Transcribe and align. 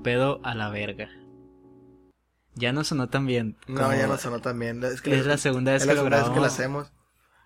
¿Qué 0.00 0.04
pedo 0.12 0.40
a 0.44 0.54
la 0.54 0.70
verga? 0.70 1.10
Ya 2.54 2.72
no 2.72 2.84
sonó 2.84 3.10
tan 3.10 3.26
bien. 3.26 3.58
No, 3.68 3.94
ya 3.94 4.06
no 4.06 4.16
sonó 4.16 4.40
tan 4.40 4.58
bien. 4.58 4.82
Es, 4.82 5.02
que 5.02 5.14
Es 5.14 5.26
la 5.26 5.36
segunda 5.36 5.72
vez 5.72 5.82
es 5.82 5.88
que 5.88 5.94
la 5.94 6.00
lo 6.00 6.08
segunda 6.08 6.16
vez 6.16 6.24
que 6.24 6.28
lo 6.30 6.34
grabamos. 6.40 6.54
hacemos. 6.54 6.92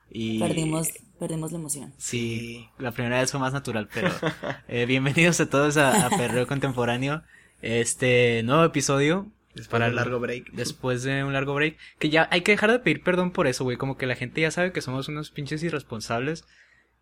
Y... 0.08 0.38
Perdimos, 0.38 0.88
perdimos 1.18 1.50
la 1.50 1.58
emoción. 1.58 1.94
Sí, 1.98 2.68
la 2.78 2.92
primera 2.92 3.18
vez 3.20 3.32
fue 3.32 3.40
más 3.40 3.52
natural, 3.52 3.88
pero 3.92 4.08
eh, 4.68 4.86
bienvenidos 4.86 5.40
a 5.40 5.50
todos 5.50 5.76
a, 5.78 6.06
a 6.06 6.10
Perreo 6.10 6.46
Contemporáneo. 6.46 7.24
Este 7.60 8.44
nuevo 8.44 8.62
episodio. 8.62 9.26
Después 9.56 9.68
para 9.70 9.86
de 9.86 9.90
el- 9.90 9.94
un 9.94 10.04
largo 10.04 10.20
break. 10.20 10.52
Después 10.52 11.02
de 11.02 11.24
un 11.24 11.32
largo 11.32 11.54
break. 11.54 11.76
Que 11.98 12.08
ya 12.10 12.28
hay 12.30 12.42
que 12.42 12.52
dejar 12.52 12.70
de 12.70 12.78
pedir 12.78 13.02
perdón 13.02 13.32
por 13.32 13.48
eso, 13.48 13.64
güey. 13.64 13.76
Como 13.78 13.96
que 13.96 14.06
la 14.06 14.14
gente 14.14 14.40
ya 14.42 14.52
sabe 14.52 14.70
que 14.70 14.80
somos 14.80 15.08
unos 15.08 15.32
pinches 15.32 15.60
irresponsables 15.64 16.44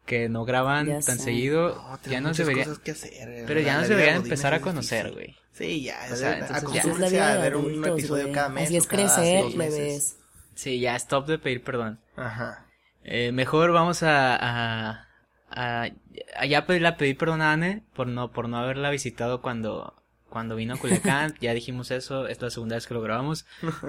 que 0.07 0.29
no 0.29 0.45
graban 0.45 0.87
Ya 0.87 1.01
tan 1.01 1.19
sé. 1.19 1.25
seguido. 1.25 1.75
No, 1.77 1.91
ya 1.97 1.99
tenemos 2.03 2.23
nos 2.23 2.31
muchas 2.33 2.47
debería. 2.47 2.65
cosas 2.65 2.79
que 2.81 2.91
hacer. 2.91 3.29
eh, 3.29 3.45
Pero 3.47 3.61
ya 3.61 3.73
nos 3.79 3.89
vida 3.89 3.97
deberían 3.97 4.17
empezar 4.23 4.55
a 4.55 4.61
conocer, 4.61 5.13
güey. 5.13 5.37
Sí, 5.53 5.83
ya, 5.83 6.01
O 6.05 6.07
sea, 6.09 6.17
sea, 6.17 6.39
entonces 6.39 6.73
ya. 6.73 6.81
Esa 6.81 6.91
es 6.93 6.99
la 6.99 7.09
acostúmbrense 7.09 7.15
vida 7.15 7.29
a 7.29 7.35
de 7.35 7.43
ver 7.43 7.57
un 7.57 7.65
adultos, 7.67 7.99
episodio 7.99 8.33
cada 8.33 8.49
mes. 8.49 8.65
Así 8.65 8.77
es 8.77 8.87
crecer, 8.87 9.45
bebés. 9.57 10.17
Sí, 10.55 10.81
ya 10.81 10.97
stop 10.97 11.27
de 11.27 11.39
pedir 11.39 11.63
perdón. 11.63 12.01
Ajá. 12.17 12.67
Eh, 13.05 13.33
mejor 13.33 13.73
vamos 13.73 14.03
a, 14.03 14.37
a, 14.37 15.09
a, 15.51 15.89
a 16.37 16.47
ya 16.47 16.67
pedirle 16.67 16.89
a 16.89 16.97
pedir 16.97 17.17
perdón 17.19 17.43
a 17.43 17.53
Anne 17.53 17.83
por 17.95 18.07
no, 18.07 18.31
por 18.33 18.49
no 18.49 18.59
haberla 18.59 18.91
visitado 18.91 19.41
cuando, 19.43 19.95
cuando 20.29 20.57
vino 20.57 20.75
a 20.75 20.79
Culiacán. 20.79 21.35
ya 21.41 21.53
dijimos 21.55 21.91
eso, 21.91 22.27
es 22.29 22.41
la 22.41 22.51
segunda 22.51 22.77
vez 22.77 22.87
que 22.87 22.95
lo 22.95 23.03
grabamos. 23.03 23.45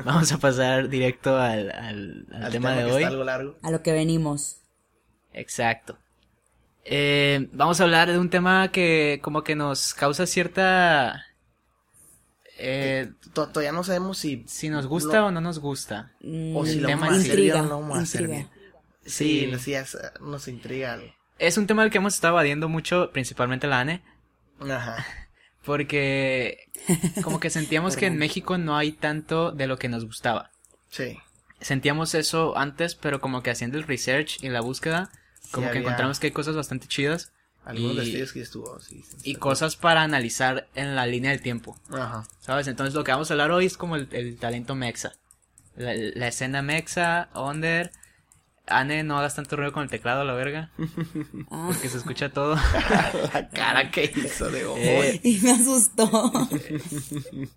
Vamos 0.05 0.31
a 0.31 0.37
pasar 0.37 0.89
directo 0.89 1.37
al, 1.37 1.71
al, 1.71 2.27
al 2.33 2.43
Al 2.45 2.51
tema, 2.51 2.71
de 2.75 2.85
hoy. 2.85 3.03
Está 3.03 3.07
algo 3.07 3.23
largo. 3.23 3.55
A 3.61 3.71
lo 3.71 3.81
que 3.81 3.91
venimos. 3.93 4.57
Exacto. 5.33 5.97
Eh, 6.85 7.47
vamos 7.53 7.79
a 7.79 7.83
hablar 7.83 8.11
de 8.11 8.17
un 8.19 8.29
tema 8.29 8.69
que 8.71 9.19
como 9.23 9.43
que 9.43 9.55
nos 9.55 9.93
causa 9.93 10.25
cierta... 10.25 11.25
Eh, 12.57 13.11
To- 13.33 13.47
Todavía 13.49 13.71
no 13.71 13.83
sabemos 13.83 14.17
si. 14.17 14.43
si 14.47 14.69
nos 14.69 14.85
gusta 14.87 15.25
o 15.25 15.31
no 15.31 15.41
nos 15.41 15.59
gusta. 15.59 16.11
O 16.53 16.65
si 16.65 16.79
lo 16.79 16.87
tema 16.87 17.07
vamos 17.07 17.13
a 17.13 17.15
en 17.15 17.21
hacer 17.21 17.35
bien 17.37 17.47
intriga, 17.47 17.61
o 17.61 17.65
no 17.65 17.81
vamos 17.81 17.97
a 17.97 18.01
hacer. 18.01 18.27
Sí, 19.05 19.49
Sí. 19.51 19.59
sí, 19.59 19.73
es- 19.73 19.97
nos 20.21 20.47
intriga 20.47 20.93
algo. 20.93 21.07
Es 21.39 21.57
un 21.57 21.67
tema 21.67 21.81
del 21.81 21.91
que 21.91 21.97
hemos 21.97 22.13
estado 22.13 22.33
evadiendo 22.35 22.69
mucho, 22.69 23.09
principalmente 23.11 23.67
la 23.67 23.79
Anne. 23.79 24.03
Ajá. 24.61 25.05
Porque 25.65 26.69
como 27.23 27.39
que 27.39 27.49
sentíamos 27.49 27.95
que 27.95 28.07
en. 28.07 28.17
México 28.17 28.57
no 28.57 28.75
hay 28.77 28.91
tanto 28.91 29.51
de 29.51 29.65
lo 29.67 29.77
que 29.77 29.89
nos 29.89 30.05
gustaba. 30.05 30.51
Sí. 30.89 31.17
Sentíamos 31.61 32.13
eso 32.13 32.57
antes, 32.57 32.95
pero 32.95 33.19
como 33.21 33.41
que 33.41 33.49
haciendo 33.49 33.77
el 33.77 33.85
research 33.85 34.43
y 34.43 34.49
la 34.49 34.59
búsqueda, 34.61 35.09
como 35.53 35.67
que 35.67 35.77
había- 35.77 35.81
encontramos 35.81 36.19
que 36.19 36.27
hay 36.27 36.33
cosas 36.33 36.55
bastante 36.55 36.87
chidas 36.87 37.31
Algunos 37.65 37.93
Y- 37.93 37.99
destellos 37.99 38.33
que 38.33 38.41
estuvo, 38.41 38.77
sí. 38.81 39.03
sí, 39.07 39.15
y 39.23 39.35
cosas 39.35 39.77
para 39.77 40.01
analizar 40.03 40.67
en 40.75 40.95
la 40.97 41.05
línea 41.05 41.31
del 41.31 41.41
tiempo, 41.41 41.79
Ajá. 41.91 42.25
¿sabes? 42.41 42.67
Entonces 42.67 42.93
lo 42.93 43.05
que 43.05 43.11
vamos 43.13 43.31
a 43.31 43.35
hablar 43.35 43.51
hoy 43.51 43.65
es 43.67 43.77
como 43.77 43.95
el, 43.95 44.09
el 44.11 44.35
talento 44.37 44.75
mexa. 44.75 45.13
La, 45.77 45.93
la 45.95 46.27
escena 46.27 46.61
mexa, 46.61 47.29
under... 47.33 47.91
Anne, 48.65 49.03
no 49.03 49.17
hagas 49.19 49.35
tanto 49.35 49.57
ruido 49.57 49.73
con 49.73 49.83
el 49.83 49.89
teclado, 49.89 50.21
a 50.21 50.23
la 50.23 50.33
verga, 50.33 50.71
porque 51.49 51.89
se 51.89 51.97
escucha 51.97 52.29
todo. 52.29 52.55
La 53.33 53.49
cara 53.49 53.91
que 53.91 54.05
hizo 54.15 54.49
de 54.49 54.65
ojo. 54.65 54.77
Eh, 54.79 55.19
y 55.21 55.37
me 55.41 55.51
asustó. 55.51 56.31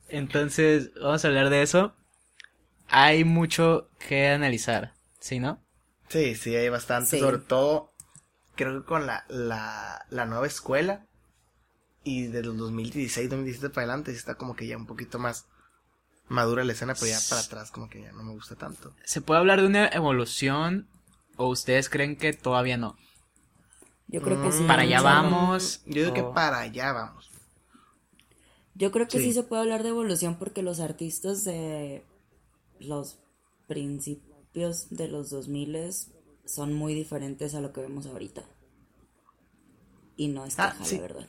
Entonces, 0.08 0.90
vamos 1.00 1.24
a 1.24 1.28
hablar 1.28 1.50
de 1.50 1.62
eso. 1.62 1.94
Hay 2.88 3.24
mucho 3.24 3.88
que 4.08 4.28
analizar, 4.28 4.94
¿sí, 5.20 5.38
no? 5.38 5.60
Sí, 6.08 6.34
sí, 6.34 6.54
hay 6.54 6.68
bastante. 6.68 7.10
Sí. 7.10 7.20
Sobre 7.20 7.38
todo, 7.38 7.92
creo 8.54 8.80
que 8.80 8.86
con 8.86 9.06
la, 9.06 9.24
la, 9.28 10.06
la 10.10 10.26
nueva 10.26 10.46
escuela 10.46 11.06
y 12.04 12.28
de 12.28 12.42
los 12.42 12.56
2016, 12.56 13.28
2017 13.28 13.74
para 13.74 13.86
adelante, 13.86 14.12
está 14.12 14.36
como 14.36 14.54
que 14.54 14.66
ya 14.66 14.76
un 14.76 14.86
poquito 14.86 15.18
más 15.18 15.46
madura 16.28 16.64
la 16.64 16.72
escena, 16.72 16.94
pero 16.94 17.06
ya 17.06 17.18
para 17.28 17.42
atrás 17.42 17.70
como 17.70 17.88
que 17.88 18.02
ya 18.02 18.12
no 18.12 18.22
me 18.22 18.32
gusta 18.32 18.54
tanto. 18.56 18.94
¿Se 19.04 19.20
puede 19.20 19.40
hablar 19.40 19.60
de 19.60 19.66
una 19.66 19.88
evolución 19.88 20.88
o 21.36 21.48
ustedes 21.48 21.88
creen 21.88 22.16
que 22.16 22.32
todavía 22.32 22.76
no? 22.76 22.96
Yo 24.08 24.22
creo 24.22 24.40
que 24.40 24.52
sí. 24.52 24.64
Para 24.64 24.82
allá 24.82 25.02
vamos. 25.02 25.82
Yo 25.86 26.02
digo 26.02 26.14
que 26.14 26.22
para 26.22 26.60
allá 26.60 26.92
vamos. 26.92 27.30
Yo 28.74 28.92
creo 28.92 29.08
que 29.08 29.18
sí. 29.18 29.26
Sí. 29.26 29.32
se 29.32 29.42
puede 29.42 29.62
hablar 29.62 29.82
de 29.82 29.88
evolución 29.88 30.38
porque 30.38 30.62
los 30.62 30.80
artistas 30.80 31.44
de 31.44 32.04
los 32.78 33.18
principios 34.56 34.88
de 34.90 35.08
los 35.08 35.30
2000 35.30 35.76
son 36.46 36.72
muy 36.72 36.94
diferentes 36.94 37.54
a 37.54 37.60
lo 37.60 37.72
que 37.72 37.82
vemos 37.82 38.06
ahorita. 38.06 38.42
Y 40.16 40.28
no 40.28 40.46
es 40.46 40.58
Ah, 40.58 40.74
sí. 40.82 40.96
la 40.96 41.02
verdad. 41.02 41.28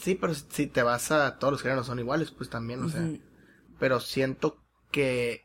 Sí, 0.00 0.14
pero 0.16 0.34
si 0.34 0.66
te 0.66 0.82
vas 0.82 1.10
a 1.12 1.38
todos 1.38 1.52
los 1.52 1.62
géneros 1.62 1.86
son 1.86 1.98
iguales, 1.98 2.30
pues 2.32 2.50
también, 2.50 2.82
o 2.82 2.88
sea. 2.88 3.08
Pero 3.78 4.00
siento 4.00 4.58
que 4.90 5.42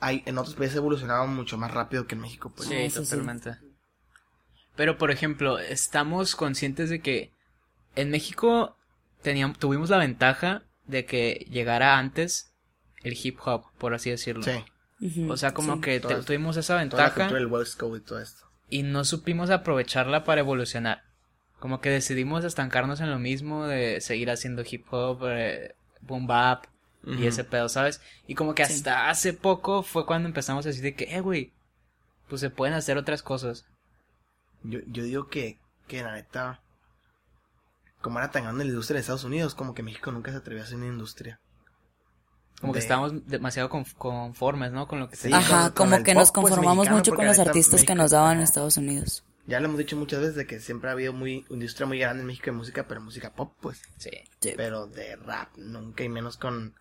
hay, 0.00 0.22
en 0.26 0.38
otros 0.38 0.54
países 0.54 0.76
evolucionaban 0.76 1.34
mucho 1.34 1.58
más 1.58 1.70
rápido 1.72 2.06
que 2.06 2.14
en 2.14 2.22
México, 2.22 2.52
pues. 2.54 2.68
Sí. 2.68 2.88
totalmente. 2.92 3.56
Pero, 4.76 4.96
por 4.96 5.10
ejemplo, 5.10 5.58
estamos 5.58 6.34
conscientes 6.34 6.88
de 6.88 7.00
que 7.02 7.32
en 7.94 8.10
México 8.10 8.76
teníamos, 9.22 9.58
tuvimos 9.58 9.90
la 9.90 9.98
ventaja 9.98 10.62
de 10.86 11.04
que 11.04 11.46
llegara 11.50 11.98
antes 11.98 12.54
el 13.02 13.18
hip 13.22 13.38
hop, 13.44 13.64
por 13.78 13.92
así 13.94 14.10
decirlo. 14.10 14.42
Sí. 14.42 14.64
O 15.28 15.36
sea, 15.36 15.52
como 15.54 15.76
sí. 15.76 15.80
que 15.80 16.00
te- 16.00 16.14
tuvimos 16.22 16.56
esa 16.56 16.74
Toda 16.88 17.02
la 17.04 17.08
ventaja 17.14 17.46
West 17.46 17.78
Coast 17.78 18.02
y 18.02 18.06
todo 18.06 18.18
esto. 18.20 18.44
y 18.68 18.82
no 18.82 19.04
supimos 19.04 19.50
aprovecharla 19.50 20.24
para 20.24 20.40
evolucionar. 20.42 21.02
Como 21.58 21.80
que 21.80 21.90
decidimos 21.90 22.44
estancarnos 22.44 23.00
en 23.00 23.10
lo 23.10 23.18
mismo 23.18 23.66
de 23.66 24.00
seguir 24.00 24.30
haciendo 24.30 24.62
hip 24.70 24.86
hop, 24.92 25.20
eh, 25.28 25.74
boom 26.00 26.26
bap 26.26 26.64
y 27.06 27.26
ese 27.26 27.44
pedo, 27.44 27.68
¿sabes? 27.70 28.00
Y 28.26 28.34
como 28.34 28.54
que 28.54 28.64
Sí. 28.66 28.74
hasta 28.74 29.08
hace 29.08 29.32
poco 29.32 29.82
fue 29.82 30.04
cuando 30.04 30.28
empezamos 30.28 30.66
a 30.66 30.68
decir 30.68 30.82
de 30.82 30.94
que, 30.94 31.04
eh, 31.16 31.20
güey, 31.20 31.52
pues 32.28 32.40
se 32.42 32.50
pueden 32.50 32.74
hacer 32.74 32.98
otras 32.98 33.22
cosas. 33.22 33.64
Yo, 34.62 34.80
yo 34.86 35.02
digo 35.02 35.28
que, 35.28 35.58
que 35.88 36.02
la 36.02 36.12
neta, 36.12 36.60
como 38.02 38.18
era 38.18 38.30
tan 38.30 38.44
grande 38.44 38.64
la 38.64 38.70
industria 38.70 38.96
de 38.96 39.00
Estados 39.00 39.24
Unidos, 39.24 39.54
como 39.54 39.74
que 39.74 39.82
México 39.82 40.12
nunca 40.12 40.30
se 40.30 40.36
atrevió 40.38 40.62
a 40.62 40.66
hacer 40.66 40.76
una 40.76 40.86
industria. 40.88 41.40
Como 42.60 42.72
que 42.74 42.78
estábamos 42.78 43.26
demasiado 43.26 43.70
conf- 43.70 43.94
conformes, 43.94 44.70
¿no? 44.72 44.86
Con 44.86 45.00
lo 45.00 45.08
que 45.08 45.16
Sí. 45.16 45.30
Ajá, 45.32 45.70
con- 45.72 45.90
como 45.90 46.02
que 46.04 46.14
nos 46.14 46.30
pop, 46.30 46.42
pues, 46.42 46.50
conformamos 46.52 46.90
mucho 46.90 47.14
con 47.14 47.26
los 47.26 47.38
neta, 47.38 47.50
artistas 47.50 47.84
que 47.84 47.94
nos 47.94 48.10
daban 48.10 48.36
en. 48.38 48.42
Estados 48.42 48.76
Unidos. 48.76 49.24
Ya 49.46 49.58
lo 49.60 49.66
hemos 49.66 49.78
dicho 49.78 49.96
muchas 49.96 50.20
veces 50.20 50.34
de 50.36 50.46
que 50.46 50.60
siempre 50.60 50.90
ha 50.90 50.92
habido 50.92 51.12
muy 51.12 51.44
industria 51.48 51.86
muy 51.86 51.98
grande 51.98 52.20
en 52.20 52.26
México 52.26 52.46
de 52.46 52.52
música, 52.52 52.86
pero 52.86 53.00
música 53.00 53.32
pop, 53.32 53.54
pues. 53.60 53.80
Sí. 53.96 54.10
Sí. 54.40 54.52
Pero 54.56 54.86
de 54.86 55.16
rap, 55.16 55.48
nunca 55.56 56.04
y 56.04 56.08
menos 56.08 56.36
con 56.36 56.74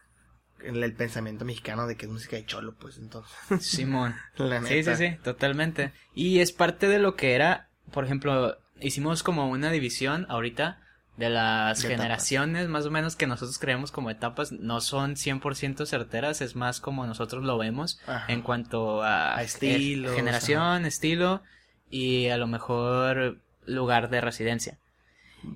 el, 0.62 0.84
el 0.84 0.94
pensamiento 0.94 1.46
mexicano 1.46 1.88
de 1.88 1.96
que 1.96 2.06
es 2.06 2.12
música 2.12 2.36
de 2.36 2.46
cholo, 2.46 2.76
pues 2.76 2.98
entonces. 2.98 3.32
Simón. 3.62 4.14
La 4.36 4.60
Sí, 4.62 4.68
sí, 4.68 4.74
neta. 4.76 4.96
sí, 4.98 5.18
totalmente. 5.24 5.94
Y 6.14 6.40
es 6.42 6.52
parte 6.52 6.88
de 6.90 7.00
lo 7.00 7.16
que 7.16 7.34
era, 7.34 7.70
por 7.92 8.04
ejemplo, 8.04 8.58
hicimos 8.82 9.24
como 9.24 9.50
una 9.50 9.72
división 9.72 10.26
ahorita 10.30 10.82
de 11.20 11.30
las 11.30 11.82
De 11.82 11.90
generaciones, 11.90 12.70
más 12.70 12.86
o 12.86 12.92
menos 12.92 13.16
que 13.16 13.28
nosotros 13.28 13.60
creemos 13.60 13.92
como 13.92 14.10
etapas, 14.10 14.52
no 14.54 14.80
son 14.80 15.16
100% 15.16 15.86
certeras, 15.86 16.40
es 16.42 16.56
más 16.56 16.80
como 16.80 17.06
nosotros 17.06 17.44
lo 17.44 17.58
vemos 17.58 18.00
Ajá. 18.08 18.26
en 18.32 18.42
cuanto 18.42 19.04
a, 19.04 19.36
A 19.36 19.42
eh, 19.42 19.46
estilos, 19.46 20.16
generación, 20.16 20.86
estilo 20.86 21.44
y 21.90 22.28
a 22.30 22.38
lo 22.38 22.48
mejor 22.48 23.42
lugar 23.66 24.10
de 24.10 24.22
residencia. 24.22 24.78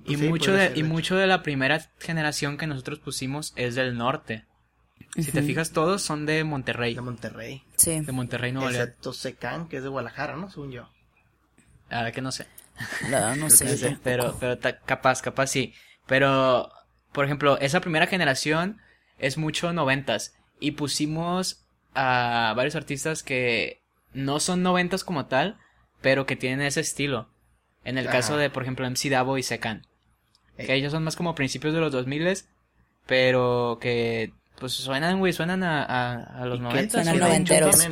Y 0.06 0.16
Sí, 0.16 0.28
mucho 0.28 0.52
de 0.52 0.66
y 0.74 0.80
hecho. 0.80 0.86
mucho 0.86 1.16
de 1.16 1.26
la 1.26 1.42
primera 1.42 1.80
generación 1.98 2.56
que 2.58 2.66
nosotros 2.66 2.98
pusimos 2.98 3.52
es 3.56 3.74
del 3.74 3.96
norte. 3.96 4.44
Si 5.16 5.30
te 5.32 5.42
fijas 5.42 5.70
todos 5.72 6.02
son 6.02 6.26
de 6.26 6.42
Monterrey, 6.44 6.94
De 6.94 7.00
Monterrey. 7.00 7.62
Sí. 7.76 8.00
de 8.00 8.12
Monterrey 8.12 8.52
Nuevo 8.52 8.70
León. 8.70 8.82
Excepto 8.82 9.12
Secan, 9.12 9.68
que 9.68 9.78
es 9.78 9.82
de 9.82 9.88
Guadalajara, 9.88 10.36
¿no? 10.36 10.50
Según 10.50 10.72
yo. 10.72 10.88
Verdad 11.88 12.12
que 12.12 12.20
no 12.22 12.32
sé. 12.32 12.46
No, 13.10 13.36
no 13.36 13.50
sé. 13.50 13.96
Pero, 14.02 14.36
pero 14.40 14.58
ta- 14.58 14.78
capaz, 14.78 15.22
capaz 15.22 15.46
sí. 15.48 15.74
Pero, 16.06 16.70
por 17.12 17.24
ejemplo, 17.24 17.58
esa 17.58 17.80
primera 17.80 18.06
generación 18.06 18.80
es 19.18 19.38
mucho 19.38 19.72
noventas. 19.72 20.34
Y 20.60 20.72
pusimos 20.72 21.64
a 21.94 22.52
varios 22.56 22.74
artistas 22.74 23.22
que 23.22 23.80
no 24.12 24.40
son 24.40 24.62
noventas 24.62 25.04
como 25.04 25.26
tal, 25.26 25.58
pero 26.00 26.26
que 26.26 26.36
tienen 26.36 26.66
ese 26.66 26.80
estilo. 26.80 27.28
En 27.84 27.98
el 27.98 28.08
Ajá. 28.08 28.18
caso 28.18 28.36
de, 28.36 28.50
por 28.50 28.62
ejemplo, 28.62 28.86
MC 28.88 29.10
Davo 29.10 29.38
y 29.38 29.42
Secan. 29.42 29.86
Eh. 30.56 30.66
Que 30.66 30.74
ellos 30.74 30.92
son 30.92 31.04
más 31.04 31.16
como 31.16 31.34
principios 31.34 31.74
de 31.74 31.80
los 31.80 31.92
2000 31.92 32.44
pero 33.06 33.78
que 33.80 34.32
pues 34.58 34.72
suenan, 34.72 35.18
güey, 35.18 35.32
suenan 35.32 35.62
a, 35.62 35.82
a, 35.84 36.42
a 36.42 36.46
los 36.46 36.60
noventas. 36.60 37.04
Suenan 37.04 37.18
noventeros. 37.18 37.86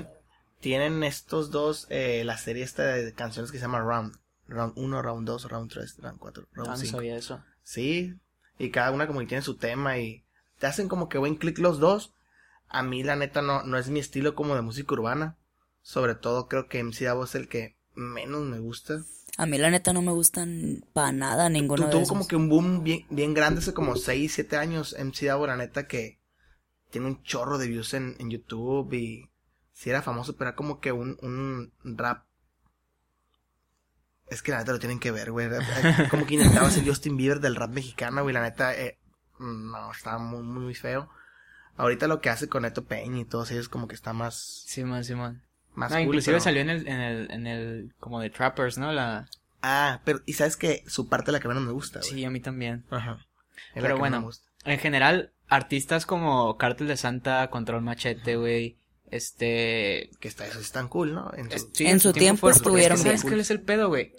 Tienen 0.61 1.03
estos 1.03 1.51
dos, 1.51 1.87
eh, 1.91 2.23
la 2.25 2.39
serie 2.39 2.63
esta 2.63 2.85
de 2.85 3.13
canciones 3.13 3.51
que 3.51 3.59
se 3.59 3.63
llama 3.63 3.81
Round. 3.81 4.15
Round 4.53 4.75
1, 4.77 5.03
Round 5.03 5.27
2, 5.27 5.45
Round 5.51 5.71
3, 5.71 5.97
Round 5.99 6.19
4, 6.19 6.45
Ah, 6.45 6.49
Round 6.55 6.71
no 6.71 6.77
5. 6.77 6.91
sabía 6.93 7.17
eso. 7.17 7.43
Sí, 7.63 8.15
y 8.59 8.71
cada 8.71 8.91
una 8.93 9.07
como 9.07 9.21
que 9.21 9.27
tiene 9.27 9.43
su 9.43 9.57
tema 9.57 9.99
y 9.99 10.25
te 10.59 10.67
hacen 10.67 10.89
como 10.89 11.09
que 11.09 11.19
buen 11.19 11.37
clic 11.37 11.59
los 11.59 11.79
dos. 11.81 12.15
A 12.69 12.83
mí 12.83 13.03
la 13.03 13.17
neta 13.17 13.43
no, 13.43 13.63
no 13.65 13.77
es 13.79 13.89
mi 13.91 14.01
estilo 14.01 14.35
como 14.35 14.55
de 14.55 14.63
música 14.63 14.95
urbana. 14.95 15.37
Sobre 15.83 16.15
todo 16.15 16.47
creo 16.49 16.69
que 16.69 16.83
MC 16.83 17.05
Davo 17.05 17.25
es 17.25 17.35
el 17.35 17.49
que 17.49 17.77
menos 17.95 18.43
me 18.43 18.59
gusta. 18.61 19.03
A 19.37 19.47
mí 19.47 19.59
la 19.59 19.71
neta 19.71 19.93
no 19.93 20.01
me 20.03 20.13
gustan 20.13 20.85
para 20.93 21.11
nada 21.13 21.49
ninguno 21.49 21.83
Tu- 21.83 21.87
de 21.87 21.91
tuvo 21.93 22.01
esos. 22.03 22.09
como 22.09 22.29
que 22.29 22.37
un 22.37 22.49
boom 22.49 22.85
bien, 22.85 23.07
bien 23.11 23.35
grande 23.35 23.61
hace 23.61 23.75
como 23.75 23.97
6, 23.97 24.33
7 24.35 24.57
años. 24.57 24.95
MC 24.99 25.27
Davo, 25.27 25.47
la 25.47 25.57
neta, 25.57 25.87
que 25.89 26.21
tiene 26.91 27.07
un 27.09 27.23
chorro 27.23 27.59
de 27.59 27.67
views 27.69 27.95
en, 27.95 28.17
en 28.19 28.31
YouTube 28.31 28.93
y 28.95 29.31
sí 29.73 29.91
era 29.91 30.03
famoso, 30.03 30.37
pero 30.37 30.51
era 30.51 30.57
como 30.57 30.81
que 30.81 30.93
un, 30.93 31.19
un 31.23 31.73
rap. 31.97 32.27
Es 34.33 34.43
que 34.43 34.53
la 34.53 34.59
neta 34.59 34.73
lo 34.73 34.79
tienen 34.79 34.99
que 34.99 35.11
ver, 35.11 35.31
güey. 35.31 35.49
Como 36.11 36.27
que 36.27 36.35
intentaba 36.35 36.71
ser 36.71 36.87
Justin 36.87 37.17
Bieber 37.17 37.41
del 37.41 37.55
rap 37.57 37.71
mexicano, 37.71 38.23
güey. 38.23 38.33
La 38.35 38.43
neta, 38.43 38.75
eh, 38.75 38.99
no, 39.39 39.91
estaba 39.93 40.19
muy, 40.19 40.43
muy 40.43 40.75
feo. 40.75 41.11
Ahorita 41.77 42.07
lo 42.07 42.21
que 42.21 42.31
hace 42.31 42.49
con 42.49 42.63
Neto 42.63 42.85
Peña 42.85 43.19
y 43.21 43.25
todos 43.25 43.51
ellos 43.51 43.69
como 43.69 43.89
que 43.89 43.95
está 43.95 44.13
más, 44.13 44.65
Simón, 44.67 45.05
Simón. 45.05 45.43
más 45.75 45.91
No, 45.91 45.97
cool, 45.99 46.07
inclusive 46.07 46.35
pero- 46.35 46.45
salió 46.45 46.61
en 46.63 46.71
el, 46.71 46.87
en 46.89 47.01
el, 47.01 47.31
en 47.31 47.47
el, 47.47 47.95
como 47.99 48.21
de 48.21 48.31
Trappers, 48.31 48.79
¿no? 48.79 48.93
La, 48.93 49.29
Ah, 49.63 50.01
pero, 50.05 50.21
y 50.27 50.33
sabes 50.33 50.57
que 50.57 50.83
su 50.87 51.09
parte 51.09 51.31
es 51.31 51.33
la 51.33 51.41
que 51.41 51.49
menos 51.49 51.63
me 51.63 51.73
gusta, 51.73 52.01
güey. 52.01 52.11
sí, 52.11 52.25
a 52.25 52.31
mí 52.31 52.41
también. 52.41 52.85
Ajá. 52.91 53.19
Es 53.75 53.83
Pero 53.83 53.97
bueno. 53.97 54.29
En 54.65 54.79
general, 54.79 55.33
artistas 55.49 56.05
como 56.05 56.57
Cártel 56.59 56.89
de 56.89 56.97
Santa, 56.97 57.49
Control 57.51 57.81
Machete, 57.83 58.37
güey, 58.37 58.77
este... 59.11 60.11
Que 60.21 60.29
está, 60.29 60.47
eso 60.47 60.59
es 60.61 60.73
tan 60.73 60.89
cool, 60.89 61.15
¿no? 61.15 61.31
En 61.37 61.49
su- 61.51 61.57
es- 61.57 61.69
sí, 61.73 61.87
En 61.87 62.01
su 62.01 62.13
tiempo 62.13 62.51
estuvieron 62.51 62.97
es 62.99 63.03
que 63.03 63.09
¿Sabes 63.09 63.23
bien. 63.23 63.31
cuál 63.33 63.41
es 63.41 63.51
el 63.51 63.61
pedo, 63.61 63.89
güey? 63.89 64.13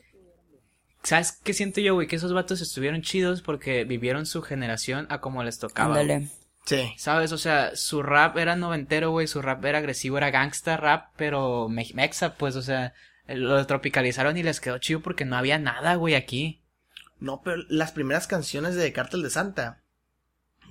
¿Sabes 1.03 1.33
qué 1.43 1.53
siento 1.53 1.81
yo, 1.81 1.93
güey? 1.95 2.07
Que 2.07 2.15
esos 2.15 2.33
vatos 2.33 2.61
estuvieron 2.61 3.01
chidos 3.01 3.41
porque 3.41 3.83
vivieron 3.83 4.25
su 4.25 4.41
generación 4.41 5.05
a 5.09 5.19
como 5.21 5.43
les 5.43 5.59
tocaba. 5.59 5.99
Ándale. 5.99 6.29
Sí. 6.65 6.93
¿Sabes? 6.97 7.33
O 7.33 7.37
sea, 7.37 7.75
su 7.75 8.01
rap 8.03 8.37
era 8.37 8.55
noventero, 8.55 9.11
güey, 9.11 9.27
su 9.27 9.41
rap 9.41 9.63
era 9.65 9.79
agresivo, 9.79 10.17
era 10.17 10.31
gangsta 10.31 10.77
rap, 10.77 11.11
pero 11.17 11.67
me- 11.67 11.89
mexa, 11.93 12.35
pues, 12.35 12.55
o 12.55 12.61
sea, 12.61 12.93
lo 13.27 13.65
tropicalizaron 13.67 14.37
y 14.37 14.43
les 14.43 14.61
quedó 14.61 14.77
chido 14.77 15.01
porque 15.01 15.25
no 15.25 15.35
había 15.35 15.59
nada, 15.59 15.95
güey, 15.95 16.15
aquí. 16.15 16.61
No, 17.19 17.41
pero 17.43 17.57
las 17.67 17.91
primeras 17.91 18.27
canciones 18.27 18.75
de 18.75 18.93
Cártel 18.93 19.23
de 19.23 19.29
Santa, 19.29 19.83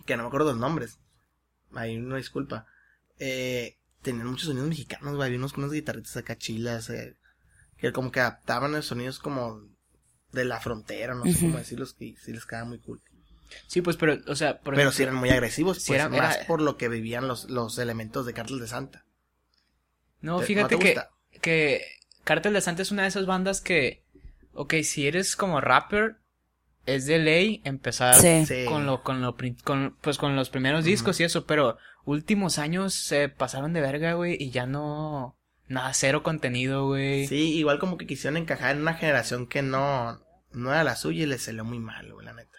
que 0.07 0.17
no 0.17 0.23
me 0.23 0.29
acuerdo 0.29 0.53
los 0.53 0.59
nombres, 0.61 0.99
ahí 1.75 1.97
una 1.99 2.17
disculpa, 2.17 2.67
eh, 3.19 3.77
tenían 4.01 4.27
muchos 4.29 4.47
sonidos 4.47 4.69
mexicanos, 4.69 5.15
güey, 5.15 5.27
había 5.27 5.39
unos, 5.39 5.53
unas 5.59 5.73
guitarritas 5.73 6.17
acá 6.17 6.37
chilas, 6.37 6.89
eh, 6.89 7.17
que 7.77 7.93
como 7.93 8.11
que 8.11 8.21
adaptaban 8.21 8.73
los 8.73 8.87
sonidos 8.87 9.19
como 9.19 9.61
de 10.33 10.45
la 10.45 10.61
frontera, 10.61 11.15
no 11.15 11.25
sé 11.25 11.39
cómo 11.41 11.59
decirlos, 11.59 11.95
que 11.95 12.15
sí 12.23 12.33
les 12.33 12.45
quedaba 12.47 12.67
muy 12.67 12.79
cool. 12.79 13.01
Sí, 13.67 13.83
pues, 13.83 13.97
pero, 13.99 14.19
o 14.29 14.35
sea, 14.35 14.55
por 14.61 14.75
pero 14.75 14.89
ejemplo- 14.89 14.97
sí 14.97 15.03
eran 15.03 15.15
muy 15.17 15.29
agresivos, 15.31 15.79
sí 15.79 15.89
pues, 15.89 16.01
era- 16.01 16.09
más 16.09 16.37
era- 16.37 16.47
por 16.47 16.63
lo 16.63 16.77
que 16.79 16.89
vivían 16.89 17.29
los, 17.29 17.51
los 17.51 17.77
elementos 17.79 18.25
de 18.27 18.33
Cártel 18.33 18.59
de 18.61 18.67
Santa. 18.67 19.05
No, 20.21 20.41
¿Te- 20.41 20.47
fíjate 20.47 20.75
no 20.77 20.81
que, 20.81 20.87
gusta? 20.95 21.11
que 21.41 21.83
Cártel 22.25 22.55
de 22.55 22.61
Santa 22.61 22.83
es 22.83 22.91
una 22.91 23.03
de 23.03 23.09
esas 23.09 23.27
bandas 23.27 23.61
que, 23.61 24.03
ok, 24.55 24.75
si 24.85 25.07
eres 25.07 25.37
como 25.37 25.61
rapper, 25.61 26.17
es 26.87 27.07
de 27.07 27.19
ley 27.19 27.61
empezar 27.65 28.15
Sí. 28.15 28.47
Sí. 28.47 28.65
con 28.67 28.87
lo, 28.87 29.03
con 29.03 29.21
lo, 29.21 29.37
con, 29.65 29.97
pues 30.01 30.17
con 30.19 30.35
los 30.35 30.49
primeros 30.51 30.85
discos 30.85 31.21
y 31.21 31.25
eso, 31.25 31.47
pero 31.47 31.77
últimos 32.05 32.59
años 32.59 32.95
se 32.95 33.29
pasaron 33.29 33.73
de 33.73 33.81
verga, 33.81 34.15
güey, 34.15 34.37
y 34.43 34.51
ya 34.51 34.67
no, 34.67 35.37
nada, 35.73 35.93
cero 35.95 36.23
contenido, 36.23 36.87
güey. 36.87 37.27
Sí, 37.27 37.55
igual 37.57 37.79
como 37.79 37.97
que 37.97 38.07
quisieron 38.07 38.37
encajar 38.37 38.77
en 38.77 38.83
una 38.83 38.95
generación 38.95 39.47
que 39.47 39.63
no, 39.63 40.21
no 40.53 40.73
era 40.73 40.85
la 40.85 40.97
suya 40.97 41.23
y 41.23 41.27
les 41.27 41.43
salió 41.43 41.65
muy 41.65 41.79
mal, 41.79 42.13
güey, 42.13 42.25
la 42.25 42.33
neta. 42.33 42.59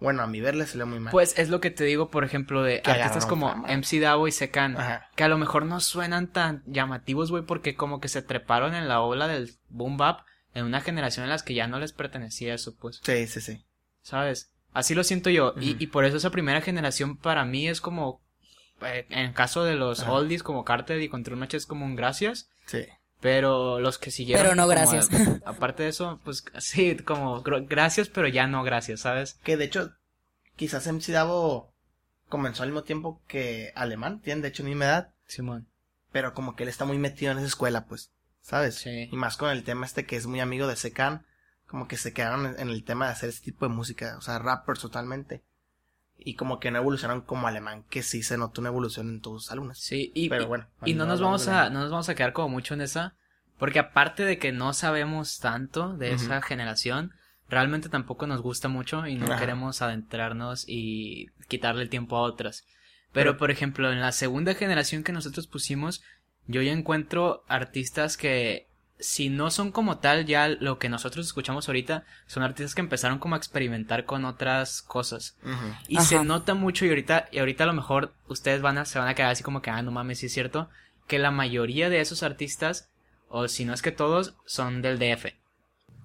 Bueno, 0.00 0.22
a 0.22 0.26
mi 0.26 0.40
ver 0.40 0.54
les 0.54 0.70
salió 0.70 0.86
muy 0.86 1.00
mal. 1.00 1.12
Pues 1.12 1.38
es 1.38 1.48
lo 1.48 1.60
que 1.60 1.70
te 1.70 1.84
digo, 1.84 2.10
por 2.10 2.24
ejemplo, 2.24 2.62
de 2.62 2.82
Que 2.82 2.90
artistas 2.90 3.26
como 3.26 3.48
fama. 3.48 3.68
MC 3.76 4.00
Davo 4.00 4.28
y 4.28 4.32
Secan, 4.32 4.76
que 5.16 5.24
a 5.24 5.28
lo 5.28 5.38
mejor 5.38 5.64
no 5.64 5.80
suenan 5.80 6.30
tan 6.32 6.62
llamativos, 6.66 7.30
güey, 7.30 7.44
porque 7.44 7.74
como 7.74 8.00
que 8.00 8.08
se 8.08 8.20
treparon 8.22 8.74
en 8.74 8.88
la 8.88 9.00
ola 9.00 9.28
del 9.28 9.52
boom 9.68 9.96
bap 9.96 10.20
en 10.52 10.64
una 10.64 10.80
generación 10.80 11.24
en 11.24 11.30
las 11.30 11.42
que 11.42 11.54
ya 11.54 11.66
no 11.68 11.78
les 11.78 11.92
pertenecía 11.92 12.54
eso, 12.54 12.76
pues. 12.76 13.00
Sí, 13.02 13.26
sí, 13.26 13.40
sí. 13.40 13.64
¿Sabes? 14.02 14.52
Así 14.72 14.94
lo 14.94 15.04
siento 15.04 15.30
yo. 15.30 15.54
y, 15.60 15.82
y 15.82 15.86
por 15.86 16.04
eso 16.04 16.16
esa 16.16 16.30
primera 16.30 16.60
generación 16.60 17.16
para 17.16 17.44
mí 17.44 17.68
es 17.68 17.80
como. 17.80 18.20
Eh, 18.82 19.06
en 19.10 19.32
caso 19.32 19.64
de 19.64 19.74
los 19.76 20.00
Ajá. 20.00 20.12
oldies 20.12 20.42
como 20.42 20.64
Cartel 20.64 21.02
y 21.02 21.08
Control 21.08 21.36
Match 21.38 21.54
es 21.54 21.66
como 21.66 21.84
un 21.84 21.96
gracias. 21.96 22.48
Sí. 22.66 22.84
Pero 23.20 23.80
los 23.80 23.98
que 23.98 24.10
siguieron. 24.10 24.42
Pero 24.44 24.54
no 24.54 24.66
gracias. 24.68 25.08
aparte 25.46 25.84
de 25.84 25.88
eso, 25.90 26.20
pues 26.24 26.44
sí, 26.58 26.96
como 26.96 27.42
gr- 27.42 27.66
gracias, 27.68 28.08
pero 28.08 28.28
ya 28.28 28.46
no 28.46 28.62
gracias, 28.64 29.00
¿sabes? 29.00 29.34
Que 29.42 29.56
de 29.56 29.64
hecho, 29.64 29.92
quizás 30.56 30.86
MC 30.86 31.12
Davo 31.12 31.72
comenzó 32.28 32.62
al 32.62 32.70
mismo 32.70 32.82
tiempo 32.82 33.22
que 33.26 33.72
Alemán, 33.76 34.20
tienen 34.20 34.42
de 34.42 34.48
hecho 34.48 34.62
misma 34.64 34.84
edad, 34.86 35.14
Simón. 35.26 35.68
pero 36.12 36.34
como 36.34 36.54
que 36.56 36.64
él 36.64 36.68
está 36.68 36.84
muy 36.84 36.98
metido 36.98 37.32
en 37.32 37.38
esa 37.38 37.46
escuela, 37.46 37.86
pues, 37.86 38.10
¿sabes? 38.42 38.74
Sí. 38.76 39.08
Y 39.10 39.16
más 39.16 39.36
con 39.36 39.50
el 39.50 39.64
tema 39.64 39.86
este 39.86 40.04
que 40.04 40.16
es 40.16 40.26
muy 40.26 40.40
amigo 40.40 40.66
de 40.66 40.76
Secan, 40.76 41.24
como 41.66 41.88
que 41.88 41.96
se 41.96 42.12
quedaron 42.12 42.44
en- 42.46 42.60
en 42.60 42.68
el 42.68 42.84
tema 42.84 43.06
de 43.06 43.12
hacer 43.12 43.28
este 43.30 43.44
tipo 43.46 43.66
de 43.66 43.74
música, 43.74 44.16
o 44.18 44.20
sea, 44.20 44.38
rappers 44.38 44.80
totalmente. 44.80 45.42
Y 46.18 46.34
como 46.36 46.58
que 46.60 46.70
no 46.70 46.78
evolucionaron 46.78 47.22
como 47.22 47.46
Alemán, 47.48 47.84
que 47.90 48.02
sí 48.02 48.22
se 48.22 48.38
notó 48.38 48.60
una 48.60 48.70
evolución 48.70 49.08
en 49.10 49.20
todos 49.20 49.44
sus 49.44 49.52
álbumes. 49.52 49.78
Sí, 49.78 50.10
y, 50.14 50.28
Pero 50.28 50.46
bueno, 50.46 50.66
y 50.84 50.94
no 50.94 51.04
no 51.04 51.10
nos 51.12 51.20
vamos 51.20 51.48
a, 51.48 51.68
no 51.70 51.80
nos 51.80 51.90
vamos 51.90 52.08
a 52.08 52.14
quedar 52.14 52.32
como 52.32 52.48
mucho 52.48 52.74
en 52.74 52.80
esa, 52.80 53.14
porque 53.58 53.78
aparte 53.78 54.24
de 54.24 54.38
que 54.38 54.52
no 54.52 54.72
sabemos 54.72 55.38
tanto 55.40 55.94
de 55.96 56.12
esa 56.14 56.40
generación, 56.40 57.12
realmente 57.48 57.88
tampoco 57.88 58.26
nos 58.26 58.40
gusta 58.40 58.68
mucho 58.68 59.06
y 59.06 59.16
no 59.16 59.26
Ajá. 59.26 59.38
queremos 59.38 59.82
adentrarnos 59.82 60.64
y 60.66 61.28
quitarle 61.48 61.82
el 61.82 61.90
tiempo 61.90 62.16
a 62.16 62.22
otras. 62.22 62.64
Pero, 63.12 63.32
Pero- 63.32 63.36
por 63.36 63.50
ejemplo, 63.50 63.92
en 63.92 64.00
la 64.00 64.12
segunda 64.12 64.54
generación 64.54 65.02
que 65.04 65.12
nosotros 65.12 65.46
pusimos, 65.46 66.02
yo 66.46 66.62
ya 66.62 66.72
encuentro 66.72 67.44
artistas 67.48 68.16
que 68.16 68.66
si 68.98 69.28
no 69.28 69.50
son 69.50 69.72
como 69.72 69.98
tal 69.98 70.24
ya 70.24 70.48
lo 70.48 70.78
que 70.78 70.88
nosotros 70.88 71.26
escuchamos 71.26 71.68
ahorita, 71.68 72.04
son 72.26 72.42
artistas 72.42 72.74
que 72.74 72.80
empezaron 72.80 73.18
como 73.18 73.34
a 73.34 73.38
experimentar 73.38 74.04
con 74.04 74.24
otras 74.24 74.82
cosas. 74.82 75.36
Y 75.88 75.96
Ajá. 75.96 76.06
se 76.06 76.24
nota 76.24 76.54
mucho 76.54 76.86
y 76.86 76.88
ahorita, 76.88 77.28
y 77.32 77.38
ahorita 77.38 77.64
a 77.64 77.66
lo 77.66 77.72
mejor 77.72 78.14
ustedes 78.28 78.62
van 78.62 78.78
a, 78.78 78.84
se 78.84 78.98
van 78.98 79.08
a 79.08 79.14
quedar 79.14 79.30
así 79.30 79.42
como 79.42 79.62
que, 79.62 79.70
ah, 79.70 79.82
no 79.82 79.90
mames, 79.90 80.20
sí 80.20 80.26
es 80.26 80.32
cierto, 80.32 80.68
que 81.06 81.18
la 81.18 81.30
mayoría 81.30 81.90
de 81.90 82.00
esos 82.00 82.22
artistas, 82.22 82.88
o 83.28 83.48
si 83.48 83.64
no 83.64 83.74
es 83.74 83.82
que 83.82 83.92
todos, 83.92 84.36
son 84.46 84.80
del 84.80 84.98
DF. 84.98 85.26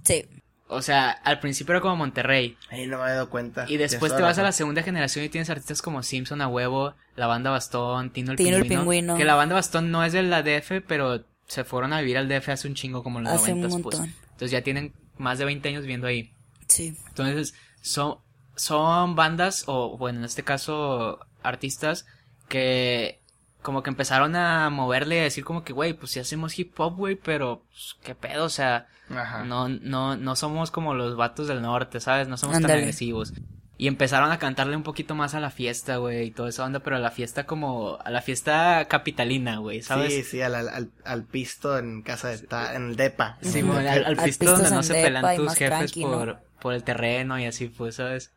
Sí. 0.03 0.25
O 0.71 0.83
sea, 0.83 1.09
al 1.09 1.39
principio 1.39 1.73
era 1.73 1.81
como 1.81 1.95
Monterrey. 1.95 2.55
Ahí 2.69 2.85
no 2.85 2.97
me 2.97 3.03
había 3.03 3.15
dado 3.15 3.29
cuenta. 3.31 3.65
Y 3.67 3.77
después 3.77 4.15
te 4.15 4.21
vas 4.21 4.37
a 4.37 4.43
la 4.43 4.51
segunda 4.51 4.83
generación 4.83 5.25
y 5.25 5.29
tienes 5.29 5.49
artistas 5.49 5.81
como 5.81 6.03
Simpson 6.03 6.41
a 6.41 6.47
huevo, 6.47 6.93
la 7.15 7.25
banda 7.25 7.49
Bastón, 7.49 8.11
Tino 8.11 8.31
el, 8.31 8.37
Tino 8.37 8.57
el 8.57 8.63
Pingüino, 8.63 8.81
Pingüino. 8.81 9.17
Que 9.17 9.25
la 9.25 9.33
banda 9.33 9.55
Bastón 9.55 9.89
no 9.89 10.03
es 10.03 10.13
de 10.13 10.21
la 10.21 10.43
DF, 10.43 10.83
pero 10.87 11.23
se 11.49 11.63
fueron 11.63 11.93
a 11.93 11.99
vivir 11.99 12.17
al 12.17 12.29
DF 12.29 12.49
hace 12.49 12.67
un 12.67 12.75
chingo 12.75 13.03
como 13.03 13.17
en 13.17 13.25
los 13.25 13.33
Hace 13.33 13.53
un 13.53 13.61
noventas, 13.61 13.81
pues. 13.81 13.99
Entonces 13.99 14.51
ya 14.51 14.61
tienen 14.61 14.93
más 15.17 15.39
de 15.39 15.45
20 15.45 15.67
años 15.67 15.81
viviendo 15.81 16.07
ahí. 16.07 16.31
Sí. 16.67 16.95
Entonces, 17.07 17.55
son, 17.81 18.19
son 18.55 19.15
bandas, 19.15 19.63
o 19.65 19.97
bueno, 19.97 20.19
en 20.19 20.25
este 20.25 20.43
caso, 20.43 21.19
artistas, 21.41 22.05
que 22.47 23.19
como 23.63 23.81
que 23.83 23.89
empezaron 23.89 24.35
a 24.35 24.69
moverle 24.69 25.15
y 25.15 25.19
a 25.19 25.23
decir 25.23 25.43
como 25.43 25.63
que, 25.63 25.73
güey, 25.73 25.93
pues 25.93 26.11
si 26.11 26.19
hacemos 26.19 26.57
hip 26.57 26.79
hop, 26.79 26.95
güey, 26.95 27.15
pero, 27.15 27.63
pues, 27.71 27.97
qué 28.03 28.13
pedo, 28.13 28.45
o 28.45 28.49
sea, 28.49 28.87
Ajá. 29.09 29.43
no, 29.43 29.67
no, 29.67 30.15
no 30.15 30.35
somos 30.35 30.69
como 30.69 30.93
los 30.93 31.17
vatos 31.17 31.47
del 31.47 31.63
norte, 31.63 31.99
¿sabes? 31.99 32.27
No 32.27 32.37
somos 32.37 32.61
tan 32.61 32.71
agresivos. 32.71 33.33
Y 33.81 33.87
empezaron 33.87 34.29
a 34.33 34.39
cantarle 34.39 34.75
un 34.75 34.83
poquito 34.83 35.15
más 35.15 35.35
a 35.35 35.39
la 35.39 35.51
fiesta, 35.51 35.95
güey, 35.97 36.27
y 36.27 36.31
toda 36.31 36.49
esa 36.49 36.65
onda, 36.65 36.81
pero 36.81 36.97
a 36.97 36.99
la 36.99 37.11
fiesta 37.11 37.45
como, 37.45 37.97
a 38.03 38.09
la 38.11 38.21
fiesta 38.21 38.85
capitalina, 38.89 39.57
güey, 39.59 39.81
¿sabes? 39.81 40.13
Sí, 40.13 40.23
sí, 40.23 40.41
al, 40.41 40.53
al, 40.53 40.91
al- 41.05 41.23
pisto 41.23 41.77
en 41.77 42.01
casa 42.01 42.27
de 42.27 42.39
ta- 42.39 42.75
en 42.75 42.89
el 42.89 42.95
depa. 42.97 43.37
Sí, 43.41 43.61
al, 43.61 43.87
al 44.05 44.17
pisto 44.17 44.51
donde 44.51 44.69
no 44.71 44.83
se 44.83 44.93
depa 44.95 45.07
pelan 45.07 45.33
y 45.33 45.37
tus 45.37 45.53
jefes 45.55 45.69
tranqui, 45.69 46.03
¿no? 46.03 46.11
por, 46.11 46.39
por 46.61 46.73
el 46.73 46.83
terreno 46.83 47.39
y 47.39 47.45
así, 47.45 47.69
pues, 47.69 47.95
¿sabes? 47.95 48.33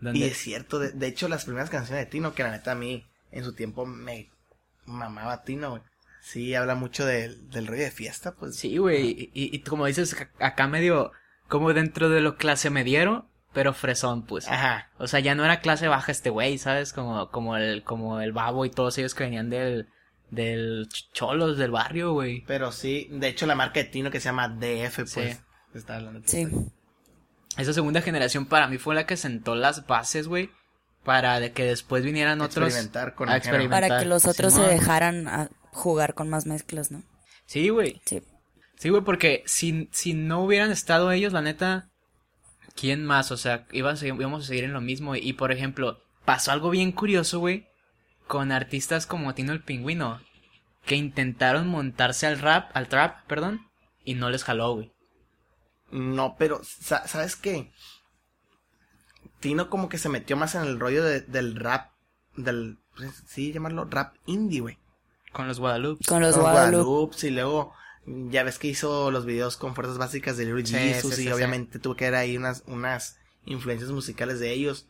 Donde- 0.00 0.18
Y 0.18 0.24
es 0.24 0.36
cierto, 0.36 0.80
de, 0.80 0.90
de 0.90 1.06
hecho, 1.06 1.28
las 1.28 1.44
primeras 1.44 1.70
canciones 1.70 2.04
de 2.04 2.10
Tino, 2.10 2.34
que 2.34 2.42
la 2.42 2.50
neta 2.50 2.72
a 2.72 2.74
mí, 2.74 3.06
en 3.30 3.44
su 3.44 3.54
tiempo, 3.54 3.86
me 3.86 4.30
mamaba 4.84 5.44
Tino, 5.44 5.70
güey. 5.70 5.82
Sí, 6.22 6.54
habla 6.56 6.74
mucho 6.74 7.06
del, 7.06 7.48
del 7.50 7.68
rollo 7.68 7.82
de 7.84 7.90
fiesta, 7.92 8.34
pues. 8.34 8.56
Sí, 8.56 8.78
güey, 8.78 9.10
y, 9.10 9.30
y- 9.32 9.54
y 9.56 9.60
como 9.60 9.86
dices, 9.86 10.16
ac- 10.16 10.30
acá 10.40 10.66
medio, 10.66 11.12
como 11.48 11.72
dentro 11.72 12.08
de 12.08 12.20
lo 12.20 12.36
clase 12.36 12.68
mediero, 12.70 13.28
pero 13.52 13.72
fresón, 13.74 14.22
pues. 14.26 14.48
Ajá. 14.48 14.90
O 14.98 15.06
sea, 15.06 15.20
ya 15.20 15.34
no 15.34 15.44
era 15.44 15.60
clase 15.60 15.88
baja 15.88 16.12
este 16.12 16.30
güey, 16.30 16.58
¿sabes? 16.58 16.92
Como, 16.92 17.30
como 17.30 17.56
el, 17.56 17.82
como 17.84 18.20
el 18.20 18.32
babo 18.32 18.64
y 18.64 18.70
todos 18.70 18.96
ellos 18.98 19.14
que 19.14 19.24
venían 19.24 19.50
del, 19.50 19.88
del 20.30 20.88
ch- 20.88 21.08
cholos 21.12 21.58
del 21.58 21.70
barrio, 21.70 22.12
güey. 22.12 22.44
Pero 22.46 22.72
sí, 22.72 23.08
de 23.10 23.28
hecho, 23.28 23.46
la 23.46 23.54
marca 23.54 23.80
de 23.80 23.84
Tino 23.84 24.10
que 24.10 24.20
se 24.20 24.26
llama 24.26 24.48
DF, 24.48 24.96
pues. 24.96 25.10
Sí. 25.10 25.36
Está 25.74 25.96
hablando. 25.96 26.20
Sí. 26.26 26.46
Esa 27.58 27.72
segunda 27.72 28.00
generación 28.00 28.46
para 28.46 28.66
mí 28.68 28.78
fue 28.78 28.94
la 28.94 29.06
que 29.06 29.16
sentó 29.16 29.54
las 29.54 29.86
bases, 29.86 30.26
güey, 30.26 30.50
para 31.04 31.38
de 31.40 31.52
que 31.52 31.64
después 31.64 32.02
vinieran 32.02 32.40
otros 32.40 32.68
Experimentar 32.68 33.14
con 33.14 33.28
a 33.28 33.36
experimentar. 33.36 33.80
Para 33.88 34.00
que 34.00 34.06
los 34.08 34.24
otros 34.26 34.54
se 34.54 34.62
dejaran 34.62 35.28
a 35.28 35.50
jugar 35.70 36.14
con 36.14 36.30
más 36.30 36.46
mezclas, 36.46 36.90
¿no? 36.90 37.02
Sí, 37.46 37.68
güey. 37.68 38.00
Sí. 38.06 38.22
Sí, 38.78 38.88
güey, 38.88 39.02
porque 39.02 39.42
si, 39.46 39.88
si 39.92 40.14
no 40.14 40.42
hubieran 40.42 40.70
estado 40.70 41.12
ellos, 41.12 41.32
la 41.32 41.42
neta, 41.42 41.90
¿quién 42.76 43.04
más? 43.04 43.30
O 43.32 43.36
sea, 43.36 43.66
iban 43.72 43.96
a 43.96 44.06
íbamos 44.06 44.44
a 44.44 44.46
seguir 44.46 44.64
en 44.64 44.72
lo 44.72 44.80
mismo. 44.80 45.14
Y, 45.16 45.32
por 45.34 45.52
ejemplo, 45.52 45.98
pasó 46.24 46.52
algo 46.52 46.70
bien 46.70 46.92
curioso, 46.92 47.38
güey, 47.38 47.66
con 48.26 48.52
artistas 48.52 49.06
como 49.06 49.34
Tino 49.34 49.52
el 49.52 49.62
Pingüino, 49.62 50.20
que 50.86 50.96
intentaron 50.96 51.68
montarse 51.68 52.26
al 52.26 52.38
rap, 52.38 52.70
al 52.76 52.88
trap, 52.88 53.24
perdón, 53.26 53.66
y 54.04 54.14
no 54.14 54.30
les 54.30 54.44
jaló, 54.44 54.74
güey. 54.74 54.92
No, 55.90 56.36
pero, 56.38 56.60
sa- 56.64 57.06
¿sabes 57.06 57.36
qué? 57.36 57.70
Tino 59.40 59.68
como 59.68 59.88
que 59.88 59.98
se 59.98 60.08
metió 60.08 60.36
más 60.36 60.54
en 60.54 60.62
el 60.62 60.78
rollo 60.80 61.02
de- 61.04 61.20
del 61.20 61.56
rap, 61.56 61.90
del, 62.36 62.78
pues, 62.96 63.22
sí, 63.26 63.52
llamarlo 63.52 63.84
rap 63.84 64.14
indie, 64.26 64.60
güey. 64.60 64.78
Con 65.32 65.48
los 65.48 65.58
Guadalupe. 65.58 66.04
Con 66.06 66.20
los. 66.22 66.36
Guadalupe, 66.36 67.16
y 67.26 67.30
luego, 67.30 67.74
ya 68.06 68.42
ves 68.42 68.58
que 68.58 68.68
hizo 68.68 69.10
los 69.10 69.24
videos 69.24 69.56
con 69.56 69.74
fuerzas 69.74 69.98
básicas 69.98 70.36
de 70.36 70.46
Little 70.46 70.66
Sí, 70.66 70.74
Jesus, 70.74 71.14
sí, 71.14 71.24
y 71.24 71.32
obviamente 71.32 71.78
tuvo 71.78 71.94
que 71.94 72.06
ver 72.06 72.14
ahí 72.16 72.36
unas, 72.36 72.64
unas 72.66 73.18
influencias 73.44 73.90
musicales 73.90 74.40
de 74.40 74.52
ellos. 74.52 74.88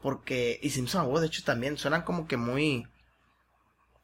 Porque, 0.00 0.60
y 0.62 0.70
Simpson 0.70 1.02
Abuelo, 1.02 1.20
de 1.20 1.26
hecho, 1.26 1.42
también 1.44 1.76
suenan 1.76 2.02
como 2.02 2.26
que 2.26 2.36
muy, 2.36 2.86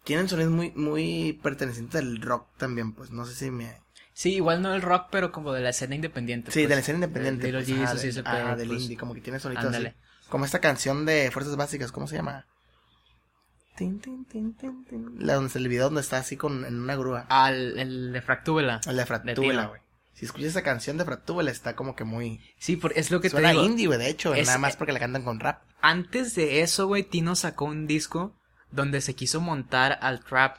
tienen 0.02 0.28
sonidos 0.28 0.52
muy, 0.52 0.72
muy 0.72 1.38
pertenecientes 1.42 2.00
al 2.00 2.20
rock 2.20 2.48
también, 2.56 2.92
pues, 2.92 3.10
no 3.10 3.24
sé 3.24 3.34
si 3.34 3.50
me... 3.50 3.80
Sí, 4.12 4.34
igual 4.34 4.62
no 4.62 4.74
el 4.74 4.82
rock, 4.82 5.08
pero 5.10 5.32
como 5.32 5.52
de 5.52 5.60
la 5.60 5.70
escena 5.70 5.94
independiente. 5.94 6.52
Sí, 6.52 6.60
pues. 6.60 6.68
de 6.68 6.74
la 6.74 6.80
escena 6.80 6.96
independiente. 6.98 7.46
De 7.46 7.52
los 7.52 7.64
pues, 7.64 8.02
Jesus 8.02 8.24
ajá, 8.24 8.44
pedo, 8.44 8.56
del 8.56 8.68
pues. 8.68 8.82
indie, 8.82 8.96
como 8.96 9.14
que 9.14 9.20
tiene 9.20 9.40
sonidos 9.40 9.64
así. 9.64 9.88
Como 10.28 10.44
esta 10.44 10.60
canción 10.60 11.04
de 11.04 11.30
Fuerzas 11.32 11.56
Básicas, 11.56 11.90
¿cómo 11.90 12.06
se 12.06 12.16
llama? 12.16 12.46
Tin, 13.76 14.00
tin, 14.00 14.24
tin, 14.26 14.54
tin, 14.56 14.84
tin. 14.84 15.16
La 15.26 15.34
donde 15.34 15.58
el 15.58 15.68
video 15.68 15.84
donde 15.86 16.00
está 16.00 16.18
así 16.18 16.36
con 16.36 16.64
en 16.64 16.80
una 16.80 16.94
grúa. 16.96 17.26
Ah, 17.28 17.50
el, 17.50 17.78
el 17.78 18.12
de 18.12 18.22
Fractúbela. 18.22 18.80
El 18.86 18.96
de 18.96 19.06
Fractúbela, 19.06 19.66
güey. 19.66 19.80
Si 20.12 20.26
escuchas 20.26 20.50
esa 20.50 20.62
canción 20.62 20.96
de 20.96 21.04
Fractúbela 21.04 21.50
está 21.50 21.74
como 21.74 21.96
que 21.96 22.04
muy 22.04 22.40
Sí, 22.58 22.76
por- 22.76 22.92
es 22.96 23.10
lo 23.10 23.20
que 23.20 23.30
suena 23.30 23.48
te 23.48 23.54
digo. 23.54 23.64
indie, 23.64 23.88
güey, 23.88 23.98
de 23.98 24.08
hecho, 24.08 24.32
Es- 24.32 24.46
nada 24.46 24.58
más 24.58 24.76
porque 24.76 24.92
la 24.92 25.00
cantan 25.00 25.24
con 25.24 25.40
rap. 25.40 25.62
Antes 25.80 26.36
de 26.36 26.60
eso, 26.62 26.86
güey, 26.86 27.02
Tino 27.02 27.34
sacó 27.34 27.64
un 27.64 27.88
disco 27.88 28.32
donde 28.70 29.00
se 29.00 29.14
quiso 29.14 29.40
montar 29.40 29.98
al 30.02 30.20
trap. 30.24 30.58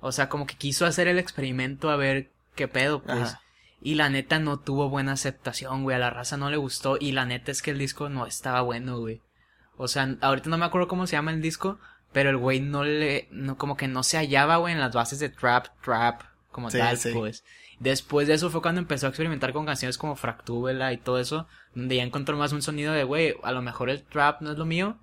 O 0.00 0.10
sea, 0.10 0.28
como 0.28 0.46
que 0.46 0.56
quiso 0.56 0.86
hacer 0.86 1.06
el 1.06 1.18
experimento 1.20 1.88
a 1.90 1.96
ver 1.96 2.32
qué 2.56 2.66
pedo, 2.66 3.02
pues. 3.02 3.16
Ajá. 3.20 3.40
Y 3.80 3.94
la 3.94 4.10
neta 4.10 4.40
no 4.40 4.58
tuvo 4.58 4.90
buena 4.90 5.12
aceptación, 5.12 5.84
güey. 5.84 5.94
A 5.96 6.00
la 6.00 6.10
raza 6.10 6.36
no 6.36 6.50
le 6.50 6.56
gustó. 6.56 6.96
Y 7.00 7.12
la 7.12 7.24
neta 7.26 7.52
es 7.52 7.62
que 7.62 7.70
el 7.70 7.78
disco 7.78 8.08
no 8.08 8.26
estaba 8.26 8.60
bueno, 8.60 8.98
güey. 8.98 9.22
O 9.76 9.86
sea, 9.88 10.16
ahorita 10.20 10.50
no 10.50 10.58
me 10.58 10.66
acuerdo 10.66 10.88
cómo 10.88 11.06
se 11.06 11.12
llama 11.12 11.30
el 11.30 11.40
disco. 11.40 11.78
Pero 12.12 12.30
el 12.30 12.36
güey 12.36 12.60
no 12.60 12.82
le. 12.84 13.28
No, 13.30 13.56
como 13.56 13.76
que 13.76 13.86
no 13.88 14.02
se 14.02 14.16
hallaba, 14.18 14.56
güey, 14.56 14.74
en 14.74 14.80
las 14.80 14.92
bases 14.94 15.18
de 15.20 15.28
trap, 15.28 15.66
trap, 15.84 16.22
como 16.50 16.70
Sí, 16.70 16.78
tal, 16.78 16.96
sí. 16.98 17.10
pues. 17.14 17.44
Después 17.78 18.28
de 18.28 18.34
eso 18.34 18.50
fue 18.50 18.60
cuando 18.62 18.80
empezó 18.80 19.06
a 19.06 19.08
experimentar 19.10 19.52
con 19.52 19.64
canciones 19.64 19.96
como 19.96 20.16
Fractúbela 20.16 20.92
y 20.92 20.98
todo 20.98 21.18
eso. 21.18 21.46
Donde 21.74 21.96
ya 21.96 22.02
encontró 22.02 22.36
más 22.36 22.52
un 22.52 22.62
sonido 22.62 22.92
de, 22.92 23.04
güey, 23.04 23.36
a 23.42 23.52
lo 23.52 23.62
mejor 23.62 23.88
el 23.90 24.02
trap 24.02 24.42
no 24.42 24.50
es 24.52 24.58
lo 24.58 24.66
mío. 24.66 24.98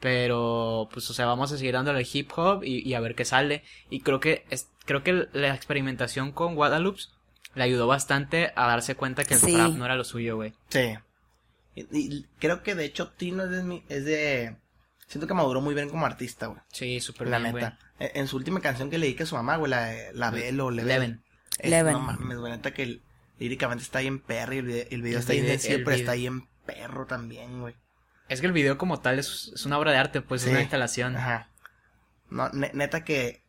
Pero, 0.00 0.88
pues, 0.92 1.10
o 1.10 1.14
sea, 1.14 1.26
vamos 1.26 1.50
a 1.52 1.58
seguir 1.58 1.74
dándole 1.74 2.06
hip 2.12 2.30
hop 2.36 2.62
y, 2.64 2.88
y 2.88 2.94
a 2.94 3.00
ver 3.00 3.14
qué 3.14 3.24
sale. 3.24 3.62
Y 3.90 4.00
creo 4.00 4.20
que, 4.20 4.44
es, 4.48 4.68
creo 4.84 5.02
que 5.02 5.26
la 5.32 5.54
experimentación 5.54 6.30
con 6.32 6.54
Guadalupe 6.54 7.02
le 7.54 7.64
ayudó 7.64 7.86
bastante 7.88 8.52
a 8.54 8.68
darse 8.68 8.94
cuenta 8.94 9.24
que 9.24 9.34
el 9.34 9.40
Sí. 9.40 9.54
trap 9.54 9.72
no 9.72 9.84
era 9.84 9.96
lo 9.96 10.04
suyo, 10.04 10.36
güey. 10.36 10.52
Sí. 10.68 10.94
Y, 11.74 11.86
y 11.92 12.26
creo 12.38 12.62
que 12.62 12.74
de 12.76 12.84
hecho 12.84 13.08
Tino 13.08 13.44
es 13.44 13.50
de, 13.50 13.62
mi- 13.64 13.82
es 13.88 14.04
de 14.04 14.56
siento 15.08 15.26
que 15.26 15.34
maduró 15.34 15.60
muy 15.60 15.74
bien 15.74 15.88
como 15.90 16.06
artista, 16.06 16.46
güey. 16.46 16.60
Sí, 16.72 17.00
súper 17.00 17.28
La 17.28 17.38
bien, 17.38 17.50
güey. 17.52 17.64
neta. 17.64 17.78
En, 17.98 18.10
en 18.14 18.28
su 18.28 18.36
última 18.36 18.60
canción 18.60 18.90
que 18.90 18.98
le 18.98 19.06
dedica 19.06 19.24
a 19.24 19.26
su 19.26 19.34
mamá, 19.34 19.56
güey, 19.56 19.70
la, 19.70 19.84
de- 19.86 20.12
la 20.12 20.30
Velo, 20.30 20.70
Leven. 20.70 20.88
Leven. 20.88 21.24
Es- 21.58 21.70
Leven. 21.70 21.92
No 21.94 22.00
mames, 22.00 22.38
güey, 22.38 22.52
neta 22.52 22.72
que 22.72 22.82
el- 22.84 23.02
líricamente 23.38 23.82
está 23.82 23.98
bien 24.00 24.20
perro 24.20 24.54
y 24.54 24.58
el 24.58 24.66
video, 24.66 24.86
el 24.90 25.02
video 25.02 25.16
El 25.18 25.20
está 25.20 25.32
bien 25.32 25.46
sencillo, 25.46 25.78
pero 25.78 25.90
video. 25.96 25.98
está 25.98 26.12
bien 26.14 26.48
perro 26.66 27.06
también, 27.06 27.60
güey. 27.60 27.74
Es 28.28 28.40
que 28.40 28.46
el 28.46 28.52
video 28.52 28.76
como 28.78 29.00
tal 29.00 29.18
es, 29.18 29.50
es 29.54 29.64
una 29.64 29.78
obra 29.78 29.90
de 29.92 29.98
arte, 29.98 30.20
pues, 30.20 30.42
Sí. 30.42 30.48
es 30.48 30.52
una 30.52 30.60
instalación. 30.60 31.16
Ajá. 31.16 31.48
No, 32.30 32.50
ne- 32.50 32.70
neta 32.74 33.02
que 33.04 33.42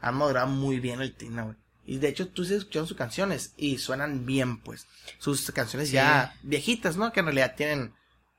han 0.00 0.14
madurado 0.14 0.46
muy 0.46 0.80
bien 0.80 1.02
el 1.02 1.14
Tina, 1.14 1.42
güey. 1.42 1.56
Y 1.84 1.98
de 1.98 2.08
hecho 2.08 2.28
tú 2.28 2.44
sigues 2.44 2.60
escuchando 2.60 2.86
sus 2.86 2.96
canciones 2.96 3.52
y 3.56 3.78
suenan 3.78 4.24
bien, 4.24 4.58
pues. 4.62 4.86
Sus 5.18 5.50
canciones 5.50 5.88
Sí. 5.88 5.94
ya 5.94 6.34
viejitas, 6.42 6.96
¿no? 6.96 7.12
Que 7.12 7.20
en 7.20 7.26
realidad 7.26 7.54
tienen 7.56 7.92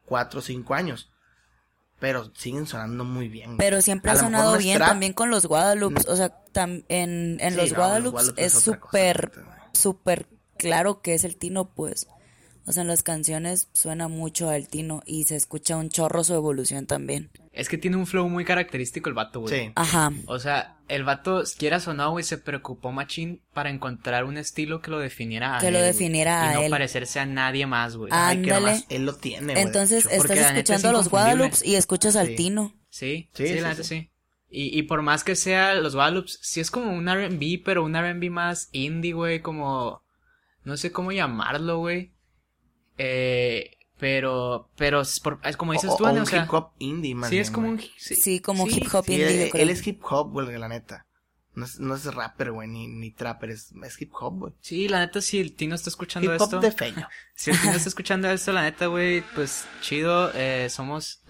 cuatro 0.05 0.39
o 0.39 0.41
cinco 0.41 0.73
años. 0.73 1.11
Pero 2.03 2.29
siguen 2.35 2.67
sonando 2.67 3.05
muy 3.05 3.29
bien. 3.29 3.55
Pero 3.55 3.81
siempre 3.81 4.11
ha 4.11 4.17
sonado 4.17 4.57
bien 4.57 4.75
trap. 4.75 4.89
también 4.89 5.13
con 5.13 5.29
los 5.29 5.45
Guadalupe. 5.45 6.01
O 6.09 6.17
sea, 6.17 6.43
tam- 6.53 6.83
en, 6.89 7.37
en 7.39 7.51
Sí, 7.51 7.55
los 7.55 7.71
no, 7.71 8.19
es 8.35 8.51
súper, 8.51 9.31
súper 9.71 10.27
claro 10.57 11.01
que 11.01 11.13
es 11.13 11.23
el 11.23 11.37
Tino, 11.37 11.69
pues. 11.73 12.07
O 12.65 12.71
sea, 12.71 12.81
en 12.81 12.87
las 12.87 13.03
canciones 13.03 13.67
suena 13.73 14.07
mucho 14.07 14.49
al 14.49 14.67
Tino 14.69 15.01
y 15.05 15.25
se 15.25 15.35
escucha 15.35 15.75
un 15.75 15.89
chorro 15.89 16.23
su 16.23 16.33
evolución 16.33 16.85
también. 16.85 17.29
Es 17.51 17.67
que 17.69 17.77
tiene 17.77 17.97
un 17.97 18.07
flow 18.07 18.29
muy 18.29 18.45
característico 18.45 19.09
el 19.09 19.15
vato, 19.15 19.41
güey. 19.41 19.65
Sí. 19.65 19.71
Ajá. 19.75 20.11
O 20.27 20.39
sea, 20.39 20.77
el 20.87 21.03
vato, 21.03 21.43
quieras 21.57 21.87
o 21.87 21.93
no, 21.93 22.09
güey, 22.11 22.23
se 22.23 22.37
preocupó 22.37 22.91
machín 22.91 23.41
para 23.53 23.69
encontrar 23.69 24.23
un 24.23 24.37
estilo 24.37 24.81
que 24.81 24.91
lo 24.91 24.99
definiera 24.99 25.57
a 25.57 25.59
Que 25.59 25.67
él, 25.67 25.73
lo 25.73 25.79
güey. 25.79 25.91
definiera 25.91 26.45
y 26.45 26.49
a 26.49 26.53
no 26.55 26.61
él. 26.63 26.71
parecerse 26.71 27.19
a 27.19 27.25
nadie 27.25 27.67
más, 27.67 27.95
güey. 27.97 28.09
Ay, 28.13 28.41
que 28.41 28.49
nomás 28.51 28.85
él 28.89 29.05
lo 29.05 29.15
tiene, 29.15 29.53
güey. 29.53 29.65
Entonces 29.65 30.05
estás 30.09 30.37
es 30.37 30.45
escuchando 30.47 30.89
a 30.89 30.91
los. 30.93 31.09
Guadalupe 31.09 31.57
y 31.65 31.75
escuchas 31.75 32.15
al 32.15 32.27
Sí. 32.27 32.35
Tino. 32.35 32.73
Sí, 32.89 33.29
Sí, 33.33 33.45
sí, 33.47 33.53
sí, 33.55 33.59
la 33.59 33.69
neta 33.69 33.83
sí. 33.83 33.89
sí. 33.99 34.09
Y, 34.49 34.79
y 34.79 34.83
por 34.83 35.01
más 35.01 35.23
que 35.23 35.35
sea 35.35 35.73
los 35.75 35.95
Guadalupe, 35.95 36.29
sí 36.41 36.59
es 36.61 36.71
como 36.71 36.93
un 36.93 37.09
R&B, 37.09 37.61
pero 37.65 37.83
un 37.83 37.95
R&B 37.95 38.29
más 38.29 38.69
indie, 38.71 39.11
güey, 39.13 39.41
como... 39.41 40.01
No 40.63 40.77
sé 40.77 40.91
cómo 40.93 41.11
llamarlo, 41.11 41.79
güey. 41.79 42.12
Eh, 42.97 43.77
pero, 43.99 44.69
pero 44.75 45.01
es, 45.01 45.19
por- 45.19 45.39
es 45.43 45.55
como 45.57 45.71
dices 45.73 45.89
O- 45.91 45.97
tú, 45.97 46.05
o 46.05 46.11
un 46.11 46.19
o 46.19 46.25
sea... 46.25 46.43
hip 46.43 46.53
hop 46.53 46.71
indie, 46.79 47.15
más 47.15 47.29
Sí, 47.29 47.37
es 47.37 47.51
como 47.51 47.67
güey. 47.67 47.79
un... 47.85 47.89
Sí, 47.97 48.15
Sí, 48.15 48.39
como 48.41 48.67
sí, 48.67 48.77
hip 48.81 48.93
hop 48.93 49.05
Sí, 49.05 49.13
indie, 49.13 49.27
él, 49.41 49.45
yo 49.45 49.51
creo. 49.51 49.63
él 49.63 49.69
es 49.69 49.87
hip 49.87 50.01
hop, 50.09 50.31
güey, 50.31 50.57
la 50.57 50.67
neta. 50.67 51.05
No 51.55 51.65
es, 51.65 51.79
no 51.79 51.93
es 51.95 52.05
rapper, 52.13 52.51
güey, 52.51 52.67
ni, 52.67 52.87
ni 52.87 53.11
trapper, 53.11 53.51
es, 53.51 53.71
es 53.83 54.01
hip 54.01 54.11
hop, 54.19 54.39
güey. 54.39 54.53
Sí, 54.59 54.87
la 54.87 54.99
neta, 54.99 55.21
si 55.21 55.39
el 55.39 55.55
Tino 55.55 55.75
está 55.75 55.89
escuchando 55.91 56.33
Hip 56.33 56.41
hop 56.41 56.45
esto... 56.47 56.59
de 56.59 56.71
feño. 56.71 57.07
Si 57.35 57.51
el 57.51 57.59
Tino 57.61 57.73
está 57.73 57.89
escuchando 57.89 58.29
esto, 58.29 58.51
la 58.51 58.63
neta, 58.63 58.87
güey, 58.87 59.23
pues 59.35 59.65
chido, 59.81 60.31
eh, 60.33 60.67
somos... 60.69 61.21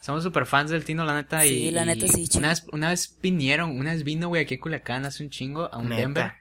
Somos 0.00 0.22
super 0.22 0.46
fans 0.46 0.70
del 0.70 0.84
Tino, 0.84 1.04
la 1.04 1.14
neta, 1.14 1.44
y... 1.44 1.48
Sí, 1.50 1.70
la 1.70 1.84
neta, 1.84 2.06
y 2.06 2.08
sí, 2.08 2.26
chido. 2.28 2.38
Una 2.38 2.48
vez, 2.48 2.64
una 2.72 2.88
vez 2.88 3.18
vinieron, 3.20 3.78
una 3.78 3.92
vez 3.92 4.04
vino, 4.04 4.28
güey, 4.28 4.42
aquí 4.42 4.54
a 4.54 4.60
Culiacán 4.60 5.04
hace 5.04 5.22
un 5.22 5.28
chingo, 5.30 5.68
a 5.70 5.76
un 5.76 5.90
Neta. 5.90 6.00
Denver, 6.00 6.32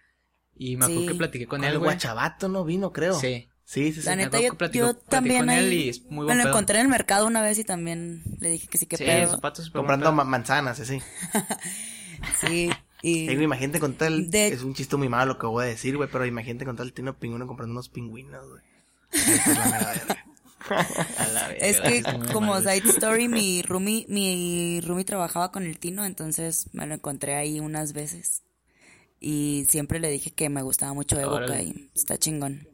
y 0.55 0.77
me 0.77 0.85
acuerdo 0.85 1.01
Sí. 1.01 1.07
que 1.09 1.15
platiqué 1.15 1.47
con 1.47 1.59
Con 1.59 1.65
él, 1.67 1.73
el 1.73 1.79
güey. 1.79 1.89
guachabato 1.89 2.47
no 2.47 2.63
vino, 2.63 2.93
creo. 2.93 3.15
Sí. 3.19 3.49
Sí, 3.69 3.91
sí, 3.91 3.99
sí. 3.99 4.05
La 4.07 4.15
me 4.15 4.23
neta, 4.23 4.39
yo, 4.39 4.57
yo 4.71 4.93
también 4.95 5.41
con 5.41 5.49
él 5.49 5.65
ahí 5.69 5.81
y 5.83 5.89
es 5.89 6.01
muy 6.03 6.25
me 6.25 6.35
lo 6.35 6.43
pedo. 6.43 6.53
encontré 6.53 6.79
en 6.79 6.85
el 6.85 6.87
mercado 6.87 7.27
una 7.27 7.41
vez 7.41 7.59
y 7.59 7.65
también 7.65 8.23
le 8.39 8.51
dije 8.51 8.65
que 8.69 8.77
sí, 8.77 8.85
que 8.85 8.95
Sí, 8.95 9.03
pedo. 9.03 9.31
sus 9.31 9.41
patos 9.41 9.65
súper 9.65 9.79
Comprando 9.81 10.13
manzanas, 10.13 10.79
así. 10.79 11.01
Sí, 12.39 12.69
y... 13.01 13.29
Imagínate 13.29 13.81
con 13.81 13.93
tal. 13.95 14.31
De- 14.31 14.47
Es 14.47 14.63
un 14.63 14.73
chiste 14.73 14.95
muy 14.95 15.09
malo 15.09 15.33
lo 15.33 15.37
que 15.37 15.47
voy 15.47 15.65
a 15.65 15.67
decir, 15.67 15.97
güey, 15.97 16.07
pero 16.09 16.25
imagínate 16.25 16.63
con 16.63 16.77
tal 16.77 16.93
Tino 16.93 17.19
Pingüino 17.19 17.45
comprando 17.45 17.73
unos 17.73 17.89
pingüinos, 17.89 18.47
güey. 18.49 18.63
Es 21.59 21.79
que 21.81 22.03
como 22.31 22.57
side 22.59 22.89
story, 22.89 23.27
mi 23.27 23.61
roomie, 23.63 24.05
mi 24.09 24.79
roomie 24.81 25.03
trabajaba 25.05 25.51
con 25.51 25.63
el 25.65 25.77
Tino, 25.77 26.05
entonces 26.05 26.69
me 26.73 26.85
lo 26.87 26.93
encontré 26.95 27.35
ahí 27.35 27.59
unas 27.59 27.91
veces. 27.93 28.43
Y 29.19 29.65
siempre 29.69 29.99
le 29.99 30.09
dije 30.09 30.31
que 30.31 30.49
me 30.49 30.61
gustaba 30.61 30.93
mucho 30.93 31.19
Evoca 31.19 31.61
y 31.61 31.89
está 31.95 32.17
chingón. 32.17 32.67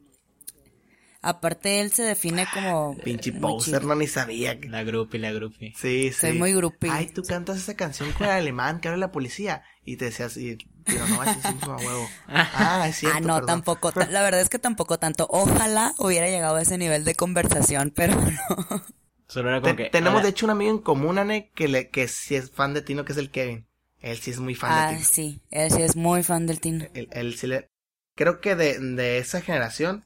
Aparte 1.24 1.80
él 1.80 1.92
se 1.92 2.02
define 2.02 2.46
como 2.52 2.96
Pinche 3.02 3.32
poser, 3.32 3.84
no 3.84 3.94
ni 3.94 4.06
sabía. 4.06 4.60
que- 4.60 4.68
La 4.68 4.82
grupi, 4.84 5.18
la 5.18 5.32
grupi. 5.32 5.70
Sí, 5.76 6.10
sí. 6.10 6.12
Soy 6.12 6.32
muy 6.38 6.52
groupie. 6.52 6.90
Ay, 6.90 7.06
tú 7.06 7.22
cantas 7.22 7.56
esa 7.58 7.74
canción 7.74 8.12
con 8.12 8.26
el 8.26 8.32
alemán 8.32 8.80
que 8.80 8.88
habla 8.88 8.98
la 9.06 9.12
policía. 9.12 9.62
Y 9.86 9.96
te 9.96 10.06
decías, 10.06 10.36
y, 10.36 10.56
pero 10.84 11.06
no, 11.06 11.22
es 11.24 11.36
un 11.44 11.70
a 11.70 11.76
huevo. 11.76 12.08
Ah, 12.28 12.86
es 12.88 12.96
cierto. 12.96 13.18
ah, 13.18 13.20
no, 13.20 13.34
perdón. 13.34 13.46
tampoco. 13.46 13.92
ta- 13.92 14.06
La 14.10 14.22
verdad 14.22 14.40
es 14.40 14.48
que 14.48 14.58
tampoco 14.58 14.98
tanto. 14.98 15.26
Ojalá 15.30 15.94
hubiera 15.98 16.28
llegado 16.28 16.56
a 16.56 16.62
ese 16.62 16.78
nivel 16.78 17.04
de 17.04 17.14
conversación, 17.14 17.92
pero 17.94 18.14
no. 18.20 18.84
Solo 19.28 19.48
era 19.50 19.60
como 19.60 19.74
Te- 19.76 19.84
que... 19.84 19.90
tenemos 19.90 20.16
hola. 20.18 20.22
de 20.24 20.28
hecho 20.30 20.46
un 20.46 20.50
amigo 20.50 20.70
en 20.70 20.78
común, 20.78 21.18
Ane, 21.18 21.50
que, 21.54 21.68
le, 21.68 21.88
que 21.88 22.08
sí 22.08 22.34
es 22.36 22.50
fan 22.50 22.74
de 22.74 22.82
Tino, 22.82 23.04
que 23.04 23.12
es 23.12 23.18
el 23.18 23.30
Kevin. 23.30 23.66
Él 24.00 24.18
sí 24.18 24.30
es 24.30 24.38
muy 24.38 24.54
fan 24.54 24.70
de 24.70 24.76
Ah, 24.80 24.88
Tino. 24.98 25.08
sí. 25.10 25.40
Él 25.50 25.70
sí 25.70 25.82
es 25.82 25.96
muy 25.96 26.22
fan 26.22 26.46
del 26.46 26.60
Tino. 26.60 26.84
Él, 26.94 27.08
él 27.12 27.36
sí 27.36 27.46
le... 27.46 27.70
Creo 28.16 28.40
que 28.40 28.54
de, 28.54 28.78
de 28.78 29.18
esa 29.18 29.40
generación, 29.40 30.04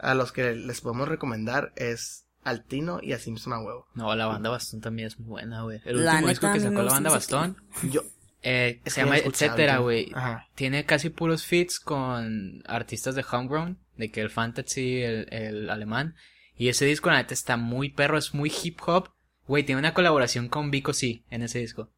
a 0.00 0.14
los 0.14 0.32
que 0.32 0.54
les 0.54 0.80
podemos 0.80 1.08
recomendar 1.08 1.72
es 1.76 2.26
al 2.42 2.64
Tino 2.64 3.00
y 3.02 3.12
a 3.12 3.18
Simpson 3.18 3.52
a 3.52 3.60
huevo. 3.60 3.86
No, 3.94 4.14
la 4.14 4.26
banda 4.26 4.50
Bastón 4.50 4.80
también 4.80 5.08
es 5.08 5.18
muy 5.18 5.28
buena, 5.28 5.62
güey. 5.62 5.80
El 5.84 6.04
La 6.04 6.12
último 6.12 6.28
disco 6.28 6.52
que 6.52 6.60
sacó 6.60 6.82
la 6.82 6.92
banda 6.92 7.10
Bastón 7.10 7.56
Yo, 7.90 8.02
eh, 8.42 8.80
se 8.86 9.02
llama 9.02 9.18
Etcétera, 9.18 9.78
güey. 9.78 10.12
Tiene 10.54 10.84
casi 10.86 11.10
puros 11.10 11.44
feats 11.46 11.78
con 11.78 12.62
artistas 12.66 13.14
de 13.14 13.24
Homegrown, 13.30 13.78
de 13.96 14.10
que 14.10 14.20
el 14.20 14.30
Fantasy, 14.30 15.02
el, 15.02 15.26
el 15.30 15.70
alemán. 15.70 16.14
Y 16.56 16.68
ese 16.68 16.84
disco, 16.84 17.10
la 17.10 17.16
neta, 17.16 17.34
está 17.34 17.56
muy 17.56 17.90
perro, 17.90 18.18
es 18.18 18.34
muy 18.34 18.52
hip 18.62 18.80
hop. 18.86 19.10
Güey, 19.46 19.64
tiene 19.64 19.78
una 19.78 19.94
colaboración 19.94 20.48
con 20.48 20.70
Vico 20.70 20.92
C 20.92 21.24
en 21.30 21.42
ese 21.42 21.58
disco. 21.58 21.90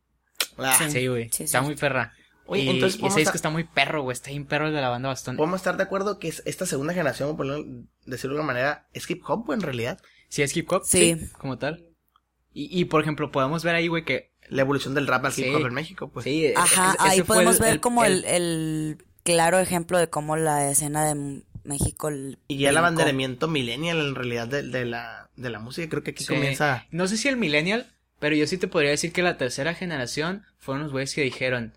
ah, 0.59 0.77
Sí. 0.79 0.91
Sí, 0.91 1.07
güey. 1.07 1.29
sí, 1.31 1.45
está 1.45 1.61
sí. 1.61 1.67
muy 1.67 1.77
perra. 1.77 2.15
Oye, 2.53 2.63
y, 2.63 2.69
entonces 2.69 3.01
y 3.01 3.07
ese 3.07 3.21
disco 3.21 3.35
está 3.37 3.51
muy 3.51 3.65
perro, 3.65 4.03
güey. 4.03 4.13
Está 4.13 4.31
bien 4.31 4.45
perro 4.47 4.69
el 4.69 4.75
de 4.75 4.81
la 4.81 4.89
banda 4.89 5.09
Bastón. 5.09 5.37
podemos 5.37 5.61
estar 5.61 5.77
de 5.77 5.83
acuerdo 5.83 6.19
que 6.19 6.29
es- 6.29 6.43
esta 6.47 6.67
segunda 6.67 6.93
generación, 6.95 7.37
por 7.37 7.47
decirlo 7.47 8.35
de 8.35 8.41
alguna 8.41 8.43
manera, 8.55 8.87
es 8.93 9.09
hip 9.11 9.23
hop, 9.27 9.47
güey, 9.47 9.57
en 9.59 9.63
realidad. 9.63 10.01
Sí, 10.29 10.43
es 10.43 10.57
hip 10.57 10.71
hop. 10.73 10.83
Sí. 10.85 11.17
Como 11.39 11.59
tal. 11.59 11.85
Y, 12.55 12.69
y, 12.81 12.85
por 12.87 13.01
ejemplo, 13.03 13.31
podemos 13.33 13.65
ver 13.65 13.75
ahí, 13.75 13.89
güey, 13.89 14.05
que... 14.05 14.31
La 14.49 14.63
evolución 14.63 14.93
del 14.95 15.07
rap 15.07 15.25
al 15.25 15.31
hip 15.33 15.45
Sí. 15.45 15.55
hop 15.55 15.67
en 15.67 15.73
México, 15.73 16.11
pues. 16.13 16.25
Sí, 16.25 16.53
Ajá, 16.57 16.95
ese 16.99 17.09
ahí 17.09 17.23
podemos 17.23 17.57
el- 17.57 17.63
ver 17.63 17.81
como 17.81 18.05
el- 18.05 18.25
el, 18.25 18.97
el 18.97 18.99
claro 19.23 19.59
ejemplo 19.59 19.97
de 19.99 20.11
cómo 20.11 20.37
la 20.37 20.69
escena 20.71 21.07
de 21.07 21.43
México. 21.65 22.09
el 22.09 22.39
Y 22.49 22.59
ya 22.59 22.71
el 22.71 22.77
abanderamiento 22.77 23.47
millennial 23.49 23.99
en 24.01 24.15
realidad 24.15 24.49
de, 24.49 24.63
de 24.65 24.85
la, 24.85 25.31
de 25.37 25.49
la 25.49 25.59
música, 25.61 25.89
creo 25.89 26.03
que 26.03 26.11
aquí 26.11 26.25
Sí. 26.25 26.35
comienza... 26.35 26.87
No 26.91 27.07
sé 27.07 27.17
si 27.17 27.29
el 27.29 27.37
millennial, 27.39 27.87
pero 28.19 28.35
yo 28.37 28.47
sí 28.47 28.59
te 28.59 28.69
podría 28.69 28.91
decir 28.91 29.13
que 29.13 29.23
la 29.23 29.39
tercera 29.39 29.75
generación 29.75 30.43
fueron 30.59 30.83
los 30.83 30.93
güeyes 30.93 31.15
que 31.15 31.23
dijeron, 31.23 31.73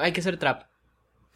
hay 0.00 0.12
que 0.12 0.20
hacer 0.20 0.38
trap. 0.38 0.64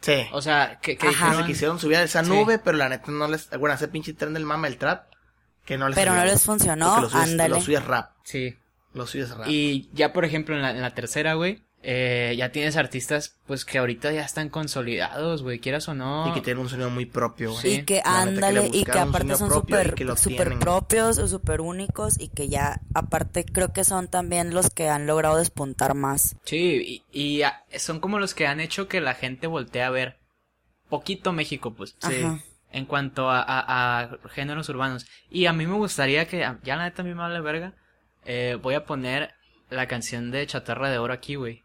Sí. 0.01 0.27
O 0.33 0.41
sea, 0.41 0.79
que, 0.81 0.97
que 0.97 1.07
Ajá. 1.07 1.31
que 1.31 1.37
se 1.37 1.45
quisieron 1.45 1.79
subir 1.79 1.97
a 1.97 2.03
esa 2.03 2.23
Sí. 2.23 2.29
nube, 2.29 2.59
pero 2.59 2.77
la 2.77 2.89
neta 2.89 3.11
no 3.11 3.27
les... 3.27 3.49
Bueno, 3.57 3.73
ese 3.75 3.87
pinche 3.87 4.13
tren 4.13 4.33
del 4.33 4.45
mama, 4.45 4.67
el 4.67 4.77
trap, 4.77 5.05
que 5.65 5.77
no 5.77 5.87
les 5.89 5.95
Pero 5.95 6.13
no 6.13 6.23
les 6.25 6.43
funcionó, 6.43 7.01
lo 7.01 7.09
suyo 7.09 7.23
es- 7.23 7.29
ándale. 7.31 7.49
Lo 7.55 7.61
suyo 7.61 7.79
es 7.79 7.85
rap. 7.85 8.11
Sí. 8.23 8.55
Lo 8.93 9.07
suyo 9.07 9.23
es 9.25 9.31
rap. 9.35 9.47
Y 9.49 9.89
ya, 9.93 10.13
por 10.13 10.23
ejemplo, 10.25 10.55
en 10.55 10.61
la, 10.61 10.71
en 10.71 10.81
la 10.81 10.93
tercera, 10.93 11.33
güey, 11.33 11.63
eh, 11.83 12.33
ya 12.37 12.51
tienes 12.51 12.77
artistas, 12.77 13.35
pues, 13.45 13.63
que 13.63 13.77
ahorita 13.77 14.11
ya 14.11 14.23
están 14.25 14.49
consolidados, 14.49 15.43
güey, 15.43 15.59
quieras 15.59 15.87
o 15.87 15.93
no. 15.93 16.27
Y 16.29 16.33
que 16.33 16.41
tienen 16.41 16.63
un 16.63 16.69
sonido 16.69 16.89
muy 16.89 17.05
propio, 17.05 17.51
güey. 17.51 17.61
Sí. 17.61 17.69
y 17.75 17.83
que 17.83 18.01
ándale, 18.03 18.69
y 18.73 18.83
que 18.83 18.97
aparte 18.97 19.35
son 19.35 19.51
súper 19.51 19.95
super 20.17 20.57
propios 20.57 21.19
o 21.19 21.27
súper 21.27 21.61
únicos 21.61 22.19
y 22.19 22.29
que 22.29 22.47
ya 22.49 22.81
aparte 22.95 23.45
creo 23.45 23.71
que 23.71 23.83
son 23.83 24.07
también 24.07 24.53
los 24.53 24.69
que 24.71 24.89
han 24.89 25.05
logrado 25.05 25.37
despuntar 25.37 25.93
más. 25.93 26.35
Sí, 26.43 27.03
y, 27.11 27.39
y, 27.39 27.43
son 27.77 27.99
como 27.99 28.17
los 28.17 28.33
que 28.33 28.47
han 28.47 28.59
hecho 28.59 28.87
que 28.87 28.99
la 28.99 29.13
gente 29.13 29.45
voltee 29.45 29.83
a 29.83 29.89
ver 29.91 30.17
poquito 30.89 31.33
México, 31.33 31.73
pues. 31.75 31.95
Sí. 31.99 32.21
Ajá. 32.23 32.39
En 32.71 32.85
cuanto 32.85 33.29
a, 33.29 33.41
a- 33.41 33.99
a 34.01 34.17
géneros 34.29 34.67
urbanos. 34.69 35.05
Y 35.29 35.45
a 35.45 35.53
mí 35.53 35.65
me 35.65 35.75
gustaría 35.75 36.27
que, 36.27 36.39
ya 36.63 36.75
la 36.75 36.83
neta 36.83 37.03
a 37.03 37.05
mí 37.05 37.11
me 37.11 37.21
vale 37.21 37.39
verga, 37.39 37.73
eh, 38.25 38.57
voy 38.61 38.73
a 38.75 38.85
poner 38.85 39.33
la 39.69 39.87
canción 39.87 40.29
de 40.31 40.45
Chatarra 40.45 40.89
de 40.89 40.97
Oro 40.97 41.13
aquí, 41.13 41.35
güey. 41.35 41.63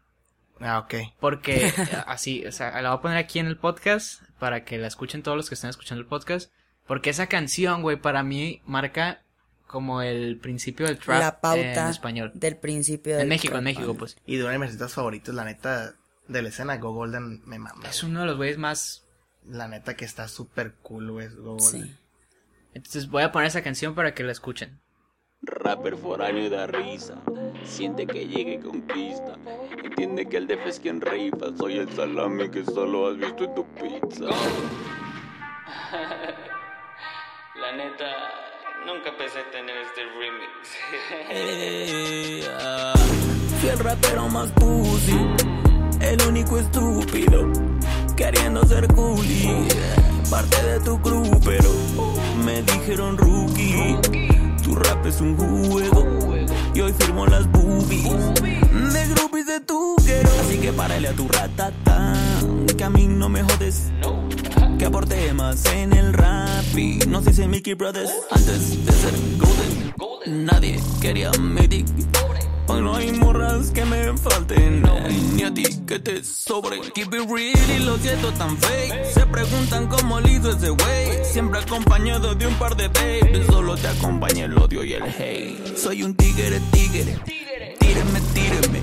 Ah, 0.61 0.79
ok. 0.79 1.13
Porque 1.19 1.71
así, 2.07 2.45
o 2.45 2.51
sea, 2.51 2.81
la 2.81 2.89
voy 2.89 2.99
a 2.99 3.01
poner 3.01 3.17
aquí 3.17 3.39
en 3.39 3.47
el 3.47 3.57
podcast 3.57 4.21
para 4.39 4.63
que 4.63 4.77
la 4.77 4.87
escuchen 4.87 5.23
todos 5.23 5.37
los 5.37 5.49
que 5.49 5.55
estén 5.55 5.69
escuchando 5.69 6.01
el 6.01 6.07
podcast. 6.07 6.51
Porque 6.87 7.09
esa 7.09 7.27
canción, 7.27 7.81
güey, 7.81 7.97
para 7.97 8.23
mí 8.23 8.61
marca 8.65 9.23
como 9.67 10.01
el 10.01 10.37
principio 10.37 10.85
del 10.85 10.97
trap 10.97 11.19
La 11.19 11.39
pauta 11.39 11.85
en 11.85 11.87
español. 11.87 12.31
del 12.33 12.57
principio 12.57 13.13
del 13.13 13.23
En 13.23 13.29
México, 13.29 13.57
en 13.57 13.63
México, 13.63 13.95
pues. 13.95 14.17
Y 14.25 14.35
de 14.35 14.43
uno 14.43 14.51
de 14.51 14.59
mis 14.59 14.67
artistas 14.67 14.93
favoritos, 14.93 15.33
la 15.33 15.45
neta, 15.45 15.95
de 16.27 16.41
la 16.41 16.49
escena, 16.49 16.77
Go 16.77 16.93
Golden 16.93 17.41
me 17.45 17.57
mama. 17.57 17.87
Es 17.87 18.03
uno 18.03 18.21
de 18.21 18.25
los 18.25 18.37
güeyes 18.37 18.57
más... 18.57 19.05
La 19.45 19.67
neta 19.67 19.95
que 19.95 20.05
está 20.05 20.27
súper 20.27 20.73
cool, 20.81 21.11
güey, 21.11 21.29
Go 21.29 21.55
Golden. 21.57 21.85
Sí. 21.85 21.95
Entonces 22.73 23.09
voy 23.09 23.23
a 23.23 23.31
poner 23.31 23.47
esa 23.47 23.63
canción 23.63 23.95
para 23.95 24.13
que 24.13 24.23
la 24.23 24.31
escuchen. 24.31 24.79
Rapper 25.43 25.97
foráneo 25.97 26.51
da 26.51 26.67
risa, 26.67 27.15
siente 27.63 28.05
que 28.05 28.27
llega 28.27 28.51
y 28.51 28.59
conquista. 28.59 29.37
Entiende 29.83 30.27
que 30.29 30.37
el 30.37 30.45
def 30.45 30.67
es 30.67 30.79
quien 30.79 31.01
rifa, 31.01 31.47
soy 31.57 31.79
el 31.79 31.89
salami 31.89 32.47
que 32.51 32.63
solo 32.63 33.07
has 33.07 33.17
visto 33.17 33.45
en 33.45 33.55
tu 33.55 33.65
pizza. 33.73 34.25
La 37.55 37.71
neta, 37.75 38.05
nunca 38.85 39.17
pensé 39.17 39.39
tener 39.51 39.77
este 39.77 40.01
remix. 40.03 40.77
Eh, 41.31 42.47
ah, 42.59 42.93
Fui 43.59 43.69
el 43.69 43.79
rapero 43.79 44.27
más 44.29 44.51
pussy, 44.51 45.25
el 46.01 46.21
único 46.27 46.59
estúpido, 46.59 47.51
queriendo 48.15 48.63
ser 48.65 48.87
coolie. 48.93 49.67
Parte 50.29 50.61
de 50.63 50.79
tu 50.81 51.01
crew, 51.01 51.39
pero 51.43 51.71
me 52.45 52.61
dijeron 52.61 53.17
rookie. 53.17 53.97
Rap 54.83 55.05
es 55.05 55.21
un 55.21 55.35
juego, 55.37 56.05
y 56.73 56.81
hoy 56.81 56.93
firmo 56.93 57.25
las 57.25 57.49
boobies. 57.51 58.33
De 58.93 59.07
groupies 59.13 59.45
de 59.45 59.59
tu 59.61 59.95
quiero, 60.03 60.29
así 60.41 60.57
que 60.57 60.71
párale 60.73 61.07
a 61.07 61.13
tu 61.13 61.27
ratata, 61.27 62.13
que 62.77 62.83
a 62.83 62.89
mí 62.89 63.07
no 63.07 63.29
me 63.29 63.43
jodes. 63.43 63.91
Que 64.77 64.85
aporté 64.85 65.33
más 65.33 65.65
en 65.65 65.93
el 65.93 66.13
rap 66.13 66.75
y 66.75 66.99
no 67.07 67.21
se 67.21 67.29
dice 67.29 67.47
Mickey 67.47 67.75
Brothers 67.75 68.11
antes 68.31 68.85
de 68.85 68.91
ser 68.91 69.13
golden. 69.37 70.45
Nadie 70.45 70.79
quería 70.99 71.31
Medic. 71.39 71.85
Hoy 72.67 72.81
no 72.81 72.95
hay 72.95 73.11
morras 73.11 73.71
que 73.71 73.83
me 73.85 74.17
falten, 74.17 74.83
ni 75.35 75.43
a 75.43 75.53
ti 75.53 75.63
que 75.85 75.99
te 75.99 76.23
sobre. 76.23 76.79
Keep 76.93 77.13
it 77.13 77.29
real 77.29 77.71
y 77.75 77.83
lo 77.83 77.97
siento 77.97 78.31
tan 78.33 78.57
fake. 78.57 79.05
Se 79.13 79.25
preguntan 79.25 79.87
cómo 79.87 80.19
le 80.19 80.33
hizo 80.33 80.51
ese 80.51 80.69
güey. 80.69 81.25
Siempre 81.25 81.59
acompañado 81.59 82.33
de 82.35 82.47
un 82.47 82.55
par 82.55 82.75
de 82.75 82.87
babes. 82.87 83.45
Solo 83.47 83.75
te 83.75 83.87
acompaña 83.87 84.45
el 84.45 84.57
odio 84.57 84.83
y 84.83 84.93
el 84.93 85.03
hate. 85.03 85.77
Soy 85.77 86.03
un 86.03 86.15
tigre, 86.15 86.59
tigre. 86.71 87.17
Tíreme, 87.79 88.21
tíreme. 88.33 88.81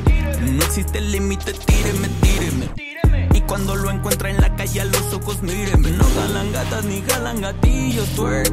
No 0.52 0.64
existe 0.64 1.00
límite, 1.00 1.52
tíreme, 1.52 2.08
tíreme. 2.20 3.28
Y 3.34 3.40
cuando 3.42 3.76
lo 3.76 3.90
encuentra 3.90 4.30
en 4.30 4.40
la 4.40 4.54
calle 4.56 4.80
a 4.80 4.84
los 4.84 5.14
ojos, 5.14 5.42
míreme. 5.42 5.90
No 5.92 6.04
jalan 6.04 6.52
gatas 6.52 6.84
ni 6.84 7.02
jalan 7.02 7.40
gatillos, 7.40 8.08
twerk. 8.10 8.52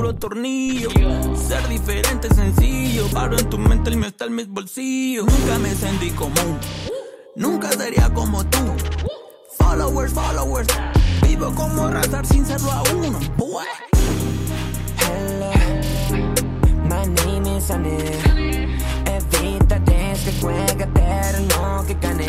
Tornillo. 0.00 0.88
Ser 1.36 1.68
diferente 1.68 2.28
es 2.28 2.36
sencillo. 2.36 3.06
Paro 3.12 3.38
en 3.38 3.48
tu 3.48 3.58
mente, 3.58 3.90
el 3.90 3.96
mío 3.96 4.08
está 4.08 4.24
en 4.24 4.34
mis 4.34 4.48
bolsillos. 4.48 5.26
Nunca 5.26 5.58
me 5.58 5.74
sentí 5.74 6.10
común. 6.10 6.58
Nunca 7.36 7.70
sería 7.72 8.12
como 8.12 8.44
tú. 8.46 8.58
Followers, 9.58 10.12
followers. 10.12 10.68
Vivo 11.22 11.54
como 11.54 11.88
razar 11.88 12.26
sin 12.26 12.44
serlo 12.46 12.72
aún. 12.72 13.16
Boy. 13.36 13.66
Hello, 14.98 15.52
my 16.84 17.06
name 17.24 17.56
is 17.56 17.70
Anne. 17.70 18.78
Evítate 19.04 20.12
este 20.12 20.32
juega 20.40 20.84
eterno 20.84 21.84
que 21.86 21.94
gané. 21.94 22.26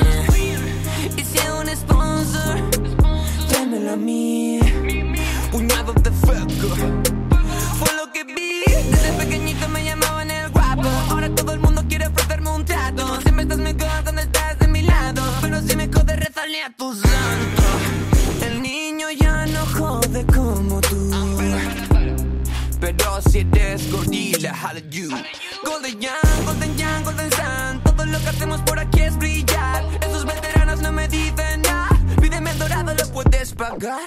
Y 1.18 1.24
si 1.24 1.40
un 1.48 1.68
sponsor, 1.76 2.70
tráemelo 3.48 3.94
a 3.94 3.96
mí. 3.96 4.60
Fuego. 5.52 5.94
Fue 6.22 6.36
lo 6.38 7.11
que 8.26 8.34
vi. 8.34 8.64
Desde 8.92 9.14
pequeñito 9.14 9.68
me 9.70 9.84
llamaban 9.84 10.30
el 10.32 10.50
guapo. 10.50 10.90
Ahora 11.10 11.30
todo 11.34 11.54
el 11.54 11.60
mundo 11.60 11.84
quiere 11.88 12.08
ofrecerme 12.08 12.50
un 12.50 12.66
trato. 12.66 13.22
Siempre 13.22 13.44
estás 13.44 13.58
mejor 13.58 14.04
cuando 14.04 14.22
estás 14.22 14.60
de 14.60 14.68
mi 14.68 14.82
lado. 14.82 15.22
Pero 15.42 15.62
si 15.62 15.76
me 15.76 15.88
jodes, 15.88 16.20
rezarle 16.20 16.64
a 16.64 16.70
tu 16.72 16.94
santo. 16.94 17.64
El 18.46 18.62
niño 18.62 19.08
ya 19.12 19.46
no 19.48 19.66
jode 19.66 20.26
como 20.26 20.82
tú. 20.82 21.12
Pero 22.80 23.22
si 23.30 23.40
eres 23.40 23.92
gorila, 23.92 24.74
do 24.74 24.80
you? 24.90 25.10
Golden 25.64 26.00
Young, 26.00 26.46
Golden 26.46 26.76
Young, 26.78 27.04
Golden 27.04 27.32
Sun 27.32 27.82
Todo 27.84 28.06
lo 28.08 28.20
que 28.20 28.30
hacemos 28.30 28.60
por 28.62 28.80
aquí 28.80 29.02
es 29.02 29.16
brillar 29.18 29.86
Esos 30.02 30.26
veteranos 30.26 30.82
no 30.82 30.92
me 30.92 31.08
dicen 31.08 31.62
nada 31.62 31.90
Pídeme 32.20 32.52
dorado, 32.56 32.96
lo 32.96 33.08
puedes 33.12 33.54
pagar 33.54 34.00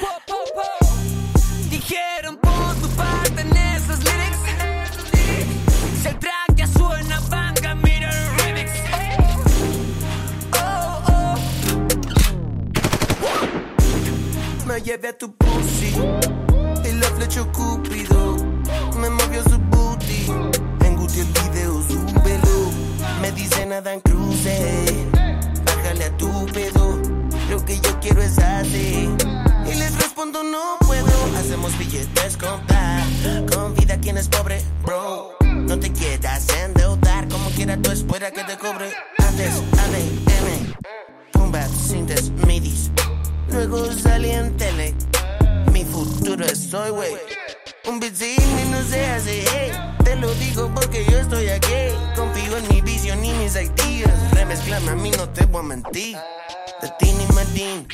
Dijeron 1.70 2.37
Me 14.74 14.82
llevé 14.82 15.06
a 15.06 15.16
tu 15.16 15.32
pussy 15.37 15.94
y 16.84 16.92
la 16.94 17.06
flechó 17.10 17.46
Cúpido 17.52 18.37
me 18.98 19.08
movió 19.08 19.40
su 19.44 19.56
booty. 19.70 20.26
En 20.84 20.96
Gucci 20.96 21.20
el 21.20 21.26
video, 21.26 21.80
súbelo. 21.82 22.72
Me 23.22 23.30
dice 23.30 23.66
nada 23.66 23.92
en 23.94 24.00
cruce. 24.00 25.06
Bájale 25.64 26.04
a 26.06 26.16
tu 26.16 26.46
pedo. 26.46 27.00
Lo 27.50 27.64
que 27.64 27.78
yo 27.78 28.00
quiero 28.00 28.20
es 28.20 28.37
así. 28.37 29.08
Y 29.64 29.74
les 29.76 29.96
respondo, 29.96 30.42
no 30.42 30.78
puedo. 30.80 31.37
Hacemos 31.38 31.78
billetes 31.78 32.37
con. 32.37 32.60
Con 33.46 33.76
vida, 33.76 33.96
quien 34.00 34.18
es 34.18 34.26
pobre, 34.26 34.60
bro. 34.82 35.37
No 35.44 35.78
te 35.78 35.92
quieras 35.92 36.48
endeudar. 36.64 37.28
Como 37.28 37.48
quiera, 37.50 37.76
tú 37.76 37.92
espera 37.92 38.32
que 38.32 38.42
te 38.42 38.58
cobre. 38.58 38.92
Antes, 39.18 39.54
ADM. 39.54 40.74
Tumba, 41.30 41.64
cintas, 41.68 42.32
midis. 42.44 42.90
Luego 43.54 43.86
salí 43.92 44.30
en 44.30 44.56
tele. 44.56 44.94
Mi 45.72 45.84
futuro 45.84 46.44
es 46.44 46.74
hoy, 46.74 46.90
wey. 46.90 47.12
Un 47.86 48.00
beat 48.00 48.14
mí 48.20 48.64
no 48.68 48.82
se 48.82 49.06
hace, 49.06 49.44
hey. 49.48 49.70
Te 50.02 50.16
lo 50.16 50.34
digo 50.34 50.68
porque 50.74 51.04
yo 51.08 51.18
estoy 51.18 51.48
aquí. 51.48 51.94
Confío 52.16 52.56
en 52.56 52.68
mi 52.68 52.80
visión 52.80 53.24
y 53.24 53.32
mis 53.34 53.54
ideas. 53.54 54.32
Remezclame 54.32 54.90
a 54.90 54.94
mí, 54.96 55.12
no 55.12 55.28
te 55.28 55.46
voy 55.46 55.60
a 55.60 55.68
mentir. 55.68 56.16
De 56.82 56.90
Tini 56.98 57.26
Martín. 57.32 57.86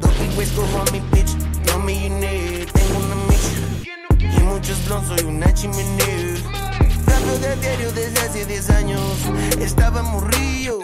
Dopey 0.00 0.28
West 0.38 0.54
como 0.54 0.78
a 0.78 0.84
mi 0.92 1.00
bitch. 1.10 1.34
No 1.66 1.80
millionaire, 1.80 2.64
tengo 2.66 2.98
una 3.00 3.16
mission. 3.26 4.12
Y 4.20 4.40
muchos 4.44 4.84
blondes, 4.86 5.08
soy 5.08 5.28
una 5.28 5.52
chimenea. 5.52 6.36
Cambio 7.04 7.38
de 7.40 7.56
diario 7.56 7.92
desde 7.92 8.20
hace 8.20 8.46
10 8.46 8.70
años. 8.70 9.02
Estaba 9.58 10.02
morrillo. 10.02 10.78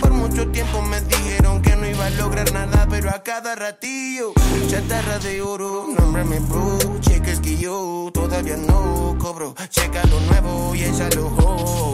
Por 0.00 0.10
mucho 0.12 0.48
tiempo 0.48 0.82
me 0.82 1.00
dijeron 1.00 1.62
que 1.62 1.76
no 1.76 1.86
iba 1.88 2.06
a 2.06 2.10
lograr 2.10 2.52
nada, 2.52 2.86
pero 2.88 3.10
a 3.10 3.22
cada 3.22 3.54
ratillo. 3.54 4.32
Chatarra 4.68 5.18
de 5.18 5.42
oro, 5.42 5.86
nómbrame 5.96 6.38
bro. 6.40 6.78
Cheques 7.00 7.40
que 7.40 7.56
yo 7.56 8.10
todavía 8.12 8.56
no 8.56 9.16
cobro. 9.18 9.54
Checa 9.70 10.02
lo 10.04 10.20
nuevo 10.20 10.74
y 10.74 10.84
échalo 10.84 11.26
ho. 11.26 11.92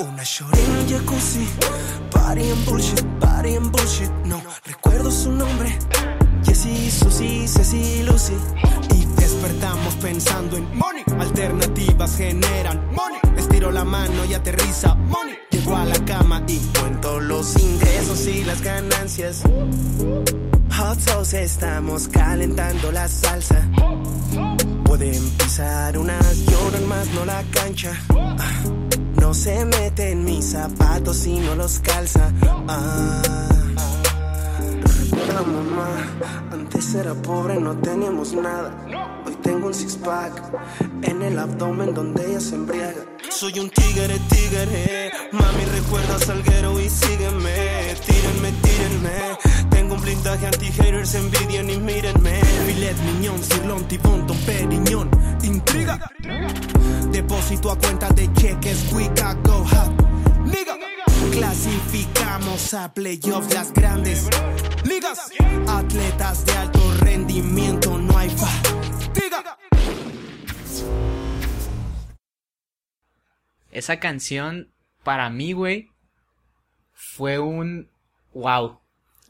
Una 0.00 0.22
shorty 0.22 0.60
en 0.60 0.76
el 0.76 0.88
jacuzzi. 0.88 1.46
Party 2.10 2.50
en 2.50 2.64
bullshit, 2.64 3.04
party 3.20 3.54
en 3.54 3.70
bullshit. 3.70 4.10
No 4.24 4.42
recuerdo 4.64 5.10
su 5.10 5.32
nombre. 5.32 5.78
Jessie, 6.44 6.90
Susie, 6.90 7.46
Ceci, 7.46 8.02
Lucy. 8.02 8.34
Y 8.94 9.04
despertamos 9.20 9.94
pensando 9.96 10.56
en 10.56 10.64
money. 10.76 11.04
Alternativas 11.18 12.16
generan 12.16 12.86
money. 12.94 13.18
Estiro 13.36 13.70
la 13.70 13.84
mano 13.84 14.24
y 14.24 14.34
aterriza 14.34 14.94
money. 14.94 15.36
Llego 15.60 15.76
a 15.76 15.84
la 15.84 16.04
cama 16.06 16.42
y 16.48 16.56
Cuento 16.56 17.20
los 17.20 17.54
ingresos 17.58 18.26
y 18.26 18.44
las 18.44 18.62
ganancias. 18.62 19.42
Hot 20.78 20.98
sauce, 21.00 21.42
estamos 21.42 22.08
calentando 22.08 22.90
la 22.90 23.06
salsa. 23.06 23.68
Pueden 24.84 25.30
pisar 25.32 25.98
unas, 25.98 26.46
lloran 26.46 26.88
más, 26.88 27.06
no 27.08 27.26
la 27.26 27.42
cancha. 27.50 27.92
Ah, 28.08 28.62
No 29.20 29.34
se 29.34 29.62
mete 29.66 30.12
en 30.12 30.24
mis 30.24 30.52
zapatos 30.52 31.26
y 31.26 31.38
no 31.38 31.54
los 31.54 31.78
calza. 31.80 32.32
Ah. 32.66 33.20
Recuerda 35.20 35.42
mamá, 35.42 35.88
antes 36.50 36.94
era 36.94 37.12
pobre, 37.14 37.60
no 37.60 37.76
teníamos 37.76 38.32
nada. 38.32 38.72
Hoy 39.26 39.34
tengo 39.42 39.66
un 39.66 39.74
six 39.74 39.96
pack 39.96 40.32
en 41.02 41.20
el 41.20 41.38
abdomen 41.38 41.92
donde 41.92 42.26
ella 42.26 42.40
se 42.40 42.54
embriaga. 42.54 43.04
Soy 43.28 43.58
un 43.58 43.68
tigre, 43.68 44.18
tigre. 44.30 45.12
Mami, 45.32 45.64
recuerda 45.74 46.18
Salguero 46.20 46.80
y 46.80 46.88
sígueme. 46.88 47.94
Tírenme, 48.06 48.52
tírenme. 48.62 49.68
Tengo 49.68 49.94
un 49.96 50.00
blindaje 50.00 50.46
anti-haters, 50.46 51.14
envidian 51.14 51.68
y 51.68 51.76
mírenme. 51.76 52.40
filet 52.66 52.96
miñón, 53.04 53.42
sirlón, 53.42 53.84
tibón, 53.88 54.26
don 54.26 54.38
periñón. 54.38 55.10
Intriga. 55.42 55.98
Depósito 57.12 57.70
a 57.70 57.76
cuenta 57.76 58.08
de 58.10 58.32
cheques, 58.32 58.90
we 58.92 59.06
got 59.08 59.36
go 59.46 59.64
hot. 59.64 59.92
Nigga. 60.50 60.76
Clasificamos 61.32 62.74
a 62.74 62.92
playoffs 62.92 63.52
las 63.54 63.72
grandes 63.72 64.28
ligas. 64.84 65.30
Atletas 65.68 66.44
de 66.46 66.52
alto 66.52 66.94
rendimiento, 67.00 67.96
no 67.98 68.16
hay 68.18 68.30
fatiga. 68.30 69.58
Esa 73.70 74.00
canción, 74.00 74.72
para 75.04 75.30
mí, 75.30 75.52
güey, 75.52 75.88
fue 76.92 77.38
un 77.38 77.88
wow. 78.34 78.80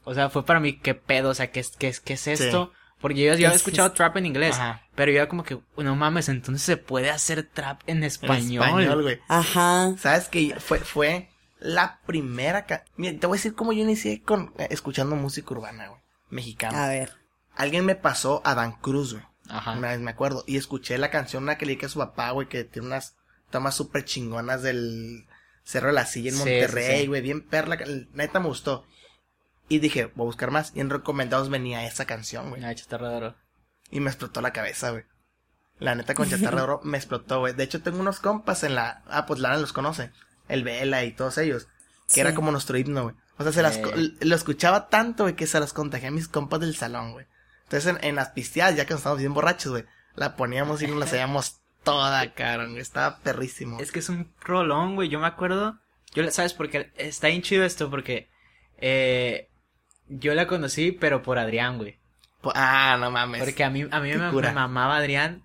O 0.03 0.13
sea, 0.15 0.29
fue 0.29 0.43
para 0.45 0.59
mí, 0.59 0.79
qué 0.79 0.95
pedo, 0.95 1.29
o 1.29 1.33
sea, 1.35 1.51
qué, 1.51 1.59
es- 1.59 1.75
qué, 1.77 1.89
es- 1.89 1.99
qué 1.99 2.13
es 2.13 2.27
esto. 2.27 2.71
Porque 2.99 3.19
yo, 3.21 3.25
yo 3.27 3.33
había 3.33 3.49
Es- 3.49 3.55
escuchado 3.57 3.89
es- 3.89 3.93
trap 3.93 4.17
en 4.17 4.25
inglés, 4.25 4.55
Ajá. 4.55 4.81
Pero 5.01 5.13
yo 5.13 5.17
era 5.17 5.27
como 5.29 5.43
que, 5.43 5.57
no 5.77 5.95
mames, 5.95 6.29
entonces 6.29 6.61
se 6.61 6.77
puede 6.77 7.09
hacer 7.09 7.41
trap 7.51 7.81
en 7.87 7.97
En 7.97 8.03
español. 8.03 8.63
español, 8.67 9.01
güey. 9.01 9.19
Ajá. 9.27 9.95
¿Sabes 9.97 10.27
que 10.29 10.53
fue, 10.59 10.77
fue 10.77 11.27
la 11.59 11.99
primera... 12.05 12.67
ca- 12.67 12.85
Mira, 12.97 13.19
te 13.19 13.25
voy 13.25 13.35
a 13.35 13.39
decir 13.39 13.55
cómo 13.55 13.73
yo 13.73 13.81
inicié 13.81 14.21
con, 14.21 14.53
eh, 14.59 14.67
escuchando 14.69 15.15
música 15.15 15.55
urbana, 15.55 15.87
güey. 15.87 15.99
Mexicana. 16.29 16.85
A 16.85 16.89
ver. 16.89 17.13
Alguien 17.55 17.83
me 17.83 17.95
pasó 17.95 18.43
a 18.45 18.53
Dan 18.53 18.73
Cruz, 18.73 19.13
güey. 19.13 19.25
Ajá. 19.49 19.71
Una 19.71 19.89
vez 19.89 19.99
me 20.01 20.11
acuerdo. 20.11 20.43
Y 20.45 20.57
escuché 20.57 20.99
la 20.99 21.09
canción, 21.09 21.41
una 21.41 21.57
que 21.57 21.65
le 21.65 21.71
dije 21.73 21.87
a 21.87 21.89
su 21.89 21.97
papá, 21.97 22.29
güey, 22.29 22.47
que 22.47 22.63
tiene 22.63 22.87
unas 22.87 23.15
tomas 23.49 23.73
súper 23.73 24.05
chingonas 24.05 24.61
del 24.61 25.25
Cerro 25.63 25.87
de 25.87 25.93
la 25.93 26.05
Silla 26.05 26.29
en 26.29 26.35
Sí, 26.35 26.39
Monterrey, 26.41 26.95
sí, 26.97 27.01
sí. 27.01 27.07
güey. 27.07 27.21
Bien 27.21 27.41
perla. 27.41 27.79
Neta 28.13 28.39
me 28.39 28.49
gustó. 28.49 28.85
Y 29.67 29.79
dije, 29.79 30.11
voy 30.13 30.25
a 30.25 30.27
buscar 30.27 30.51
más. 30.51 30.73
Y 30.75 30.79
en 30.79 30.91
recomendados 30.91 31.49
venía 31.49 31.87
esa 31.87 32.05
canción, 32.05 32.49
güey. 32.51 32.61
Oro. 32.91 33.35
Y 33.91 33.99
me 33.99 34.09
explotó 34.09 34.41
la 34.41 34.51
cabeza, 34.53 34.91
güey. 34.91 35.03
La 35.79 35.95
neta 35.95 36.13
con 36.15 36.27
Chatarra 36.29 36.57
de 36.57 36.63
Oro 36.63 36.81
me 36.83 36.97
explotó, 36.97 37.39
güey. 37.39 37.53
De 37.53 37.63
hecho, 37.63 37.81
tengo 37.81 37.99
unos 37.99 38.19
compas 38.19 38.63
en 38.63 38.75
la... 38.75 39.03
Ah, 39.07 39.25
pues 39.25 39.39
Lara 39.39 39.57
los 39.57 39.73
conoce. 39.73 40.11
El 40.47 40.63
Vela 40.63 41.03
y 41.03 41.11
todos 41.11 41.37
ellos. 41.37 41.65
Que 42.07 42.13
Sí. 42.15 42.19
era 42.21 42.33
como 42.35 42.51
nuestro 42.51 42.77
himno, 42.77 43.03
güey. 43.03 43.15
O 43.37 43.43
sea, 43.43 43.51
se 43.51 43.61
las... 43.61 43.79
Lo 44.21 44.35
escuchaba 44.35 44.89
tanto, 44.89 45.23
güey, 45.23 45.35
que 45.35 45.47
se 45.47 45.59
las 45.59 45.73
contagié 45.73 46.07
a 46.07 46.11
mis 46.11 46.27
compas 46.27 46.59
del 46.59 46.75
salón, 46.75 47.13
güey. 47.13 47.25
Entonces, 47.63 47.95
en, 47.95 48.03
en 48.03 48.15
las 48.15 48.29
pisteadas, 48.29 48.75
ya 48.75 48.85
que 48.85 48.93
nos 48.93 48.99
estábamos 48.99 49.19
bien 49.21 49.33
borrachos, 49.33 49.71
güey, 49.71 49.85
la 50.15 50.35
poníamos 50.35 50.81
y 50.81 50.87
nos 50.87 50.97
la 50.97 51.05
hacíamos 51.05 51.61
toda, 51.83 52.33
cabrón. 52.33 52.77
Estaba 52.77 53.17
perrísimo. 53.19 53.79
Es 53.79 53.91
que 53.91 53.99
es 53.99 54.09
un 54.09 54.33
rolón, 54.41 54.95
güey. 54.95 55.09
Yo 55.09 55.19
me 55.19 55.27
acuerdo. 55.27 55.79
Yo, 56.13 56.29
¿sabes? 56.31 56.53
Porque 56.53 56.91
está 56.97 57.27
bien 57.27 57.41
chido 57.41 57.63
esto, 57.63 57.89
porque 57.89 58.29
eh, 58.77 59.49
yo 60.09 60.33
la 60.33 60.47
conocí, 60.47 60.91
pero 60.91 61.21
por 61.23 61.39
Adrián, 61.39 61.77
güey. 61.77 62.00
Po- 62.41 62.51
Ah, 62.55 62.97
no 62.99 63.11
mames. 63.11 63.43
Porque 63.43 63.63
a 63.63 63.69
mí, 63.69 63.85
a 63.89 63.99
mí 63.99 64.13
me, 64.13 64.31
me 64.31 64.51
mamaba 64.51 64.97
Adrián. 64.97 65.43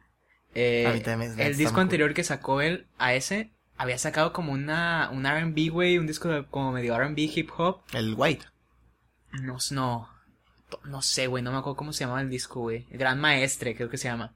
Eh, 0.55 0.87
A 0.89 0.93
mí 0.93 1.01
también 1.01 1.37
me- 1.37 1.47
el 1.47 1.57
disco 1.57 1.81
anterior 1.81 2.15
que 2.15 2.25
sacó 2.25 2.61
él 2.63 2.87
a 2.99 3.13
ese 3.15 3.51
había 3.77 3.99
sacado 3.99 4.33
como 4.33 4.53
una 4.53 5.11
un 5.13 5.27
R&B, 5.27 5.69
güey, 5.69 5.99
un 5.99 6.07
disco 6.07 6.29
de- 6.29 6.45
como 6.47 6.73
medio 6.73 6.95
R&B 6.95 7.21
hip 7.35 7.51
hop. 7.59 7.81
El 7.93 8.15
White. 8.17 8.47
No, 9.43 9.59
no, 9.71 10.09
no 10.85 11.03
sé, 11.03 11.27
güey, 11.27 11.43
no 11.43 11.53
me 11.53 11.59
acuerdo 11.59 11.77
cómo 11.77 11.93
se 11.93 12.05
llamaba 12.05 12.23
el 12.23 12.31
disco, 12.31 12.61
güey. 12.61 12.87
Gran 12.91 13.21
Maestre, 13.21 13.77
creo 13.77 13.91
que 13.91 13.99
se 13.99 14.09
llama. 14.09 14.33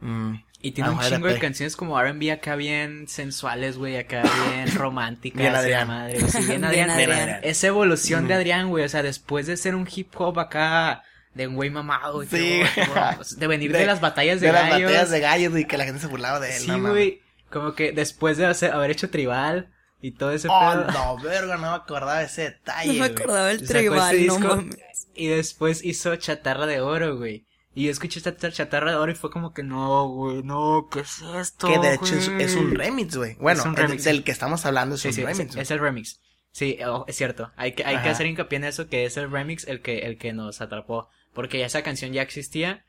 Mm. 0.00 0.34
Y 0.64 0.72
tiene 0.72 0.90
Ah, 0.90 0.92
un 0.94 1.00
chingo 1.00 1.28
de 1.28 1.38
canciones 1.38 1.76
como 1.76 1.98
R&B 2.00 2.32
acá 2.32 2.56
bien 2.56 3.06
sensuales, 3.06 3.76
güey, 3.78 3.96
acá 3.96 4.22
bien 4.52 4.74
románticas. 4.74 5.38
Bien 5.40 5.54
Adrián. 5.54 5.86
madre, 5.88 6.18
güey, 6.18 6.30
sí, 6.30 6.38
bien 6.38 6.48
Bien 6.70 6.90
Adrián. 6.90 6.90
Adrián. 6.90 7.40
Esa 7.44 7.68
evolución 7.68 8.26
de 8.26 8.34
Adrián, 8.34 8.68
güey, 8.68 8.84
o 8.84 8.88
sea, 8.88 9.02
después 9.04 9.46
de 9.46 9.56
ser 9.56 9.76
un 9.76 9.88
hip 9.92 10.10
hop 10.20 10.40
acá 10.40 11.04
de 11.34 11.46
un 11.46 11.54
güey 11.54 11.70
mamado, 11.70 12.22
y 12.22 12.26
Sí. 12.26 12.60
todo, 12.74 13.18
de 13.38 13.46
venir 13.46 13.72
de, 13.72 13.78
De- 13.80 13.86
las 13.86 14.00
batallas 14.00 14.40
de, 14.40 14.48
De 14.48 14.52
las 14.52 14.68
gallos. 14.70 14.90
batallas 14.90 15.10
de 15.10 15.20
gallos 15.20 15.58
y 15.58 15.64
que 15.64 15.78
la 15.78 15.84
gente 15.84 16.00
se 16.00 16.06
burlaba 16.06 16.40
de 16.40 16.54
él. 16.56 16.60
Sí, 16.62 16.70
no 16.70 16.90
güey, 16.90 17.20
como 17.50 17.74
que 17.74 17.92
después 17.92 18.36
de 18.36 18.46
hacer- 18.46 18.72
haber 18.72 18.90
hecho 18.90 19.08
tribal 19.10 19.70
y 20.00 20.12
todo 20.12 20.32
ese 20.32 20.48
Oh, 20.50 20.70
pedo. 20.72 20.90
no, 20.92 21.18
verga, 21.22 21.56
no 21.56 21.70
me 21.70 21.76
acordaba 21.76 22.18
de 22.18 22.26
ese 22.26 22.42
detalle. 22.42 22.92
No 22.92 22.98
me 23.00 23.04
acordaba 23.06 23.50
el 23.50 23.58
Sacó 23.66 23.78
ese 23.78 23.78
tribal, 23.78 24.26
no 24.26 24.38
mames. 24.38 24.76
Y 25.14 25.28
después 25.28 25.84
hizo 25.84 26.14
Chatarra 26.16 26.66
de 26.66 26.80
Oro, 26.80 27.16
güey. 27.16 27.46
Y 27.74 27.84
yo 27.86 27.90
escuché 27.90 28.18
esta 28.18 28.34
Chatarra 28.50 28.90
de 28.90 28.96
Oro 28.98 29.12
y 29.12 29.14
fue 29.14 29.30
como 29.30 29.54
que 29.54 29.62
no, 29.62 30.06
güey, 30.08 30.42
no, 30.42 30.88
¿qué 30.92 31.00
es 31.00 31.22
esto? 31.40 31.68
Que 31.68 31.78
de 31.78 31.94
hecho 31.94 32.14
es, 32.16 32.28
güey?" 32.28 32.42
es 32.42 32.54
un 32.54 32.74
remix, 32.74 33.16
güey. 33.16 33.34
Bueno, 33.36 33.60
Es 33.60 33.66
un 33.66 33.72
el- 33.72 33.82
remix. 33.84 34.04
del 34.04 34.24
que 34.24 34.32
estamos 34.32 34.66
hablando 34.66 34.96
es 34.96 35.00
Sí, 35.00 35.08
un 35.08 35.14
sí, 35.14 35.20
es, 35.22 35.26
remix. 35.26 35.52
güey. 35.54 35.62
es 35.62 35.70
el 35.70 35.78
remix. 35.78 36.20
Sí, 36.50 36.78
oh, 36.86 37.06
es 37.08 37.16
cierto. 37.16 37.50
Hay 37.56 37.72
que, 37.72 37.82
hay 37.86 37.96
que 38.02 38.10
hacer 38.10 38.26
hincapié 38.26 38.56
en 38.58 38.64
eso, 38.64 38.86
que 38.88 39.06
es 39.06 39.16
el 39.16 39.30
remix 39.30 39.66
el 39.66 39.80
que, 39.80 40.00
el 40.00 40.18
que 40.18 40.34
nos 40.34 40.60
atrapó. 40.60 41.08
Porque 41.34 41.58
ya 41.58 41.66
esa 41.66 41.82
canción 41.82 42.12
ya 42.12 42.22
existía. 42.22 42.84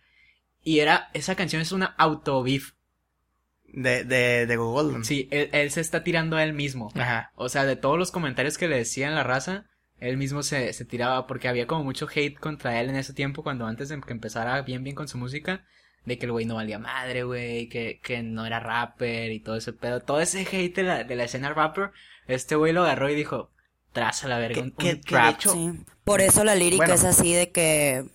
Y 0.63 0.79
era, 0.79 1.09
esa 1.13 1.35
canción 1.35 1.61
es 1.61 1.71
una 1.71 1.87
auto-beef. 1.97 2.73
De, 3.75 4.03
de, 4.03 4.45
de 4.45 4.55
Go 4.55 4.71
Golden. 4.71 5.03
Sí, 5.03 5.27
él, 5.31 5.49
él 5.51 5.71
se 5.71 5.81
está 5.81 6.03
tirando 6.03 6.37
a 6.37 6.43
él 6.43 6.53
mismo. 6.53 6.91
Ajá. 6.95 7.31
O 7.35 7.49
sea, 7.49 7.65
de 7.65 7.75
todos 7.75 7.97
los 7.97 8.11
comentarios 8.11 8.57
que 8.57 8.67
le 8.67 8.77
decían 8.77 9.15
la 9.15 9.23
raza, 9.23 9.65
él 9.99 10.17
mismo 10.17 10.43
se, 10.43 10.73
se 10.73 10.85
tiraba 10.85 11.25
porque 11.25 11.47
había 11.47 11.65
como 11.65 11.83
mucho 11.83 12.07
hate 12.13 12.37
contra 12.37 12.79
él 12.79 12.89
en 12.89 12.95
ese 12.97 13.13
tiempo, 13.13 13.41
cuando 13.41 13.65
antes 13.65 13.89
de 13.89 13.99
que 13.99 14.11
empezara 14.13 14.61
bien 14.61 14.83
bien 14.83 14.95
con 14.95 15.07
su 15.07 15.17
música, 15.17 15.65
de 16.05 16.19
que 16.19 16.25
el 16.27 16.31
güey 16.33 16.45
no 16.45 16.55
valía 16.55 16.77
madre, 16.77 17.23
güey, 17.23 17.67
que, 17.67 17.99
que 18.03 18.21
no 18.21 18.45
era 18.45 18.59
rapper 18.59 19.31
y 19.31 19.39
todo 19.39 19.55
ese 19.55 19.73
pedo. 19.73 20.01
Todo 20.01 20.19
ese 20.21 20.41
hate 20.51 20.75
de 20.75 20.83
la, 20.83 21.03
de 21.03 21.15
la 21.15 21.23
escena 21.23 21.51
rapper, 21.51 21.91
este 22.27 22.55
güey 22.55 22.73
lo 22.73 22.83
agarró 22.83 23.09
y 23.09 23.15
dijo, 23.15 23.49
traza 23.91 24.27
la 24.27 24.37
verga, 24.37 24.55
Que- 24.55 24.61
un, 24.61 24.65
un 24.67 24.71
que- 24.73 24.83
que 24.89 24.95
de 24.95 25.01
trap". 25.01 25.33
hecho- 25.33 25.51
Sí. 25.53 25.71
Por 26.03 26.21
eso 26.21 26.43
la 26.43 26.53
lírica 26.53 26.77
Bueno. 26.85 26.93
es 26.93 27.05
así 27.05 27.33
de 27.33 27.49
que 27.51 28.05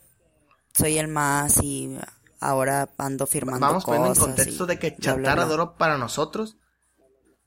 soy 0.79 0.99
el 0.99 1.09
más 1.09 1.59
y 1.62 1.97
ahora 2.41 2.88
ando 2.99 3.27
firmando 3.27 3.67
Vamos 3.67 3.85
poniendo 3.85 4.09
en 4.09 4.14
cosas 4.14 4.27
contexto 4.37 4.67
de 4.67 4.79
que 4.79 4.97
Chatarra 4.97 5.47
de 5.47 5.55
Oro 5.55 5.77
para 5.77 5.99
nosotros 5.99 6.57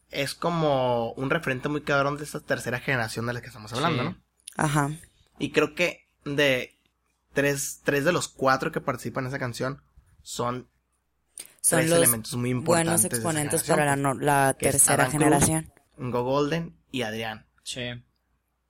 es 0.10 0.34
como 0.36 1.14
un 1.14 1.30
referente 1.30 1.70
muy 1.70 1.82
cabrón 1.82 2.18
de 2.18 2.24
esta 2.26 2.40
tercera 2.42 2.80
generación 2.80 3.26
de 3.26 3.34
la 3.34 3.42
que 3.42 3.48
estamos 3.48 3.72
hablando, 3.74 4.04
Sí. 4.04 4.10
¿no? 4.10 4.18
Ajá. 4.58 4.90
Y 5.40 5.52
creo 5.52 5.74
que 5.76 6.08
de 6.26 6.78
tres, 7.34 7.80
tres 7.84 8.04
de 8.04 8.12
los 8.12 8.28
cuatro 8.28 8.72
que 8.72 8.82
participan 8.82 9.24
en 9.24 9.30
esa 9.30 9.40
canción 9.40 9.82
son 10.22 10.68
Son 11.62 11.80
tres 11.80 11.90
los 11.90 11.98
elementos 12.00 12.36
muy 12.36 12.50
importantes. 12.50 12.86
buenos 12.88 13.02
de 13.04 13.08
esa 13.08 13.16
exponentes 13.18 13.64
para 13.64 13.86
la, 13.86 13.96
no- 13.96 14.54
tercera 14.56 15.04
Cruz, 15.06 15.14
generación. 15.14 15.72
Go 15.98 16.24
Golden 16.24 16.76
y 16.92 17.04
Adrián. 17.04 17.48
Sí. 17.64 18.04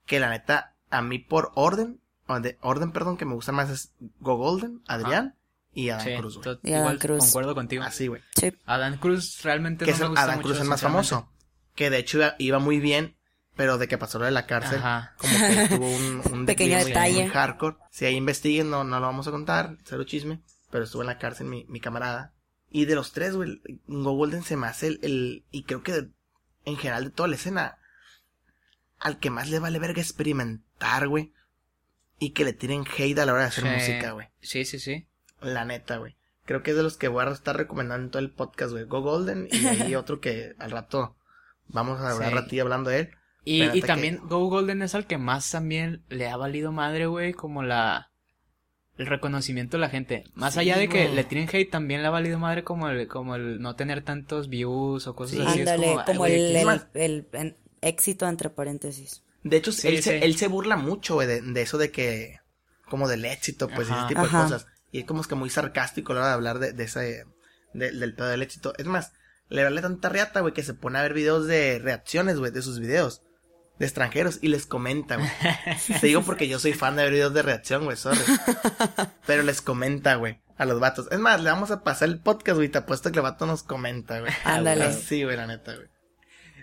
Que 0.05 0.19
la 0.19 0.29
neta, 0.29 0.75
a 0.89 1.01
mí 1.01 1.17
por 1.17 1.51
orden, 1.55 2.00
de 2.39 2.57
orden, 2.61 2.91
perdón, 2.91 3.17
que 3.17 3.25
me 3.25 3.33
gusta 3.33 3.51
más 3.51 3.69
es 3.69 3.91
Go 4.19 4.37
Golden, 4.37 4.81
Adrián 4.87 5.35
y 5.73 5.89
Adán 5.89 6.05
Sí, 6.05 6.15
Cruz, 6.17 6.37
güey. 6.37 6.57
Y 6.63 6.69
Adán 6.71 6.81
igual 6.81 6.99
Cruz. 6.99 7.19
concuerdo 7.19 7.55
contigo. 7.55 7.83
Así, 7.83 8.07
güey. 8.07 8.21
Sí. 8.35 8.53
Adán 8.65 8.97
Cruz 8.97 9.41
realmente 9.43 9.85
Que 9.85 9.91
no 9.91 9.95
es 9.95 9.99
me 10.01 10.05
el 10.05 10.09
gusta 10.11 10.27
mucho, 10.35 10.41
Cruz 10.47 10.59
el 10.61 10.67
más 10.67 10.81
famoso. 10.81 11.29
Que 11.75 11.89
de 11.89 11.97
hecho 11.99 12.17
iba, 12.17 12.35
iba 12.39 12.59
muy 12.59 12.79
bien, 12.79 13.15
pero 13.55 13.77
de 13.77 13.87
que 13.87 13.97
pasó 13.97 14.19
lo 14.19 14.25
de 14.25 14.31
la 14.31 14.45
cárcel, 14.45 14.79
Ajá. 14.79 15.13
como 15.17 15.33
que 15.37 15.67
tuvo 15.75 15.89
un, 15.89 16.21
un 16.33 16.45
Pequeño 16.45 16.75
muy- 16.77 16.85
detalle. 16.85 17.21
muy 17.23 17.29
hardcore. 17.29 17.77
Si 17.91 18.05
ahí 18.05 18.15
investiguen, 18.15 18.69
no, 18.69 18.83
no 18.83 18.99
lo 18.99 19.05
vamos 19.05 19.27
a 19.27 19.31
contar, 19.31 19.77
cero 19.85 20.03
chisme, 20.03 20.41
pero 20.69 20.83
estuvo 20.83 21.01
en 21.01 21.07
la 21.07 21.17
cárcel 21.17 21.47
mi, 21.47 21.65
mi 21.69 21.79
camarada. 21.79 22.33
Y 22.69 22.85
de 22.85 22.95
los 22.95 23.11
tres, 23.11 23.35
güey, 23.35 23.61
Go 23.87 24.13
Golden 24.13 24.43
se 24.43 24.55
me 24.57 24.67
hace 24.67 24.87
el, 24.87 24.99
el- 25.03 25.45
y 25.51 25.63
creo 25.63 25.83
que 25.83 26.09
en 26.65 26.77
general 26.77 27.05
de 27.05 27.09
toda 27.11 27.27
la 27.29 27.35
escena, 27.35 27.77
al 28.99 29.19
que 29.19 29.29
más 29.29 29.49
le 29.49 29.59
vale 29.59 29.79
verga 29.79 30.01
experimentar, 30.01 31.07
güey. 31.07 31.33
Y 32.21 32.29
que 32.29 32.45
le 32.45 32.53
tiren 32.53 32.83
hate 32.97 33.17
a 33.19 33.25
la 33.25 33.33
hora 33.33 33.41
de 33.41 33.47
hacer 33.49 33.63
Sí. 33.65 33.69
música, 33.71 34.11
güey. 34.11 34.27
Sí, 34.41 34.63
sí, 34.63 34.79
sí. 34.79 35.07
La 35.41 35.65
neta, 35.65 35.97
güey. 35.97 36.15
Creo 36.45 36.61
que 36.63 36.71
es 36.71 36.77
de 36.77 36.83
los 36.83 36.95
que 36.97 37.07
voy 37.07 37.25
a 37.25 37.29
estar 37.31 37.57
recomendando 37.57 38.05
en 38.05 38.11
todo 38.11 38.21
el 38.21 38.31
podcast, 38.31 38.71
güey. 38.71 38.85
Go 38.85 39.01
Golden 39.01 39.47
y 39.51 39.65
hay 39.93 39.95
otro 39.95 40.21
que 40.21 40.53
al 40.59 40.71
rato 40.71 41.17
vamos 41.67 41.99
a 41.99 42.11
hablar 42.11 42.31
Sí. 42.31 42.37
a 42.37 42.47
ti 42.47 42.59
hablando 42.59 42.89
de 42.91 42.99
él. 42.99 43.09
Y, 43.43 43.63
y 43.75 43.81
también 43.81 44.19
Go 44.27 44.47
Golden 44.49 44.83
es 44.83 44.93
al 44.93 45.07
que 45.07 45.17
más 45.17 45.49
también 45.49 46.03
le 46.09 46.29
ha 46.29 46.37
valido 46.37 46.71
madre, 46.71 47.07
güey, 47.07 47.33
como 47.33 47.63
la 47.63 48.07
el 48.97 49.07
reconocimiento 49.07 49.77
de 49.77 49.81
la 49.81 49.89
gente. 49.89 50.25
Más 50.35 50.53
Sí, 50.53 50.59
allá 50.59 50.77
de 50.77 50.87
que 50.87 51.09
le 51.09 51.23
tienen 51.23 51.49
hate, 51.51 51.71
también 51.71 52.01
le 52.03 52.07
ha 52.07 52.11
valido 52.11 52.37
madre 52.37 52.63
como 52.63 52.87
el, 52.87 53.07
como 53.07 53.35
el 53.35 53.59
no 53.59 53.75
tener 53.75 54.03
tantos 54.03 54.47
views 54.47 55.07
o 55.07 55.15
cosas 55.15 55.37
Sí. 55.37 55.41
así. 55.41 55.61
Es 55.61 55.69
Ándale, 55.69 55.95
como, 56.05 56.25
el, 56.27 56.33
¿qué 56.93 57.05
el, 57.05 57.27
el- 57.33 57.57
éxito 57.81 58.27
entre 58.27 58.51
paréntesis. 58.51 59.23
De 59.43 59.57
hecho, 59.57 59.71
Sí, 59.71 59.87
él, 59.87 59.97
sí. 59.97 60.03
Se, 60.03 60.17
él 60.19 60.37
se 60.37 60.47
burla 60.47 60.75
mucho, 60.77 61.15
güey, 61.15 61.27
de, 61.27 61.41
de 61.41 61.61
eso 61.61 61.77
de 61.77 61.91
que, 61.91 62.39
como 62.89 63.07
del 63.07 63.25
éxito, 63.25 63.67
pues, 63.69 63.87
y 63.89 63.91
Ajá. 63.91 64.01
ese 64.01 64.07
tipo 64.09 64.21
Ajá. 64.21 64.37
de 64.37 64.43
cosas. 64.43 64.67
Y 64.91 64.99
es 64.99 65.05
como 65.05 65.21
es 65.21 65.27
que 65.27 65.35
muy 65.35 65.49
sarcástico 65.49 66.11
a 66.11 66.15
la 66.15 66.21
hora 66.21 66.27
de 66.29 66.33
hablar 66.35 66.59
de, 66.59 66.73
de 66.73 66.83
ese, 66.83 67.25
de- 67.73 67.91
del 67.91 68.13
pedo 68.15 68.27
del 68.27 68.41
éxito. 68.41 68.73
Es 68.77 68.85
más, 68.85 69.13
le 69.49 69.63
vale 69.63 69.81
tanta 69.81 70.09
reata, 70.09 70.41
güey, 70.41 70.53
que 70.53 70.63
se 70.63 70.73
pone 70.73 70.99
a 70.99 71.01
ver 71.01 71.13
videos 71.13 71.47
de 71.47 71.79
reacciones, 71.79 72.37
güey, 72.37 72.51
de 72.51 72.61
sus 72.61 72.79
videos. 72.79 73.21
De 73.79 73.85
extranjeros 73.87 74.37
y 74.41 74.49
les 74.49 74.67
comenta, 74.67 75.15
güey. 75.15 75.29
Te 76.01 76.05
digo 76.07 76.21
porque 76.21 76.47
yo 76.47 76.59
soy 76.59 76.73
fan 76.73 76.95
de 76.95 77.03
ver 77.03 77.13
videos 77.13 77.33
de 77.33 77.41
reacción, 77.41 77.83
güey, 77.85 77.97
sorry. 77.97 78.19
Pero 79.25 79.41
les 79.43 79.61
comenta, 79.61 80.15
güey, 80.15 80.39
a 80.57 80.65
los 80.65 80.79
vatos. 80.79 81.07
Es 81.11 81.19
más, 81.19 81.41
le 81.41 81.49
vamos 81.49 81.71
a 81.71 81.83
pasar 81.83 82.09
el 82.09 82.19
podcast, 82.19 82.57
güey, 82.57 82.69
te 82.69 82.77
apuesto 82.77 83.11
que 83.11 83.19
el 83.19 83.23
vato 83.23 83.45
nos 83.47 83.63
comenta, 83.63 84.19
güey. 84.19 84.31
Ándale. 84.43 84.83
Así, 84.85 85.23
güey, 85.23 85.35
la 85.35 85.47
neta, 85.47 85.73
güey. 85.75 85.87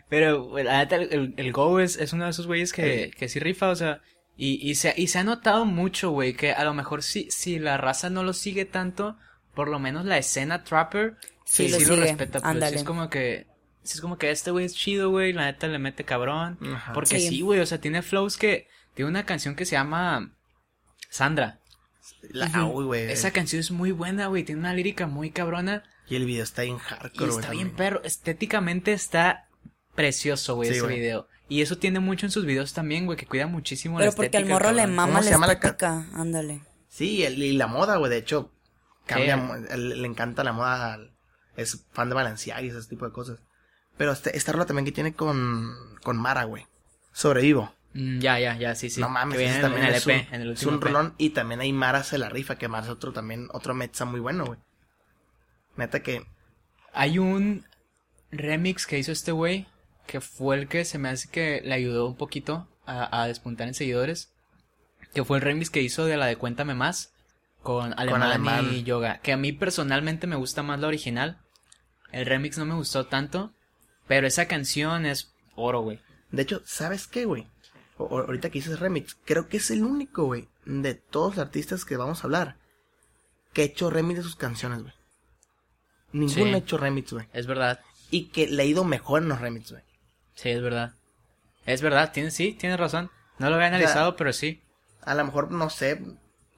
Pero, 0.08 0.52
la 0.58 0.78
neta, 0.78 0.96
el, 0.96 1.12
el, 1.12 1.34
el 1.36 1.52
Go 1.52 1.80
es, 1.80 1.96
es 1.96 2.12
uno 2.12 2.24
de 2.24 2.30
esos 2.30 2.46
güeyes 2.46 2.72
que, 2.72 3.06
Sí. 3.06 3.10
que 3.18 3.28
sí 3.28 3.38
rifa, 3.40 3.68
o 3.68 3.76
sea, 3.76 4.00
y, 4.36 4.54
y, 4.68 4.74
se, 4.76 4.94
y 4.96 5.08
se 5.08 5.18
ha 5.18 5.24
notado 5.24 5.64
mucho, 5.66 6.10
güey, 6.10 6.34
que 6.34 6.52
a 6.52 6.64
lo 6.64 6.72
mejor 6.74 7.02
si, 7.02 7.30
si 7.30 7.58
la 7.58 7.76
raza 7.76 8.08
no 8.08 8.22
lo 8.22 8.32
sigue 8.32 8.64
tanto, 8.64 9.16
por 9.54 9.68
lo 9.68 9.78
menos 9.78 10.04
la 10.06 10.16
escena 10.18 10.64
trapper, 10.64 11.16
Sí, 11.44 11.66
sí, 11.66 11.72
lo 11.72 11.78
sí 11.80 11.84
lo 11.86 11.96
respeta, 11.96 12.40
pues 12.40 12.68
sí 12.70 12.74
es 12.76 12.84
como 12.84 13.08
que, 13.10 13.46
sí 13.82 13.94
es 13.94 14.00
como 14.00 14.16
que 14.18 14.30
este 14.30 14.50
güey 14.50 14.64
es 14.66 14.74
chido, 14.74 15.10
güey, 15.10 15.32
la 15.32 15.46
neta 15.46 15.66
le 15.66 15.78
mete 15.78 16.04
cabrón, 16.04 16.58
Ajá. 16.74 16.92
porque 16.92 17.18
Sí. 17.20 17.28
sí, 17.28 17.40
güey, 17.40 17.60
o 17.60 17.66
sea, 17.66 17.80
tiene 17.80 18.02
flows 18.02 18.36
que, 18.36 18.68
tiene 18.94 19.10
una 19.10 19.24
canción 19.26 19.54
que 19.56 19.64
se 19.64 19.72
llama 19.72 20.32
Sandra, 21.10 21.60
La, 22.22 22.50
ah, 22.54 22.64
uy, 22.66 22.84
güey. 22.84 23.10
esa 23.10 23.30
canción 23.32 23.60
es 23.60 23.70
muy 23.70 23.90
buena, 23.92 24.26
güey, 24.28 24.44
tiene 24.44 24.60
una 24.60 24.74
lírica 24.74 25.06
muy 25.06 25.30
cabrona, 25.30 25.82
Y 26.08 26.16
el 26.16 26.24
video 26.26 26.44
está 26.44 26.62
bien 26.62 26.76
y 26.76 26.78
hardcore, 26.80 27.30
güey. 27.30 27.40
está 27.40 27.50
bien 27.52 27.68
también. 27.68 27.76
perro, 27.76 28.02
estéticamente 28.04 28.92
está 28.92 29.47
precioso, 29.98 30.54
güey, 30.54 30.68
Sí, 30.70 30.76
ese 30.76 30.84
güey. 30.84 30.98
video. 31.00 31.28
Y 31.48 31.62
eso 31.62 31.76
tiene 31.78 31.98
mucho 32.00 32.26
en 32.26 32.32
sus 32.32 32.44
videos 32.46 32.72
también, 32.72 33.04
güey, 33.06 33.18
que 33.18 33.26
cuida 33.26 33.46
muchísimo 33.46 33.98
Pero 33.98 34.10
la 34.10 34.16
porque 34.16 34.26
estética. 34.26 34.46
al 34.46 34.52
morro 34.52 34.68
el 34.70 34.76
le 34.76 34.82
cabrón. 34.82 34.96
mama 34.96 35.12
¿Cómo 35.12 35.22
se 35.24 35.38
la 35.38 35.52
estética, 35.52 36.06
ándale. 36.14 36.62
Sí, 36.88 37.24
el- 37.24 37.42
y 37.42 37.52
la 37.52 37.66
moda, 37.66 37.96
güey, 37.96 38.10
de 38.10 38.18
hecho, 38.18 38.52
cambia, 39.06 39.36
le 39.76 40.06
encanta 40.06 40.44
la 40.44 40.52
moda, 40.52 40.94
al- 40.94 41.12
es 41.56 41.84
fan 41.92 42.08
de 42.08 42.14
Balenciaga 42.14 42.62
y 42.62 42.68
ese 42.68 42.88
tipo 42.88 43.04
de 43.06 43.12
cosas. 43.12 43.40
Pero 43.96 44.12
este, 44.12 44.36
esta 44.36 44.52
rola 44.52 44.66
también 44.66 44.84
que 44.84 44.92
tiene 44.92 45.14
con, 45.14 45.74
con 46.02 46.16
Mara, 46.16 46.44
güey, 46.44 46.66
Sobrevivo. 47.12 47.74
Mm, 47.94 48.18
ya, 48.20 48.38
ya, 48.38 48.56
ya, 48.56 48.74
sí, 48.74 48.90
sí. 48.90 49.00
no 49.00 49.08
mames, 49.08 49.38
viene 49.38 49.56
en, 49.56 49.60
también 49.62 49.84
el 49.86 49.94
es 49.94 50.06
EP, 50.06 50.28
un, 50.28 50.34
en 50.34 50.40
el 50.42 50.50
es 50.52 50.58
último 50.62 50.72
un 50.72 50.76
EP. 50.78 50.84
rolón 50.84 51.14
y 51.18 51.30
también 51.30 51.60
hay 51.60 51.72
Mara 51.72 52.04
se 52.04 52.18
la 52.18 52.28
rifa, 52.28 52.56
que 52.56 52.68
Mara 52.68 52.84
es 52.84 52.90
otro 52.90 53.12
también, 53.12 53.48
otro 53.52 53.74
mezza 53.74 54.04
muy 54.04 54.20
bueno, 54.20 54.44
güey. 54.46 54.58
Neta 55.76 56.02
que, 56.02 56.24
Hay 56.92 57.18
un 57.18 57.66
remix 58.30 58.86
que 58.86 58.98
hizo 58.98 59.10
este 59.12 59.32
güey, 59.32 59.66
que 60.08 60.20
fue 60.20 60.56
el 60.56 60.66
que 60.68 60.84
se 60.84 60.98
me 60.98 61.08
hace 61.10 61.28
que 61.30 61.60
le 61.64 61.72
ayudó 61.74 62.06
un 62.08 62.16
poquito 62.16 62.66
a, 62.86 63.22
a 63.22 63.28
despuntar 63.28 63.68
en 63.68 63.74
seguidores. 63.74 64.32
Que 65.14 65.24
fue 65.24 65.38
el 65.38 65.42
remix 65.42 65.70
que 65.70 65.82
hizo 65.82 66.04
de 66.06 66.16
la 66.16 66.26
de 66.26 66.34
Cuéntame 66.36 66.74
Más 66.74 67.12
con 67.62 67.94
Alemán, 67.98 68.22
Alemán. 68.22 68.68
y 68.74 68.82
Yoga. 68.82 69.20
Que 69.20 69.32
a 69.32 69.36
mí 69.36 69.52
personalmente 69.52 70.26
me 70.26 70.34
gusta 70.36 70.62
más 70.64 70.80
la 70.80 70.88
original. 70.88 71.38
El 72.10 72.26
remix 72.26 72.58
no 72.58 72.64
me 72.64 72.74
gustó 72.74 73.06
tanto. 73.06 73.52
Pero 74.08 74.26
esa 74.26 74.48
canción 74.48 75.06
es 75.06 75.32
oro, 75.54 75.82
güey. 75.82 76.00
de 76.30 76.42
hecho, 76.42 76.62
¿sabes 76.64 77.06
qué, 77.06 77.24
güey? 77.26 77.46
Ahorita 77.98 78.48
que 78.50 78.58
hice 78.58 78.74
remix, 78.76 79.16
creo 79.24 79.48
que 79.48 79.56
es 79.58 79.70
el 79.70 79.82
único, 79.84 80.24
güey, 80.24 80.48
de 80.64 80.94
todos 80.94 81.36
los 81.36 81.44
artistas 81.44 81.84
que 81.84 81.96
vamos 81.96 82.20
a 82.20 82.26
hablar, 82.28 82.56
que 83.52 83.62
ha 83.62 83.64
hecho 83.64 83.90
remix 83.90 84.18
de 84.18 84.22
sus 84.22 84.36
canciones, 84.36 84.82
güey. 84.82 84.94
Ninguno 86.12 86.44
Sí. 86.46 86.54
ha 86.54 86.58
hecho 86.58 86.78
remix, 86.78 87.12
güey. 87.12 87.26
Es 87.32 87.46
verdad. 87.46 87.80
Y 88.10 88.28
que 88.28 88.46
le 88.46 88.62
ha 88.62 88.66
ido 88.66 88.84
mejor 88.84 89.22
en 89.22 89.28
los 89.28 89.40
remix, 89.40 89.72
güey. 89.72 89.82
Sí, 90.38 90.50
es 90.50 90.62
verdad. 90.62 90.94
Es 91.66 91.82
verdad, 91.82 92.12
tienes, 92.12 92.32
sí, 92.32 92.52
tienes 92.52 92.78
razón. 92.78 93.10
No 93.38 93.48
lo 93.48 93.56
había 93.56 93.66
analizado, 93.66 94.14
pero 94.14 94.32
sí. 94.32 94.62
A 95.02 95.16
lo 95.16 95.24
mejor, 95.24 95.50
no 95.50 95.68
sé, 95.68 96.00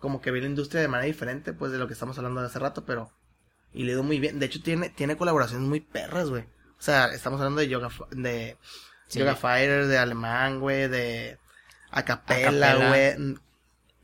como 0.00 0.20
que 0.20 0.30
ve 0.30 0.40
la 0.42 0.48
industria 0.48 0.82
de 0.82 0.88
manera 0.88 1.06
diferente, 1.06 1.54
pues, 1.54 1.72
de 1.72 1.78
lo 1.78 1.86
que 1.86 1.94
estamos 1.94 2.18
hablando 2.18 2.42
de 2.42 2.48
hace 2.48 2.58
rato, 2.58 2.84
pero... 2.84 3.10
Y 3.72 3.84
le 3.84 3.92
ido 3.92 4.02
muy 4.02 4.20
bien. 4.20 4.38
De 4.38 4.44
hecho, 4.44 4.60
tiene, 4.62 4.90
tiene 4.90 5.16
colaboraciones 5.16 5.66
muy 5.66 5.80
perras, 5.80 6.28
güey. 6.28 6.42
O 6.42 6.82
sea, 6.82 7.06
estamos 7.06 7.40
hablando 7.40 7.62
de 7.62 7.68
Yoga, 7.68 7.88
de 8.10 8.58
Sí. 9.06 9.18
Yoga 9.18 9.34
Fighter, 9.34 9.86
de 9.86 9.96
Alemán, 9.96 10.60
güey, 10.60 10.86
de 10.86 11.38
Acapella, 11.90 12.74
güey. 12.74 13.36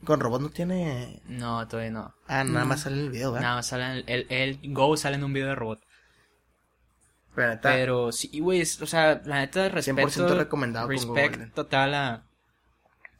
Con 0.06 0.20
Robot 0.20 0.40
no 0.40 0.48
tiene... 0.48 1.20
No, 1.26 1.68
todavía 1.68 1.90
no. 1.90 2.14
Ah, 2.28 2.44
nada 2.44 2.64
más 2.64 2.80
sale 2.80 2.96
en 2.96 3.02
el 3.02 3.10
video, 3.10 3.32
¿verdad? 3.32 3.42
Nada 3.44 3.56
más 3.56 3.66
sale 3.66 3.84
en 3.84 3.90
el, 3.90 4.04
el, 4.08 4.26
el 4.30 4.72
Go 4.72 4.96
sale 4.96 5.16
en 5.16 5.24
un 5.24 5.34
video 5.34 5.48
de 5.48 5.54
robot. 5.54 5.85
Pero 7.36 7.48
neta, 7.50 7.70
Pero 7.72 8.10
sí, 8.12 8.40
güey, 8.40 8.62
o 8.62 8.86
sea, 8.86 9.22
la 9.24 9.36
neta, 9.40 9.68
respeto. 9.68 10.08
100% 10.08 10.36
recomendado 10.36 10.88
Respect 10.88 11.54
total 11.54 11.94
a, 11.94 12.22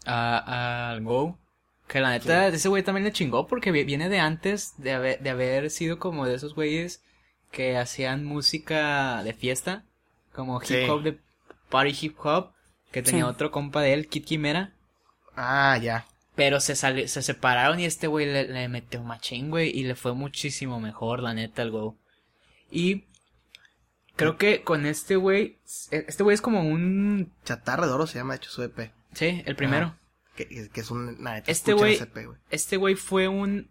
a, 0.07 0.91
al 0.91 1.03
Go. 1.05 1.39
Que 1.87 2.01
la 2.01 2.11
neta, 2.11 2.49
ese 2.49 2.69
güey 2.69 2.83
también 2.83 3.05
le 3.05 3.13
chingó 3.13 3.47
porque 3.47 3.71
vi- 3.71 3.85
viene 3.85 4.09
de 4.09 4.19
antes 4.19 4.75
de 4.79 4.93
haber, 4.93 5.21
de 5.21 5.31
haber 5.31 5.71
sido 5.71 6.01
como 6.01 6.27
de 6.27 6.35
esos 6.35 6.55
güeyes 6.55 7.01
que 7.53 7.77
hacían 7.79 8.25
música 8.25 9.23
de 9.23 9.33
fiesta. 9.33 9.85
Como 10.33 10.61
hip 10.61 10.67
Sí. 10.67 10.89
hop 10.89 11.03
de 11.03 11.19
party 11.71 11.97
hip 12.01 12.17
hop. 12.25 12.51
Que 12.91 13.03
tenía 13.03 13.25
Sí. 13.25 13.31
otro 13.31 13.51
compa 13.51 13.83
de 13.83 13.93
él, 13.93 14.09
Kid 14.09 14.25
Quimera. 14.25 14.73
Ah, 15.37 15.79
ya. 15.81 16.07
Pero 16.35 16.61
se 16.61 16.75
sali- 16.75 17.09
se 17.09 17.23
separaron 17.23 17.79
y 17.81 17.85
este 17.85 18.07
güey 18.09 18.27
le, 18.27 18.49
le 18.49 18.69
metió 18.69 19.03
machín, 19.03 19.51
güey, 19.51 19.71
y 19.71 19.85
le 19.85 19.95
fue 19.95 20.13
muchísimo 20.15 20.81
mejor, 20.81 21.21
la 21.21 21.35
neta, 21.35 21.63
al 21.63 21.71
Go. 21.71 21.97
Y 22.71 23.05
creo 24.17 24.37
que 24.37 24.63
con 24.63 24.87
este 24.87 25.17
güey, 25.17 25.59
este 25.91 26.23
güey 26.23 26.35
es 26.35 26.41
como 26.41 26.61
un... 26.63 27.33
Chatarra 27.45 27.87
de 27.87 27.93
Oro 27.93 28.07
se 28.07 28.19
llama, 28.19 28.35
de 28.35 28.39
hecho, 28.39 28.51
su 28.51 28.63
EP. 28.63 28.93
Sí, 29.13 29.43
el 29.47 29.57
primero. 29.57 29.87
Ajá. 29.87 29.99
Que, 30.37 30.69
que- 30.71 30.81
es 30.81 30.91
un... 30.91 31.23
Nah, 31.23 31.37
Este 31.47 31.53
escuchen 31.73 31.77
güey, 32.15 32.29
este 32.51 32.77
güey 32.77 32.95
fue 32.95 33.29
un... 33.29 33.71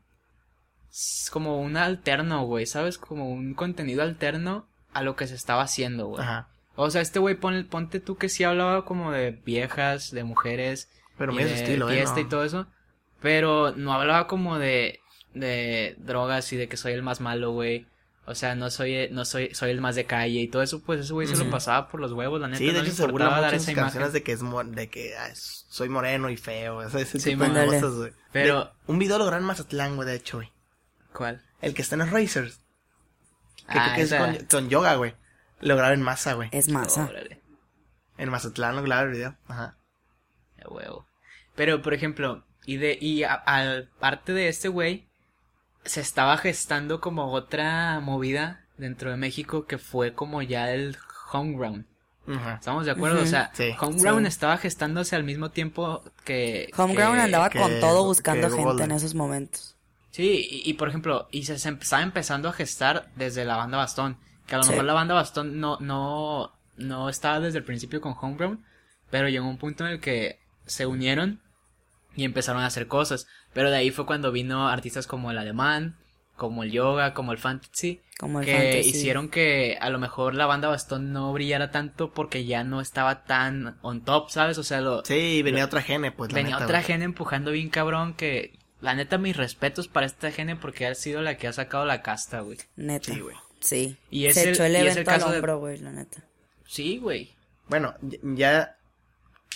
como 1.31 1.59
un 1.61 1.77
alterno, 1.77 2.45
güey, 2.45 2.65
¿sabes? 2.65 2.97
Como 2.97 3.29
un 3.29 3.53
contenido 3.53 4.01
alterno 4.03 4.67
a 4.93 5.03
lo 5.03 5.15
que 5.15 5.27
se 5.27 5.35
estaba 5.35 5.61
haciendo, 5.63 6.07
güey. 6.07 6.21
Ajá. 6.23 6.49
O 6.77 6.89
sea, 6.89 7.01
este 7.01 7.19
güey, 7.19 7.35
pon- 7.35 7.67
ponte 7.69 7.99
tú 7.99 8.17
que 8.17 8.29
sí 8.29 8.43
hablaba 8.43 8.85
como 8.85 9.11
de 9.11 9.31
viejas, 9.31 10.11
de 10.11 10.23
mujeres, 10.23 10.89
Pero 11.17 11.33
y 11.33 11.43
de 11.43 11.53
estilo, 11.53 11.89
¿eh? 11.89 11.95
fiesta 11.95 12.15
No. 12.15 12.21
y 12.21 12.29
todo 12.29 12.43
eso. 12.43 12.67
Pero 13.21 13.71
no 13.75 13.93
hablaba 13.93 14.27
como 14.27 14.57
de, 14.59 14.99
de 15.33 15.95
drogas 15.99 16.51
y 16.53 16.57
de 16.57 16.67
que 16.67 16.77
soy 16.77 16.93
el 16.93 17.01
más 17.03 17.21
malo, 17.21 17.51
güey. 17.51 17.87
O 18.27 18.33
sea, 18.33 18.55
no 18.55 18.71
soy, 18.71 19.07
no 19.11 19.23
soy, 19.23 19.53
soy 19.53 19.69
el 19.69 19.81
más 19.81 19.95
de 19.95 20.05
calle 20.05 20.39
y 20.39 20.47
todo 20.47 20.63
eso, 20.63 20.81
pues 20.81 20.99
ese 20.99 21.13
güey 21.13 21.27
se 21.27 21.37
lo 21.37 21.47
pasaba 21.51 21.87
por 21.87 21.99
los 21.99 22.11
huevos, 22.11 22.41
la 22.41 22.47
neta. 22.47 22.57
Sí, 22.57 22.65
de 22.67 22.73
no 22.73 22.79
hecho 22.79 22.91
se 22.91 23.05
burla 23.05 23.29
mucho 23.29 23.41
dar 23.41 23.53
en 23.53 23.57
esa 23.57 23.65
sus 23.65 23.71
imagen. 23.73 23.83
canciones 23.85 24.13
de 24.13 24.23
que 24.23 24.31
es 24.31 24.41
mo- 24.41 24.63
de 24.63 24.89
que 24.89 25.13
soy 25.35 25.89
moreno 25.89 26.29
y 26.31 26.37
feo, 26.37 26.77
o 26.77 26.89
sea, 26.89 27.01
ese 27.01 27.19
Sí, 27.19 27.31
tipo 27.31 27.43
de 27.43 27.65
cosas, 27.65 27.93
güey. 27.93 28.13
Pero- 28.31 28.65
De- 28.65 28.71
un 28.87 28.97
video 28.99 29.19
lo 29.19 29.31
en 29.35 29.43
Mazatlán, 29.43 29.95
güey, 29.95 30.07
de 30.07 30.15
hecho, 30.15 30.37
güey. 30.37 30.51
¿Cuál? 31.13 31.43
El 31.61 31.73
que 31.75 31.83
está 31.83 31.95
en 31.95 31.99
los 31.99 32.09
Racers. 32.11 32.61
Que 33.71 33.77
Ah, 33.79 33.91
creo 33.93 33.95
que 33.95 34.01
es 34.01 34.13
con, 34.39 34.45
con 34.61 34.69
yoga, 34.69 34.95
güey. 34.95 35.13
Lo 35.61 35.75
grabaron 35.75 35.99
en 35.99 36.05
Maza, 36.05 36.33
güey. 36.33 36.49
Es 36.51 36.67
masa. 36.69 37.05
Órale, 37.05 37.41
En 38.17 38.29
Mazatlán 38.29 38.75
lo 38.75 38.81
grabaron 38.83 39.11
el 39.11 39.17
video. 39.17 39.35
Ajá. 39.47 39.77
a 40.63 40.69
huevo. 40.69 41.05
Pero, 41.55 41.81
por 41.83 41.93
ejemplo, 41.93 42.43
y 42.65 42.77
de, 42.77 42.97
y 42.99 43.23
a- 43.23 43.33
al 43.35 43.89
parte 43.99 44.33
de 44.33 44.47
este 44.47 44.67
güey, 44.67 45.07
se 45.85 46.01
estaba 46.01 46.37
gestando 46.37 46.99
como 46.99 47.31
otra 47.31 47.99
movida 47.99 48.61
dentro 48.77 49.11
de 49.11 49.17
México 49.17 49.65
que 49.65 49.77
fue 49.77 50.13
como 50.13 50.41
ya 50.41 50.71
el 50.71 50.97
homegrown. 51.31 51.85
Ajá. 52.27 52.55
¿Estamos 52.55 52.85
de 52.85 52.91
acuerdo? 52.91 53.21
O 53.21 53.25
sea, 53.25 53.51
Sí. 53.53 53.71
Homegrown 53.79 54.23
Sí. 54.23 54.27
estaba 54.29 54.57
gestándose 54.57 55.15
al 55.15 55.23
mismo 55.23 55.51
tiempo 55.51 56.03
que... 56.23 56.71
Homeground 56.75 57.15
que- 57.17 57.21
andaba 57.21 57.49
que- 57.49 57.59
con 57.59 57.79
todo 57.79 58.03
buscando 58.05 58.49
gente 58.49 58.63
Golden. 58.63 58.91
en 58.91 58.97
esos 58.97 59.13
momentos. 59.13 59.75
Sí, 60.11 60.47
y, 60.49 60.69
y, 60.69 60.73
por 60.73 60.87
ejemplo, 60.89 61.27
y 61.31 61.43
se, 61.43 61.59
se 61.59 61.69
estaba 61.69 62.01
empezando 62.01 62.49
a 62.49 62.53
gestar 62.53 63.09
desde 63.15 63.45
la 63.45 63.57
banda 63.57 63.77
Bastón. 63.77 64.17
Que 64.47 64.55
a 64.55 64.57
lo 64.59 64.63
Sí. 64.63 64.71
mejor 64.71 64.85
la 64.85 64.93
banda 64.93 65.13
Bastón 65.13 65.59
no, 65.59 65.77
no, 65.81 66.51
no 66.77 67.09
estaba 67.09 67.39
desde 67.39 67.59
el 67.59 67.63
principio 67.63 68.01
con 68.01 68.15
Homegrown, 68.19 68.63
pero 69.11 69.27
llegó 69.29 69.47
un 69.47 69.57
punto 69.57 69.85
en 69.85 69.91
el 69.93 69.99
que 69.99 70.39
se 70.65 70.85
unieron 70.85 71.41
y 72.15 72.23
empezaron 72.25 72.61
a 72.61 72.67
hacer 72.67 72.87
cosas. 72.87 73.27
Pero 73.53 73.69
de 73.71 73.77
ahí 73.77 73.91
fue 73.91 74.05
cuando 74.05 74.31
vino 74.31 74.67
artistas 74.67 75.07
como 75.07 75.31
el 75.31 75.37
Alemán, 75.37 75.95
como 76.35 76.63
el 76.63 76.71
Yoga, 76.71 77.13
como 77.13 77.31
el 77.31 77.37
Fantasy, 77.37 78.01
Como 78.19 78.39
el 78.41 78.45
que 78.45 78.51
fantasy. 78.53 78.89
hicieron 78.89 79.29
que 79.29 79.77
a 79.79 79.89
lo 79.89 79.99
mejor 79.99 80.35
la 80.35 80.45
banda 80.45 80.67
Bastón 80.67 81.13
no 81.13 81.31
brillara 81.31 81.71
tanto 81.71 82.11
porque 82.11 82.45
ya 82.45 82.63
no 82.65 82.81
estaba 82.81 83.23
tan 83.23 83.77
on 83.81 84.03
top, 84.03 84.29
¿sabes? 84.29 84.57
O 84.57 84.63
sea, 84.63 84.81
lo, 84.81 85.03
Sí, 85.05 85.41
venía 85.43 85.63
otra 85.65 85.81
gene, 85.81 86.11
pues. 86.11 86.31
la 86.31 86.35
venía 86.35 86.55
neta, 86.55 86.65
otra 86.65 86.81
gene 86.81 87.05
empujando 87.05 87.51
bien 87.51 87.69
cabrón 87.69 88.13
que 88.15 88.57
la 88.81 88.93
neta 88.95 89.17
mis 89.17 89.37
respetos 89.37 89.87
para 89.87 90.05
esta 90.05 90.29
gene 90.31 90.57
porque 90.57 90.85
ha 90.87 90.93
sido 90.95 91.21
la 91.21 91.37
que 91.37 91.47
ha 91.47 91.53
sacado 91.53 91.85
la 91.85 92.01
casta, 92.01 92.41
güey. 92.41 92.57
Neta. 92.75 93.13
Sí, 93.13 93.19
güey. 93.21 93.35
Sí. 93.61 93.97
Y 94.11 94.25
es 94.25 94.33
Se 94.35 94.43
el- 94.43 94.49
echó 94.49 94.65
el 94.65 94.73
y 94.73 94.87
es 94.87 94.97
el 94.97 95.05
caso 95.05 95.29
de- 95.31 95.37
hombro, 95.37 95.59
güey, 95.59 95.77
la 95.77 95.91
neta. 95.91 96.21
Sí, 96.67 96.97
güey. 96.97 97.33
Bueno, 97.69 97.95
ya. 98.01 98.75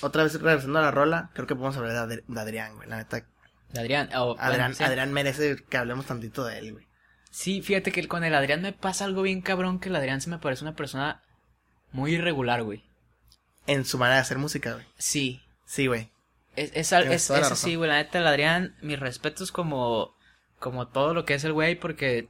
Otra 0.02 0.23
vez 0.23 0.39
regresando 0.41 0.80
a 0.80 0.84
la 0.84 0.91
rola, 0.91 1.30
creo 1.34 1.45
que 1.47 1.56
podemos 1.56 1.75
hablar 1.78 2.08
de, 2.08 2.15
Adri- 2.15 2.23
de 2.28 2.39
Adrián, 2.39 2.75
güey. 2.75 2.88
La 2.89 2.97
neta, 2.97 3.25
De 3.71 3.80
Adrián. 3.80 4.10
o, 4.15 4.28
bueno, 4.36 4.41
Adrián, 4.41 4.75
sí. 4.75 4.84
Adrián 4.84 5.12
merece 5.13 5.58
que 5.69 5.78
hablemos 5.78 6.06
tantito 6.06 6.45
de 6.45 6.58
él, 6.60 6.73
güey. 6.73 6.88
Sí, 7.32 7.62
fíjate 7.62 7.91
que 7.91 8.08
con 8.08 8.23
el 8.23 8.34
Adrián 8.34 8.62
me 8.62 8.73
pasa 8.73 9.06
algo 9.06 9.21
bien 9.21 9.41
cabrón, 9.41 9.80
que 9.80 9.89
el 9.89 9.95
Adrián 9.95 10.21
se 10.21 10.30
me 10.30 10.39
parece 10.39 10.63
una 10.63 10.75
persona 10.75 11.21
muy 11.91 12.13
irregular, 12.13 12.63
güey. 12.63 12.84
En 13.67 13.86
su 13.86 13.97
manera 13.97 14.15
de 14.15 14.21
hacer 14.21 14.38
música, 14.38 14.73
güey. 14.73 14.86
Sí. 14.97 15.41
Sí, 15.65 15.86
güey. 15.88 16.10
Es, 16.56 16.71
es, 16.73 16.91
es- 16.91 17.30
razón. 17.30 17.58
sí, 17.58 17.75
güey, 17.75 17.89
la 17.89 17.97
neta, 17.97 18.17
el 18.19 18.28
Adrián, 18.28 18.75
mis 18.82 18.99
respetos 18.99 19.52
como, 19.52 20.15
como 20.58 20.88
todo 20.88 21.13
lo 21.13 21.25
que 21.25 21.36
es 21.36 21.43
el 21.43 21.54
güey, 21.54 21.75
porque 21.75 22.30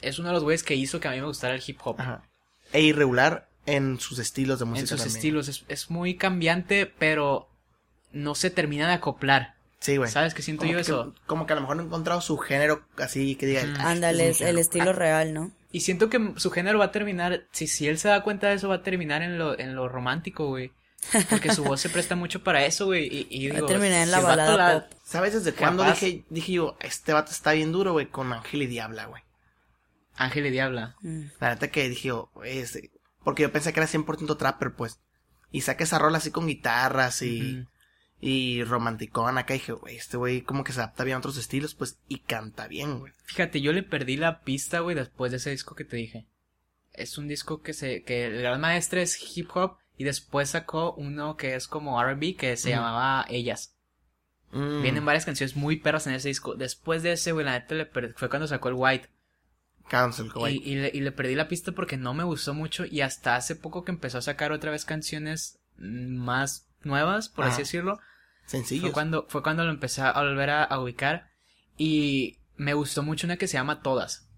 es 0.00 0.18
uno 0.18 0.28
de 0.28 0.34
los 0.34 0.42
güeyes 0.42 0.64
que 0.64 0.74
hizo 0.74 0.98
que 0.98 1.06
a 1.08 1.12
mí 1.12 1.20
me 1.20 1.26
gustara 1.26 1.54
el 1.54 1.62
hip 1.64 1.78
hop. 1.84 2.00
Ajá. 2.00 2.24
E 2.72 2.80
irregular 2.80 3.48
en 3.66 4.00
sus 4.00 4.18
estilos 4.18 4.58
de 4.58 4.64
música 4.64 4.80
en 4.82 4.86
sus 4.88 4.98
también. 4.98 5.16
estilos, 5.16 5.48
es, 5.48 5.64
es 5.68 5.90
muy 5.90 6.16
cambiante, 6.16 6.86
pero 6.86 7.48
no 8.12 8.34
se 8.34 8.50
termina 8.50 8.88
de 8.88 8.94
acoplar. 8.94 9.54
Sí, 9.80 9.96
güey. 9.96 10.10
¿Sabes 10.10 10.34
qué 10.34 10.42
siento 10.42 10.60
Como 10.60 10.72
yo 10.72 10.76
que- 10.78 10.82
eso? 10.82 11.14
Como 11.26 11.46
que 11.46 11.52
a 11.52 11.56
lo 11.56 11.62
mejor 11.62 11.76
no 11.76 11.82
he 11.82 11.86
encontrado 11.86 12.20
su 12.20 12.38
género 12.38 12.84
así 12.98 13.34
que 13.36 13.46
diga. 13.46 13.62
"Ah, 13.62 13.66
este 13.66 13.82
Ándale, 13.82 14.28
es 14.28 14.40
el 14.40 14.46
género". 14.46 14.58
estilo 14.60 14.92
real, 14.92 15.34
¿no? 15.34 15.50
Y 15.72 15.80
siento 15.80 16.08
que 16.10 16.34
su 16.36 16.50
género 16.50 16.78
va 16.78 16.86
a 16.86 16.92
terminar, 16.92 17.46
si, 17.50 17.66
si 17.66 17.88
él 17.88 17.98
se 17.98 18.08
da 18.08 18.22
cuenta 18.22 18.48
de 18.48 18.54
eso, 18.56 18.68
va 18.68 18.76
a 18.76 18.82
terminar 18.82 19.22
en 19.22 19.38
lo, 19.38 19.58
en 19.58 19.74
lo 19.74 19.88
romántico, 19.88 20.46
güey. 20.48 20.70
Porque 21.30 21.52
su 21.52 21.64
voz 21.64 21.80
se 21.80 21.88
presta 21.88 22.14
mucho 22.14 22.44
para 22.44 22.64
eso, 22.64 22.86
güey. 22.86 23.08
Y, 23.08 23.26
y 23.28 23.48
Va 23.48 23.54
a 23.54 23.56
digo, 23.56 23.66
terminar 23.66 24.02
en 24.02 24.10
la 24.12 24.18
si 24.18 24.22
balada 24.24 24.56
la- 24.56 24.80
pop. 24.88 24.98
¿Sabes 25.04 25.32
desde 25.34 25.52
cuándo 25.52 25.82
dije, 25.82 26.22
dije 26.30 26.52
yo, 26.52 26.76
este 26.80 27.12
vato 27.12 27.32
está 27.32 27.50
bien 27.52 27.72
duro, 27.72 27.92
güey, 27.92 28.06
con 28.06 28.32
Ángel 28.32 28.62
y 28.62 28.66
Diabla, 28.68 29.06
güey? 29.06 29.22
Ángel 30.14 30.46
y 30.46 30.50
Diabla. 30.50 30.94
Mm. 31.00 31.22
La 31.40 31.50
neta 31.54 31.68
que 31.72 31.88
dije 31.88 32.08
yo, 32.08 32.30
güey, 32.34 32.58
este- 32.58 32.91
porque 33.24 33.42
yo 33.42 33.52
pensé 33.52 33.72
que 33.72 33.80
era 33.80 33.88
100% 33.88 34.36
trapper, 34.36 34.74
pues. 34.74 35.00
Y 35.50 35.62
saqué 35.62 35.84
esa 35.84 35.98
rola 35.98 36.18
así 36.18 36.30
con 36.30 36.46
guitarras 36.46 37.22
y, 37.22 37.66
y 38.20 38.64
romanticón 38.64 39.36
acá. 39.38 39.54
Y 39.54 39.58
dije, 39.58 39.72
güey, 39.72 39.96
este 39.96 40.16
güey 40.16 40.42
como 40.42 40.64
que 40.64 40.72
se 40.72 40.80
adapta 40.80 41.04
bien 41.04 41.16
a 41.16 41.18
otros 41.18 41.36
estilos, 41.36 41.74
pues, 41.74 41.98
y 42.08 42.20
canta 42.20 42.68
bien, 42.68 43.00
güey. 43.00 43.12
Fíjate, 43.24 43.60
yo 43.60 43.72
le 43.72 43.82
perdí 43.82 44.16
la 44.16 44.40
pista, 44.40 44.80
güey, 44.80 44.96
después 44.96 45.30
de 45.30 45.36
ese 45.36 45.50
disco 45.50 45.74
que 45.74 45.84
te 45.84 45.96
dije. 45.96 46.26
Es 46.92 47.18
un 47.18 47.28
disco 47.28 47.62
que 47.62 47.72
se, 47.72 48.02
que 48.02 48.26
el 48.26 48.42
gran 48.42 48.60
maestro 48.60 49.00
es 49.00 49.36
hip 49.36 49.50
hop 49.54 49.76
y 49.96 50.04
después 50.04 50.50
sacó 50.50 50.94
uno 50.94 51.36
que 51.36 51.54
es 51.54 51.68
como 51.68 52.00
R&B 52.00 52.36
que 52.36 52.56
se 52.56 52.70
llamaba 52.70 53.24
Ellas. 53.28 53.76
Mm, 54.52 54.82
Vienen 54.82 55.04
varias 55.04 55.24
canciones 55.24 55.56
muy 55.56 55.76
perras 55.76 56.06
en 56.06 56.14
ese 56.14 56.28
disco. 56.28 56.54
Después 56.54 57.02
de 57.02 57.12
ese, 57.12 57.32
güey, 57.32 57.44
la 57.44 57.58
neta 57.58 57.74
le 57.74 57.86
fue 57.86 58.28
cuando 58.28 58.46
sacó 58.46 58.68
el 58.68 58.74
White. 58.76 59.08
Cancel, 59.92 60.30
güey. 60.30 60.56
Y, 60.64 60.72
y 60.72 60.74
le, 60.76 60.90
y 60.94 61.00
le 61.00 61.12
perdí 61.12 61.34
la 61.34 61.48
pista 61.48 61.72
porque 61.72 61.96
no 61.96 62.14
me 62.14 62.24
gustó 62.24 62.54
mucho 62.54 62.84
y 62.84 63.02
hasta 63.02 63.36
hace 63.36 63.54
poco 63.56 63.84
que 63.84 63.92
empezó 63.92 64.18
a 64.18 64.22
sacar 64.22 64.50
otra 64.52 64.70
vez 64.70 64.84
canciones 64.84 65.58
más 65.76 66.66
nuevas, 66.82 67.28
por 67.28 67.44
Ajá. 67.44 67.52
así 67.54 67.62
decirlo. 67.62 67.98
Sencillos. 68.46 68.82
Fue 68.86 68.92
cuando, 68.92 69.26
fue 69.28 69.42
cuando 69.42 69.64
lo 69.64 69.70
empecé 69.70 70.02
a 70.02 70.12
volver 70.12 70.50
a, 70.50 70.64
a 70.64 70.80
ubicar 70.80 71.28
y 71.76 72.38
me 72.56 72.74
gustó 72.74 73.02
mucho 73.02 73.26
una 73.26 73.36
que 73.36 73.46
se 73.46 73.54
llama 73.58 73.82
Todas. 73.82 74.28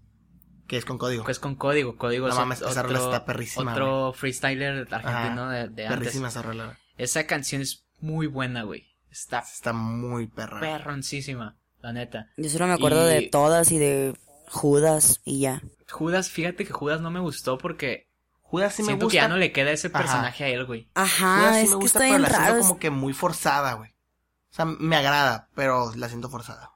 Que 0.67 0.77
es 0.77 0.85
con 0.85 0.97
código. 0.97 1.23
Que 1.25 1.31
es 1.31 1.39
con 1.39 1.55
código. 1.55 1.95
Código 1.97 2.27
No 2.27 2.33
es 2.33 2.39
mames, 2.39 2.57
otro, 2.59 2.71
esa 2.71 2.83
rola 2.83 2.99
está 2.99 3.25
perrísima, 3.25 3.71
Otro 3.73 4.13
freestyler 4.13 4.87
argentino 4.91 5.43
Ajá, 5.43 5.51
de, 5.51 5.67
de 5.69 5.85
antes. 5.87 5.99
Perrísima 5.99 6.27
esa 6.29 6.41
rola. 6.41 6.65
güey. 6.65 6.77
Esa 6.97 7.25
canción 7.27 7.61
es 7.61 7.85
muy 7.99 8.27
buena, 8.27 8.63
güey. 8.63 8.85
Está 9.11 9.39
Está 9.39 9.73
muy 9.73 10.27
perra. 10.27 10.59
perroncísima, 10.59 11.55
la 11.81 11.93
neta. 11.93 12.31
Yo 12.37 12.49
solo 12.49 12.67
me 12.67 12.73
acuerdo 12.73 13.09
Y- 13.09 13.13
de 13.13 13.21
todas 13.29 13.71
y 13.71 13.77
de 13.77 14.13
Judas 14.49 15.21
y 15.23 15.41
ya. 15.41 15.61
Judas, 15.89 16.29
fíjate 16.29 16.65
que 16.65 16.73
Judas 16.73 17.01
no 17.01 17.11
me 17.11 17.19
gustó 17.19 17.57
porque 17.57 18.07
Judas 18.41 18.73
sí 18.73 18.83
me 18.83 18.87
siento 18.87 19.05
gusta. 19.05 19.17
que 19.19 19.21
ya 19.23 19.27
no 19.27 19.37
le 19.37 19.51
queda 19.51 19.71
ese 19.71 19.87
Ajá. 19.87 19.97
personaje 19.99 20.43
a 20.43 20.47
él, 20.49 20.65
güey. 20.65 20.89
Ajá, 20.95 21.37
Judas 21.39 21.55
sí 21.57 21.61
es 21.63 21.69
me 21.69 21.69
que 21.71 21.75
gusta, 21.75 21.99
está 21.99 22.15
pero 22.17 22.19
la 22.19 22.29
siento 22.29 22.59
como 22.67 22.79
que 22.79 22.89
muy 22.89 23.13
forzada, 23.13 23.73
güey. 23.73 23.91
O 24.51 24.55
sea, 24.55 24.65
me 24.65 24.95
agrada, 24.95 25.49
pero 25.55 25.93
la 25.95 26.07
siento 26.09 26.29
forzada. 26.29 26.71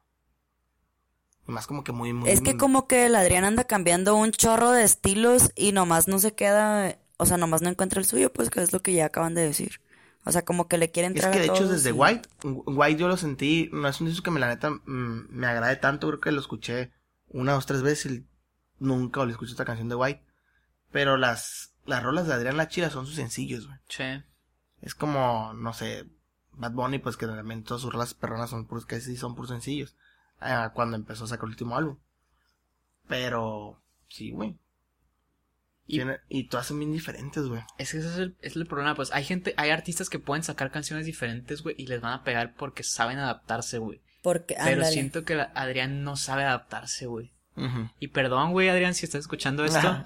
Y 1.48 1.52
más 1.52 1.66
como 1.68 1.84
que 1.84 1.92
muy, 1.92 2.14
muy... 2.14 2.30
Es 2.30 2.42
que 2.42 2.58
como 2.58 2.88
que 2.88 3.06
el 3.08 3.16
Adrián 3.16 3.44
anda 3.44 3.64
cambiando 3.64 4.16
un 4.16 4.32
chorro 4.32 4.72
de 4.72 4.84
estilos 4.84 5.52
y 5.56 5.72
nomás 5.72 6.08
no 6.08 6.20
se 6.20 6.36
queda, 6.36 6.98
o 7.18 7.26
sea, 7.26 7.38
nomás 7.38 7.62
no 7.62 7.70
encuentra 7.70 8.00
el 8.00 8.06
suyo, 8.06 8.32
pues 8.32 8.50
que 8.50 8.62
es 8.62 8.72
lo 8.74 8.82
que 8.82 8.94
ya 8.94 9.06
acaban 9.06 9.34
de 9.34 9.42
decir. 9.42 9.82
O 10.26 10.32
sea, 10.32 10.44
como 10.44 10.68
que 10.68 10.78
le 10.78 10.92
quieren 10.92 11.14
Es 11.14 11.24
entrar 11.24 11.32
que 11.34 11.40
de 11.40 11.46
a 11.46 11.48
hecho 11.48 11.64
todos 11.64 11.72
desde 11.72 11.90
y- 11.90 11.94
White, 11.94 12.30
White 12.44 13.00
yo 13.00 13.08
lo 13.08 13.18
sentí, 13.18 13.70
no 13.72 13.88
es 13.88 14.00
un 14.02 14.08
disco 14.08 14.24
que 14.24 14.32
me 14.32 14.40
la 14.40 14.48
neta 14.50 14.70
mm, 14.70 15.28
me 15.32 15.48
agrade 15.48 15.78
tanto, 15.78 16.08
creo 16.08 16.20
que 16.20 16.32
lo 16.32 16.42
escuché 16.42 16.92
una, 17.30 17.54
dos, 17.54 17.66
tres 17.66 17.82
veces 17.82 18.12
y 18.12 18.26
nunca 18.80 19.26
le 19.26 19.32
escuché 19.32 19.52
esta 19.52 19.66
canción 19.66 19.90
de 19.90 19.96
White. 19.96 20.24
Pero 20.92 21.18
las, 21.18 21.74
las 21.86 22.02
rolas 22.04 22.28
de 22.28 22.34
Adrián 22.34 22.58
La 22.58 22.68
Chila 22.68 22.90
son 22.90 23.06
sus 23.06 23.16
sencillos, 23.16 23.68
güey. 23.68 23.80
Che. 23.88 24.24
Es 24.82 24.96
como, 24.96 25.54
no 25.54 25.74
sé, 25.74 26.06
Bad 26.54 26.72
Bunny, 26.72 27.00
pues 27.00 27.18
que 27.18 27.28
realmente 27.28 27.68
todas 27.68 27.82
sus 27.82 27.92
rolas 27.94 28.14
perronas 28.14 28.50
son 28.50 28.66
puros, 28.66 28.86
que 28.86 29.00
sí 29.02 29.16
son 29.18 29.36
puros 29.36 29.50
sencillos. 29.52 29.96
ah, 30.42 30.72
cuando 30.74 30.96
empezó 30.96 31.26
a 31.26 31.28
sacar 31.28 31.46
el 31.46 31.52
último 31.52 31.76
álbum. 31.78 31.98
Pero, 33.08 33.82
sí, 34.08 34.32
güey. 34.32 34.58
Y- 35.88 35.98
Tiene- 35.98 36.20
Y, 36.30 36.48
todas 36.48 36.68
son 36.68 36.80
bien 36.80 36.92
diferentes, 36.92 37.44
güey. 37.46 37.62
Es 37.78 37.92
que 37.92 37.98
ese 37.98 38.10
es 38.10 38.18
el, 38.18 38.38
es 38.42 38.56
el 38.56 38.68
problema, 38.68 38.96
pues 38.96 39.12
hay 39.12 39.24
gente, 39.24 39.54
hay 39.58 39.72
artistas 39.72 40.10
que 40.10 40.20
pueden 40.20 40.44
sacar 40.44 40.70
canciones 40.72 41.06
diferentes, 41.06 41.64
güey, 41.64 41.76
y 41.80 41.88
les 41.88 42.00
van 42.00 42.14
a 42.14 42.24
pegar 42.24 42.56
porque 42.56 42.84
saben 42.84 43.18
adaptarse, 43.18 43.80
güey. 43.80 44.02
Porque, 44.22 44.56
Pero 44.58 44.72
ándale. 44.78 44.92
siento 44.92 45.24
que 45.24 45.40
Adrián 45.56 46.04
no 46.04 46.16
sabe 46.18 46.44
adaptarse, 46.44 47.06
güey. 47.06 47.32
Y 48.00 48.08
perdón, 48.10 48.52
güey, 48.54 48.70
Adrián, 48.70 48.94
si 48.94 49.06
estás 49.06 49.20
escuchando 49.22 49.66
esto, 49.66 50.04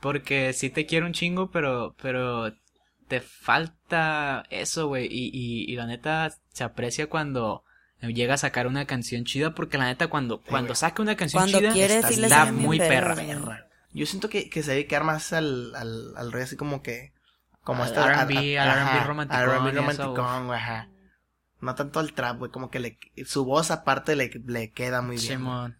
porque 0.00 0.52
sí 0.52 0.70
te 0.70 0.86
quiero 0.86 1.06
un 1.06 1.12
chingo, 1.12 1.50
pero, 1.52 1.94
pero 2.02 2.52
te 3.06 3.20
falta 3.20 4.44
eso, 4.50 4.88
güey. 4.88 5.06
Y, 5.06 5.30
y, 5.32 5.72
y 5.72 5.76
la 5.76 5.86
neta 5.86 6.32
se 6.52 6.64
aprecia 6.64 7.08
cuando 7.08 7.62
llega 8.00 8.34
a 8.34 8.38
sacar 8.38 8.66
una 8.66 8.86
canción 8.86 9.24
chida, 9.24 9.54
porque 9.54 9.78
la 9.78 9.84
neta 9.86 10.08
cuando, 10.08 10.40
cuando 10.42 10.68
güey. 10.68 10.76
saca 10.76 11.00
una 11.02 11.16
canción 11.16 11.42
Cuando 11.42 11.58
chida, 11.60 11.72
quiere, 11.72 11.96
está, 11.98 12.46
sí 12.46 12.52
muy 12.52 12.78
perra. 12.78 13.16
Yo 13.92 14.04
siento 14.06 14.28
que, 14.28 14.50
que 14.50 14.62
se 14.62 14.72
debe 14.72 14.86
quedar 14.86 15.04
más 15.04 15.32
al, 15.32 15.74
al, 15.74 16.16
al 16.16 16.32
rey 16.32 16.42
así 16.42 16.56
como 16.56 16.82
que... 16.82 17.12
Como 17.62 17.82
Al 17.82 17.88
esta- 17.88 18.22
R&B, 18.24 18.58
a- 18.58 18.62
a- 18.64 19.00
al 19.00 19.06
R&B 19.06 19.26
al 19.34 19.42
R&B 19.48 19.66
y 19.66 19.70
eso, 19.70 19.76
romanticón, 19.80 20.52
ajá. 20.54 20.88
No 21.60 21.74
tanto 21.74 22.00
al 22.00 22.12
trap, 22.12 22.38
güey, 22.38 22.50
como 22.50 22.70
que 22.70 22.80
le, 22.80 22.98
su 23.24 23.44
voz 23.44 23.70
aparte 23.70 24.14
le, 24.16 24.30
le 24.46 24.70
queda 24.72 25.00
muy 25.02 25.16
bien. 25.16 25.38
Simón. 25.38 25.78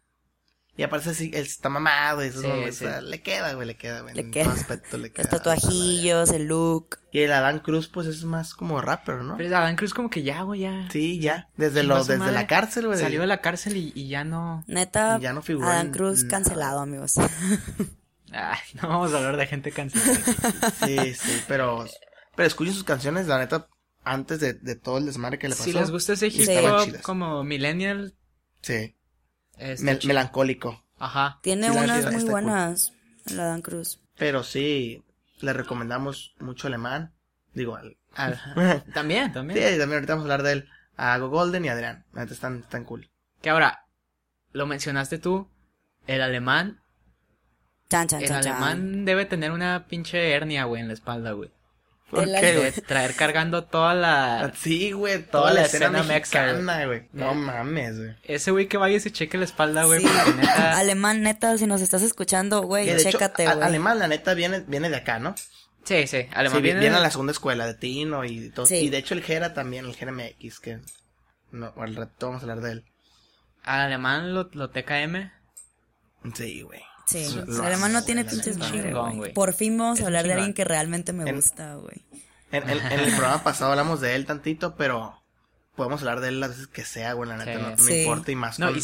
Y 0.78 0.82
aparte 0.82 1.14
sí, 1.14 1.30
él 1.32 1.46
está 1.46 1.70
mamado 1.70 2.22
y 2.22 2.28
eso, 2.28 2.42
Sí, 2.42 2.46
güey, 2.48 2.64
o 2.64 2.72
sí. 2.72 2.80
sea, 2.80 3.00
le 3.00 3.22
queda, 3.22 3.54
güey, 3.54 3.66
le 3.66 3.76
queda, 3.78 4.02
güey. 4.02 4.14
Le 4.14 4.20
en 4.20 4.30
queda. 4.30 4.44
todo 4.44 4.52
aspecto 4.54 4.98
le 4.98 5.10
queda. 5.10 5.22
Los 5.22 5.30
tatuajillos, 5.30 6.30
el 6.32 6.48
look. 6.48 6.98
Y 7.12 7.20
el 7.20 7.32
Adán 7.32 7.60
Cruz, 7.60 7.88
pues 7.88 8.06
es 8.06 8.24
más 8.24 8.54
como 8.54 8.80
rapper, 8.82 9.16
¿no? 9.22 9.38
Pero 9.38 9.56
Adán 9.56 9.76
Cruz 9.76 9.94
como 9.94 10.10
que 10.10 10.22
ya, 10.22 10.42
güey, 10.42 10.60
ya. 10.60 10.86
Sí, 10.90 11.18
ya. 11.18 11.48
Desde 11.56 11.82
lo, 11.82 11.96
desde 11.96 12.18
madre. 12.18 12.34
la 12.34 12.46
cárcel, 12.46 12.88
güey. 12.88 12.98
Salió 12.98 13.22
de 13.22 13.26
la 13.26 13.40
cárcel 13.40 13.74
y, 13.78 13.90
y 13.94 14.08
ya 14.08 14.24
no. 14.24 14.64
Neta, 14.66 15.18
Ya 15.18 15.32
no 15.32 15.40
figura 15.40 15.70
Adán 15.72 15.92
Cruz 15.92 16.24
cancelado, 16.24 16.80
amigos. 16.80 17.14
Ay, 18.32 18.58
no 18.82 18.88
vamos 18.88 19.14
a 19.14 19.16
hablar 19.18 19.36
de 19.38 19.46
gente 19.46 19.72
cancelada. 19.72 20.18
Sí, 20.84 21.14
sí, 21.14 21.42
pero. 21.48 21.86
Pero 22.34 22.46
escuchen 22.48 22.74
sus 22.74 22.84
canciones, 22.84 23.26
la 23.28 23.38
neta, 23.38 23.66
antes 24.06 24.40
de, 24.40 24.54
de 24.54 24.76
todo 24.76 24.98
el 24.98 25.06
desmadre 25.06 25.38
que 25.38 25.48
le 25.48 25.54
pasó. 25.54 25.64
si 25.64 25.72
les 25.72 25.90
gusta 25.90 26.12
ese 26.14 26.28
hip 26.28 26.48
hop 26.64 27.02
como 27.02 27.42
millennial, 27.44 28.14
Sí. 28.62 28.94
Mel- 29.58 29.98
chido. 29.98 30.08
melancólico. 30.08 30.84
Ajá. 30.98 31.40
Tiene 31.42 31.68
Sí, 31.68 31.74
la 31.74 31.82
unas 31.82 32.04
muy 32.12 32.22
cool. 32.22 32.30
buenas, 32.30 32.92
el 33.26 33.40
Adán 33.40 33.62
Cruz. 33.62 34.00
Pero 34.16 34.42
sí, 34.44 35.02
le 35.40 35.52
recomendamos 35.52 36.34
mucho 36.40 36.68
alemán. 36.68 37.12
Digo, 37.52 37.74
al. 37.76 37.96
Al- 38.14 38.40
también, 38.94 39.26
Sí, 39.28 39.32
también. 39.34 39.78
también 39.78 39.92
ahorita 39.94 40.14
vamos 40.14 40.22
a 40.30 40.32
hablar 40.34 40.42
de 40.42 40.52
él. 40.52 40.68
A 40.96 41.18
Go 41.18 41.28
Golden 41.28 41.64
y 41.64 41.68
Adrián. 41.68 42.06
La 42.12 42.22
neta 42.22 42.32
están, 42.34 42.60
están 42.60 42.84
cool. 42.84 43.10
Que 43.42 43.50
ahora, 43.50 43.86
lo 44.52 44.66
mencionaste 44.66 45.18
tú, 45.18 45.50
el 46.06 46.22
alemán, 46.22 46.80
Chan, 47.90 48.08
chan, 48.08 48.22
el 48.22 48.28
chan. 48.28 48.38
alemán 48.46 49.04
debe 49.04 49.26
tener 49.26 49.50
una 49.52 49.86
pinche 49.86 50.30
hernia, 50.32 50.64
güey, 50.64 50.80
en 50.80 50.88
la 50.88 50.94
espalda, 50.94 51.32
güey. 51.32 51.50
¿Por 52.10 52.24
qué, 52.24 52.56
güey? 52.58 52.72
traer 52.72 53.14
cargando 53.14 53.64
toda 53.64 53.92
la... 53.94 54.52
Sí, 54.56 54.92
güey, 54.92 55.18
Toda 55.24 55.30
toda 55.42 55.48
la 55.54 55.60
la 55.60 55.66
escena 55.66 55.86
escena 55.86 56.02
mexa, 56.04 56.42
mexicana, 56.46 56.86
güey. 56.86 57.08
No 57.12 57.32
Eh. 57.32 57.34
mames, 57.34 57.98
güey. 57.98 58.16
Ese 58.22 58.50
güey 58.52 58.68
que 58.68 58.76
vaya 58.76 58.96
y 58.96 59.00
se 59.00 59.10
cheque 59.12 59.36
la 59.38 59.44
espalda, 59.44 59.84
güey, 59.84 60.00
Sí. 60.00 60.06
porque 60.06 60.40
neta... 60.40 60.78
Alemán, 60.78 61.22
neta, 61.22 61.58
si 61.58 61.66
nos 61.66 61.80
estás 61.80 62.02
escuchando, 62.02 62.62
güey, 62.62 62.96
chécate, 62.96 63.44
güey. 63.46 63.60
Alemán, 63.62 63.98
la 63.98 64.06
neta, 64.08 64.34
viene, 64.34 64.60
viene 64.60 64.88
de 64.88 64.96
acá, 64.96 65.18
¿no? 65.18 65.34
Sí, 65.84 66.06
sí, 66.06 66.26
alemán 66.32 66.58
Sí, 66.58 66.62
viene... 66.62 66.80
viene 66.80 66.96
a 66.96 67.00
la 67.00 67.10
segunda 67.10 67.32
escuela 67.32 67.66
de 67.66 67.74
Tino 67.74 68.24
y 68.24 68.50
todo. 68.50 68.66
Sí. 68.66 68.76
Y 68.76 68.88
de 68.88 68.98
hecho 68.98 69.14
el 69.14 69.22
Jera 69.22 69.52
también, 69.54 69.84
el 69.86 69.94
Jera 69.96 70.12
MX, 70.12 70.60
que 70.60 70.78
no, 71.52 71.72
al 71.76 71.94
rato 71.96 72.26
vamos 72.26 72.42
a 72.42 72.44
hablar 72.44 72.60
de 72.60 72.72
él. 72.72 72.84
Al 73.62 73.80
alemán 73.80 74.32
lo, 74.34 74.48
lo 74.52 74.70
TKM. 74.70 75.30
Sí, 76.34 76.62
güey. 76.62 76.82
Sí, 77.06 77.24
hace, 77.24 77.62
alemán 77.64 77.92
no 77.92 78.02
tiene 78.04 78.24
pinches 78.24 78.58
madre, 78.58 78.92
güey. 78.92 79.32
Por 79.32 79.52
fin 79.54 79.78
vamos 79.78 80.00
a 80.00 80.06
hablar 80.06 80.26
de 80.26 80.32
alguien 80.34 80.54
que 80.54 80.64
realmente 80.64 81.12
me 81.12 81.28
En- 81.28 81.36
gusta, 81.36 81.76
güey. 81.76 82.04
En, 82.52 82.68
en- 82.68 82.80
en 82.92 83.00
el 83.00 83.10
programa 83.12 83.42
pasado 83.42 83.70
hablamos 83.70 84.00
de 84.00 84.14
él 84.16 84.26
tantito, 84.26 84.74
pero 84.76 85.22
podemos 85.76 86.00
hablar 86.00 86.20
de 86.20 86.28
él 86.28 86.40
las 86.40 86.50
veces 86.50 86.66
que 86.66 86.84
sea, 86.84 87.12
güey, 87.12 87.28
la 87.28 87.36
neta, 87.36 87.52
Sí. 87.54 87.62
no, 87.62 87.70
no 87.70 87.76
Sí. 87.78 88.00
importa 88.00 88.32
y 88.32 88.36
más. 88.36 88.58
No, 88.58 88.68
con- 88.68 88.78
y, 88.78 88.82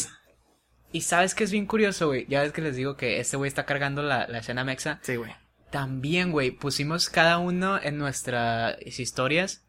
y 0.91 1.01
sabes 1.01 1.35
que 1.35 1.43
es 1.43 1.51
bien 1.51 1.65
curioso, 1.65 2.07
güey. 2.07 2.25
Ya 2.29 2.41
ves 2.41 2.51
que 2.53 2.61
les 2.61 2.75
digo 2.75 2.95
que 2.95 3.19
este 3.19 3.35
güey 3.37 3.47
está 3.49 3.65
cargando 3.65 4.03
la, 4.03 4.27
la 4.27 4.37
escena 4.39 4.63
mexa. 4.63 4.99
Sí, 5.03 5.15
güey. 5.17 5.35
También, 5.71 6.31
güey, 6.31 6.51
pusimos 6.51 7.09
cada 7.09 7.39
uno 7.39 7.79
en 7.81 7.97
nuestras 7.97 8.77
historias 8.99 9.61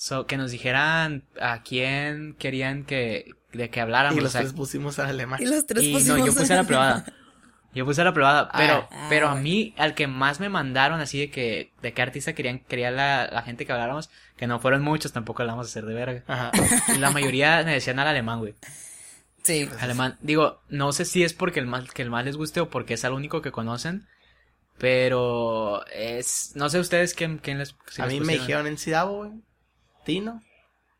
So, 0.00 0.26
que 0.28 0.36
nos 0.36 0.52
dijeran 0.52 1.24
a 1.40 1.64
quién 1.64 2.36
querían 2.38 2.84
que, 2.84 3.32
de 3.52 3.68
que 3.68 3.80
habláramos. 3.80 4.16
Y 4.16 4.20
o 4.20 4.22
los 4.22 4.30
sea, 4.30 4.42
tres 4.42 4.52
pusimos 4.52 4.96
al 5.00 5.06
alemán. 5.08 5.42
Y 5.42 5.46
los 5.46 5.66
tres 5.66 5.82
y 5.82 5.92
no, 5.92 5.98
pusimos 5.98 6.18
yo 6.24 6.34
puse 6.34 6.52
a 6.52 6.56
la 6.58 6.62
privada. 6.64 7.04
Yo 7.74 7.84
puse 7.84 8.00
a 8.00 8.04
la 8.04 8.14
privada, 8.14 8.50
pero, 8.56 8.88
Ah, 8.90 9.06
pero 9.10 9.28
a 9.28 9.34
mí, 9.34 9.74
al 9.76 9.94
que 9.94 10.06
más 10.06 10.40
me 10.40 10.48
mandaron 10.48 11.00
así 11.00 11.20
de 11.20 11.30
que, 11.30 11.72
de 11.82 11.92
qué 11.92 12.02
artista 12.02 12.32
querían, 12.32 12.60
quería 12.60 12.90
la, 12.90 13.28
la 13.30 13.42
gente 13.42 13.66
que 13.66 13.72
habláramos, 13.72 14.10
que 14.36 14.46
no 14.46 14.58
fueron 14.58 14.82
muchos, 14.82 15.12
tampoco 15.12 15.44
la 15.44 15.52
vamos 15.52 15.66
a 15.66 15.70
hacer 15.70 15.84
de 15.84 15.94
verga. 15.94 16.22
Ajá. 16.26 16.50
La 16.98 17.10
mayoría 17.10 17.62
me 17.64 17.72
decían 17.74 17.98
al 17.98 18.08
alemán, 18.08 18.38
güey. 18.38 18.54
Sí. 19.42 19.68
Alemán. 19.80 20.16
Digo, 20.20 20.60
no 20.68 20.92
sé 20.92 21.04
si 21.04 21.24
es 21.24 21.34
porque 21.34 21.60
el 21.60 21.66
más, 21.66 21.90
que 21.92 22.02
el 22.02 22.10
más 22.10 22.24
les 22.24 22.36
guste 22.36 22.60
o 22.60 22.70
porque 22.70 22.94
es 22.94 23.04
el 23.04 23.12
único 23.12 23.42
que 23.42 23.52
conocen. 23.52 24.06
Pero 24.78 25.84
es, 25.88 26.52
no 26.54 26.68
sé 26.70 26.78
ustedes 26.78 27.14
quién, 27.14 27.38
quién 27.38 27.58
les, 27.58 27.74
si 27.88 28.00
a 28.00 28.06
les 28.06 28.14
mí 28.14 28.20
me 28.20 28.34
dijeron 28.34 28.66
en 28.66 28.78
Sidabo, 28.78 29.16
güey. 29.18 29.32
Tino. 30.04 30.40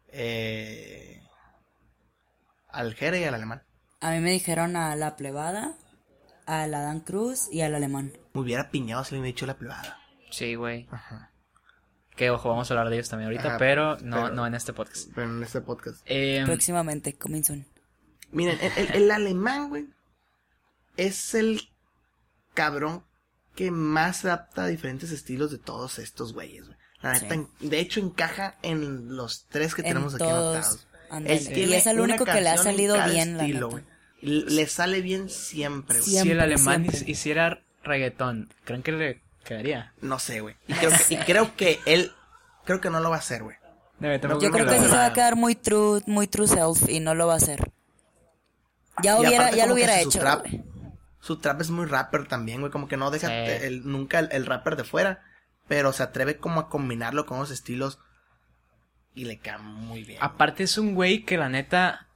Eh, 0.09 1.23
al 2.71 2.95
Jere 2.95 3.21
y 3.21 3.25
al 3.25 3.35
alemán. 3.35 3.63
A 4.01 4.11
mí 4.11 4.21
me 4.21 4.31
dijeron 4.33 4.77
a 4.77 4.95
la 4.97 5.17
plebada, 5.17 5.75
al 6.49 6.75
Adán 6.75 7.01
Cruz 7.01 7.49
y 7.53 7.61
al 7.61 7.75
alemán. 7.75 8.13
Me 8.33 8.41
hubiera 8.41 8.71
piñado 8.71 9.05
si 9.05 9.15
le 9.15 9.21
hubiera 9.21 9.35
dicho 9.35 9.47
la 9.47 9.57
privada. 9.59 9.99
Sí, 10.31 10.55
güey. 10.55 10.89
Ajá. 10.91 11.31
Que 12.17 12.31
ojo, 12.31 12.49
vamos 12.49 12.69
a 12.71 12.75
hablar 12.75 12.89
de 12.91 12.97
ellos 12.97 13.09
también 13.09 13.27
ahorita, 13.29 13.49
Ajá, 13.51 13.59
pero 13.59 13.97
no, 13.99 14.25
pero- 14.25 14.31
no 14.35 14.47
en 14.47 14.55
este 14.55 14.73
podcast. 14.73 15.09
Pero 15.15 15.29
en 15.31 15.43
este 15.43 15.61
podcast. 15.61 16.01
Eh, 16.07 16.43
Próximamente, 16.47 17.17
coming 17.17 17.43
soon. 17.45 17.67
Miren, 18.33 18.59
el, 18.61 18.73
el- 18.77 19.03
el 19.05 19.11
alemán, 19.11 19.69
güey, 19.69 19.87
es 20.97 21.35
el 21.35 21.61
cabrón 22.55 23.05
que 23.55 23.71
más 23.71 24.19
se 24.19 24.29
adapta 24.29 24.65
a 24.65 24.67
diferentes 24.67 25.11
estilos 25.13 25.51
de 25.51 25.59
todos 25.59 25.99
estos 25.99 26.33
güeyes, 26.33 26.67
güey. 26.67 26.79
La 27.01 27.13
neta, 27.13 27.35
Sí. 27.35 27.69
de 27.69 27.79
hecho, 27.81 28.01
encaja 28.01 28.57
en 28.63 29.15
los 29.17 29.47
tres 29.49 29.75
que 29.75 29.83
En 29.83 29.89
tenemos 29.89 30.15
aquí 30.15 30.25
todos, 30.25 30.57
anotados. 30.57 30.87
Él 31.31 31.41
Y 31.43 31.55
tiene 31.55 31.77
es 31.79 31.87
el 31.87 32.01
único 32.01 32.25
que 32.25 32.41
le 32.41 32.49
ha 32.49 32.57
salido 32.59 32.97
bien, 33.07 33.37
la 33.37 33.45
estilo, 33.45 33.71
neta. 33.71 33.98
Le 34.21 34.67
sale 34.67 35.01
bien 35.01 35.29
siempre, 35.31 36.01
güey. 36.01 36.11
si 36.11 36.31
el 36.31 36.41
alemán 36.41 36.89
siempre. 36.89 37.11
hiciera 37.11 37.61
reggaetón, 37.85 38.49
¿creen 38.65 38.83
que 38.83 38.93
le 38.93 39.23
quedaría? 39.45 39.93
No 40.01 40.19
sé, 40.19 40.41
güey. 40.41 40.57
Y 40.67 40.73
creo, 40.75 40.91
que, 40.91 41.15
y 41.15 41.17
creo 41.19 41.57
que 41.57 41.81
él, 41.87 42.13
creo 42.65 42.81
que 42.81 42.91
no 42.91 43.01
lo 43.01 43.11
va 43.11 43.17
a 43.17 43.21
hacer, 43.21 43.43
güey. 43.45 43.57
Yo 44.01 44.51
creo 44.51 44.67
que 44.67 44.79
sí 44.79 44.85
se 44.85 44.97
va 44.97 45.07
a 45.07 45.13
quedar 45.13 45.37
muy 45.37 45.55
true, 45.55 46.01
muy 46.07 46.27
true 46.27 46.47
self 46.49 46.89
y 46.89 47.01
no 47.01 47.15
lo 47.15 47.27
va 47.27 47.35
a 47.35 47.37
hacer. 47.37 47.71
Ya 49.03 49.17
Y 49.17 49.21
hubiera, 49.21 49.37
aparte 49.45 49.57
ya 49.57 49.67
lo 49.67 49.75
hubiera 49.75 50.01
su 50.03 50.09
hecho. 50.09 50.19
trap-. 50.21 50.47
Su 51.21 51.37
trap 51.39 51.61
es 51.61 51.71
muy 51.71 51.87
rapper 51.87 52.27
también, 52.27 52.61
güey. 52.61 52.73
Como 52.73 52.89
que 52.89 52.97
no 52.97 53.11
deja 53.11 53.29
Sí. 53.29 53.33
el- 53.35 53.87
nunca 53.89 54.19
el, 54.19 54.29
el 54.33 54.47
rapper 54.47 54.77
de 54.77 54.85
fuera. 54.85 55.23
Pero 55.69 55.93
se 55.93 56.03
atreve 56.03 56.39
como 56.39 56.61
a 56.61 56.69
combinarlo 56.69 57.27
con 57.27 57.39
los 57.39 57.51
estilos. 57.51 57.99
Y 59.15 59.25
le 59.25 59.39
queda 59.39 59.59
muy 59.59 60.03
bien. 60.05 60.19
Aparte 60.23 60.63
es 60.65 60.79
un 60.79 60.95
güey 60.95 61.25
que 61.25 61.37
la 61.37 61.49
neta 61.49 62.08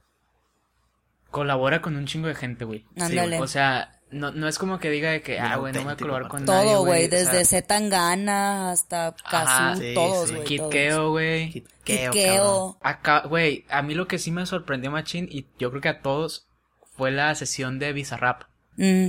colabora 1.33 1.81
con 1.81 1.95
un 1.95 2.05
chingo 2.05 2.27
de 2.27 2.35
gente, 2.35 2.63
güey. 2.63 2.85
Ándale. 2.99 3.39
O 3.41 3.47
sea, 3.47 3.99
no, 4.11 4.31
no 4.31 4.47
es 4.47 4.59
como 4.59 4.77
que 4.79 4.91
diga 4.91 5.09
de 5.09 5.23
que, 5.23 5.39
ah, 5.39 5.55
güey, 5.57 5.73
no 5.73 5.83
voy 5.83 5.93
a 5.93 5.97
colaborar 5.97 6.27
con 6.29 6.43
aparte. 6.43 6.51
nadie, 6.59 6.73
Todo, 6.75 6.85
güey, 6.85 7.07
o 7.07 7.09
sea, 7.09 7.19
desde 7.19 7.45
Zetangana 7.45 8.69
hasta 8.71 9.07
Ajá, 9.07 9.73
Kazoo, 9.73 9.81
sí, 9.81 9.93
todos, 9.95 10.29
sí. 10.29 10.35
güey. 10.35 10.45
Kid 10.45 10.57
todos. 10.59 10.71
Keo, 10.71 11.09
güey. 11.09 11.49
Kid 11.51 11.63
Kid 11.83 11.95
Keo, 11.95 12.11
Keo. 12.11 12.77
Acá, 12.83 13.23
güey, 13.27 13.65
a 13.69 13.81
mí 13.81 13.95
lo 13.95 14.07
que 14.07 14.19
sí 14.19 14.29
me 14.31 14.45
sorprendió 14.45 14.91
machín 14.91 15.27
y 15.31 15.47
yo 15.57 15.71
creo 15.71 15.81
que 15.81 15.89
a 15.89 16.01
todos 16.01 16.47
fue 16.95 17.09
la 17.11 17.33
sesión 17.33 17.79
de 17.79 17.91
Bizarrap. 17.93 18.43
Mm, 18.77 19.07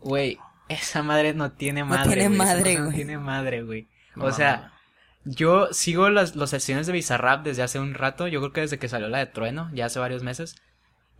Güey, 0.00 0.38
esa 0.68 1.02
madre 1.02 1.34
no 1.34 1.52
tiene 1.52 1.80
No 1.80 1.86
madre. 1.86 2.14
tiene 2.14 2.28
güey, 2.28 2.34
esa 2.40 2.44
madre, 2.54 2.70
cosa 2.72 2.78
No 2.78 2.84
güey. 2.86 2.96
tiene 2.96 3.18
madre, 3.18 3.62
güey. 3.62 3.88
No, 4.16 4.24
o 4.24 4.32
sea, 4.32 4.72
yo 5.24 5.68
sigo 5.72 6.08
las, 6.08 6.34
las 6.34 6.48
sesiones 6.50 6.86
de 6.86 6.92
Bizarrap 6.94 7.44
desde 7.44 7.62
hace 7.62 7.78
un 7.78 7.92
rato. 7.94 8.26
Yo 8.26 8.40
creo 8.40 8.52
que 8.52 8.60
desde 8.62 8.78
que 8.78 8.88
salió 8.88 9.08
la 9.08 9.18
de 9.18 9.26
Trueno, 9.26 9.70
ya 9.74 9.86
hace 9.86 9.98
varios 10.00 10.22
meses. 10.22 10.56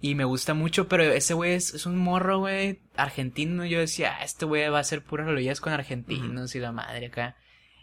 Y 0.03 0.14
me 0.16 0.24
gusta 0.24 0.53
mucho, 0.53 0.88
pero 0.88 1.05
ese 1.05 1.32
güey 1.32 1.53
es, 1.53 1.72
es 1.74 1.86
un 1.86 1.96
morro, 1.96 2.40
güey, 2.40 2.80
argentino. 2.96 3.64
Yo 3.64 3.78
decía, 3.78 4.16
ah, 4.18 4.24
este 4.24 4.44
güey 4.44 4.68
va 4.68 4.78
a 4.78 4.80
hacer 4.80 5.03
puras 5.05 5.24
melodías 5.26 5.61
con 5.61 5.72
argentinos 5.72 6.55
y 6.55 6.59
la 6.59 6.72
madre 6.72 7.07
acá. 7.07 7.36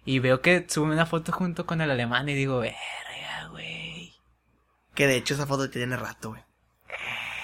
Y 0.05 0.20
veo 0.20 0.41
que 0.41 0.65
sube 0.67 0.91
una 0.91 1.05
foto 1.05 1.32
junto 1.32 1.65
con 1.65 1.80
el 1.80 1.89
alemán 1.89 2.28
y 2.28 2.34
digo, 2.34 2.59
verga, 2.59 3.47
güey. 3.51 4.13
Que 4.95 5.07
de 5.07 5.15
hecho 5.15 5.34
esa 5.34 5.45
foto 5.47 5.70
tiene 5.70 5.95
rato, 5.95 6.30
güey. 6.32 6.41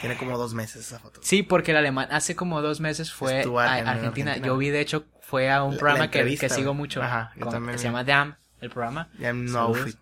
Tiene 0.01 0.17
como 0.17 0.38
dos 0.38 0.53
meses 0.53 0.86
esa 0.86 0.99
foto. 0.99 1.21
Sí, 1.23 1.41
porque 1.41 1.71
el 1.71 1.78
alemán 1.78 2.09
hace 2.11 2.36
como 2.36 2.61
dos 2.61 2.82
meses 2.82 3.13
fue 3.13 3.39
Estuvo 3.39 3.59
a 3.61 3.80
en 3.80 3.88
Argentina. 3.88 4.32
Argentina. 4.32 4.38
Yo 4.47 4.57
vi, 4.57 4.69
de 4.71 4.82
hecho, 4.82 5.05
fue 5.21 5.49
a 5.49 5.63
un 5.63 5.76
La- 5.76 5.80
programa 5.80 6.05
la 6.05 6.11
que, 6.11 6.38
que 6.38 6.49
sigo 6.49 6.73
mucho. 6.73 7.01
Ajá, 7.01 7.32
yo 7.38 7.43
con- 7.45 7.53
también 7.53 7.71
que 7.76 7.78
se 7.80 7.86
llama 7.86 8.03
Damn, 8.03 8.36
el 8.59 8.69
programa. 8.69 9.09
Saludos. 9.17 9.55
outfit. 9.55 9.95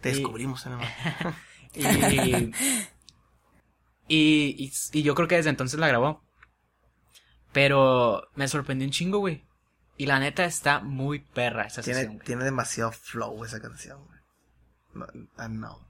Te 0.00 0.10
Y- 0.10 0.12
descubrimos. 0.14 0.64
Y, 1.74 1.82
y, 4.08 4.54
y, 4.58 4.72
y 4.98 5.02
yo 5.02 5.14
creo 5.14 5.28
que 5.28 5.36
desde 5.36 5.50
entonces 5.50 5.78
la 5.78 5.88
grabó. 5.88 6.22
Pero 7.52 8.28
me 8.34 8.48
sorprendió 8.48 8.86
un 8.86 8.92
chingo, 8.92 9.18
güey. 9.18 9.44
Y 9.96 10.06
la 10.06 10.18
neta 10.20 10.44
está 10.44 10.80
muy 10.80 11.18
perra 11.20 11.64
esa 11.66 11.82
Tiene, 11.82 12.00
sesión. 12.02 12.18
tiene 12.20 12.44
demasiado 12.44 12.92
flow 12.92 13.44
esa 13.44 13.60
canción, 13.60 14.04
güey. 14.06 14.18
No, 14.94 15.06
ah, 15.36 15.48
no. 15.48 15.80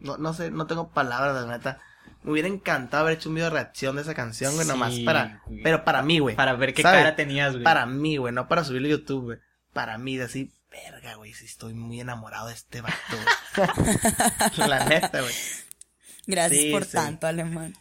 no. 0.00 0.16
No 0.16 0.34
sé, 0.34 0.50
no 0.50 0.66
tengo 0.66 0.90
palabras, 0.90 1.34
la 1.44 1.56
neta. 1.56 1.80
Me 2.22 2.32
hubiera 2.32 2.48
encantado 2.48 3.02
haber 3.04 3.16
hecho 3.18 3.28
un 3.30 3.36
video 3.36 3.48
de 3.50 3.54
reacción 3.56 3.96
de 3.96 4.02
esa 4.02 4.14
canción, 4.14 4.52
güey, 4.54 4.64
Sí, 4.64 4.70
nomás 4.72 4.98
para... 5.00 5.42
güey. 5.46 5.62
Pero 5.62 5.84
para 5.84 6.02
mí, 6.02 6.18
güey. 6.18 6.36
Para 6.36 6.54
ver 6.54 6.74
qué 6.74 6.82
¿sabes? 6.82 7.00
cara 7.02 7.16
tenías, 7.16 7.52
güey. 7.52 7.64
Para 7.64 7.86
mí, 7.86 8.16
güey, 8.16 8.32
no 8.32 8.48
para 8.48 8.64
subirlo 8.64 8.86
a 8.88 8.90
YouTube, 8.92 9.24
güey. 9.24 9.38
Para 9.72 9.98
mí, 9.98 10.16
decir, 10.16 10.52
verga, 10.70 11.14
güey, 11.16 11.32
si 11.32 11.44
estoy 11.46 11.74
muy 11.74 12.00
enamorado 12.00 12.48
de 12.48 12.54
este 12.54 12.80
vato, 12.80 12.94
güey. 13.56 13.96
La 14.68 14.84
neta, 14.84 15.20
güey. 15.20 15.34
Gracias 16.28 16.60
Sí, 16.62 16.70
por 16.70 16.84
sí. 16.84 16.92
tanto, 16.92 17.26
alemán. 17.26 17.72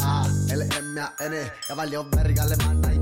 A, 0.00 0.26
L, 0.50 0.62
M, 0.78 1.00
A, 1.00 1.14
N, 1.20 1.52
ya 1.68 1.74
valió 1.74 2.04
verga, 2.10 2.46
le 2.46 2.56
manda 2.56 2.92
y 2.94 2.98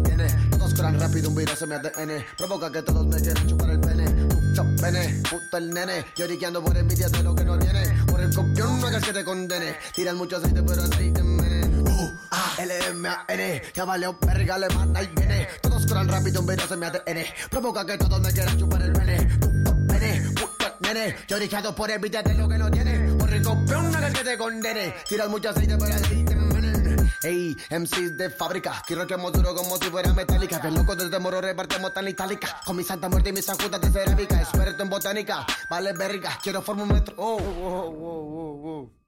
corran 0.77 1.01
rápido, 1.01 1.31
un 1.31 1.35
virus 1.35 1.59
se 1.59 1.67
me 1.67 1.75
ADN. 1.77 2.25
Provoca 2.37 2.71
que 2.71 2.83
todos 2.83 3.07
me 3.07 3.21
quieran 3.21 3.47
chupar 3.47 3.71
el 3.71 3.81
pene. 3.81 4.05
Puto 4.27 4.65
pene, 4.81 5.23
puto 5.29 5.57
el 5.57 5.71
nene. 5.71 6.05
Lloriqueando 6.15 6.63
por 6.63 6.77
envidia 6.77 7.09
de 7.09 7.23
lo 7.23 7.35
que 7.35 7.45
no 7.45 7.59
tiene. 7.59 8.05
Por 8.07 8.21
el 8.21 8.35
copión 8.35 8.81
no 8.81 8.87
hagas 8.87 9.03
que 9.03 9.13
te 9.13 9.25
condene. 9.25 9.77
Tiran 9.95 10.17
mucho 10.17 10.37
aceite, 10.37 10.63
pero 10.63 10.83
aceite 10.83 11.21
envenena. 11.21 11.91
U, 11.91 12.13
A, 12.31 12.63
L, 12.63 12.75
M, 12.91 13.09
A, 13.09 13.25
N, 13.29 13.63
ya 13.75 13.85
valió 13.85 14.19
verga, 14.21 14.59
le 14.59 14.69
manda 14.71 15.03
y 15.03 15.07
viene. 15.09 15.49
Todos 15.63 15.87
corran 15.87 16.09
rápido, 16.09 16.41
un 16.41 16.47
virus 16.47 16.69
se 16.69 16.77
me 16.77 16.87
ADN. 16.87 17.25
Provoca 17.51 17.87
que 17.87 17.97
todos 17.97 18.21
me 18.21 18.33
quieran 18.33 18.59
chupar 18.59 18.83
el 18.83 18.93
pene. 18.93 19.17
Puto 19.41 19.77
pene, 19.89 20.31
puto 20.35 20.77
nene. 20.81 21.17
Lloriqueando 21.27 21.75
por 21.75 21.91
envidia 21.91 22.23
de 22.23 22.35
lo 22.35 22.49
que 22.49 22.59
no 22.59 22.71
tiene. 22.71 23.15
Por 23.15 23.33
el 23.33 23.43
copión 23.43 23.91
no 23.91 23.99
hagas 23.99 24.13
que 24.13 24.25
te 24.25 24.39
condene. 24.39 24.95
Tiran 25.09 25.31
mucho 25.31 25.51
aceite, 25.51 25.77
pero 25.79 25.95
aceite 25.95 26.33
envenena. 26.33 26.46
Ey, 27.23 27.57
MCs 27.71 28.17
de 28.17 28.31
fábrica, 28.31 28.83
quiero 28.87 29.07
que 29.07 29.17
duro 29.17 29.55
como 29.55 29.77
si 29.79 29.91
fuera 29.91 30.13
metálica. 30.13 30.59
Bien 30.59 30.75
loco 30.75 30.95
desde 30.95 31.19
moro 31.19 31.41
repartimos 31.41 31.93
tan 31.93 32.07
itálica. 32.09 32.61
Con 32.65 32.77
mi 32.77 32.85
santa 32.85 33.09
muerte 33.09 33.31
y 33.31 33.33
mis 33.33 33.49
ajudas 33.49 33.81
de 33.81 33.91
cerámica. 33.91 34.41
Experto 34.41 34.83
en 34.83 34.91
botánica, 34.91 35.47
vale 35.71 35.93
verga, 35.93 36.39
quiero 36.43 36.63
formar 36.63 36.87
un 36.87 36.93
metro. 36.93 37.15
Oh, 37.19 37.37
oh, 37.37 37.67
oh, 37.67 37.93
oh, 37.99 38.71
oh. 38.71 39.06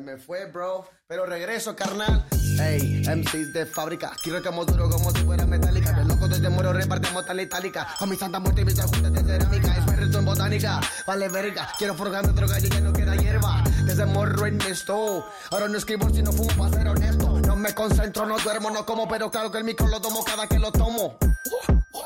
Me 0.00 0.16
fue, 0.16 0.46
bro, 0.46 0.88
pero 1.08 1.26
regreso, 1.26 1.74
carnal. 1.74 2.24
Ey, 2.60 3.02
MCs 3.04 3.52
de 3.52 3.66
fábrica, 3.66 4.12
quiero 4.22 4.40
que 4.40 4.48
duro 4.48 4.88
como 4.88 5.10
si 5.10 5.24
fuera 5.24 5.44
metálica. 5.44 5.92
Bien 5.92 6.06
loco 6.06 6.28
desde 6.28 6.48
moro 6.48 6.72
repartimos 6.72 7.26
tan 7.26 7.40
itálica. 7.40 7.88
Con 7.98 8.08
mi 8.10 8.16
santa 8.16 8.38
muerte 8.38 8.60
y 8.60 8.64
mis 8.64 8.76
de 8.76 9.22
cerámica. 9.24 9.76
Experto 9.76 10.18
en 10.18 10.24
botánica, 10.24 10.80
vale 11.06 11.28
verga, 11.28 11.68
quiero 11.78 11.94
forjar 11.94 12.28
otro 12.28 12.46
gallo 12.46 12.66
y 12.66 12.70
ya 12.70 12.80
no 12.80 12.92
queda 12.92 13.16
hierba. 13.16 13.64
Desde 13.84 14.06
morro 14.06 14.46
en 14.46 14.60
esto, 14.62 15.26
ahora 15.50 15.68
no 15.68 15.78
escribo 15.78 16.08
si 16.10 16.22
no 16.22 16.32
fumo 16.32 16.52
para 16.56 16.70
ser 16.70 16.88
honesto. 16.88 17.40
No 17.40 17.56
me 17.56 17.74
concentro, 17.74 18.24
no 18.24 18.38
duermo, 18.38 18.70
no 18.70 18.86
como, 18.86 19.08
pero 19.08 19.30
claro 19.30 19.50
que 19.50 19.58
el 19.58 19.64
micro 19.64 19.88
lo 19.88 20.00
tomo 20.00 20.22
cada 20.22 20.46
que 20.46 20.58
lo 20.60 20.70
tomo. 20.70 21.18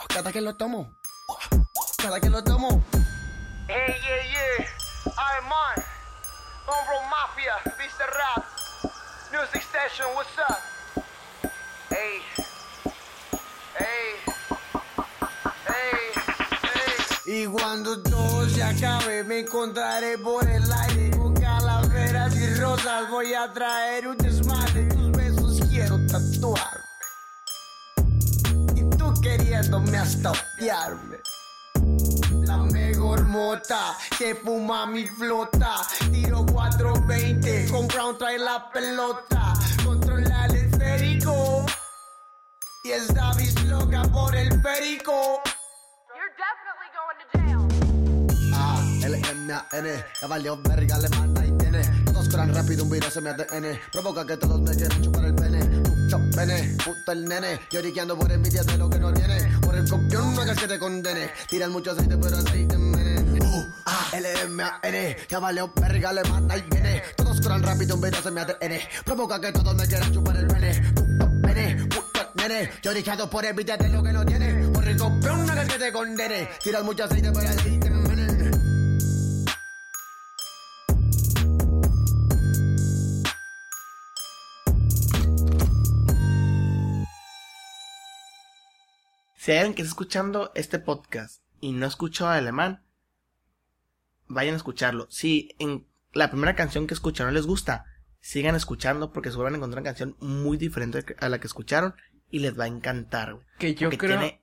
Cada 0.09 0.33
que 0.33 0.41
lo 0.41 0.57
tomo. 0.57 0.99
Cada 1.99 2.21
que 2.21 2.31
lo 2.31 2.43
tomo. 2.43 2.83
Hey, 3.69 3.95
yeah, 4.03 4.23
yeah. 4.31 5.13
I'm 5.19 5.53
on. 5.53 5.92
Hombro 6.73 7.03
Mafia, 7.11 7.53
Vista 7.79 8.07
Rap. 8.07 8.45
Music 9.31 9.63
Station, 9.63 10.07
what's 10.15 10.39
up? 10.39 10.59
Hey. 11.91 12.23
Hey. 13.77 14.17
Hey. 15.67 16.23
Hey. 16.63 17.43
Y 17.43 17.47
cuando 17.47 18.03
todo 18.03 18.49
se 18.49 18.63
acabe, 18.63 19.23
me 19.25 19.41
encontraré 19.41 20.17
por 20.17 20.49
el 20.49 20.65
aire 20.73 21.11
con 21.17 21.35
calaveras 21.35 22.35
y 22.37 22.55
rosas. 22.55 23.11
Voy 23.11 23.35
a 23.35 23.53
traer 23.53 24.09
un 24.09 24.17
desmadre. 24.17 24.87
Tus 24.87 25.13
besos 25.13 25.61
quiero 25.69 25.99
tatuar. 26.07 26.81
Y 28.75 28.97
tú 28.97 29.13
queriéndome 29.21 29.99
hasta 29.99 30.31
odiarme. 30.31 31.19
La 32.53 32.65
mejor 32.65 33.25
mota. 33.25 33.97
Se 34.19 34.35
fuma 34.35 34.87
mi 34.87 35.07
flota. 35.07 35.77
Tiro 36.13 36.45
420. 36.47 37.69
Con 37.71 37.89
Brown 37.89 38.19
trae 38.19 38.39
la 38.39 38.71
pelota. 38.71 39.55
Controla 39.85 40.47
el 40.47 40.57
esférico. 40.57 41.65
Y 42.85 42.91
el 42.91 43.07
Davis 43.09 43.55
loca 43.65 44.03
por 44.13 44.35
el 44.37 44.61
perico. 44.61 45.41
You're 46.15 46.33
definitely 46.45 46.89
going 46.99 47.19
to 47.21 47.27
jail. 47.39 47.63
A, 48.55 49.07
L, 49.07 49.15
M, 49.31 49.53
A, 49.53 49.67
N. 49.73 50.05
Ya 50.21 50.27
valió 50.27 50.57
verga, 50.63 50.99
le 50.99 51.09
manda 51.11 51.47
y 51.47 51.53
tiene. 51.53 51.83
Todos 52.05 52.29
corran 52.29 52.55
rápido, 52.55 52.85
un 52.85 52.91
virus 52.91 53.17
en 53.17 53.25
mi 53.25 53.31
ADN. 53.31 53.81
Provoca 53.93 54.27
que 54.27 54.37
todos 54.37 54.61
me 54.61 54.75
quieran 54.75 55.03
chupar 55.03 55.25
el 55.25 55.35
pene. 55.35 55.72
Mucho 56.03 56.21
pene, 56.35 56.77
puto 56.85 57.13
el 57.13 57.25
nene. 57.25 57.61
Lloriqueando 57.71 58.19
por 58.19 58.31
envidia 58.31 58.63
de 58.63 58.77
lo 58.77 58.91
que 58.91 58.99
no 58.99 59.13
tiene. 59.13 59.39
Por 59.61 59.77
el 59.77 59.89
copión, 59.89 60.35
no 60.35 60.43
hagas 60.43 60.59
que 60.59 60.67
te 60.67 60.79
condene. 60.79 61.31
Tiran 61.49 61.71
mucho 61.71 61.93
aceite, 61.93 62.17
pero 62.17 62.37
aceite 62.37 62.77
mene. 62.77 63.41
U, 63.41 63.67
A, 63.87 64.17
L, 64.17 64.29
M, 64.43 64.63
A, 64.63 64.81
N. 64.83 65.17
Verga, 65.81 66.13
le 66.13 66.25
manda 66.25 66.57
y 66.57 66.63
viene. 66.63 67.03
Todos 67.17 67.41
corran 67.41 67.63
rápido, 67.63 67.95
un 67.95 68.01
virus 68.01 68.27
en 68.27 68.35
mi 68.35 68.41
ADN. 68.41 69.05
Provoca 69.05 69.41
que 69.41 69.53
todos 69.53 69.75
me 69.75 69.87
quieran 69.87 70.13
chupar 70.13 70.37
el 70.37 70.47
pene. 70.49 70.93
Puto 70.93 71.31
pene, 71.43 71.87
puto 71.87 72.21
el 72.21 72.29
nene. 72.37 72.71
Lloriqueando 72.83 73.31
por 73.31 73.45
envidia 73.45 73.77
de 73.77 73.89
lo 73.89 74.03
que 74.03 74.13
no 74.13 74.25
tiene. 74.25 74.69
Por 74.69 74.89
el 74.89 74.97
copión, 74.97 75.47
no 75.47 75.53
hagas 75.53 75.69
que 75.69 75.79
te 75.79 75.93
condene. 75.93 76.49
Tiran 76.63 76.85
mucho 76.85 77.05
aceite, 77.05 77.31
pero 77.33 77.49
aceite 77.49 77.92
Si 89.43 89.51
hay 89.51 89.59
alguien 89.59 89.75
que 89.75 89.83
está 89.83 89.91
escuchando 89.91 90.53
este 90.55 90.79
podcast 90.79 91.43
y 91.61 91.73
no 91.73 91.85
escuchó 91.85 92.29
alemán, 92.29 92.85
vayan 94.29 94.55
a 94.55 94.57
escucharlo. 94.57 95.09
Si 95.11 95.49
en 95.59 95.85
la 96.13 96.31
primera 96.31 96.55
canción 96.55 96.87
que 96.87 96.95
escucharon 96.95 97.35
les 97.35 97.45
gusta, 97.45 97.85
sigan 98.21 98.55
escuchando 98.55 99.13
porque 99.13 99.31
van 99.31 99.55
a 99.55 99.57
encontrar 99.57 99.81
una 99.83 99.89
canción 99.91 100.17
muy 100.21 100.59
diferente 100.59 101.05
a 101.19 101.29
la 101.29 101.41
que 101.41 101.49
escucharon 101.49 101.97
y 102.31 102.39
les 102.39 102.57
va 102.57 102.65
a 102.65 102.69
encantar, 102.69 103.35
güey. 103.35 103.45
Que 103.59 103.75
yo 103.75 103.89
Porque 103.91 104.07
creo... 104.07 104.21
tiene- 104.21 104.41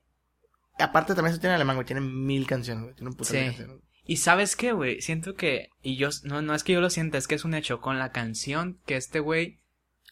Aparte 0.78 1.14
también 1.14 1.32
se 1.34 1.40
tiene 1.40 1.54
alemán, 1.54 1.76
güey. 1.76 1.86
Tiene 1.86 2.02
mil 2.02 2.46
canciones, 2.46 2.82
güey. 2.84 2.94
Tiene 2.94 3.08
un 3.08 3.16
puto 3.16 3.32
de 3.32 3.38
Sí. 3.40 3.46
canciones. 3.46 3.76
Y 4.04 4.16
sabes 4.18 4.54
qué, 4.54 4.72
güey, 4.72 5.00
siento 5.00 5.34
que, 5.34 5.70
y 5.80 5.96
yo, 5.96 6.10
no, 6.24 6.42
no 6.42 6.54
es 6.54 6.62
que 6.62 6.74
yo 6.74 6.82
lo 6.82 6.90
sienta, 6.90 7.16
es 7.16 7.26
que 7.26 7.36
es 7.36 7.46
un 7.46 7.54
hecho, 7.54 7.80
con 7.80 7.98
la 7.98 8.12
canción 8.12 8.80
que 8.84 8.96
este 8.96 9.20
güey 9.20 9.60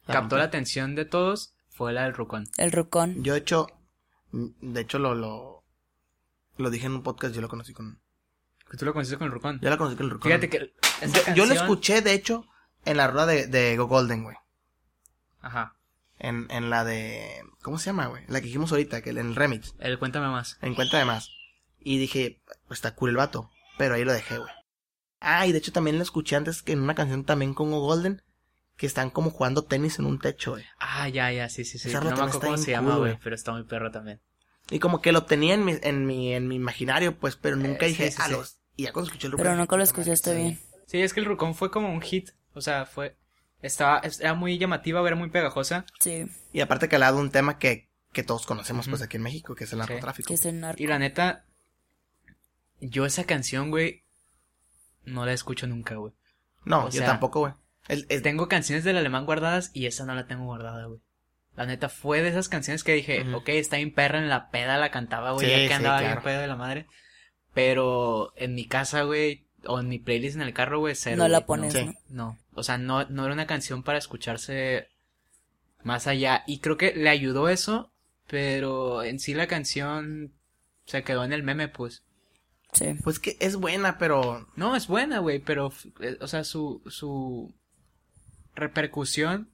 captó 0.06 0.38
la 0.38 0.44
atención 0.44 0.94
de 0.94 1.04
todos, 1.04 1.52
fue 1.68 1.92
la 1.92 2.04
del 2.04 2.14
Rucón. 2.14 2.48
El 2.56 2.72
rucón. 2.72 3.22
Yo 3.22 3.34
de 3.34 3.40
hecho, 3.40 3.66
de 4.32 4.80
hecho 4.80 4.98
lo, 4.98 5.14
lo, 5.14 5.64
lo 6.56 6.70
dije 6.70 6.86
en 6.86 6.92
un 6.92 7.02
podcast, 7.02 7.34
yo 7.34 7.40
lo 7.40 7.48
conocí 7.48 7.72
con... 7.72 8.00
Que 8.70 8.76
tú 8.76 8.84
lo 8.84 8.92
conociste 8.92 9.16
con 9.18 9.26
el 9.28 9.32
Rucón. 9.32 9.58
Yo 9.62 9.70
la 9.70 9.78
conocí 9.78 9.96
con 9.96 10.06
el 10.06 10.10
Rucón. 10.12 10.30
Fíjate 10.30 10.48
que 10.50 10.74
esa 11.00 11.30
Yo, 11.30 11.34
yo 11.34 11.44
lo 11.44 11.48
canción- 11.48 11.56
escuché, 11.56 12.02
de 12.02 12.12
hecho, 12.12 12.44
en 12.84 12.98
la 12.98 13.08
rueda 13.08 13.26
de, 13.26 13.46
de 13.46 13.76
Go 13.78 13.86
Golden, 13.86 14.24
güey. 14.24 14.36
Ajá, 15.40 15.76
En, 16.18 16.46
en 16.50 16.68
la 16.68 16.84
de... 16.84 17.42
¿Cómo 17.62 17.78
se 17.78 17.86
llama, 17.86 18.06
güey? 18.08 18.24
La 18.28 18.40
que 18.40 18.46
dijimos 18.46 18.70
ahorita, 18.70 19.00
que 19.02 19.10
en 19.10 19.18
el 19.18 19.34
remix. 19.36 19.74
el 19.78 19.98
Cuéntame 19.98 20.28
Más. 20.28 20.58
En 20.60 20.74
cuenta 20.74 20.98
de 20.98 21.04
más. 21.06 21.30
Y 21.80 21.98
dije, 21.98 22.42
pues 22.66 22.78
está 22.78 22.94
cool 22.94 23.10
el 23.10 23.16
vato. 23.16 23.50
Pero 23.78 23.94
ahí 23.94 24.04
lo 24.04 24.12
dejé, 24.12 24.36
güey. 24.38 24.50
Ah, 25.20 25.46
y 25.46 25.52
de 25.52 25.58
hecho 25.58 25.72
también 25.72 25.96
lo 25.96 26.02
escuché 26.02 26.36
antes 26.36 26.62
que 26.62 26.72
en 26.72 26.80
una 26.82 26.94
canción 26.94 27.24
también 27.24 27.54
con 27.54 27.70
Go 27.70 27.80
Golden. 27.80 28.22
Que 28.78 28.86
están 28.86 29.10
como 29.10 29.30
jugando 29.30 29.64
tenis 29.64 29.98
en 29.98 30.06
un 30.06 30.18
techo, 30.18 30.52
güey. 30.52 30.64
Ah, 30.78 31.08
ya, 31.10 31.30
ya, 31.32 31.50
sí, 31.50 31.64
sí, 31.66 31.78
sí. 31.78 31.88
Esa 31.88 31.98
No 31.98 32.06
me 32.06 32.10
acuerdo 32.12 32.30
está 32.32 32.46
cómo 32.46 32.56
se 32.56 32.70
llama, 32.70 32.96
güey, 32.96 33.18
pero 33.22 33.34
está 33.34 33.52
muy 33.52 33.64
perro 33.64 33.90
también. 33.90 34.20
Y 34.70 34.78
como 34.78 35.02
que 35.02 35.12
lo 35.12 35.24
tenía 35.24 35.54
en 35.54 35.64
mi, 35.64 35.74
en 35.82 36.06
mi, 36.06 36.32
en 36.32 36.48
mi 36.48 36.54
imaginario, 36.54 37.18
pues, 37.18 37.36
pero 37.36 37.56
nunca 37.56 37.84
Eh, 37.84 37.88
dije, 37.88 38.06
sí, 38.06 38.12
sí, 38.12 38.18
ah, 38.22 38.26
sí. 38.26 38.32
los- 38.32 38.58
Y 38.76 38.84
ya 38.84 38.92
cuando 38.92 39.08
escuché 39.08 39.26
el 39.26 39.32
Pero 39.32 39.44
Rucón, 39.44 39.58
nunca 39.58 39.76
lo 39.76 39.82
escuchaste 39.82 40.34
bien. 40.34 40.60
Sí, 40.86 41.00
es 41.02 41.12
que 41.12 41.20
el 41.20 41.26
Rucón 41.26 41.54
fue 41.54 41.70
como 41.70 41.92
un 41.92 42.00
hit, 42.00 42.30
o 42.54 42.60
sea, 42.62 42.86
fue... 42.86 43.16
Estaba, 43.60 44.00
era 44.20 44.34
muy 44.34 44.56
llamativa, 44.56 45.04
era 45.04 45.16
muy 45.16 45.30
pegajosa. 45.30 45.84
Sí. 45.98 46.26
Y 46.52 46.60
aparte 46.60 46.88
que 46.88 46.94
hablaba 46.94 47.16
de 47.16 47.22
un 47.24 47.30
tema 47.32 47.58
que, 47.58 47.88
que 48.12 48.22
todos 48.22 48.46
conocemos, 48.46 48.88
pues, 48.88 49.02
aquí 49.02 49.16
en 49.16 49.24
México, 49.24 49.56
que 49.56 49.64
es 49.64 49.72
el 49.72 49.80
narcotráfico. 49.80 50.28
Que 50.28 50.34
es 50.34 50.46
el 50.46 50.60
narco. 50.60 50.80
Y 50.80 50.86
la 50.86 51.00
neta, 51.00 51.44
yo 52.80 53.04
esa 53.04 53.24
canción, 53.24 53.70
güey, 53.70 54.04
no 55.04 55.26
la 55.26 55.32
escucho 55.32 55.66
nunca, 55.66 55.96
güey. 55.96 56.12
No, 56.64 56.84
O 56.84 56.90
yo 56.90 56.98
sea, 56.98 57.06
tampoco, 57.06 57.40
güey. 57.40 57.52
El- 57.88 58.06
el- 58.08 58.22
Tengo 58.22 58.48
canciones 58.48 58.84
del 58.84 58.96
alemán 58.98 59.24
guardadas 59.26 59.70
y 59.74 59.86
esa 59.86 60.04
no 60.04 60.14
la 60.14 60.26
tengo 60.26 60.44
guardada, 60.44 60.84
güey. 60.86 61.00
La 61.56 61.66
neta 61.66 61.88
fue 61.88 62.22
de 62.22 62.28
esas 62.28 62.48
canciones 62.48 62.84
que 62.84 62.92
dije, 62.94 63.22
Ujú. 63.22 63.38
ok, 63.38 63.48
está 63.50 63.76
bien 63.78 63.92
perra 63.92 64.18
en 64.18 64.28
la 64.28 64.50
peda, 64.50 64.76
la 64.78 64.90
cantaba, 64.90 65.32
güey, 65.32 65.46
Sí, 65.46 65.50
ya 65.52 65.58
que 65.58 65.66
sí, 65.68 65.72
andaba 65.72 65.98
bien 66.00 66.12
claro. 66.12 66.22
pedo 66.24 66.40
de 66.40 66.46
la 66.46 66.56
madre. 66.56 66.86
Pero 67.54 68.32
en 68.36 68.54
mi 68.54 68.66
casa, 68.66 69.02
güey, 69.02 69.46
o 69.66 69.80
en 69.80 69.88
mi 69.88 69.98
playlist 69.98 70.36
en 70.36 70.42
el 70.42 70.54
carro, 70.54 70.78
güey, 70.78 70.94
cero. 70.94 71.16
No 71.16 71.26
la 71.28 71.38
güey, 71.38 71.46
pones, 71.46 71.72
Sí. 71.72 71.84
¿no? 71.84 71.92
No, 72.08 72.38
o 72.52 72.62
sea, 72.62 72.78
no, 72.78 73.04
no 73.06 73.24
era 73.24 73.34
una 73.34 73.46
canción 73.46 73.82
para 73.82 73.98
escucharse 73.98 74.86
más 75.82 76.06
allá. 76.06 76.44
Y 76.46 76.60
creo 76.60 76.76
que 76.76 76.94
le 76.94 77.08
ayudó 77.08 77.48
eso, 77.48 77.92
pero 78.28 79.02
en 79.02 79.18
sí 79.18 79.34
la 79.34 79.46
canción 79.48 80.32
se 80.84 81.02
quedó 81.02 81.24
en 81.24 81.32
el 81.32 81.42
meme, 81.42 81.68
pues. 81.68 82.04
Sí. 82.72 82.94
Pues 83.02 83.18
que 83.18 83.36
es 83.40 83.56
buena, 83.56 83.98
pero 83.98 84.46
No, 84.54 84.76
es 84.76 84.86
buena, 84.86 85.18
güey, 85.20 85.38
pero, 85.40 85.72
eh, 86.00 86.18
o 86.20 86.26
sea, 86.28 86.44
su, 86.44 86.82
su 86.86 87.52
repercusión 88.58 89.50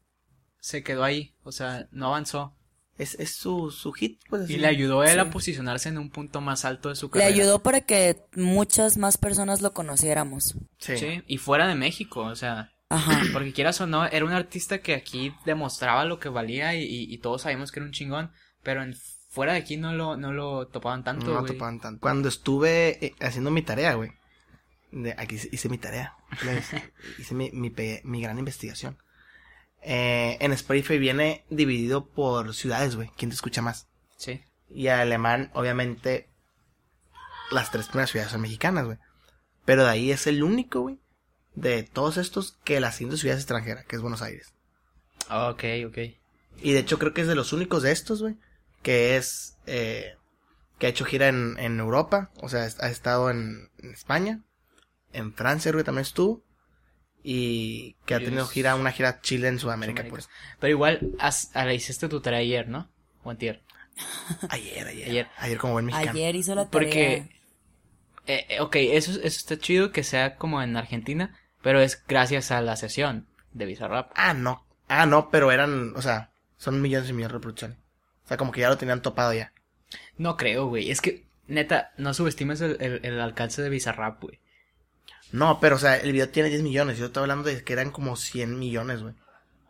se 0.61 0.83
quedó 0.83 1.05
ahí, 1.05 1.35
o 1.43 1.53
sea, 1.53 1.89
no 1.93 2.07
avanzó. 2.09 2.57
es, 2.97 3.15
es 3.19 3.35
su, 3.35 3.71
su 3.71 3.93
hit, 3.93 4.21
pues 4.29 4.43
así. 4.43 4.55
Y 4.55 4.57
le 4.59 4.69
ayudó 4.69 5.01
a 5.01 5.11
él 5.13 5.19
a 5.21 5.31
posicionarse 5.31 5.89
en 5.89 5.99
un 5.99 6.11
punto 6.11 6.41
más 6.41 6.65
alto 6.65 6.89
de 6.91 6.95
su 6.97 7.07
Le 7.07 7.11
carrera. 7.13 7.29
ayudó 7.35 7.59
para 7.63 7.81
que 7.81 8.17
muchas 8.37 8.97
más 8.97 9.19
personas 9.19 9.63
lo 9.63 9.73
conociéramos. 9.75 10.55
Sí. 10.79 10.97
Sí, 10.97 11.23
y 11.27 11.39
fuera 11.39 11.67
de 11.67 11.75
México, 11.75 12.21
o 12.21 12.37
sea, 12.37 12.71
Ajá. 12.89 13.21
porque 13.33 13.53
quieras 13.53 13.81
o 13.81 13.87
no, 13.87 14.07
era 14.07 14.25
un 14.25 14.33
artista 14.33 14.79
que 14.79 14.95
aquí 14.95 15.35
demostraba 15.45 16.05
lo 16.05 16.19
que 16.21 16.29
valía 16.29 16.75
y, 16.77 16.85
y- 16.85 17.13
y 17.13 17.19
todos 17.19 17.43
sabíamos 17.43 17.73
que 17.73 17.81
era 17.81 17.87
un 17.87 17.93
chingón, 17.93 18.31
pero 18.63 18.83
en, 18.83 18.95
fuera 19.29 19.55
de 19.55 19.59
aquí 19.59 19.77
no 19.77 19.93
lo, 19.93 20.17
no 20.17 20.33
lo 20.33 20.69
topaban 20.69 21.03
tanto, 21.03 21.27
No 21.27 21.41
güey. 21.41 21.53
topaban 21.53 21.81
tanto. 21.81 22.01
Cuando 22.01 22.29
estuve 22.29 23.05
eh, 23.05 23.15
haciendo 23.21 23.51
mi 23.51 23.63
tarea, 23.63 23.95
güey. 23.95 24.13
De- 25.03 25.15
Aquí 25.19 25.37
hice- 25.53 25.69
mi 25.69 25.79
tarea. 25.79 26.15
hice 27.19 27.35
mi, 27.35 27.51
mi, 27.53 28.23
gran 28.23 28.39
investigación. 28.39 28.99
Eh, 29.83 30.39
en 30.41 30.53
Spotify 30.53 30.99
viene 30.99 31.45
dividido 31.51 32.07
por 32.07 32.55
ciudades, 32.55 32.97
güey. 32.97 33.11
¿Quién 33.17 33.31
te 33.31 33.35
escucha 33.35 33.61
más? 33.61 33.87
Sí. 34.17 34.43
Y 34.71 34.89
alemán, 34.89 35.51
obviamente, 35.55 36.29
las 37.51 37.71
tres 37.71 37.89
primeras 37.89 38.11
ciudades 38.11 38.33
son 38.33 38.41
mexicanas, 38.41 38.87
güey. 38.87 38.99
Pero 39.65 39.85
de 39.85 39.91
ahí 39.91 40.11
es 40.11 40.27
el 40.27 40.43
único, 40.43 40.81
güey, 40.81 40.99
de 41.55 41.83
todos 41.83 42.17
estos 42.17 42.59
que 42.65 42.81
la 42.81 42.93
siguiente 42.93 43.17
ciudad 43.19 43.37
es 43.37 43.43
extranjera, 43.43 43.85
que 43.85 43.97
es 43.97 44.03
Buenos 44.03 44.23
Aires. 44.23 44.55
Ok, 45.31 45.65
ok. 45.87 45.99
Y 46.63 46.73
de 46.73 46.79
hecho 46.79 46.99
creo 46.99 47.13
que 47.13 47.23
es 47.23 47.27
de 47.29 47.35
los 47.35 47.53
únicos 47.53 47.83
de 47.83 47.93
estos, 47.93 48.23
güey, 48.23 48.37
que 48.83 49.17
es, 49.17 49.57
eh, 49.67 50.17
que 50.79 50.87
ha 50.87 50.91
hecho 50.91 51.05
gira 51.05 51.29
en, 51.29 51.57
en 51.59 51.79
Europa, 51.81 52.31
o 52.41 52.49
sea, 52.49 52.63
ha 52.63 52.89
estado 52.89 53.31
en, 53.31 53.71
en 53.79 53.93
España, 53.93 54.43
en 55.15 55.33
Francia, 55.33 55.71
creo 55.71 55.81
que 55.81 55.87
también 55.87 56.03
estuvo, 56.03 56.43
y 57.23 57.97
que 58.05 58.15
ha 58.15 58.19
tenido 58.19 58.47
gira, 58.47 58.75
una 58.75 58.93
gira 58.93 59.21
Chile 59.23 59.49
en 59.49 59.59
Sudamérica, 59.59 60.03
Sudamérica. 60.03 60.29
pues. 60.29 60.57
Pero 60.61 60.71
igual, 60.71 61.13
has, 61.19 61.51
ah, 61.55 61.65
le 61.65 61.75
hiciste 61.75 62.09
tu 62.09 62.21
tarea 62.21 62.41
ayer, 62.41 62.69
¿no? 62.69 62.91
O 63.23 63.31
antier. 63.31 63.63
Ayer, 64.51 64.89
ayer, 64.89 65.09
Ayer. 65.09 65.29
ayer, 65.39 65.59
como 65.59 65.75
buen 65.75 65.85
mexicano. 65.87 66.11
Ayer 66.11 66.35
hizo 66.35 66.55
la 66.57 66.69
tarea. 66.69 66.71
Porque, 66.89 67.15
eh, 68.27 68.47
eh, 68.49 68.61
ok, 68.61 68.75
eso, 68.77 69.13
eso 69.13 69.23
está 69.23 69.57
chido 69.57 69.93
que 69.93 70.03
sea 70.03 70.37
como 70.37 70.61
en 70.61 70.77
Argentina, 70.77 71.39
pero 71.63 71.81
es 71.81 72.03
gracias 72.07 72.51
a 72.51 72.61
la 72.61 72.75
sesión 72.77 73.27
de 73.53 73.67
Bizarrap. 73.67 74.11
Ah, 74.17 74.35
no, 74.35 74.67
ah, 74.89 75.07
no, 75.07 75.31
pero 75.31 75.53
eran, 75.53 75.95
o 75.97 76.03
sea, 76.03 76.31
son 76.59 76.83
millones 76.83 77.09
y 77.09 77.13
millones 77.13 77.33
de 77.33 77.39
reproducciones. 77.39 77.79
O 78.25 78.29
sea, 78.29 78.37
como 78.37 78.51
que 78.51 78.63
ya 78.63 78.69
lo 78.69 78.79
tenían 78.79 79.01
topado 79.01 79.33
ya. 79.33 79.53
No 80.19 80.37
creo, 80.37 80.67
güey. 80.67 80.91
Es 80.91 81.01
que, 81.01 81.25
neta, 81.47 81.93
no 81.97 82.15
subestimes 82.15 82.61
el, 82.63 82.77
el, 82.81 83.01
el 83.05 83.21
alcance 83.21 83.63
de 83.63 83.71
Bizarrap, 83.71 84.21
güey. 84.21 84.41
No, 85.33 85.59
pero 85.61 85.77
o 85.77 85.79
sea, 85.79 85.97
el 85.97 86.13
video 86.13 86.29
tiene 86.29 86.49
10 86.49 86.63
millones. 86.63 86.99
Yo 86.99 87.07
estoy 87.07 87.23
hablando 87.23 87.49
de 87.49 87.63
que 87.65 87.73
eran 87.73 87.91
como 87.91 88.17
100 88.17 88.59
millones, 88.59 89.03
güey. 89.03 89.15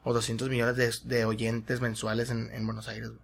O 0.02 0.12
200 0.12 0.50
millones 0.50 0.76
de, 0.76 0.92
de 1.16 1.24
oyentes 1.24 1.80
mensuales 1.80 2.30
en, 2.30 2.50
en 2.52 2.66
Buenos 2.66 2.88
Aires, 2.88 3.08
güey. 3.10 3.20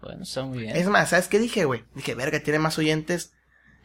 Bueno, 0.00 0.22
está 0.22 0.42
muy 0.44 0.58
bien. 0.60 0.76
Es 0.76 0.86
más, 0.88 1.10
¿sabes 1.10 1.28
qué 1.28 1.38
dije, 1.38 1.64
güey? 1.64 1.84
Dije, 1.94 2.14
verga, 2.14 2.40
tiene 2.40 2.58
más 2.58 2.78
oyentes 2.78 3.32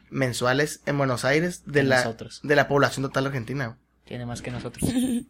mensuales 0.09 0.81
en 0.85 0.97
Buenos 0.97 1.25
Aires 1.25 1.63
de 1.65 1.81
Que 1.81 1.83
la, 1.87 1.97
nosotros. 1.97 2.39
de 2.43 2.55
la 2.55 2.67
población 2.67 3.03
total 3.05 3.27
argentina, 3.27 3.67
güey. 3.67 3.77
Tiene 4.05 4.25
más 4.25 4.41
que 4.41 4.51
nosotros. 4.51 4.89
Sí. 4.89 5.27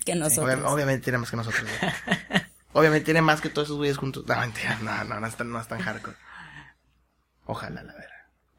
Que 0.04 0.14
nosotros. 0.14 0.58
Obvi- 0.60 0.64
obviamente 0.72 1.04
tiene 1.04 1.18
más 1.18 1.30
que 1.30 1.36
nosotros, 1.36 1.64
güey. 1.80 1.92
obviamente 2.72 3.04
tiene 3.06 3.20
más 3.22 3.40
que 3.40 3.48
todos 3.48 3.68
esos 3.68 3.78
güeyes 3.78 3.96
juntos. 3.96 4.24
No, 4.26 4.36
mentira, 4.38 4.78
no, 4.82 5.04
no, 5.04 5.18
no 5.20 5.26
es 5.26 5.34
tan, 5.36 5.50
no 5.50 5.60
es 5.60 5.66
tan 5.68 5.80
hardcore. 5.80 6.16
Ojalá, 7.46 7.82
la 7.82 7.92
verdad. 7.94 8.08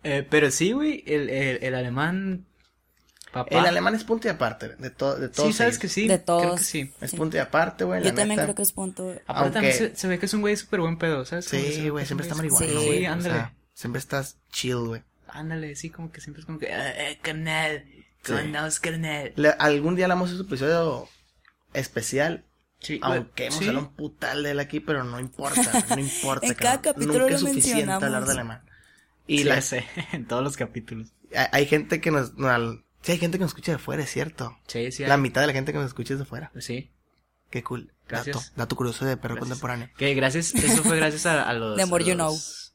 Eh, 0.03 0.27
pero 0.29 0.51
sí, 0.51 0.71
güey, 0.73 1.03
el, 1.07 1.29
el, 1.29 1.63
el 1.63 1.75
alemán... 1.75 2.45
Papá. 3.33 3.59
El 3.59 3.65
alemán 3.65 3.95
es 3.95 4.03
punto 4.03 4.27
y 4.27 4.31
aparte 4.31 4.75
de, 4.77 4.89
todo 4.91 5.17
de 5.17 5.27
todos 5.27 5.47
Sí, 5.49 5.53
sabes 5.53 5.73
ellos. 5.73 5.81
que 5.81 5.87
sí. 5.89 6.01
De 6.07 6.15
Creo 6.23 6.25
todos. 6.25 6.59
que 6.59 6.63
sí. 6.63 6.93
Es 7.01 7.11
Sí. 7.11 7.17
punto 7.17 7.35
y 7.35 7.39
aparte, 7.39 7.83
güey. 7.83 7.99
Yo 8.01 8.09
la 8.09 8.15
también 8.15 8.29
neta. 8.29 8.43
creo 8.43 8.55
que 8.55 8.61
es 8.61 8.71
punto. 8.71 9.09
Aparte 9.09 9.23
Aunque- 9.27 9.53
también 9.53 9.73
se, 9.73 9.95
se 9.95 10.07
ve 10.07 10.19
que 10.19 10.27
es 10.27 10.33
un 10.33 10.41
güey 10.41 10.55
súper 10.55 10.79
buen 10.81 10.97
pedo, 10.97 11.25
¿sabes? 11.25 11.45
Sí, 11.45 11.89
güey, 11.89 12.05
siempre 12.05 12.25
está 12.27 12.35
marihuana, 12.35 12.65
Sí, 12.67 12.73
güey. 12.73 13.05
O 13.07 13.11
ándale. 13.11 13.33
sea, 13.35 13.53
siempre 13.73 13.99
estás 13.99 14.37
chill, 14.51 14.77
güey. 14.85 15.01
Ándale, 15.27 15.75
sí, 15.75 15.89
como 15.89 16.11
que 16.11 16.21
siempre 16.21 16.41
es 16.41 16.45
como 16.45 16.59
que, 16.59 16.67
eh, 16.67 17.11
eh, 17.11 17.19
carnal, 17.23 17.83
¿cómo 18.23 18.69
Sí. 18.69 18.79
carnal? 18.81 19.33
Le- 19.35 19.49
algún 19.57 19.95
día 19.95 20.07
le 20.07 20.13
vamos 20.13 20.29
a 20.29 20.33
hacer 20.33 20.41
un 20.41 20.47
episodio 20.47 21.09
especial. 21.73 22.45
Sí, 22.79 22.99
Aunque 23.01 23.45
hemos 23.47 23.59
sí. 23.59 23.67
hablado 23.67 23.87
un 23.87 23.93
putal 23.95 24.43
de 24.43 24.51
él 24.51 24.59
aquí, 24.59 24.79
pero 24.81 25.03
no 25.05 25.19
importa, 25.19 25.61
no 25.89 25.97
importa. 25.99 26.45
En 26.45 26.53
cada 26.53 26.81
capítulo 26.81 27.13
Nunca 27.13 27.29
lo 27.29 27.35
es 27.35 27.39
suficiente 27.39 27.69
mencionamos. 27.85 28.03
hablar 28.03 28.25
de 28.25 28.31
alemán. 28.33 28.61
Y 29.25 29.37
Sí, 29.39 29.43
la, 29.45 29.61
sé, 29.61 29.85
en 30.11 30.27
todos 30.27 30.43
los 30.43 30.57
capítulos. 30.57 31.13
hay, 31.35 31.47
hay 31.51 31.65
gente 31.65 32.01
que 32.01 32.11
nos, 32.11 32.33
no, 32.35 32.49
al- 32.49 32.82
sí 33.03 33.11
hay 33.11 33.17
gente 33.19 33.37
que 33.37 33.43
nos 33.43 33.51
escucha 33.51 33.71
de 33.73 33.77
fuera, 33.77 34.01
es 34.03 34.09
cierto. 34.11 34.57
Sí, 34.67 34.91
sí. 34.91 35.03
La 35.05 35.13
hay. 35.15 35.21
mitad 35.21 35.41
de 35.41 35.47
la 35.47 35.53
gente 35.53 35.71
que 35.71 35.77
nos 35.77 35.87
escucha 35.87 36.13
es 36.13 36.19
de 36.19 36.25
fuera. 36.25 36.51
Sí. 36.59 36.89
Qué 37.51 37.61
cool. 37.63 37.93
Gracias. 38.07 38.35
Dato, 38.35 38.51
dato 38.55 38.75
curioso 38.75 39.05
de 39.05 39.15
perro 39.17 39.35
Gracias. 39.35 39.49
contemporáneo. 39.59 39.89
Que 39.97 40.13
gracias, 40.15 40.55
eso 40.55 40.83
fue 40.83 40.97
gracias 40.97 41.25
a, 41.27 41.43
a 41.47 41.53
los... 41.53 41.77
The 41.77 41.85
more 41.85 42.03
a 42.03 42.07
you 42.07 42.15
los- 42.15 42.73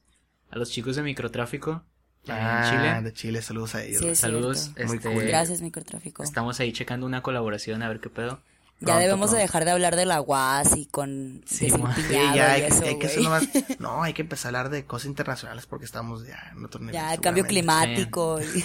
A 0.51 0.57
los 0.57 0.71
chicos 0.71 0.95
de 0.95 1.01
microtráfico 1.03 1.83
en 2.25 2.31
Ah, 2.33 2.69
Chile. 2.69 3.01
de 3.09 3.13
Chile, 3.13 3.41
saludos 3.41 3.75
a 3.75 3.83
ellos. 3.83 4.01
Sí, 4.01 4.07
es 4.09 4.19
Saludos. 4.19 4.71
cierto. 4.73 4.85
Muy 4.87 4.97
este, 4.97 5.11
cool. 5.13 5.23
Gracias, 5.25 5.61
microtráfico. 5.61 6.23
Estamos 6.23 6.59
ahí 6.59 6.71
checando 6.71 7.05
una 7.05 7.21
colaboración 7.21 7.83
a 7.83 7.89
ver 7.89 7.99
qué 7.99 8.09
pedo. 8.09 8.41
Ya 8.81 8.85
Pronto, 8.85 8.99
debemos 9.01 9.31
de 9.31 9.35
pronto. 9.35 9.41
dejar 9.47 9.65
de 9.65 9.71
hablar 9.71 9.95
de 9.97 10.05
la 10.05 10.21
UAS 10.21 10.77
y 10.77 10.85
con 10.85 11.43
Sí, 11.45 11.65
de 11.69 11.71
Sí, 11.95 12.03
ya 12.11 12.35
y 12.35 12.39
hay, 12.39 12.61
eso, 12.61 12.83
hay 12.85 12.97
que 12.97 13.07
hacer 13.07 13.21
nomás. 13.23 13.43
No, 13.79 14.01
hay 14.03 14.13
que 14.13 14.21
empezar 14.21 14.55
a 14.55 14.59
hablar 14.59 14.71
de 14.71 14.85
cosas 14.85 15.07
internacionales 15.07 15.65
porque 15.65 15.83
estamos 15.85 16.25
ya 16.25 16.51
en 16.55 16.63
otro 16.63 16.79
nivel. 16.79 16.93
Ya, 16.95 17.13
el 17.13 17.19
cambio 17.19 17.45
climático. 17.45 18.39
y- 18.41 18.63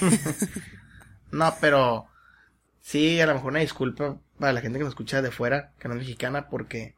No, 1.34 1.54
pero 1.60 2.06
sí, 2.80 3.20
a 3.20 3.26
lo 3.26 3.34
mejor 3.34 3.50
una 3.50 3.60
disculpa 3.60 4.18
para 4.38 4.52
la 4.52 4.60
gente 4.60 4.78
que 4.78 4.84
nos 4.84 4.92
escucha 4.92 5.22
de 5.22 5.30
fuera, 5.30 5.72
que 5.78 5.88
no 5.88 5.94
es 5.94 6.00
mexicana, 6.00 6.48
porque 6.48 6.96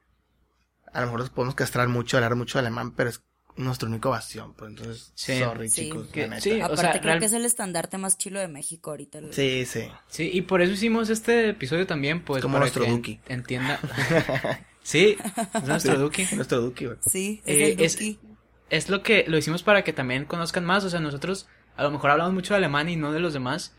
a 0.92 1.00
lo 1.00 1.06
mejor 1.06 1.20
nos 1.20 1.30
podemos 1.30 1.54
castrar 1.54 1.88
mucho, 1.88 2.16
hablar 2.16 2.36
mucho 2.36 2.58
alemán, 2.58 2.92
pero 2.94 3.10
es 3.10 3.22
nuestra 3.56 3.88
única 3.88 4.08
ocasión. 4.10 4.52
Pues 4.54 4.70
entonces, 4.70 5.12
Sí. 5.14 5.38
sorry, 5.38 5.68
Sí. 5.68 5.84
chicos. 5.86 6.08
Que- 6.08 6.22
la 6.22 6.28
neta. 6.28 6.40
sí, 6.42 6.52
o 6.60 6.64
Aparte 6.64 6.80
sea, 6.82 6.90
creo 6.92 7.02
real- 7.04 7.18
que 7.20 7.24
es 7.26 7.32
el 7.32 7.44
estandarte 7.46 7.96
más 7.98 8.18
chilo 8.18 8.38
de 8.40 8.48
México 8.48 8.90
ahorita. 8.90 9.20
Sí, 9.30 9.64
sí. 9.66 9.88
Sí, 10.08 10.30
y 10.32 10.42
por 10.42 10.60
eso 10.60 10.72
hicimos 10.72 11.08
este 11.10 11.48
episodio 11.50 11.86
también, 11.86 12.22
pues 12.22 12.42
Como 12.42 12.58
nuestro 12.58 12.84
que 12.84 12.90
Duki. 12.90 13.20
entienda. 13.28 13.78
sí, 14.82 15.16
es 15.54 15.64
nuestro 15.64 15.92
Sí, 15.94 15.98
Duki. 15.98 16.26
Nuestro 16.36 16.60
Duki, 16.60 16.84
güey. 16.86 16.98
Sí, 17.06 17.42
es 17.46 17.56
Eh, 17.56 17.72
el 17.72 17.80
es- 17.80 17.92
Duki. 17.94 18.18
Es 18.68 18.88
lo 18.90 19.02
que 19.02 19.24
lo 19.28 19.38
hicimos 19.38 19.62
para 19.62 19.84
que 19.84 19.92
también 19.92 20.24
conozcan 20.24 20.64
más, 20.64 20.84
o 20.84 20.90
sea, 20.90 20.98
nosotros 21.00 21.48
a 21.76 21.82
lo 21.84 21.90
mejor 21.92 22.10
hablamos 22.10 22.32
mucho 22.34 22.52
de 22.54 22.58
alemán 22.58 22.88
y 22.88 22.96
no 22.96 23.12
de 23.12 23.20
los 23.20 23.32
demás, 23.32 23.74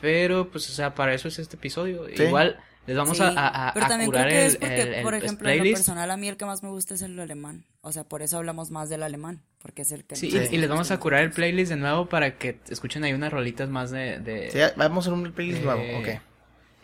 Pero 0.00 0.50
pues 0.50 0.68
o 0.68 0.72
sea, 0.72 0.94
para 0.94 1.14
eso 1.14 1.28
es 1.28 1.38
este 1.38 1.56
episodio. 1.56 2.06
Sí. 2.14 2.22
Igual 2.24 2.58
les 2.86 2.96
vamos 2.96 3.16
Sí, 3.18 3.22
a, 3.22 3.28
a, 3.28 3.68
a- 3.68 3.72
pero 3.74 3.86
a 3.86 3.88
también 3.88 4.10
curar 4.10 4.26
creo 4.28 4.38
que 4.38 4.44
el, 4.46 4.50
es 4.52 4.56
porque, 4.56 4.82
el- 4.82 4.94
el 4.94 5.02
por 5.02 5.14
ejemplo, 5.14 5.48
en 5.48 5.56
lo 5.56 5.62
playlist. 5.62 5.82
personal 5.86 6.10
a 6.10 6.16
mí 6.16 6.28
el 6.28 6.36
que 6.36 6.44
más 6.46 6.62
me 6.62 6.70
gusta 6.70 6.94
es 6.94 7.02
el 7.02 7.18
alemán. 7.20 7.64
O 7.82 7.92
sea, 7.92 8.04
por 8.04 8.22
eso 8.22 8.38
hablamos 8.38 8.70
más 8.70 8.88
del 8.88 9.02
alemán, 9.02 9.42
porque 9.62 9.82
es 9.82 9.92
el 9.92 10.04
que... 10.04 10.16
Sí, 10.16 10.30
Sí. 10.30 10.38
Y, 10.50 10.56
les 10.58 10.68
vamos 10.68 10.90
a 10.90 10.98
curar 10.98 11.22
el 11.22 11.30
playlist 11.30 11.70
de 11.70 11.76
nuevo 11.76 12.06
para 12.08 12.36
que 12.38 12.58
escuchen 12.68 13.04
ahí 13.04 13.12
unas 13.12 13.32
rolitas 13.32 13.68
más 13.68 13.90
de... 13.90 14.18
de- 14.18 14.50
Sí, 14.50 14.58
vamos 14.76 15.06
a 15.06 15.12
un 15.12 15.30
playlist 15.32 15.60
Eh, 15.60 15.64
nuevo, 15.64 15.82
ok. 16.00 16.08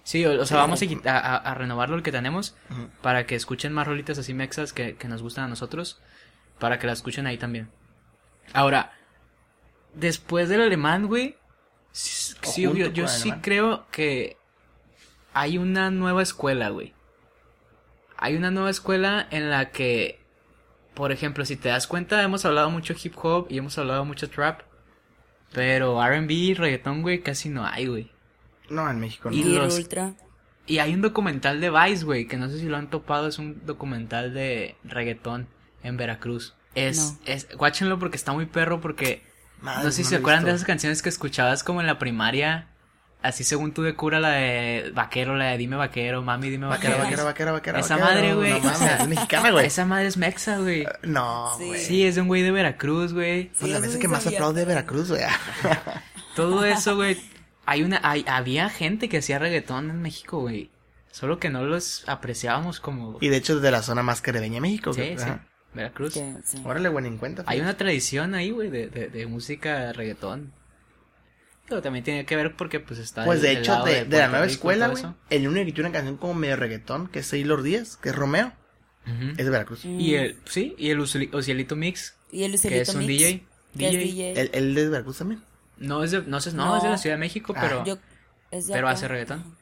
Sí, 0.04 0.24
o, 0.24 0.40
o 0.40 0.46
sea, 0.46 0.58
vamos 0.58 0.80
a, 1.06 1.54
renovarlo 1.54 1.96
el 1.96 2.02
que 2.04 2.12
tenemos 2.12 2.54
para 3.02 3.26
que 3.26 3.34
escuchen 3.34 3.72
más 3.72 3.86
rolitas 3.88 4.16
así 4.18 4.32
mexas 4.34 4.72
que, 4.72 4.94
que 4.94 5.08
nos 5.08 5.20
gustan 5.22 5.44
a 5.44 5.48
nosotros, 5.48 6.00
para 6.60 6.78
que 6.78 6.86
las 6.86 6.98
escuchen 6.98 7.26
ahí 7.26 7.38
también. 7.38 7.68
Ahora, 8.52 8.92
después 9.94 10.48
del 10.48 10.60
alemán, 10.60 11.06
güey, 11.06 11.36
sí, 11.96 12.34
O 12.44 12.50
sí, 12.52 12.64
junto 12.66 12.86
yo, 12.92 13.08
sí 13.08 13.22
alemán. 13.22 13.40
creo 13.42 13.86
que 13.90 14.36
hay 15.32 15.58
una 15.58 15.90
nueva 15.90 16.22
escuela, 16.22 16.68
güey. 16.70 16.94
Hay 18.16 18.34
una 18.36 18.50
nueva 18.50 18.70
escuela 18.70 19.26
en 19.30 19.50
la 19.50 19.70
que, 19.70 20.20
por 20.94 21.12
ejemplo, 21.12 21.44
si 21.44 21.56
te 21.56 21.68
das 21.68 21.86
cuenta, 21.86 22.22
hemos 22.22 22.44
hablado 22.44 22.70
mucho 22.70 22.94
hip 23.02 23.14
hop 23.22 23.46
y 23.50 23.58
hemos 23.58 23.76
hablado 23.78 24.04
mucho 24.04 24.30
trap, 24.30 24.60
pero 25.52 26.02
R&B 26.02 26.32
y 26.32 26.54
reggaetón, 26.54 27.02
güey, 27.02 27.20
casi 27.20 27.48
no 27.48 27.66
hay, 27.66 27.86
güey. 27.86 28.10
No, 28.70 28.88
en 28.90 28.98
México 29.00 29.30
no. 29.30 29.36
Y 29.36 29.44
los- 29.44 29.76
Ultra. 29.78 30.14
Y 30.66 30.78
hay 30.78 30.94
un 30.94 31.02
documental 31.02 31.60
de 31.60 31.70
Vice, 31.70 32.04
güey, 32.04 32.26
que 32.26 32.36
no 32.36 32.48
sé 32.48 32.58
si 32.58 32.64
lo 32.66 32.76
han 32.76 32.90
topado, 32.90 33.28
es 33.28 33.38
un 33.38 33.64
documental 33.64 34.34
de 34.34 34.76
reggaetón 34.82 35.46
en 35.84 35.96
Veracruz. 35.96 36.54
Es, 36.74 37.12
No. 37.12 37.18
es, 37.26 37.56
guáchenlo 37.56 37.98
porque 38.00 38.16
está 38.16 38.32
muy 38.32 38.46
perro, 38.46 38.80
porque 38.80 39.22
Madre, 39.60 39.84
no 39.84 39.90
sé 39.90 39.96
si 39.98 40.02
no 40.04 40.08
se 40.10 40.16
acuerdan 40.16 40.44
de 40.44 40.50
esas 40.50 40.64
canciones 40.64 41.02
que 41.02 41.08
escuchabas 41.08 41.62
como 41.64 41.80
en 41.80 41.86
la 41.86 41.98
primaria, 41.98 42.68
así 43.22 43.42
según 43.44 43.72
tú 43.72 43.82
de 43.82 43.94
cura, 43.94 44.20
la 44.20 44.30
de 44.30 44.92
vaquero, 44.94 45.34
la 45.36 45.46
de 45.46 45.58
dime 45.58 45.76
vaquero, 45.76 46.22
mami 46.22 46.50
dime 46.50 46.66
vaquero. 46.66 46.98
Vaquera, 46.98 47.24
vaquera, 47.24 47.52
vaquera, 47.52 47.80
Esa 47.80 47.96
madre, 47.96 48.34
güey. 48.34 48.52
No 48.52 48.58
o 48.58 48.60
mames, 48.62 48.78
sea, 48.78 48.96
es 48.98 49.08
mexicana, 49.08 49.50
güey. 49.50 49.66
Esa 49.66 49.84
madre 49.84 50.06
es 50.06 50.16
mexa, 50.16 50.58
güey. 50.58 50.86
No, 51.02 51.52
Sí. 51.58 51.66
güey. 51.66 51.80
Sí, 51.80 52.06
es 52.06 52.14
de 52.14 52.20
un 52.20 52.28
güey 52.28 52.42
de 52.42 52.50
Veracruz, 52.52 53.12
güey. 53.12 53.50
Pues 53.58 53.72
la 53.72 53.80
sí 53.80 53.98
que 53.98 54.08
más 54.08 54.26
aplaude 54.26 54.60
de 54.60 54.66
Veracruz, 54.66 55.08
güey. 55.10 55.22
Todo 56.36 56.64
eso, 56.64 56.96
güey. 56.96 57.16
Hay 57.64 57.82
una, 57.82 58.00
hay, 58.04 58.24
había 58.28 58.68
gente 58.68 59.08
que 59.08 59.18
hacía 59.18 59.38
reggaetón 59.38 59.90
en 59.90 60.02
México, 60.02 60.40
güey. 60.40 60.70
Solo 61.10 61.38
que 61.40 61.48
no 61.48 61.64
los 61.64 62.06
apreciábamos 62.08 62.78
como... 62.78 63.16
Y 63.22 63.28
de 63.28 63.38
hecho 63.38 63.54
es 63.56 63.62
de 63.62 63.70
la 63.70 63.82
zona 63.82 64.02
más 64.02 64.20
caribeña 64.20 64.56
de 64.56 64.60
México. 64.60 64.92
Sí, 64.92 65.00
güey. 65.00 65.18
sí. 65.18 65.24
Ajá. 65.24 65.40
Veracruz. 65.76 66.14
que- 66.14 66.34
sí. 66.44 66.60
Órale, 66.64 66.88
güey, 66.88 67.06
en 67.06 67.18
cuenta. 67.18 67.44
Hay 67.46 67.60
una 67.60 67.76
tradición 67.76 68.34
ahí, 68.34 68.50
güey, 68.50 68.70
de, 68.70 68.88
de, 68.88 69.08
de 69.08 69.26
música 69.26 69.92
reggaetón. 69.92 70.52
Pero 71.68 71.82
también 71.82 72.04
tiene 72.04 72.24
que 72.26 72.36
ver 72.36 72.54
porque, 72.56 72.78
pues, 72.80 72.98
está... 73.00 73.24
Pues 73.24 73.38
el- 73.38 73.42
de 73.42 73.52
el 73.52 73.58
hecho, 73.58 73.82
de, 73.84 74.04
de 74.04 74.18
la 74.18 74.28
nueva 74.28 74.44
Rico 74.46 74.54
escuela, 74.54 74.88
güey. 74.88 75.04
El 75.30 75.48
único 75.48 75.66
que 75.66 75.72
tiene 75.72 75.88
una 75.90 75.92
canción 75.98 76.16
como 76.16 76.34
medio 76.34 76.56
reggaetón, 76.56 77.08
que 77.08 77.18
es 77.20 77.26
Sailor 77.26 77.62
Díaz, 77.62 77.96
que 77.96 78.10
es 78.10 78.14
Romeo, 78.14 78.52
es 79.36 79.36
de 79.44 79.50
Veracruz. 79.50 79.84
Mm. 79.84 80.00
Y 80.00 80.14
el, 80.14 80.38
sí, 80.46 80.74
y 80.78 80.90
el 80.90 81.00
Ocielito 81.00 81.76
Mix, 81.76 82.16
Y 82.32 82.42
el 82.44 82.60
que 82.60 82.80
es 82.80 82.88
un 82.94 82.98
Mix, 83.06 83.08
DJ. 83.08 83.46
que 83.78 83.86
es 83.86 83.92
DJ. 83.92 84.04
DJ. 84.04 84.40
Él, 84.40 84.50
él 84.52 84.68
es 84.78 84.84
de 84.84 84.90
Veracruz 84.90 85.18
también. 85.18 85.42
No 85.78 86.02
es 86.04 86.10
de, 86.12 86.22
no 86.22 86.40
sé, 86.40 86.52
no, 86.52 86.66
No. 86.66 86.76
es 86.78 86.82
de 86.84 86.88
la 86.88 86.98
Ciudad 86.98 87.16
de 87.16 87.20
México, 87.20 87.52
Ah. 87.56 87.60
pero, 87.60 87.84
Yo- 87.84 87.98
es 88.52 88.66
de 88.68 88.72
pero 88.74 88.86
acá. 88.88 88.94
hace 88.94 89.08
reggaetón. 89.08 89.56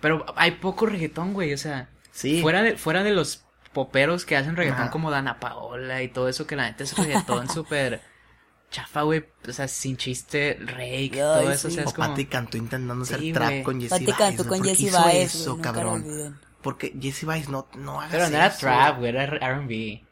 Pero 0.00 0.24
hay 0.36 0.52
poco 0.52 0.86
reggaetón, 0.86 1.32
güey, 1.34 1.52
o 1.52 1.58
sea, 1.58 1.88
Sí. 2.12 2.40
fuera 2.42 2.62
de, 2.62 2.76
fuera 2.76 3.02
de 3.02 3.12
los 3.12 3.44
poperos 3.72 4.24
que 4.24 4.36
hacen 4.36 4.56
reggaetón 4.56 4.82
Ajá. 4.82 4.90
como 4.90 5.10
Dana 5.10 5.38
Paola 5.40 6.02
y 6.02 6.08
todo 6.08 6.28
eso, 6.28 6.46
que 6.46 6.56
la 6.56 6.64
neta 6.68 6.84
es 6.84 6.96
reggaetón 6.96 7.48
súper 7.52 8.00
chafa, 8.70 9.02
güey, 9.02 9.24
o 9.48 9.52
sea, 9.52 9.66
sin 9.66 9.96
chiste, 9.96 10.58
Rake, 10.60 11.12
todo 11.14 11.50
eso, 11.50 11.68
o 11.68 11.70
sí. 11.70 11.76
sea, 11.76 11.84
O 11.84 11.88
es 11.88 11.94
como... 11.94 12.08
Pati 12.08 12.26
Cantú 12.26 12.58
intentando 12.58 13.02
hacer 13.02 13.20
Sí, 13.20 13.32
trap 13.32 13.62
con 13.62 13.80
Jesse 13.80 13.90
Pati 13.90 14.04
Baez. 14.06 14.16
cantó 14.18 14.44
güey. 14.44 14.48
con 14.48 14.58
¿Por 14.58 14.66
qué 14.66 14.70
Jesse 14.74 14.80
hizo 14.88 14.98
Baez, 15.00 15.34
eso, 15.34 15.56
lo 15.56 15.62
cabrón? 15.62 16.40
Porque 16.60 16.94
Jesse 17.00 17.24
Baez 17.24 17.48
no, 17.48 17.66
no 17.76 17.98
hagas 18.00 18.10
Pero 18.12 18.28
no 18.28 18.36
era 18.36 18.46
eso. 18.48 18.58
trap, 18.58 18.98
güey, 18.98 19.08
era 19.10 19.24
R&B. 19.24 20.04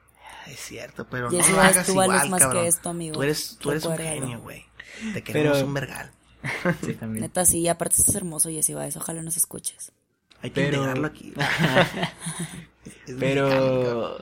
Es 0.46 0.60
cierto, 0.60 1.06
pero 1.10 1.28
Jesse 1.30 1.50
no 1.50 1.56
Baez, 1.56 1.72
hagas 1.74 1.86
tú 1.86 1.94
vales 1.96 2.14
igual, 2.24 2.30
más 2.30 2.38
que 2.40 2.44
cabrón. 2.46 2.64
esto, 2.66 2.88
amigo. 2.88 3.14
Tú 3.14 3.22
eres, 3.24 3.56
tú 3.60 3.70
eres 3.72 3.84
un 3.84 3.96
genio, 3.98 4.40
güey. 4.40 4.64
Te 5.12 5.22
queremos 5.22 5.52
Pero- 5.58 5.66
un 5.66 5.74
vergal. 5.74 6.10
Sí, 6.84 6.94
también. 6.94 7.22
Neta, 7.22 7.44
sí, 7.44 7.58
y 7.58 7.68
aparte 7.68 7.96
estás 7.98 8.14
hermoso, 8.14 8.48
Jessy 8.48 8.72
Baez. 8.72 8.96
Ojalá 8.96 9.20
nos 9.22 9.36
escuches. 9.36 9.92
Hay 10.40 10.50
que 10.50 10.62
Pero- 10.62 10.76
integrarlo 10.78 11.06
aquí. 11.08 11.34
Es. 12.86 13.14
Pero... 13.18 14.16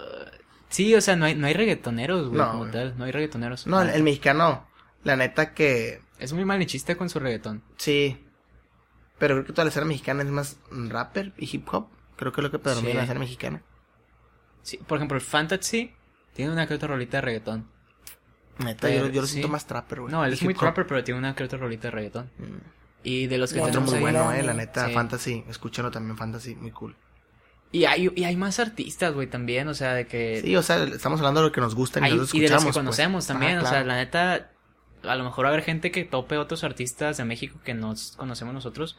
Sí, 0.68 0.94
o 0.94 1.00
sea, 1.00 1.14
no 1.16 1.24
hay, 1.26 1.34
no 1.36 1.46
hay 1.46 1.54
reggaetoneros, 1.54 2.28
güey, 2.28 2.38
No, 2.40 2.46
como 2.48 2.58
güey. 2.60 2.72
tal, 2.72 2.98
no 2.98 3.04
hay 3.04 3.12
reggaetoneros. 3.12 3.66
No, 3.68 3.80
el, 3.82 3.90
el 3.90 4.02
mexicano, 4.02 4.66
la 5.04 5.16
neta 5.16 5.54
que 5.54 6.00
Es 6.18 6.32
muy 6.32 6.44
malichista 6.44 6.96
con 6.96 7.08
su 7.08 7.18
reggaetón. 7.20 7.62
sí. 7.76 8.20
Pero 9.16 9.36
creo 9.36 9.46
que 9.46 9.52
toda 9.52 9.64
la 9.66 9.68
escena 9.68 9.86
mexicana 9.86 10.24
es 10.24 10.28
más 10.28 10.56
rapper 10.70 11.32
y 11.38 11.48
hip 11.54 11.68
hop. 11.72 11.86
Creo 12.16 12.32
que 12.32 12.40
es 12.40 12.42
lo 12.42 12.50
que 12.50 12.58
predomina 12.58 12.90
Sí. 12.90 12.96
la 12.96 13.02
escena 13.04 13.20
mexicana. 13.20 13.62
Sí, 14.62 14.76
por 14.78 14.98
ejemplo, 14.98 15.16
el 15.16 15.22
Fantasy 15.22 15.92
tiene 16.34 16.50
una 16.52 16.66
que 16.66 16.74
otra 16.74 16.88
rolita 16.88 17.18
de 17.18 17.20
reggaetón. 17.20 17.68
Neta, 18.58 18.88
Pero, 18.88 19.06
yo, 19.06 19.12
yo 19.12 19.20
lo 19.20 19.26
sí. 19.28 19.34
siento 19.34 19.48
más 19.48 19.66
trapper, 19.68 20.00
güey. 20.00 20.12
No, 20.12 20.24
él 20.24 20.32
es 20.32 20.42
muy 20.42 20.52
trapper, 20.54 20.86
pero 20.88 21.04
tiene 21.04 21.18
una 21.18 21.34
que 21.36 21.44
otra 21.44 21.58
rolita 21.60 21.82
de 21.88 21.90
reggaetón. 21.92 22.30
Mm. 22.38 22.44
Y 23.04 23.26
de 23.28 23.38
los 23.38 23.52
que 23.52 23.60
Otro 23.60 23.80
muy 23.82 23.94
ahí- 23.94 24.00
bueno, 24.00 24.32
eh, 24.32 24.42
la 24.42 24.52
neta, 24.52 24.88
Sí. 24.88 24.92
Fantasy. 24.94 25.44
Escúchalo 25.48 25.92
también, 25.92 26.16
Fantasy, 26.16 26.56
muy 26.56 26.72
cool. 26.72 26.96
Y 27.74 27.86
hay, 27.86 28.08
y 28.14 28.22
hay 28.22 28.36
más 28.36 28.60
artistas, 28.60 29.12
güey, 29.14 29.26
también, 29.26 29.66
o 29.66 29.74
sea, 29.74 29.94
de 29.94 30.06
que... 30.06 30.40
Sí, 30.42 30.54
o 30.54 30.62
sea, 30.62 30.84
estamos 30.84 31.18
hablando 31.18 31.40
de 31.40 31.48
lo 31.48 31.52
que 31.52 31.60
nos 31.60 31.74
gusta 31.74 31.98
y 31.98 32.04
hay- 32.04 32.10
nosotros 32.12 32.34
y 32.34 32.40
de 32.40 32.48
los 32.48 32.58
que 32.62 32.66
pues. 32.66 32.76
conocemos 32.76 33.26
también, 33.26 33.58
Ajá, 33.58 33.66
o 33.66 33.70
sea, 33.70 33.84
la 33.84 33.96
neta, 33.96 34.52
a 35.02 35.16
lo 35.16 35.24
mejor 35.24 35.44
va 35.44 35.48
a 35.48 35.52
haber 35.54 35.64
gente 35.64 35.90
que 35.90 36.04
tope 36.04 36.38
otros 36.38 36.62
artistas 36.62 37.16
de 37.16 37.24
México 37.24 37.58
que 37.64 37.74
no 37.74 37.92
conocemos 38.16 38.54
nosotros, 38.54 38.96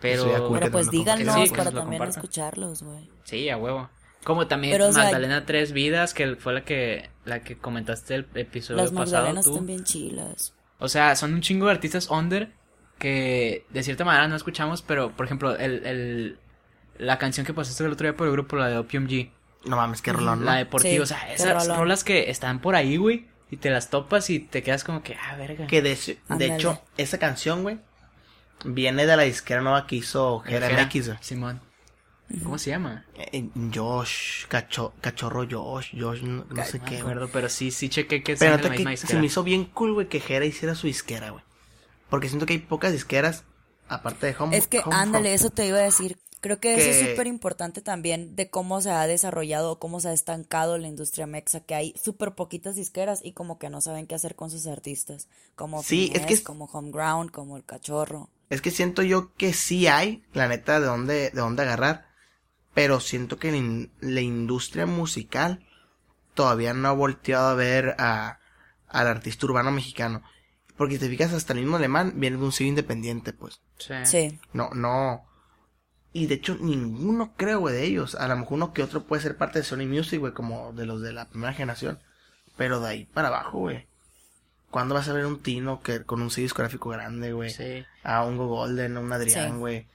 pero... 0.00 0.50
Pero 0.54 0.70
pues 0.70 0.90
díganos. 0.90 1.34
Sí, 1.34 1.50
para 1.54 1.64
también 1.70 1.98
compartan. 2.00 2.08
escucharlos, 2.08 2.82
güey. 2.82 3.10
Sí, 3.24 3.50
a 3.50 3.58
huevo. 3.58 3.90
Como 4.24 4.46
también 4.46 4.72
Pero, 4.72 4.88
o 4.88 4.92
sea, 4.92 5.04
Magdalena 5.04 5.44
Tres 5.44 5.72
Vidas, 5.72 6.14
que 6.14 6.36
fue 6.36 6.54
la 6.54 6.64
que 6.64 7.10
la 7.26 7.40
que 7.40 7.58
comentaste 7.58 8.14
el 8.14 8.26
episodio 8.36 8.80
Las 8.80 8.90
pasado 8.92 9.16
Magdalenas 9.18 9.44
tú. 9.44 9.50
están 9.50 9.66
bien 9.66 9.84
chilas. 9.84 10.54
O 10.78 10.88
sea, 10.88 11.14
son 11.14 11.34
un 11.34 11.42
chingo 11.42 11.66
de 11.66 11.72
artistas 11.72 12.08
under 12.08 12.52
que 12.98 13.66
de 13.70 13.82
cierta 13.82 14.04
manera 14.04 14.28
no 14.28 14.36
escuchamos, 14.36 14.80
pero 14.80 15.10
por 15.10 15.26
ejemplo, 15.26 15.56
el, 15.56 15.84
el 15.84 16.38
la 17.02 17.18
canción 17.18 17.44
que 17.44 17.52
pasaste 17.52 17.84
el 17.84 17.92
otro 17.92 18.06
día 18.06 18.16
por 18.16 18.26
el 18.26 18.32
grupo, 18.32 18.56
la 18.56 18.68
de 18.68 18.78
Opium 18.78 19.06
G, 19.06 19.30
No 19.64 19.76
mames, 19.76 20.02
qué 20.02 20.12
rolón, 20.12 20.40
¿no? 20.40 20.46
la 20.46 20.56
de 20.56 20.66
por 20.66 20.82
ti, 20.82 20.90
Sí, 20.90 20.98
o 20.98 21.06
sea, 21.06 21.26
qué 21.26 21.34
esas 21.34 21.68
rolas 21.76 22.04
que 22.04 22.30
están 22.30 22.60
por 22.60 22.74
ahí, 22.74 22.96
güey, 22.96 23.26
y 23.50 23.56
te 23.56 23.70
las 23.70 23.90
topas 23.90 24.30
y 24.30 24.38
te 24.38 24.62
quedas 24.62 24.84
como 24.84 25.02
que, 25.02 25.16
ah, 25.16 25.36
verga. 25.36 25.66
Que 25.66 25.82
de, 25.82 26.18
de 26.28 26.46
hecho, 26.46 26.80
esa 26.96 27.18
canción, 27.18 27.62
güey, 27.62 27.78
viene 28.64 29.06
de 29.06 29.16
la 29.16 29.24
disquera 29.24 29.60
nueva 29.60 29.86
que 29.86 29.96
hizo 29.96 30.40
Jera 30.40 30.68
Jera, 30.68 30.84
MX, 30.86 31.06
güey. 31.08 31.18
Simón. 31.20 31.60
¿Cómo 32.42 32.56
se 32.56 32.70
llama? 32.70 33.04
Eh, 33.14 33.50
Josh, 33.74 34.46
cacho, 34.46 34.94
cachorro 35.00 35.46
Josh, 35.50 35.90
Josh, 35.98 36.22
no, 36.22 36.46
no 36.48 36.64
sé 36.64 36.78
No 36.78 36.84
qué, 36.86 36.98
acuerdo, 36.98 37.28
pero 37.30 37.48
sí, 37.50 37.70
sí 37.70 37.90
chequé 37.90 38.22
que 38.22 38.36
Pero 38.36 38.38
son 38.38 38.48
de 38.52 38.56
neta 38.56 38.68
la 38.68 38.74
que 38.76 38.88
misma 38.88 39.08
se 39.08 39.18
me 39.18 39.26
hizo 39.26 39.42
bien 39.42 39.66
cool, 39.66 39.92
güey, 39.92 40.08
que 40.08 40.20
Jera 40.20 40.46
hiciera 40.46 40.74
su 40.74 40.86
disquera, 40.86 41.30
güey. 41.30 41.44
Porque 42.08 42.28
siento 42.28 42.46
que 42.46 42.54
hay 42.54 42.58
pocas 42.60 42.92
disqueras, 42.92 43.44
aparte 43.88 44.26
de 44.26 44.36
Home 44.38 44.56
Es 44.56 44.66
que, 44.66 44.80
Home 44.80 44.96
ándale, 44.96 45.34
eso 45.34 45.50
te 45.50 45.66
iba 45.66 45.78
a 45.78 45.82
decir. 45.82 46.18
Creo 46.42 46.58
que, 46.60 46.74
eso 46.74 46.90
es 46.90 47.10
súper 47.10 47.28
importante 47.28 47.80
también 47.80 48.36
de 48.36 48.50
cómo 48.50 48.80
se 48.80 48.90
ha 48.90 49.06
desarrollado, 49.06 49.78
cómo 49.78 50.00
se 50.00 50.08
ha 50.08 50.12
estancado 50.12 50.76
la 50.76 50.88
industria 50.88 51.26
mexa, 51.26 51.60
que 51.60 51.74
hay 51.74 51.94
súper 52.02 52.32
poquitas 52.32 52.74
disqueras 52.74 53.20
y 53.24 53.32
como 53.32 53.58
que 53.58 53.70
no 53.70 53.80
saben 53.80 54.06
qué 54.06 54.16
hacer 54.16 54.34
con 54.34 54.50
sus 54.50 54.66
artistas. 54.66 55.28
Como 55.54 55.82
Sí, 55.82 56.10
es 56.14 56.26
que 56.26 56.34
es- 56.34 56.42
como 56.42 56.64
Homeground, 56.66 57.30
como 57.30 57.56
El 57.56 57.64
Cachorro. 57.64 58.28
Es 58.50 58.60
que 58.60 58.70
siento 58.72 59.02
yo 59.02 59.32
que 59.36 59.52
sí 59.54 59.86
hay, 59.86 60.24
la 60.34 60.48
neta, 60.48 60.78
de 60.80 60.86
dónde, 60.86 61.14
de 61.30 61.40
dónde 61.40 61.62
agarrar. 61.62 62.06
Pero 62.74 63.00
siento 63.00 63.38
que 63.38 63.50
la, 63.52 63.56
in- 63.58 63.90
la 64.00 64.20
industria 64.20 64.84
musical 64.86 65.64
todavía 66.34 66.74
no 66.74 66.88
ha 66.88 66.92
volteado 66.92 67.48
a 67.50 67.54
ver 67.54 67.94
a, 67.98 68.40
al 68.88 69.06
artista 69.06 69.46
urbano 69.46 69.70
mexicano. 69.70 70.22
Porque 70.76 70.94
si 70.94 71.00
te 71.00 71.08
fijas, 71.08 71.32
hasta 71.32 71.52
el 71.52 71.60
mismo 71.60 71.76
alemán 71.76 72.14
viene 72.16 72.36
de 72.36 72.42
un 72.42 72.50
sello 72.52 72.70
independiente, 72.70 73.32
pues. 73.32 73.60
Sí. 73.78 73.94
Sí. 74.04 74.40
No, 74.52 74.70
no. 74.70 75.24
Y 76.12 76.26
de 76.26 76.34
hecho, 76.34 76.56
ninguno 76.60 77.32
creo, 77.36 77.60
güey, 77.60 77.74
de 77.74 77.84
ellos. 77.84 78.14
A 78.14 78.28
lo 78.28 78.36
mejor 78.36 78.54
uno 78.54 78.72
que 78.72 78.82
otro 78.82 79.04
puede 79.04 79.22
ser 79.22 79.36
parte 79.36 79.58
de 79.60 79.64
Sony 79.64 79.86
Music, 79.86 80.20
güey, 80.20 80.32
como 80.32 80.72
de 80.72 80.84
los 80.86 81.00
de 81.00 81.12
la 81.12 81.28
primera 81.28 81.52
generación. 81.54 81.98
Pero 82.56 82.80
de 82.80 82.88
ahí 82.88 83.04
para 83.06 83.28
abajo, 83.28 83.60
güey. 83.60 83.86
¿Cuándo 84.70 84.94
vas 84.94 85.08
a 85.08 85.12
ver 85.12 85.26
un 85.26 85.42
Tino 85.42 85.80
que 85.82 86.02
con 86.04 86.20
un 86.22 86.30
sello 86.30 86.44
discográfico 86.46 86.90
grande, 86.90 87.32
güey? 87.32 87.50
Sí. 87.50 87.84
A 88.04 88.24
un 88.24 88.36
Go 88.36 88.46
Golden, 88.46 88.96
a 88.96 89.00
un 89.00 89.12
Adrián, 89.12 89.52
Sí. 89.52 89.58
güey. 89.58 89.86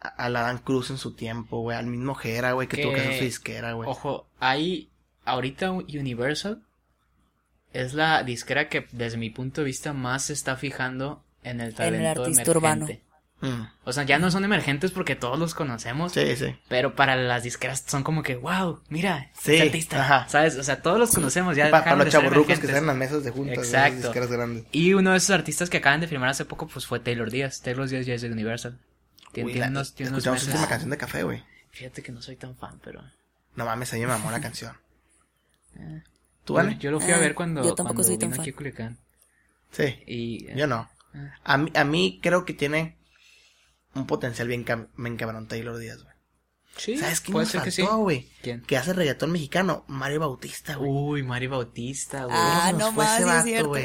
A, 0.00 0.08
a 0.08 0.28
la 0.28 0.42
Dan 0.42 0.58
Cruz 0.58 0.90
en 0.90 0.98
su 0.98 1.14
tiempo, 1.14 1.60
güey. 1.60 1.76
Al 1.76 1.86
mismo 1.86 2.14
Jera, 2.14 2.52
güey, 2.52 2.66
que, 2.68 2.82
tuvo 2.82 2.92
que 2.94 3.00
hacer 3.00 3.18
su 3.18 3.24
disquera, 3.24 3.72
güey. 3.74 3.88
Ojo, 3.88 4.26
hay 4.40 4.88
ahorita 5.24 5.70
Universal 5.70 6.62
es 7.72 7.94
la 7.94 8.22
disquera 8.22 8.68
que 8.68 8.86
desde 8.92 9.16
mi 9.16 9.30
punto 9.30 9.60
de 9.62 9.66
vista 9.66 9.92
más 9.92 10.24
se 10.26 10.32
está 10.32 10.56
fijando 10.56 11.22
en 11.42 11.60
el 11.60 11.74
talento 11.74 12.22
artista 12.22 12.42
emergente. 12.42 12.50
urbano. 12.50 12.88
Mm. 13.46 13.68
O 13.84 13.92
sea, 13.92 14.04
ya 14.04 14.18
no 14.18 14.30
son 14.30 14.44
emergentes 14.44 14.90
porque 14.90 15.16
todos 15.16 15.38
los 15.38 15.54
conocemos. 15.54 16.12
Sí, 16.12 16.34
sí. 16.36 16.56
Pero 16.68 16.94
para 16.94 17.14
las 17.16 17.42
disqueras 17.42 17.84
son 17.86 18.02
como 18.02 18.22
que, 18.22 18.36
wow, 18.36 18.80
mira, 18.88 19.30
Sí, 19.38 19.58
artista. 19.60 20.02
ajá. 20.02 20.28
¿Sabes? 20.28 20.56
O 20.56 20.62
sea, 20.62 20.80
todos 20.82 20.98
los 20.98 21.10
conocemos 21.10 21.54
ya. 21.56 21.64
Pa- 21.66 21.70
para 21.70 21.82
dejaron 21.84 22.04
los 22.06 22.12
chaburrucos 22.12 22.58
que 22.58 22.66
están 22.66 22.82
en 22.82 22.86
las 22.86 22.96
mesas 22.96 23.22
de 23.24 23.30
juntas, 23.30 23.58
Exacto. 23.58 23.88
esas 23.98 24.02
disqueras 24.04 24.30
grandes. 24.30 24.64
Y 24.72 24.94
uno 24.94 25.10
de 25.12 25.18
esos 25.18 25.30
artistas 25.30 25.68
que 25.68 25.76
acaban 25.76 26.00
de 26.00 26.08
firmar 26.08 26.30
hace 26.30 26.44
poco, 26.44 26.66
pues 26.68 26.86
fue 26.86 27.00
Taylor 27.00 27.30
Díaz. 27.30 27.60
Taylor 27.60 27.88
Díaz 27.88 28.06
ya 28.06 28.14
es 28.14 28.22
de 28.22 28.30
Universal. 28.30 28.78
Tiene, 29.32 29.46
Uy, 29.48 29.52
tiene 29.52 29.66
la- 29.66 29.70
unos, 29.72 29.94
tiene 29.94 30.10
unos 30.10 30.18
escuchamos 30.18 30.40
meses. 30.42 30.54
última 30.54 30.68
canción 30.68 30.90
de 30.90 30.96
café, 30.96 31.22
güey. 31.24 31.44
Fíjate 31.70 32.02
que 32.02 32.12
no 32.12 32.22
soy 32.22 32.36
tan 32.36 32.56
fan, 32.56 32.80
pero. 32.82 33.02
No 33.56 33.64
mames, 33.66 33.92
a 33.92 33.96
mí 33.96 34.02
me 34.02 34.06
mamó 34.08 34.30
la 34.30 34.40
canción. 34.40 34.72
¿Tú, 36.44 36.52
Yo, 36.52 36.54
vale? 36.54 36.76
yo 36.78 36.90
lo 36.90 37.00
fui 37.00 37.10
a 37.12 37.16
Ah, 37.16 37.20
ver 37.20 37.34
cuando, 37.34 37.62
yo 37.62 37.74
tampoco 37.74 37.96
cuando 37.96 38.02
soy 38.04 38.18
tan 38.18 38.30
fan. 38.30 38.40
aquí 38.40 38.50
a 38.50 38.54
Culiacán. 38.54 38.98
Sí. 39.72 40.02
Y, 40.06 40.46
eh, 40.48 40.54
Yo 40.56 40.66
no. 40.66 40.88
A 41.44 41.58
mí, 41.58 41.70
a 41.74 41.84
mí 41.84 42.18
creo 42.22 42.44
que 42.44 42.54
tiene 42.54 42.96
un 43.94 44.06
potencial 44.06 44.48
bien, 44.48 44.64
cam- 44.64 44.88
bien 44.96 45.16
cabrón 45.16 45.46
Taylor 45.48 45.76
Díaz, 45.78 46.02
güey. 46.02 46.14
Sí, 46.76 46.98
¿Sabes 46.98 47.20
quién 47.20 47.32
puede 47.34 47.44
nos 47.44 47.52
ser 47.52 47.62
que 47.62 47.70
sí. 47.70 47.82
faltó, 47.82 47.98
güey? 47.98 48.28
¿Quién? 48.42 48.60
Que 48.62 48.76
hace 48.76 48.92
reggaetón 48.92 49.30
mexicano, 49.30 49.84
Mario 49.86 50.20
Bautista, 50.20 50.74
güey. 50.74 50.90
Uy, 50.90 51.22
Mari 51.22 51.46
Bautista, 51.46 52.24
güey. 52.24 52.36
Ah, 52.36 52.70
¿Cómo 52.72 52.72
se 52.72 52.72
nos 52.72 52.78
no 52.78 52.92
fue 52.94 53.04
más, 53.04 53.14
ese 53.14 53.22
sí 53.22 53.22
es 53.22 53.34
vato, 53.34 53.44
cierto. 53.46 53.68
güey? 53.68 53.84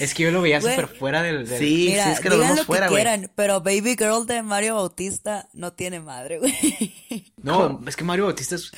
Es 0.00 0.12
que 0.12 0.22
yo 0.24 0.30
lo 0.30 0.42
veía 0.42 0.60
súper 0.60 0.88
fuera 0.88 1.22
del... 1.22 1.48
del- 1.48 1.58
Sí, 1.58 1.86
Mira, 1.92 2.04
sí, 2.04 2.10
es 2.10 2.20
que 2.20 2.28
lo 2.28 2.36
vemos 2.38 2.58
lo 2.58 2.64
fuera, 2.66 2.90
güey. 2.90 3.02
pero 3.34 3.62
Baby 3.62 3.96
Girl 3.98 4.26
de 4.26 4.42
Mario 4.42 4.74
Bautista 4.74 5.48
no 5.54 5.72
tiene 5.72 6.00
madre, 6.00 6.38
güey. 6.38 7.32
No, 7.42 7.80
es 7.86 7.96
que 7.96 8.04
Mario 8.04 8.24
Bautista 8.26 8.56
es, 8.56 8.72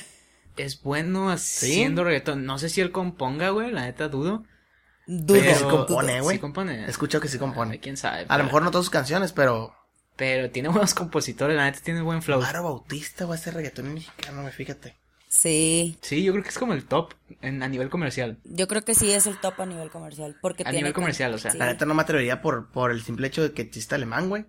es 0.55 0.81
bueno 0.81 1.29
haciendo 1.29 2.05
reggaetón. 2.05 2.45
No 2.45 2.57
sé 2.59 2.69
si 2.69 2.79
él 2.79 2.93
componga, 2.93 3.49
güey, 3.49 3.71
la 3.71 3.81
neta 3.81 4.07
dudo. 4.07 4.45
Dudo. 5.07 5.39
Pero 5.41 5.55
sí 5.57 5.63
compone, 5.65 6.21
güey. 6.21 6.37
Sí 6.37 6.39
compone. 6.41 6.85
He 6.85 6.89
escuchado 6.89 7.21
que 7.21 7.27
sí 7.27 7.37
compone. 7.37 7.79
Quién 7.81 7.97
sabe. 7.97 8.21
A 8.21 8.27
pero- 8.27 8.37
lo 8.37 8.43
mejor 8.45 8.61
no 8.61 8.71
todas 8.71 8.85
sus 8.85 8.91
canciones, 8.91 9.33
pero 9.33 9.73
Pero 10.19 10.51
tiene 10.51 10.69
buenos 10.69 10.93
compositores, 10.93 11.55
la 11.57 11.63
neta 11.65 11.79
tiene 11.81 12.01
buen 12.01 12.21
flow. 12.21 12.41
Mario 12.41 12.63
Bautista 12.63 13.25
va 13.25 13.33
a 13.33 13.37
hacer 13.37 13.53
reggaetón 13.55 13.93
mexicano, 13.93 14.47
fíjate. 14.51 14.95
Sí, 15.27 15.97
Sí, 16.01 16.23
yo 16.23 16.31
creo 16.33 16.43
que 16.43 16.49
es 16.49 16.57
como 16.57 16.73
el 16.73 16.85
top 16.85 17.13
en, 17.41 17.61
a 17.63 17.67
nivel 17.67 17.89
comercial. 17.89 18.37
yo 18.43 18.67
creo 18.67 18.83
que 18.83 18.95
sí 18.95 19.11
es 19.11 19.27
el 19.27 19.37
top 19.39 19.61
a 19.61 19.65
nivel 19.65 19.89
comercial. 19.91 20.35
Porque 20.41 20.63
A 20.63 20.65
tiene 20.65 20.79
nivel 20.79 20.93
comercial, 20.93 21.33
o 21.33 21.37
sea. 21.37 21.51
sí. 21.51 21.57
La 21.57 21.67
neta 21.67 21.85
no 21.85 21.93
me 21.93 22.01
atrevería 22.01 22.41
por, 22.41 22.69
por 22.71 22.91
el 22.91 23.01
simple 23.03 23.27
hecho 23.27 23.43
de 23.43 23.53
que 23.53 23.61
exista 23.61 23.95
alemán, 23.95 24.27
güey. 24.29 24.45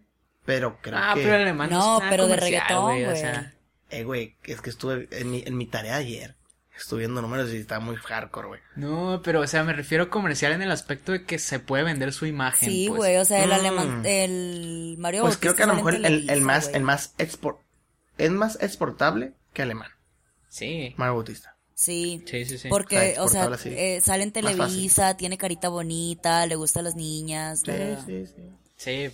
Pero 0.46 0.78
creo 0.80 0.98
ah, 0.98 1.12
que... 1.14 1.22
pero 1.22 1.36
el 1.36 1.42
alemán 1.42 1.70
No, 1.70 1.94
es 1.94 1.98
nada 2.00 2.10
pero 2.10 2.26
de 2.26 2.36
reggaetón, 2.36 2.78
O 2.78 2.84
güey. 2.86 3.16
sea, 3.16 3.54
Eh, 3.90 4.04
güey, 4.04 4.36
es 4.44 4.60
que 4.62 4.70
estuve 4.70 5.06
en 5.12 5.30
mi, 5.30 5.42
en 5.46 5.56
mi 5.56 5.66
tarea 5.66 5.96
ayer. 5.96 6.34
Estuve 6.80 7.00
viendo 7.00 7.20
números 7.22 7.52
y 7.52 7.58
estaba 7.58 7.84
muy 7.84 7.96
hardcore, 7.96 8.48
güey. 8.48 8.60
no, 8.74 9.20
pero 9.22 9.40
o 9.40 9.46
sea, 9.46 9.62
me 9.64 9.72
refiero 9.74 10.04
a 10.04 10.10
comercial 10.10 10.52
en 10.52 10.62
el 10.62 10.70
aspecto 10.72 11.12
de 11.12 11.24
que 11.24 11.38
se 11.38 11.58
puede 11.60 11.82
vender 11.84 12.12
su 12.12 12.24
imagen. 12.26 12.68
Sí, 12.70 12.86
pues. 12.88 12.96
güey, 12.98 13.16
o 13.18 13.24
sea, 13.24 13.44
el 13.44 13.50
Mm. 13.50 13.52
alemán, 13.52 14.02
el 14.06 14.96
Mario 14.98 15.22
Pues 15.22 15.36
creo 15.36 15.52
Bautista 15.52 15.56
que 15.56 15.62
a 15.62 15.66
lo 15.66 15.74
mejor 15.74 15.94
el, 15.94 16.30
el 16.30 16.40
más, 16.40 16.64
güey. 16.64 16.76
el 16.76 16.82
más 16.82 17.14
export, 17.18 17.58
es 18.18 18.30
más 18.30 18.58
exportable 18.62 19.34
que 19.52 19.62
alemán. 19.62 19.90
Sí. 20.48 20.94
Mario 20.96 21.14
Bautista. 21.14 21.54
Sí, 21.74 22.22
Sí, 22.26 22.44
sí, 22.44 22.58
sí. 22.58 22.68
porque, 22.68 23.16
o 23.18 23.28
sea, 23.28 23.56
sí. 23.56 23.70
eh, 23.72 24.00
sale 24.02 24.22
en. 24.24 24.32
Televisa, 24.32 25.16
tiene 25.16 25.38
carita 25.38 25.68
bonita, 25.70 26.44
le 26.46 26.54
gusta 26.56 26.80
a 26.80 26.82
las 26.82 26.94
niñas. 26.94 27.62
Sí, 27.64 27.72
sí, 28.06 28.26
sí. 28.26 28.42
Sí. 28.76 29.10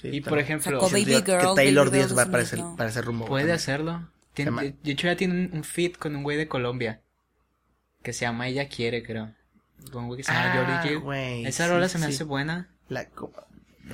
Sí, 0.00 0.08
Y 0.08 0.20
por 0.20 0.38
ejemplo, 0.40 0.80
Baby 0.80 1.22
que 1.22 1.32
Taylor 1.54 1.86
Baby 1.90 1.98
Díaz 1.98 2.10
va 2.16 2.22
a 2.22 2.24
2000, 2.24 2.30
parecer, 2.32 2.58
no. 2.58 2.76
parecer 2.76 3.04
rumbo. 3.04 3.26
puede 3.26 3.42
también. 3.42 3.56
hacerlo. 3.56 4.08
De 4.34 4.74
hecho, 4.84 5.06
ya 5.06 5.16
tiene 5.16 5.50
un, 5.52 5.64
feat 5.64 5.96
con 5.96 6.16
un 6.16 6.22
güey 6.22 6.36
de 6.36 6.48
Colombia. 6.48 7.02
Que 8.02 8.12
se 8.12 8.22
llama 8.24 8.48
Ella 8.48 8.68
Quiere, 8.68 9.02
creo. 9.02 9.34
Con 9.92 10.02
un 10.04 10.08
güey 10.08 10.18
que 10.18 10.24
se 10.24 10.32
llama 10.32 10.52
Ah, 10.52 10.56
Jordi 10.82 10.88
G. 10.94 11.00
güey, 11.02 11.44
Esa 11.46 11.64
sí, 11.64 11.70
rola 11.70 11.88
se 11.88 11.98
me 11.98 12.06
sí. 12.06 12.12
hace 12.14 12.24
buena. 12.24 12.70
La, 12.88 13.08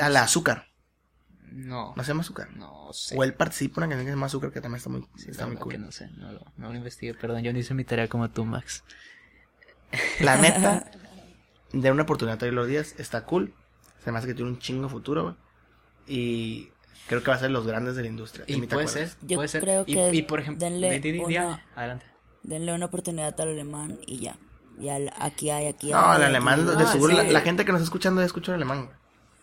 a 0.00 0.08
la 0.08 0.22
azúcar. 0.22 0.66
No. 1.50 1.94
¿No 1.96 2.02
se 2.04 2.08
llama 2.08 2.20
azúcar? 2.20 2.50
No 2.56 2.92
sé. 2.92 3.16
O 3.16 3.24
él 3.24 3.34
participa 3.34 3.80
en 3.80 3.86
una 3.86 3.96
canción 3.96 4.06
que 4.06 4.10
se 4.10 4.16
llama 4.16 4.26
azúcar 4.26 4.52
que 4.52 4.60
también 4.60 4.76
está 4.78 4.90
muy, 4.90 5.06
Sí, 5.16 5.30
está 5.30 5.46
muy 5.46 5.56
que 5.56 5.62
cool. 5.62 5.80
no 5.80 5.90
sé, 5.92 6.08
no 6.16 6.32
lo, 6.32 6.44
no 6.56 6.68
lo 6.70 6.74
investigué. 6.76 7.14
Perdón, 7.14 7.42
yo 7.42 7.52
no 7.52 7.58
hice 7.58 7.74
mi 7.74 7.84
tarea 7.84 8.08
como 8.08 8.30
tú, 8.30 8.44
Max. 8.44 8.84
La 10.20 10.36
neta, 10.36 10.90
de 11.72 11.90
una 11.90 12.02
oportunidad 12.02 12.36
a 12.36 12.38
Taylor 12.38 12.66
Díaz, 12.66 12.94
está 12.98 13.24
cool. 13.24 13.54
Se 14.04 14.12
me 14.12 14.18
hace 14.18 14.26
que 14.28 14.34
tiene 14.34 14.50
un 14.50 14.58
chingo 14.58 14.88
futuro, 14.88 15.22
güey. 15.24 15.36
Y 16.06 16.70
creo 17.08 17.22
que 17.22 17.30
va 17.30 17.36
a 17.36 17.40
ser 17.40 17.50
los 17.50 17.66
grandes 17.66 17.96
de 17.96 18.02
la 18.02 18.08
industria. 18.08 18.44
¿De 18.46 18.52
Y 18.52 18.60
puede 18.66 18.86
ser, 18.88 19.10
Yo 19.22 19.36
puede 19.36 19.48
ser. 19.48 19.62
creo 19.62 19.84
y, 19.86 19.94
que 19.94 20.14
y, 20.14 20.22
por 20.22 20.38
ejemplo, 20.40 20.64
denle 20.68 20.90
di- 21.00 21.12
di- 21.12 21.12
di- 21.12 21.18
una- 21.18 21.64
adelante. 21.74 22.06
Denle 22.44 22.72
una 22.72 22.86
oportunidad 22.86 23.38
al 23.40 23.48
alemán 23.48 23.98
y 24.06 24.18
ya. 24.20 24.36
Ya 24.78 24.96
l- 24.96 25.12
aquí 25.18 25.50
hay, 25.50 25.66
aquí 25.66 25.90
No, 25.90 25.98
hay. 25.98 26.16
el 26.18 26.22
aquí 26.22 26.24
alemán, 26.30 26.64
de 26.66 26.84
Ah, 26.84 26.86
seguro, 26.92 27.14
la, 27.14 27.24
sí. 27.24 27.30
la 27.30 27.40
gente 27.40 27.64
que 27.64 27.72
nos 27.72 27.80
está 27.80 27.86
escuchando 27.88 28.20
ya 28.20 28.26
escucha 28.26 28.52
el 28.52 28.56
alemán. 28.56 28.90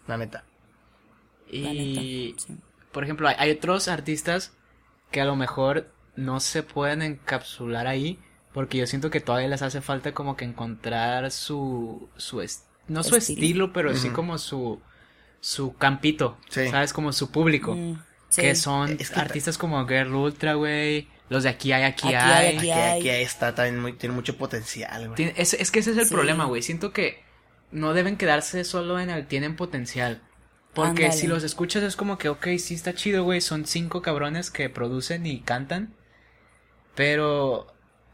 La 0.07 0.17
neta. 0.17 0.43
La 1.51 1.57
Y, 1.73 2.33
neta, 2.33 2.45
sí. 2.47 2.57
por 2.91 3.03
ejemplo, 3.03 3.27
hay, 3.27 3.35
hay 3.37 3.51
otros 3.51 3.87
artistas 3.89 4.53
que 5.11 5.19
a 5.21 5.25
lo 5.25 5.35
mejor 5.35 5.91
no 6.15 6.39
se 6.39 6.63
pueden 6.63 7.01
encapsular 7.01 7.87
ahí 7.87 8.17
porque 8.53 8.77
yo 8.77 8.87
siento 8.87 9.09
que 9.09 9.19
todavía 9.19 9.49
les 9.49 9.61
hace 9.61 9.81
falta 9.81 10.13
como 10.13 10.37
que 10.37 10.45
encontrar 10.45 11.29
su, 11.31 12.07
su 12.15 12.41
est- 12.41 12.65
no 12.87 13.03
su 13.03 13.15
Estilo. 13.17 13.41
estilo, 13.41 13.73
pero 13.73 13.93
sí 13.95 14.07
Ujú. 14.07 14.15
como 14.15 14.37
su, 14.37 14.79
su 15.45 15.75
campito, 15.75 16.39
Sí. 16.49 16.67
¿sabes? 16.69 16.91
Como 16.91 17.13
su 17.13 17.29
público. 17.29 17.75
Mm, 17.75 18.01
sí. 18.29 18.41
Que 18.41 18.55
son 18.55 18.97
Es 18.99 19.11
que- 19.11 19.19
artistas 19.19 19.59
como 19.59 19.85
Girl 19.87 20.15
Ultra, 20.15 20.55
güey. 20.55 21.07
Los 21.29 21.43
de 21.43 21.49
aquí 21.49 21.71
hay, 21.71 21.83
aquí, 21.83 22.07
Aquí 22.07 22.15
hay. 22.15 22.45
hay, 22.47 22.57
aquí 22.57 22.71
Aquí, 22.71 22.71
hay. 22.71 22.99
aquí 22.99 23.09
está 23.09 23.53
también 23.53 23.79
muy, 23.79 23.93
tiene 23.93 24.15
mucho 24.15 24.37
potencial, 24.37 25.07
güey. 25.09 25.33
Es, 25.37 25.53
es 25.53 25.69
que 25.69 25.79
ese 25.79 25.91
es 25.91 25.97
el 25.97 26.05
Sí. 26.07 26.13
problema, 26.15 26.45
güey. 26.45 26.63
Siento 26.63 26.91
que 26.93 27.23
no 27.71 27.93
deben 27.93 28.17
quedarse 28.17 28.63
solo 28.63 28.99
en 28.99 29.11
el 29.11 29.27
tienen 29.27 29.55
potencial. 29.55 30.23
Porque 30.73 31.11
si 31.11 31.27
los 31.27 31.43
escuchas 31.43 31.83
es 31.83 31.95
como 31.95 32.17
que, 32.17 32.27
ok, 32.29 32.47
sí 32.57 32.73
está 32.73 32.93
chido, 32.95 33.23
güey. 33.23 33.39
Son 33.39 33.65
cinco 33.67 34.01
cabrones 34.01 34.49
que 34.49 34.67
producen 34.69 35.25
y 35.27 35.41
cantan. 35.41 35.93
Pero 36.95 37.67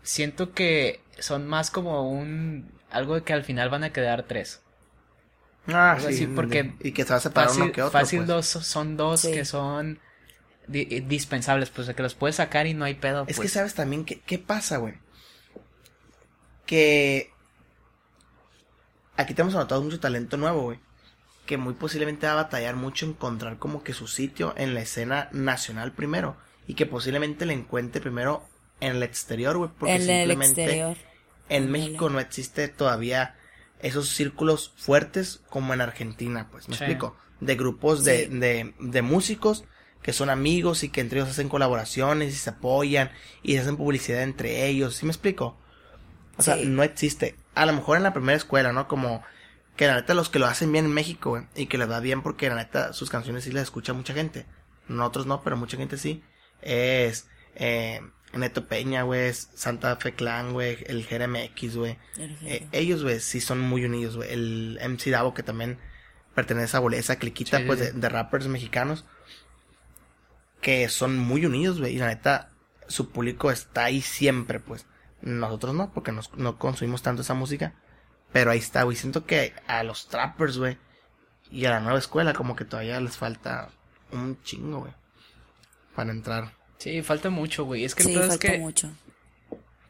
siento 0.04 0.54
que 0.54 1.02
son 1.20 1.48
más 1.48 1.72
como 1.72 2.10
un... 2.10 2.72
Algo 2.92 3.16
de 3.16 3.24
que 3.24 3.32
al 3.34 3.44
final 3.44 3.70
van 3.70 3.84
a 3.86 3.94
quedar 3.94 4.24
tres. 4.24 4.62
Ah, 5.68 5.92
así, 5.94 6.26
porque 6.28 6.74
Y 6.80 6.92
que 6.92 7.04
se 7.04 7.10
va 7.12 7.18
a 7.18 7.20
separar 7.20 7.50
Fácil, 7.50 7.64
uno 7.64 7.72
que 7.72 7.82
otro. 7.84 8.00
fácil 8.00 8.20
pues. 8.20 8.28
dos 8.28 8.46
son 8.48 8.98
dos 8.98 9.22
Sí. 9.22 9.32
que 9.32 9.46
son 9.46 10.00
di- 10.68 10.88
eh, 10.90 11.02
dispensables. 11.08 11.70
Pues 11.70 11.88
de 11.88 11.94
que 11.96 12.02
los 12.04 12.16
puedes 12.16 12.38
sacar 12.38 12.66
y 12.68 12.74
no 12.74 12.86
hay 12.86 12.96
pedo. 12.96 13.22
Es 13.28 13.36
que 13.36 13.44
pues. 13.44 13.52
sabes 13.54 13.74
también 13.76 14.04
que, 14.06 14.20
qué 14.22 14.40
pasa, 14.40 14.78
güey. 14.78 14.96
Que 16.66 17.32
aquí 19.18 19.34
tenemos 19.34 19.56
anotado 19.56 19.82
mucho 19.82 20.00
talento 20.00 20.38
nuevo, 20.38 20.64
güey. 20.64 20.80
Que 21.46 21.58
muy 21.58 21.74
posiblemente 21.74 22.28
va 22.28 22.34
a 22.34 22.44
batallar 22.44 22.76
mucho 22.76 23.06
encontrar 23.06 23.58
como 23.58 23.84
que 23.84 23.94
su 23.94 24.08
sitio 24.08 24.54
en 24.58 24.74
la 24.74 24.82
escena 24.82 25.30
nacional 25.32 25.92
primero. 25.92 26.38
Y 26.68 26.76
que 26.76 26.86
posiblemente 26.86 27.46
le 27.46 27.54
encuentre 27.54 28.02
primero 28.02 28.48
en 28.80 28.96
el 28.96 29.04
exterior, 29.04 29.58
güey. 29.58 29.70
Porque 29.78 29.96
En 29.96 30.02
el 30.02 30.08
simplemente 30.08 30.64
exterior. 30.64 30.98
en. 31.50 31.72
México 31.72 32.10
no 32.10 32.20
existe 32.20 32.68
todavía 32.68 33.36
esos 33.84 34.10
círculos 34.10 34.74
fuertes 34.78 35.42
como 35.50 35.74
en 35.74 35.82
Argentina, 35.82 36.48
pues, 36.52 36.70
¿me 36.70 36.76
Sí. 36.76 36.84
explico? 36.84 37.16
De 37.40 37.56
grupos 37.56 38.04
de, 38.04 38.26
Sí. 38.28 38.38
de, 38.40 38.74
de 38.80 39.02
músicos 39.02 39.64
que 40.02 40.14
son 40.14 40.30
amigos 40.30 40.84
y 40.84 40.90
que 40.90 41.02
entre 41.02 41.20
ellos 41.20 41.30
hacen 41.30 41.50
colaboraciones 41.50 42.34
y 42.34 42.38
se 42.38 42.50
apoyan 42.52 43.12
y 43.44 43.54
se 43.54 43.60
hacen 43.62 43.78
publicidad 43.78 44.24
entre 44.24 44.66
ellos. 44.68 44.96
¿Sí 44.96 45.06
me 45.06 45.12
explico? 45.12 45.58
O 46.38 46.42
sea, 46.44 46.56
Sí. 46.56 46.66
no 46.66 46.82
existe. 46.84 47.36
A 47.56 47.66
lo 47.66 47.74
mejor 47.74 47.98
en 47.98 48.04
la 48.04 48.14
primera 48.14 48.38
escuela, 48.38 48.72
¿no? 48.74 48.88
Como 48.88 49.24
que 49.76 49.88
la 49.88 49.96
neta 49.96 50.14
los 50.14 50.30
que 50.30 50.40
lo 50.40 50.48
hacen 50.48 50.72
bien 50.72 50.86
en 50.86 50.94
México, 50.94 51.46
y 51.56 51.66
que 51.68 51.78
les 51.78 51.90
va 51.90 52.00
bien 52.00 52.22
porque 52.24 52.50
la 52.50 52.56
neta 52.56 52.94
sus 52.94 53.10
canciones 53.10 53.44
sí 53.44 53.52
las 53.52 53.64
escucha 53.64 53.94
mucha 53.94 54.14
gente. 54.14 54.46
Nosotros 54.88 55.26
no, 55.26 55.42
pero 55.42 55.58
mucha 55.58 55.78
gente 55.78 55.98
sí. 55.98 56.24
Es 56.62 57.28
eh, 57.56 58.02
Neto 58.34 58.66
Peña, 58.68 59.04
güey, 59.04 59.34
Santa 59.34 59.96
Fe 59.98 60.14
Clan, 60.14 60.54
güey, 60.54 60.78
el 60.88 61.06
GRMX, 61.06 61.76
güey. 61.76 61.98
El 62.18 62.38
Eh, 62.44 62.68
ellos, 62.72 63.04
güey, 63.04 63.20
sí 63.20 63.42
son 63.42 63.60
muy 63.60 63.84
unidos, 63.86 64.16
güey. 64.16 64.32
El 64.32 64.80
MC 64.82 65.10
Davo, 65.12 65.34
que 65.34 65.44
también 65.44 65.80
pertenece 66.36 66.78
a 66.78 66.82
esa 66.94 67.18
cliquita, 67.18 67.58
Sí, 67.58 67.64
sí, 67.64 67.68
pues, 67.68 67.80
sí. 67.80 67.86
De, 67.88 67.92
de 67.94 68.10
rappers 68.10 68.48
mexicanos. 68.48 69.06
Que 70.62 70.88
son 70.90 71.18
muy 71.18 71.46
unidos, 71.46 71.80
güey. 71.80 71.96
Y 71.96 71.98
la 71.98 72.08
neta, 72.08 72.50
su 72.88 73.10
público 73.10 73.52
está 73.52 73.86
ahí 73.86 74.02
siempre, 74.02 74.60
pues. 74.60 74.86
Nosotros 75.22 75.74
no, 75.76 75.92
porque 75.94 76.12
nos- 76.12 76.34
no 76.36 76.58
consumimos 76.58 77.02
tanto 77.02 77.22
esa 77.24 77.34
música. 77.34 77.74
Pero 78.32 78.52
ahí 78.52 78.60
está, 78.60 78.84
güey. 78.84 78.96
Siento 78.96 79.26
que 79.26 79.54
a 79.68 79.84
los 79.84 80.08
trappers, 80.08 80.58
güey, 80.58 80.78
y 81.50 81.66
a 81.66 81.72
la 81.72 81.80
nueva 81.82 82.00
escuela, 82.00 82.34
como 82.34 82.56
que 82.56 82.64
todavía 82.66 83.00
les 83.02 83.18
falta 83.18 83.70
un 84.12 84.42
chingo, 84.44 84.80
güey. 84.82 84.94
Para 85.96 86.12
entrar. 86.12 86.54
Sí, 86.82 87.02
falta 87.04 87.30
mucho, 87.30 87.66
güey. 87.66 87.84
Es 87.86 87.94
que 87.96 88.04
el 88.04 88.08
Sí, 88.10 88.14
pedo 88.16 88.24
es 88.24 88.30
falta 88.30 88.48
que 88.52 88.58
mucho. 88.60 88.90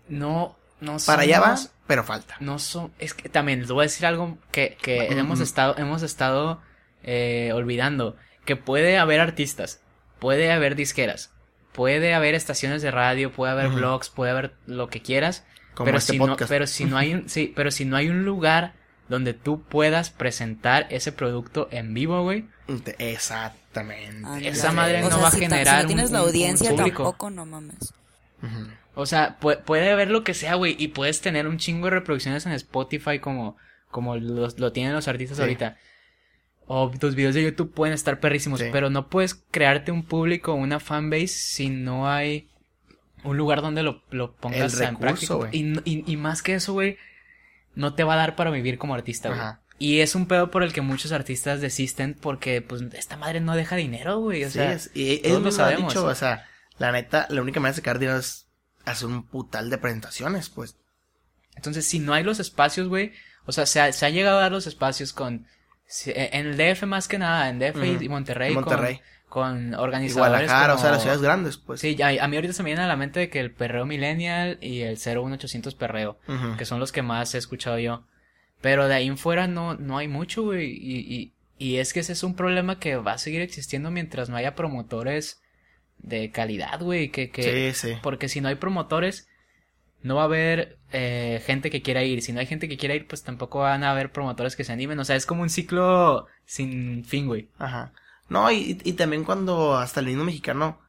no, 0.09 0.55
no 0.79 0.97
Para 1.05 1.21
allá 1.23 1.39
va, 1.39 1.57
somos- 1.57 1.71
pero 1.87 2.03
falta. 2.03 2.35
No 2.39 2.59
son, 2.59 2.91
es 2.99 3.13
que 3.13 3.29
también 3.29 3.59
les 3.61 3.71
voy 3.71 3.81
a 3.83 3.87
decir 3.87 4.05
algo 4.05 4.37
que, 4.51 4.77
que 4.81 5.07
Ujú. 5.09 5.19
hemos 5.19 5.39
estado, 5.39 5.75
hemos 5.77 6.01
estado 6.03 6.61
eh, 7.03 7.51
olvidando. 7.53 8.15
Que 8.45 8.55
puede 8.55 8.97
haber 8.97 9.19
artistas, 9.19 9.81
puede 10.19 10.51
haber 10.51 10.75
disqueras, 10.75 11.31
puede 11.73 12.13
haber 12.13 12.33
estaciones 12.35 12.81
de 12.81 12.91
radio, 12.91 13.31
puede 13.31 13.51
haber 13.53 13.69
blogs, 13.69 14.09
puede 14.09 14.31
haber 14.31 14.53
lo 14.65 14.87
que 14.89 15.01
quieras. 15.01 15.45
Como 15.75 15.85
pero 15.85 15.99
este 15.99 16.13
si 16.13 16.19
no, 16.19 16.35
pero 16.35 16.67
si 16.67 16.85
no 16.85 16.97
hay 16.97 17.13
un, 17.13 17.29
sí, 17.29 17.53
pero 17.55 17.71
si 17.71 17.85
no 17.85 17.95
hay 17.97 18.09
un 18.09 18.25
lugar 18.25 18.73
donde 19.07 19.33
tú 19.33 19.61
puedas 19.63 20.09
presentar 20.09 20.87
ese 20.89 21.11
producto 21.11 21.67
en 21.71 21.93
vivo, 21.93 22.23
güey. 22.23 22.45
Exactamente. 23.71 24.47
Esa 24.49 24.71
madre 24.71 24.99
O 25.01 25.05
no 25.05 25.09
sea, 25.11 25.17
va 25.19 25.27
a 25.27 25.31
si 25.31 25.39
generar 25.39 25.77
Si 25.77 25.81
no 25.83 25.87
tienes 25.87 26.07
un- 26.07 26.13
la 26.13 26.19
audiencia 26.19 26.69
público. 26.71 27.03
tampoco, 27.03 27.29
no 27.29 27.45
mames. 27.45 27.93
O 28.95 29.05
sea, 29.05 29.39
pu- 29.39 29.61
puede 29.63 29.89
haber 29.91 30.09
lo 30.11 30.23
que 30.23 30.33
sea, 30.33 30.55
güey, 30.55 30.75
y 30.77 30.89
puedes 30.89 31.21
tener 31.21 31.47
un 31.47 31.57
chingo 31.57 31.85
de 31.85 31.91
reproducciones 31.91 32.45
en 32.45 32.51
Spotify 32.53 33.19
como, 33.19 33.55
como 33.89 34.17
los- 34.17 34.59
lo 34.59 34.71
tienen 34.73 34.93
los 34.93 35.07
artistas 35.07 35.37
Sí. 35.37 35.43
ahorita. 35.43 35.77
O 36.67 36.89
tus 36.99 37.15
videos 37.15 37.33
de 37.35 37.43
YouTube 37.43 37.73
pueden 37.73 37.93
estar 37.93 38.19
perrísimos, 38.19 38.59
Sí. 38.59 38.67
pero 38.71 38.89
no 38.89 39.07
puedes 39.09 39.35
crearte 39.51 39.91
un 39.91 40.03
público, 40.03 40.53
una 40.53 40.79
fanbase, 40.79 41.27
si 41.27 41.69
no 41.69 42.09
hay 42.09 42.49
un 43.23 43.37
lugar 43.37 43.61
donde 43.61 43.83
lo, 43.83 44.03
lo 44.11 44.33
pongas 44.35 44.73
El 44.81 44.87
en 44.87 44.97
práctica. 44.97 45.35
Y, 45.51 45.79
y- 45.89 46.03
y 46.05 46.17
más 46.17 46.41
que 46.41 46.55
eso, 46.55 46.73
güey, 46.73 46.97
no 47.75 47.93
te 47.93 48.03
va 48.03 48.15
a 48.15 48.17
dar 48.17 48.35
para 48.35 48.51
vivir 48.51 48.77
como 48.77 48.93
artista, 48.95 49.29
güey. 49.29 49.39
Y 49.81 50.01
es 50.01 50.13
un 50.13 50.27
pedo 50.27 50.51
por 50.51 50.61
el 50.61 50.73
que 50.73 50.81
muchos 50.81 51.11
artistas 51.11 51.59
desisten 51.59 52.13
porque, 52.13 52.61
pues, 52.61 52.83
esta 52.93 53.17
madre 53.17 53.39
no 53.41 53.55
deja 53.55 53.75
dinero, 53.75 54.19
güey. 54.19 54.43
O 54.43 54.47
Sí, 54.47 54.53
sea, 54.59 54.73
es- 54.73 54.91
y 54.93 55.17
todos 55.19 55.41
lo 55.41 55.51
sabemos. 55.51 55.91
dicho, 55.93 56.05
o 56.05 56.13
sea, 56.13 56.45
la 56.77 56.91
neta, 56.91 57.25
la 57.29 57.41
única 57.41 57.59
manera 57.59 57.73
de 57.75 57.81
sacar 57.81 57.97
dinero 57.97 58.19
es 58.19 58.47
hacer 58.85 59.07
un 59.07 59.25
putal 59.27 59.69
de 59.71 59.79
presentaciones, 59.79 60.49
pues. 60.49 60.75
Entonces, 61.55 61.87
si 61.87 61.97
no 61.99 62.13
hay 62.13 62.23
los 62.23 62.39
espacios, 62.39 62.89
güey, 62.89 63.13
o 63.45 63.51
sea, 63.51 63.65
se 63.65 63.81
ha, 63.81 63.91
se 63.91 64.05
ha 64.05 64.09
llegado 64.09 64.37
a 64.37 64.41
dar 64.41 64.51
los 64.51 64.67
espacios 64.67 65.13
con, 65.13 65.47
eh, 66.05 66.29
en 66.33 66.45
el 66.47 66.57
DF 66.57 66.85
más 66.85 67.07
que 67.07 67.17
nada, 67.17 67.49
en 67.49 67.57
DF 67.59 67.83
y- 67.85 67.95
Ujú. 67.95 68.03
y 68.03 68.09
Monterrey, 68.09 68.53
Monterrey. 68.53 69.01
Con, 69.29 69.71
con 69.71 69.73
organizadores 69.79 70.13
Guadalajara, 70.31 70.73
o 70.75 70.77
sea, 70.77 70.83
como- 70.83 70.93
las 70.93 71.01
ciudades 71.01 71.21
grandes, 71.23 71.57
pues. 71.57 71.81
Sí, 71.81 71.95
ya- 71.95 72.23
a 72.23 72.27
mí 72.27 72.35
ahorita 72.35 72.53
se 72.53 72.61
me 72.63 72.69
viene 72.69 72.83
a 72.83 72.87
la 72.87 72.97
mente 72.97 73.19
de 73.21 73.29
que 73.31 73.39
el 73.39 73.51
perreo 73.51 73.85
millennial 73.87 74.59
y 74.61 74.81
el 74.81 74.97
01800 74.97 75.73
perreo, 75.73 76.19
Ujú. 76.27 76.55
que 76.57 76.65
son 76.65 76.79
los 76.79 76.91
que 76.91 77.01
más 77.01 77.33
he 77.33 77.39
escuchado 77.39 77.79
yo. 77.79 78.05
Pero 78.61 78.87
de 78.87 78.93
ahí 78.95 79.07
en 79.07 79.17
fuera 79.17 79.47
no, 79.47 79.75
no 79.75 79.97
hay 79.97 80.07
mucho, 80.07 80.43
güey, 80.43 80.71
y, 80.71 80.99
y, 80.99 81.33
y 81.57 81.77
es 81.77 81.93
que 81.93 81.99
ese 82.01 82.13
es 82.13 82.23
un 82.23 82.35
problema 82.35 82.79
que 82.79 82.95
va 82.95 83.13
a 83.13 83.17
seguir 83.17 83.41
existiendo 83.41 83.91
mientras 83.91 84.29
no 84.29 84.37
haya 84.37 84.55
promotores 84.55 85.41
de 85.97 86.31
calidad, 86.31 86.79
güey, 86.81 87.09
que, 87.11 87.29
que, 87.31 87.73
Sí, 87.73 87.89
sí. 87.89 87.97
porque 88.01 88.29
si 88.29 88.41
no 88.41 88.47
hay 88.49 88.55
promotores, 88.55 89.27
no 90.03 90.15
va 90.15 90.23
a 90.23 90.25
haber 90.25 90.79
eh, 90.91 91.41
gente 91.45 91.69
que 91.69 91.81
quiera 91.83 92.03
ir. 92.03 92.21
Si 92.23 92.33
no 92.33 92.39
hay 92.39 92.47
gente 92.47 92.67
que 92.67 92.77
quiera 92.77 92.95
ir, 92.95 93.07
pues 93.07 93.23
tampoco 93.23 93.59
van 93.59 93.83
a 93.83 93.91
haber 93.91 94.11
promotores 94.11 94.55
que 94.55 94.63
se 94.63 94.71
animen. 94.73 94.99
O 94.99 95.05
sea, 95.05 95.15
es 95.15 95.25
como 95.27 95.43
un 95.43 95.49
ciclo 95.49 96.25
sin 96.45 97.05
fin, 97.05 97.27
güey. 97.27 97.49
Ajá. 97.59 97.93
No, 98.29 98.51
y, 98.51 98.79
y 98.83 98.93
también 98.93 99.23
cuando 99.23 99.75
hasta 99.77 99.99
el 99.99 100.07
mismo 100.07 100.23
mexicano 100.23 100.79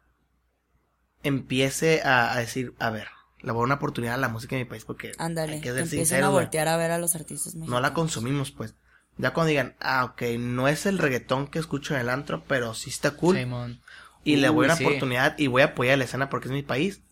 empiece 1.22 2.00
a, 2.02 2.32
a 2.32 2.38
decir, 2.38 2.74
a 2.78 2.90
ver, 2.90 3.08
le 3.42 3.52
voy 3.52 3.60
a 3.60 3.62
dar 3.62 3.64
una 3.66 3.74
oportunidad 3.76 4.14
a 4.14 4.18
la 4.18 4.28
música 4.28 4.56
de 4.56 4.64
mi 4.64 4.68
país 4.70 4.84
porque 4.84 5.12
Ándale, 5.18 5.54
hay 5.54 5.58
que 5.60 5.64
que 5.68 5.72
ser 5.72 5.82
empiecen 5.82 6.06
sinceros, 6.06 6.28
a 6.28 6.32
voltear 6.32 6.68
a 6.68 6.76
ver 6.76 6.90
a 6.92 6.98
los 6.98 7.14
artistas 7.14 7.54
mexicanos. 7.54 7.70
no 7.70 7.80
la 7.80 7.92
consumimos, 7.94 8.50
pues. 8.50 8.74
Ya 9.18 9.32
cuando 9.34 9.48
digan, 9.50 9.74
ah, 9.80 10.04
ok, 10.04 10.22
no 10.38 10.68
es 10.68 10.86
el 10.86 10.98
reggaetón 10.98 11.46
que 11.48 11.58
escucho 11.58 11.94
en 11.94 12.00
el 12.00 12.08
antro, 12.08 12.44
pero 12.48 12.72
sí 12.74 12.88
está 12.90 13.10
cool. 13.12 13.36
Y 14.24 14.36
le 14.36 14.48
voy 14.48 14.66
a 14.68 14.72
Uy, 14.72 14.76
sí. 14.76 14.82
una 14.84 14.88
oportunidad 14.90 15.38
y 15.38 15.48
voy 15.48 15.62
a 15.62 15.66
apoyar 15.66 15.98
la 15.98 16.04
escena 16.04 16.30
porque 16.30 16.48
es 16.48 16.52
mi 16.52 16.62
país. 16.62 17.02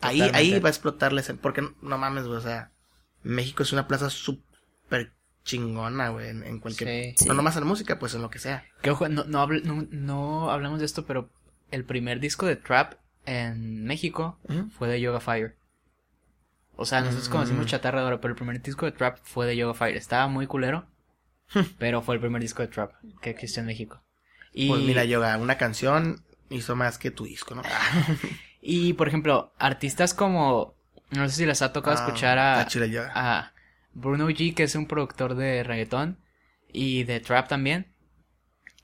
Ahí, 0.00 0.18
Totalmente. 0.18 0.54
ahí 0.54 0.60
va 0.60 0.68
a 0.68 0.72
explotar 0.72 1.12
la 1.12 1.20
escena. 1.20 1.38
Porque 1.40 1.62
no 1.80 1.98
mames, 1.98 2.24
güey, 2.26 2.38
o 2.38 2.42
sea, 2.42 2.70
México 3.22 3.62
es 3.62 3.72
una 3.72 3.86
plaza 3.86 4.10
súper 4.10 5.12
chingona, 5.44 6.08
güey, 6.08 6.28
en, 6.30 6.42
en 6.42 6.58
cualquier... 6.58 7.14
Sí. 7.16 7.26
No 7.28 7.34
nomás 7.34 7.54
en 7.56 7.60
la 7.62 7.68
música, 7.68 7.98
pues 7.98 8.14
en 8.14 8.22
lo 8.22 8.30
que 8.30 8.38
sea. 8.38 8.64
Que 8.82 8.90
ojo, 8.90 9.08
no, 9.08 9.24
no, 9.24 9.46
habl- 9.46 9.62
no, 9.62 9.86
no 9.90 10.50
hablamos 10.50 10.80
de 10.80 10.86
esto, 10.86 11.04
pero 11.06 11.30
el 11.70 11.84
primer 11.84 12.18
disco 12.20 12.46
de 12.46 12.56
Trap 12.56 12.94
en 13.26 13.84
México 13.84 14.38
fue 14.78 14.88
de 14.88 15.00
Yoga 15.00 15.20
Fire. 15.20 15.56
O 16.76 16.84
sea, 16.84 17.00
nosotros 17.00 17.28
Mm. 17.28 17.32
conocimos 17.32 17.66
Chatarra 17.66 18.00
de 18.00 18.06
Oro, 18.06 18.20
pero 18.20 18.32
el 18.32 18.36
primer 18.36 18.60
disco 18.60 18.86
de 18.86 18.92
Trap 18.92 19.18
fue 19.22 19.46
de 19.46 19.56
Yoga 19.56 19.74
Fire. 19.74 19.96
Estaba 19.96 20.26
muy 20.28 20.46
culero, 20.46 20.86
pero 21.78 22.02
fue 22.02 22.16
el 22.16 22.20
primer 22.20 22.42
disco 22.42 22.62
de 22.62 22.68
Trap 22.68 22.92
que 23.20 23.30
existió 23.30 23.60
en 23.60 23.66
México. 23.66 24.02
Y, 24.52 24.68
Pues 24.68 24.82
mira, 24.82 25.04
Yoga, 25.04 25.36
una 25.38 25.56
canción 25.56 26.24
hizo 26.50 26.74
más 26.76 26.98
que 26.98 27.10
tu 27.10 27.24
disco, 27.24 27.54
¿no? 27.54 27.62
y 28.60 28.92
por 28.94 29.08
ejemplo, 29.08 29.52
artistas 29.58 30.14
como, 30.14 30.74
no 31.10 31.28
sé 31.28 31.36
si 31.36 31.46
les 31.46 31.62
ha 31.62 31.72
tocado 31.72 31.96
Ah, 31.96 32.04
escuchar 32.06 32.38
a, 32.38 32.66
a 33.14 33.52
Bruno 33.92 34.28
G, 34.28 34.54
que 34.54 34.64
es 34.64 34.74
un 34.74 34.86
productor 34.86 35.34
de 35.36 35.62
reggaetón 35.62 36.18
y 36.72 37.04
de 37.04 37.20
trap 37.20 37.48
también. 37.48 37.86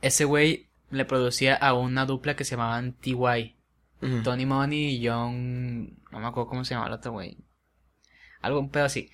Ese 0.00 0.24
güey 0.24 0.68
le 0.90 1.04
producía 1.04 1.54
a 1.56 1.74
una 1.74 2.06
dupla 2.06 2.36
que 2.36 2.44
se 2.44 2.52
llamaban 2.52 2.92
TY. 2.92 3.56
Tony 4.22 4.46
Money 4.46 4.96
y 4.96 5.06
John. 5.06 5.98
No 6.10 6.20
me 6.20 6.26
acuerdo 6.26 6.48
cómo 6.48 6.64
se 6.64 6.74
llamaba 6.74 6.88
el 6.88 6.94
otro 6.98 7.12
güey. 7.12 7.36
Algo, 8.40 8.60
un 8.60 8.70
pedo 8.70 8.84
así. 8.84 9.10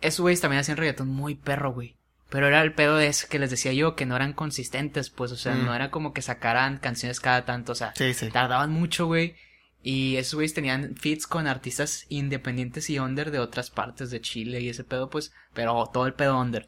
Esos 0.00 0.20
güeyes 0.20 0.40
también 0.40 0.60
hacían 0.60 0.76
reggaetón 0.76 1.08
muy 1.08 1.34
perro, 1.34 1.72
güey. 1.72 1.96
Pero 2.30 2.46
era 2.46 2.62
el 2.62 2.74
pedo 2.74 2.96
de 2.96 3.08
eso 3.08 3.26
que 3.28 3.38
les 3.38 3.50
decía 3.50 3.72
yo, 3.72 3.94
que 3.94 4.06
no 4.06 4.16
eran 4.16 4.32
consistentes, 4.32 5.10
pues, 5.10 5.32
o 5.32 5.36
sea, 5.36 5.54
no 5.54 5.74
era 5.74 5.90
como 5.90 6.14
que 6.14 6.22
sacaran 6.22 6.78
canciones 6.78 7.20
cada 7.20 7.44
tanto, 7.44 7.72
o 7.72 7.74
sea, 7.74 7.92
Sí, 7.94 8.14
sí. 8.14 8.30
tardaban 8.30 8.70
mucho, 8.70 9.06
güey. 9.06 9.34
Y 9.82 10.16
esos 10.16 10.34
güeyes 10.34 10.54
tenían 10.54 10.96
feats 10.96 11.26
con 11.26 11.46
artistas 11.46 12.06
independientes 12.08 12.88
y 12.88 12.98
under 12.98 13.32
de 13.32 13.38
otras 13.40 13.70
partes 13.70 14.10
de 14.10 14.20
Chile 14.22 14.60
y 14.60 14.68
ese 14.70 14.82
pedo, 14.84 15.10
pues, 15.10 15.32
pero 15.52 15.90
todo 15.92 16.06
el 16.06 16.14
pedo 16.14 16.40
under. 16.40 16.66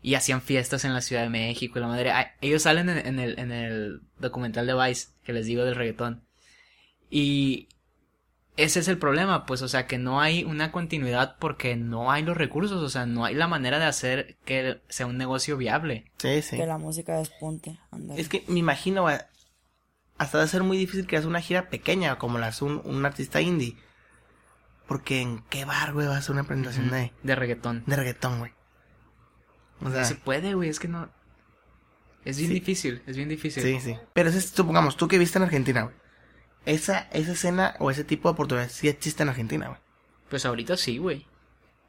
Y 0.00 0.14
hacían 0.14 0.40
fiestas 0.40 0.84
en 0.84 0.94
la 0.94 1.00
Ciudad 1.02 1.22
de 1.24 1.30
México 1.30 1.78
y 1.78 1.82
la 1.82 1.88
madre. 1.88 2.12
ah, 2.12 2.34
Ellos 2.40 2.62
salen 2.62 2.88
en, 2.88 2.98
en 3.06 3.18
el, 3.18 3.38
en 3.38 3.50
el 3.52 4.00
documental 4.18 4.66
de 4.66 4.74
Vice, 4.74 5.08
que 5.24 5.32
les 5.32 5.46
digo 5.46 5.64
del 5.64 5.74
reggaetón. 5.74 6.25
Y 7.10 7.68
ese 8.56 8.80
es 8.80 8.88
el 8.88 8.98
problema, 8.98 9.44
pues, 9.46 9.62
o 9.62 9.68
sea, 9.68 9.86
que 9.86 9.98
no 9.98 10.20
hay 10.20 10.44
una 10.44 10.72
continuidad 10.72 11.36
porque 11.38 11.76
no 11.76 12.10
hay 12.10 12.22
los 12.22 12.36
recursos, 12.36 12.82
o 12.82 12.88
sea, 12.88 13.06
no 13.06 13.24
hay 13.24 13.34
la 13.34 13.46
manera 13.48 13.78
de 13.78 13.84
hacer 13.84 14.36
que 14.44 14.80
sea 14.88 15.06
un 15.06 15.18
negocio 15.18 15.56
viable. 15.56 16.10
Sí, 16.18 16.40
sí. 16.42 16.56
Que 16.56 16.66
la 16.66 16.78
música 16.78 17.16
despunte. 17.18 17.78
ándale. 17.90 18.20
Es 18.20 18.28
que 18.28 18.44
me 18.48 18.58
imagino, 18.58 19.02
güey, 19.02 19.18
hasta 20.18 20.38
debe 20.38 20.48
ser 20.48 20.62
muy 20.62 20.78
difícil 20.78 21.06
que 21.06 21.16
hagas 21.16 21.26
una 21.26 21.40
gira 21.42 21.68
pequeña, 21.68 22.16
como 22.18 22.38
la 22.38 22.46
hace 22.48 22.64
un, 22.64 22.80
un 22.84 23.04
artista 23.04 23.40
indie. 23.40 23.76
Porque 24.88 25.20
en 25.20 25.40
qué 25.50 25.64
bar, 25.64 25.92
güey, 25.92 26.06
va 26.06 26.14
a 26.14 26.18
hacer 26.18 26.32
una 26.32 26.44
presentación 26.44 26.90
de, 26.90 27.12
De 27.22 27.34
reggaetón. 27.34 27.82
de 27.86 27.96
reggaetón, 27.96 28.38
güey. 28.38 28.52
O 29.82 29.90
sea, 29.90 30.00
No 30.00 30.06
se 30.06 30.14
puede, 30.14 30.54
güey, 30.54 30.70
es 30.70 30.80
que 30.80 30.88
no. 30.88 31.10
Es 32.24 32.38
bien 32.38 32.48
Sí. 32.48 32.54
difícil, 32.54 33.02
es 33.06 33.16
bien 33.16 33.28
difícil. 33.28 33.62
sí, 33.62 33.80
sí. 33.80 33.96
Pero 34.14 34.30
ese, 34.30 34.40
supongamos, 34.40 34.96
tú 34.96 35.06
que 35.08 35.18
viste 35.18 35.38
en 35.38 35.44
Argentina, 35.44 35.82
güey. 35.82 35.94
Esa, 36.66 37.08
esa 37.12 37.32
escena 37.32 37.74
o 37.78 37.90
ese 37.90 38.04
tipo 38.04 38.28
de 38.28 38.34
oportunidades 38.34 38.72
sí 38.72 38.88
existe 38.88 39.22
en 39.22 39.30
Argentina, 39.30 39.68
güey. 39.68 39.80
Pues 40.28 40.44
ahorita 40.44 40.76
sí, 40.76 40.98
güey. 40.98 41.26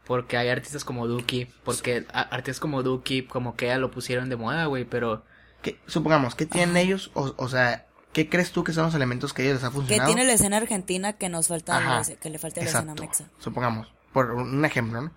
Porque 0.06 0.38
hay 0.38 0.48
artistas 0.48 0.86
como 0.86 1.06
Duki, 1.08 1.48
porque 1.66 2.06
a- 2.14 2.22
artistas 2.22 2.62
como 2.62 2.82
Duki, 2.84 3.24
como 3.24 3.56
Kea 3.58 3.78
lo 3.78 3.92
pusieron 3.92 4.30
de 4.30 4.38
moda, 4.38 4.66
güey, 4.68 4.86
pero 4.86 5.26
¿Qué- 5.62 5.78
supongamos, 5.88 6.36
¿qué 6.36 6.46
tienen 6.46 6.78
ellos? 6.78 7.12
O, 7.14 7.34
o 7.36 7.50
sea, 7.50 7.88
¿qué 8.14 8.30
crees 8.30 8.52
tú 8.52 8.64
que 8.64 8.72
son 8.72 8.86
los 8.86 8.96
elementos 8.96 9.34
que 9.34 9.42
a 9.42 9.46
ellos 9.46 9.56
les 9.56 9.64
ha 9.66 9.70
Que 9.70 9.74
funcionado? 9.76 10.08
tiene 10.08 10.24
la 10.26 10.34
escena 10.34 10.58
argentina 10.58 11.14
que 11.14 11.28
nos 11.28 11.48
falta, 11.50 11.78
Ajá, 11.78 12.02
la- 12.10 12.16
que 12.16 12.30
le 12.30 12.38
falta 12.40 12.62
la 12.62 12.68
escena 12.68 12.94
mexa. 12.94 13.26
Supongamos, 13.40 13.92
por 14.14 14.32
un 14.32 14.64
ejemplo, 14.64 15.02
¿no? 15.02 15.12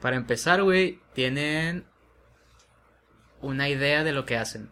para 0.00 0.16
empezar, 0.16 0.62
güey, 0.62 1.00
tienen 1.14 1.84
una 3.40 3.68
idea 3.68 4.04
de 4.04 4.12
lo 4.12 4.24
que 4.24 4.36
hacen. 4.36 4.70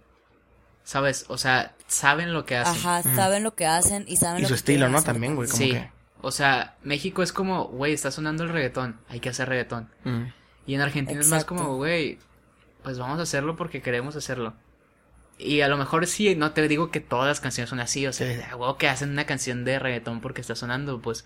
¿Sabes? 0.91 1.25
O 1.29 1.39
sea, 1.39 1.77
saben 1.87 2.33
lo 2.33 2.45
que 2.47 2.57
hacen. 2.57 2.75
Ajá, 2.85 3.03
saben 3.15 3.45
lo 3.45 3.55
que 3.55 3.65
hacen 3.65 4.05
y 4.09 4.17
saben 4.17 4.41
Y 4.41 4.43
lo 4.43 4.49
su 4.49 4.55
que 4.55 4.59
estilo, 4.59 4.89
¿no? 4.89 4.99
hacer. 4.99 5.13
También, 5.13 5.37
güey, 5.37 5.49
como 5.49 5.63
Sí. 5.63 5.71
que... 5.71 5.89
O 6.21 6.33
sea, 6.33 6.75
México 6.83 7.23
es 7.23 7.33
como, 7.33 7.67
güey, 7.67 7.93
está 7.93 8.11
sonando 8.11 8.43
el 8.43 8.49
reggaetón, 8.49 8.99
hay 9.09 9.21
que 9.21 9.29
hacer 9.29 9.49
reggaetón. 9.49 9.89
Mm. 10.03 10.25
Y 10.67 10.75
en 10.75 10.81
Argentina 10.81 11.21
es 11.21 11.29
más 11.29 11.45
como, 11.45 11.77
güey, 11.77 12.19
pues 12.83 12.99
vamos 12.99 13.21
a 13.21 13.23
hacerlo 13.23 13.55
porque 13.55 13.83
queremos 13.83 14.17
hacerlo. 14.17 14.53
Y 15.39 15.61
a 15.61 15.69
lo 15.69 15.77
mejor 15.77 16.09
sí, 16.09 16.35
no 16.35 16.51
te 16.51 16.67
digo 16.67 16.91
que 16.91 16.99
todas 16.99 17.29
las 17.29 17.39
canciones 17.39 17.71
son 17.71 17.79
así, 17.79 18.09
o 18.09 18.13
sea, 18.13 18.27
Sí. 18.27 18.43
a 18.51 18.57
huevo 18.57 18.77
que 18.77 18.89
hacen 18.89 19.11
una 19.11 19.27
canción 19.27 19.65
de 19.65 19.79
reggaetón 19.79 20.21
porque 20.21 20.41
está 20.41 20.57
sonando, 20.57 21.01
pues. 21.01 21.25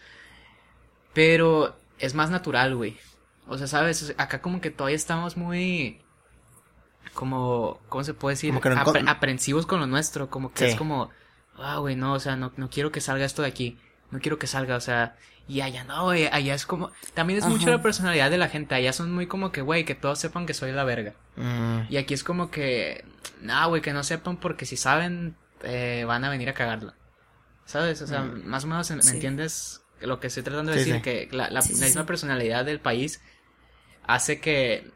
Pero 1.15 1.75
es 1.99 2.13
más 2.13 2.29
natural, 2.29 2.77
güey. 2.77 2.99
O 3.49 3.57
sea, 3.57 3.67
sabes, 3.67 4.13
acá 4.19 4.43
como 4.43 4.61
que 4.61 4.71
todavía 4.71 4.97
estamos 4.97 5.39
muy 5.39 6.04
como, 7.13 7.81
¿cómo 7.89 8.05
se 8.05 8.15
puede 8.15 8.35
decir? 8.35 8.51
Como 8.51 8.61
que 8.61 8.71
no 8.71 8.77
Apre- 8.77 9.01
encon- 9.03 9.09
aprensivos 9.11 9.67
con 9.67 9.81
lo 9.81 9.87
nuestro, 9.87 10.31
como 10.31 10.53
que 10.53 10.65
Sí. 10.67 10.71
es 10.73 10.77
como, 10.77 11.11
ah, 11.59 11.79
güey, 11.79 11.97
no, 11.97 12.15
o 12.15 12.21
sea, 12.21 12.37
no, 12.37 12.53
no 12.57 12.71
quiero 12.71 12.91
que 12.93 13.01
salga 13.01 13.25
esto 13.25 13.43
de 13.43 13.49
aquí, 13.49 13.79
no 14.11 14.21
quiero 14.21 14.39
que 14.39 14.47
salga, 14.47 14.77
o 14.77 14.81
sea, 14.81 15.17
y 15.47 15.61
allá 15.61 15.85
no, 15.85 16.05
güey, 16.05 16.27
allá 16.33 16.55
es 16.55 16.65
como, 16.67 16.91
también 17.13 17.39
es 17.39 17.47
mucho 17.47 17.69
la 17.71 17.83
personalidad 17.83 18.31
de 18.31 18.39
la 18.39 18.49
gente, 18.49 18.75
allá 18.75 18.93
son 18.93 19.13
muy 19.13 19.27
como 19.27 19.53
que, 19.53 19.61
güey, 19.61 19.85
que 19.85 19.95
todos 19.95 20.19
sepan 20.19 20.47
que 20.47 20.55
soy 20.55 20.73
la 20.73 20.85
verga. 20.85 21.15
Mm. 21.37 21.81
Y 21.93 21.97
aquí 21.99 22.15
es 22.15 22.25
como 22.25 22.51
que, 22.51 23.05
no, 23.43 23.69
güey, 23.69 23.83
que 23.83 23.93
no 23.93 24.03
sepan 24.03 24.39
porque 24.39 24.65
si 24.67 24.77
saben, 24.77 25.37
eh, 25.63 26.05
van 26.07 26.25
a 26.25 26.31
venir 26.31 26.49
a 26.49 26.55
cagarla. 26.55 26.95
¿Sabes? 27.67 28.03
O 28.03 28.07
sea, 28.07 28.21
más 28.23 28.65
o 28.65 28.67
menos 28.67 28.91
¿me 28.91 29.03
Sí. 29.03 29.11
entiendes 29.15 29.83
lo 30.01 30.21
que 30.21 30.27
estoy 30.27 30.43
tratando 30.43 30.73
de 30.73 30.79
Sí, 30.85 30.91
decir? 30.91 30.97
sí. 30.97 31.29
Que 31.29 31.29
la, 31.35 31.49
la- 31.51 31.63
Sí, 31.63 31.73
sí, 31.75 31.81
la 31.81 31.87
misma 31.87 32.03
sí. 32.03 32.07
personalidad 32.07 32.65
del 32.65 32.79
país 32.81 33.23
hace 34.07 34.41
que 34.41 34.91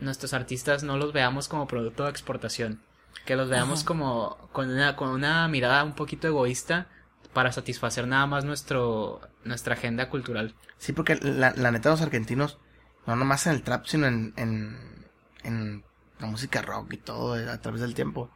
nuestros 0.00 0.32
artistas 0.34 0.82
no 0.82 0.96
los 0.96 1.12
veamos 1.12 1.48
como 1.48 1.66
producto 1.66 2.04
de 2.04 2.10
exportación. 2.10 2.80
Que 3.24 3.36
los 3.36 3.48
veamos 3.48 3.80
Ajá. 3.80 3.86
como 3.86 4.36
con 4.52 4.70
una, 4.70 4.96
con 4.96 5.08
una 5.10 5.48
mirada 5.48 5.84
un 5.84 5.94
poquito 5.94 6.28
egoísta 6.28 6.86
para 7.32 7.52
satisfacer 7.52 8.06
nada 8.06 8.26
más 8.26 8.44
nuestro, 8.44 9.20
nuestra 9.44 9.74
agenda 9.74 10.08
cultural. 10.08 10.54
Sí, 10.78 10.92
porque 10.92 11.16
la, 11.16 11.52
la 11.56 11.70
neta 11.70 11.90
los 11.90 12.00
argentinos, 12.00 12.58
no 13.06 13.16
nomás 13.16 13.46
en 13.46 13.54
el 13.54 13.62
trap, 13.62 13.86
sino 13.86 14.06
en, 14.06 14.32
en, 14.36 15.06
en 15.42 15.84
la 16.18 16.26
música 16.26 16.62
rock 16.62 16.92
y 16.94 16.96
todo 16.98 17.38
eh, 17.38 17.48
a 17.50 17.60
través 17.60 17.80
del 17.80 17.94
tiempo. 17.94 18.30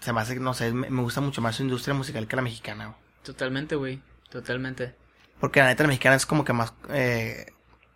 Se 0.00 0.12
me 0.12 0.20
hace, 0.20 0.36
no 0.40 0.52
sé, 0.54 0.72
me, 0.72 0.90
me 0.90 1.02
gusta 1.02 1.20
mucho 1.20 1.40
más 1.42 1.56
su 1.56 1.62
industria 1.62 1.94
musical 1.94 2.26
que 2.26 2.36
la 2.36 2.42
mexicana. 2.42 2.86
güey. 2.86 2.98
Totalmente, 3.22 3.76
güey. 3.76 4.02
Totalmente. 4.30 4.96
Porque 5.38 5.60
la 5.60 5.66
neta 5.66 5.84
la 5.84 5.88
mexicana 5.88 6.16
es 6.16 6.26
como 6.26 6.44
que 6.44 6.52
más, 6.52 6.72
eh, 6.88 7.52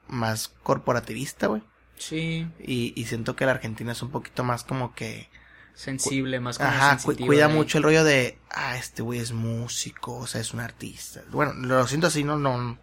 más 0.08 0.48
corporativista, 0.62 1.48
güey. 1.48 1.62
Sí, 1.98 2.46
Y, 2.58 2.92
y 3.00 3.04
siento 3.06 3.36
que 3.36 3.44
la 3.46 3.52
argentina 3.52 3.92
es 3.92 4.02
un 4.02 4.10
poquito 4.10 4.44
más 4.44 4.64
como 4.64 4.94
que... 4.94 5.28
sensible, 5.74 6.40
más 6.40 6.58
como 6.58 6.70
Ajá, 6.70 6.96
cu- 7.02 7.16
cuida 7.16 7.48
mucho 7.48 7.78
el 7.78 7.84
rollo 7.84 8.04
de, 8.04 8.38
ah, 8.50 8.76
este 8.76 9.02
güey 9.02 9.20
es 9.20 9.32
músico, 9.32 10.16
o 10.16 10.26
sea, 10.26 10.40
es 10.40 10.54
un 10.54 10.60
artista. 10.60 11.22
Bueno, 11.30 11.52
lo 11.54 11.86
siento 11.86 12.06
así, 12.06 12.24
no, 12.24 12.38
no, 12.38 12.78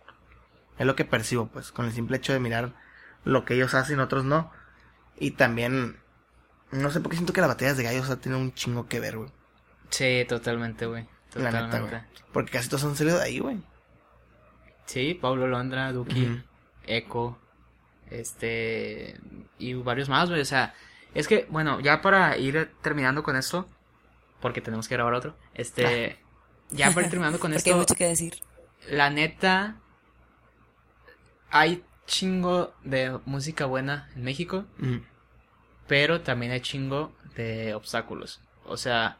es 0.77 0.85
lo 0.85 0.95
que 0.95 1.05
percibo, 1.05 1.47
pues, 1.47 1.71
con 1.71 1.85
el 1.85 1.93
simple 1.93 2.17
hecho 2.17 2.33
de 2.33 2.39
mirar 2.39 2.73
lo 3.25 3.45
que 3.45 3.55
ellos 3.55 3.73
hacen, 3.73 3.99
otros 3.99 4.25
no. 4.25 4.51
Y 5.19 5.31
también, 5.31 5.97
no 6.71 6.91
sé 6.91 7.01
por 7.01 7.09
qué 7.11 7.17
siento 7.17 7.33
que 7.33 7.41
las 7.41 7.49
batallas 7.49 7.77
de 7.77 7.83
gallos, 7.83 8.05
o 8.05 8.07
sea, 8.07 8.17
tienen 8.17 8.41
un 8.41 8.53
chingo 8.53 8.87
que 8.87 8.99
ver, 8.99 9.17
güey. 9.17 9.31
Sí, 9.89 10.25
totalmente, 10.27 10.85
güey. 10.85 11.07
La 11.35 11.51
Totalmente. 11.51 11.77
neta, 11.77 11.79
güey. 11.79 11.93
Porque 12.31 12.51
casi 12.51 12.69
todos 12.69 12.83
han 12.85 12.95
salido 12.95 13.17
de 13.17 13.23
ahí, 13.23 13.39
güey. 13.39 13.61
Sí, 14.85 15.13
Pablo 15.13 15.47
Londra, 15.47 15.91
Duki, 15.91 16.25
Ujú. 16.25 16.43
Echo, 16.85 17.37
este, 18.13 19.19
y 19.59 19.73
varios 19.75 20.09
más, 20.09 20.29
güey. 20.29 20.41
O 20.41 20.45
sea, 20.45 20.73
es 21.13 21.27
que, 21.27 21.47
bueno, 21.49 21.79
ya 21.79 22.01
para 22.01 22.37
ir 22.37 22.71
terminando 22.81 23.23
con 23.23 23.35
esto, 23.35 23.67
porque 24.41 24.61
tenemos 24.61 24.87
que 24.87 24.95
grabar 24.95 25.13
otro, 25.15 25.37
este, 25.53 26.19
ya 26.69 26.91
para 26.93 27.05
ir 27.07 27.09
terminando 27.11 27.39
con 27.39 27.51
Porque 27.51 27.71
hay 27.71 27.75
esto, 27.75 27.77
mucho 27.77 27.95
que 27.95 28.07
decir. 28.07 28.35
la 28.87 29.09
neta, 29.09 29.81
hay 31.49 31.83
chingo 32.05 32.73
de 32.83 33.19
música 33.25 33.65
buena 33.65 34.09
en 34.15 34.23
México, 34.23 34.65
Ujú. 34.79 35.01
pero 35.87 36.21
también 36.21 36.51
hay 36.51 36.61
chingo 36.61 37.13
de 37.35 37.73
obstáculos. 37.75 38.41
O 38.65 38.77
sea, 38.77 39.19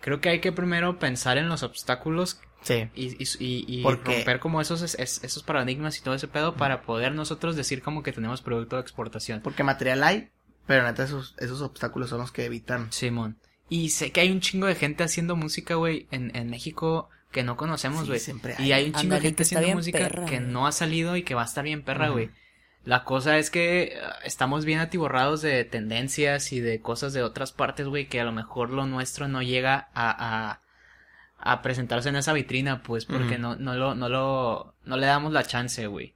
creo 0.00 0.20
que 0.20 0.28
hay 0.30 0.40
que 0.40 0.52
primero 0.52 0.98
pensar 0.98 1.38
en 1.38 1.48
los 1.48 1.62
obstáculos 1.62 2.40
Sí. 2.66 2.88
y, 2.96 3.22
y, 3.22 3.78
y- 3.78 3.82
Porque- 3.82 4.16
romper 4.16 4.40
como 4.40 4.60
esos, 4.60 4.82
es- 4.82 4.96
es- 4.98 5.22
esos 5.22 5.42
paradigmas 5.44 5.96
y 5.98 6.02
todo 6.02 6.14
ese 6.14 6.26
pedo 6.26 6.54
para 6.56 6.82
poder 6.82 7.12
nosotros 7.14 7.54
decir 7.54 7.80
como 7.82 8.02
que 8.02 8.12
tenemos 8.12 8.42
producto 8.42 8.76
de 8.76 8.82
exportación. 8.82 9.40
Porque 9.40 9.62
material 9.62 10.02
hay, 10.02 10.30
pero 10.66 10.82
neta 10.82 11.04
esos, 11.04 11.34
esos 11.38 11.62
obstáculos 11.62 12.10
son 12.10 12.18
los 12.18 12.32
que 12.32 12.44
evitan. 12.44 12.92
Simón. 12.92 13.38
Y 13.68 13.90
sé 13.90 14.10
que 14.10 14.20
hay 14.20 14.30
un 14.32 14.40
chingo 14.40 14.66
de 14.66 14.74
gente 14.74 15.04
haciendo 15.04 15.36
música, 15.36 15.74
güey, 15.76 16.08
en, 16.10 16.34
en 16.36 16.50
México 16.50 17.08
que 17.30 17.42
no 17.42 17.56
conocemos, 17.56 18.02
Sí, 18.06 18.30
güey. 18.32 18.56
y 18.58 18.72
hay. 18.72 18.86
un 18.86 18.92
chingo 18.94 19.14
de 19.14 19.20
gente 19.20 19.36
que 19.36 19.42
está 19.42 19.58
haciendo 19.58 19.76
música 19.76 19.98
perra, 19.98 20.26
que 20.26 20.40
no 20.40 20.66
ha 20.66 20.72
salido 20.72 21.16
y 21.16 21.22
que 21.22 21.34
va 21.34 21.42
a 21.42 21.46
estar 21.46 21.64
bien 21.64 21.82
perra, 21.82 22.08
güey. 22.08 22.30
La 22.84 23.02
cosa 23.04 23.36
es 23.38 23.50
que 23.50 23.94
ah, 24.02 24.14
estamos 24.24 24.64
bien 24.64 24.78
atiborrados 24.78 25.42
de 25.42 25.64
tendencias 25.64 26.52
y 26.52 26.60
de 26.60 26.80
cosas 26.80 27.12
de 27.12 27.22
otras 27.24 27.50
partes, 27.52 27.86
güey, 27.88 28.08
que 28.08 28.20
a 28.20 28.24
lo 28.24 28.30
mejor 28.32 28.70
lo 28.70 28.86
nuestro 28.86 29.26
no 29.28 29.42
llega 29.42 29.88
a, 29.94 30.10
a, 30.50 30.60
a 31.52 31.62
presentarse 31.62 32.08
en 32.08 32.16
esa 32.16 32.32
vitrina, 32.32 32.82
pues, 32.82 33.04
porque 33.04 33.38
no, 33.38 33.56
no 33.56 33.74
lo, 33.74 33.94
no 33.94 34.08
lo, 34.08 34.74
no 34.84 34.96
le 34.96 35.06
damos 35.06 35.32
la 35.32 35.44
chance, 35.44 35.86
güey. 35.86 36.14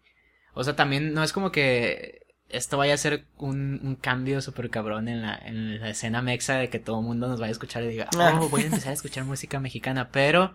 O 0.54 0.64
sea, 0.64 0.74
también 0.76 1.12
no 1.14 1.22
es 1.22 1.32
como 1.32 1.52
que 1.52 2.26
esto 2.48 2.76
vaya 2.76 2.94
a 2.94 2.98
ser 2.98 3.26
un, 3.36 3.80
un 3.82 3.94
cambio 3.94 4.40
súper 4.42 4.70
cabrón 4.70 5.08
en 5.08 5.22
la, 5.22 5.36
en 5.36 5.80
la 5.80 5.90
escena 5.90 6.20
mexa 6.22 6.56
de 6.56 6.68
que 6.68 6.80
todo 6.80 6.98
el 7.00 7.06
mundo 7.06 7.28
nos 7.28 7.38
vaya 7.38 7.50
a 7.50 7.52
escuchar 7.52 7.82
y 7.84 7.88
diga, 7.88 8.08
Ah. 8.18 8.38
oh, 8.40 8.48
voy 8.48 8.62
a 8.62 8.66
empezar 8.66 8.90
a 8.90 8.94
escuchar 8.94 9.24
música 9.24 9.60
mexicana, 9.60 10.08
pero 10.10 10.54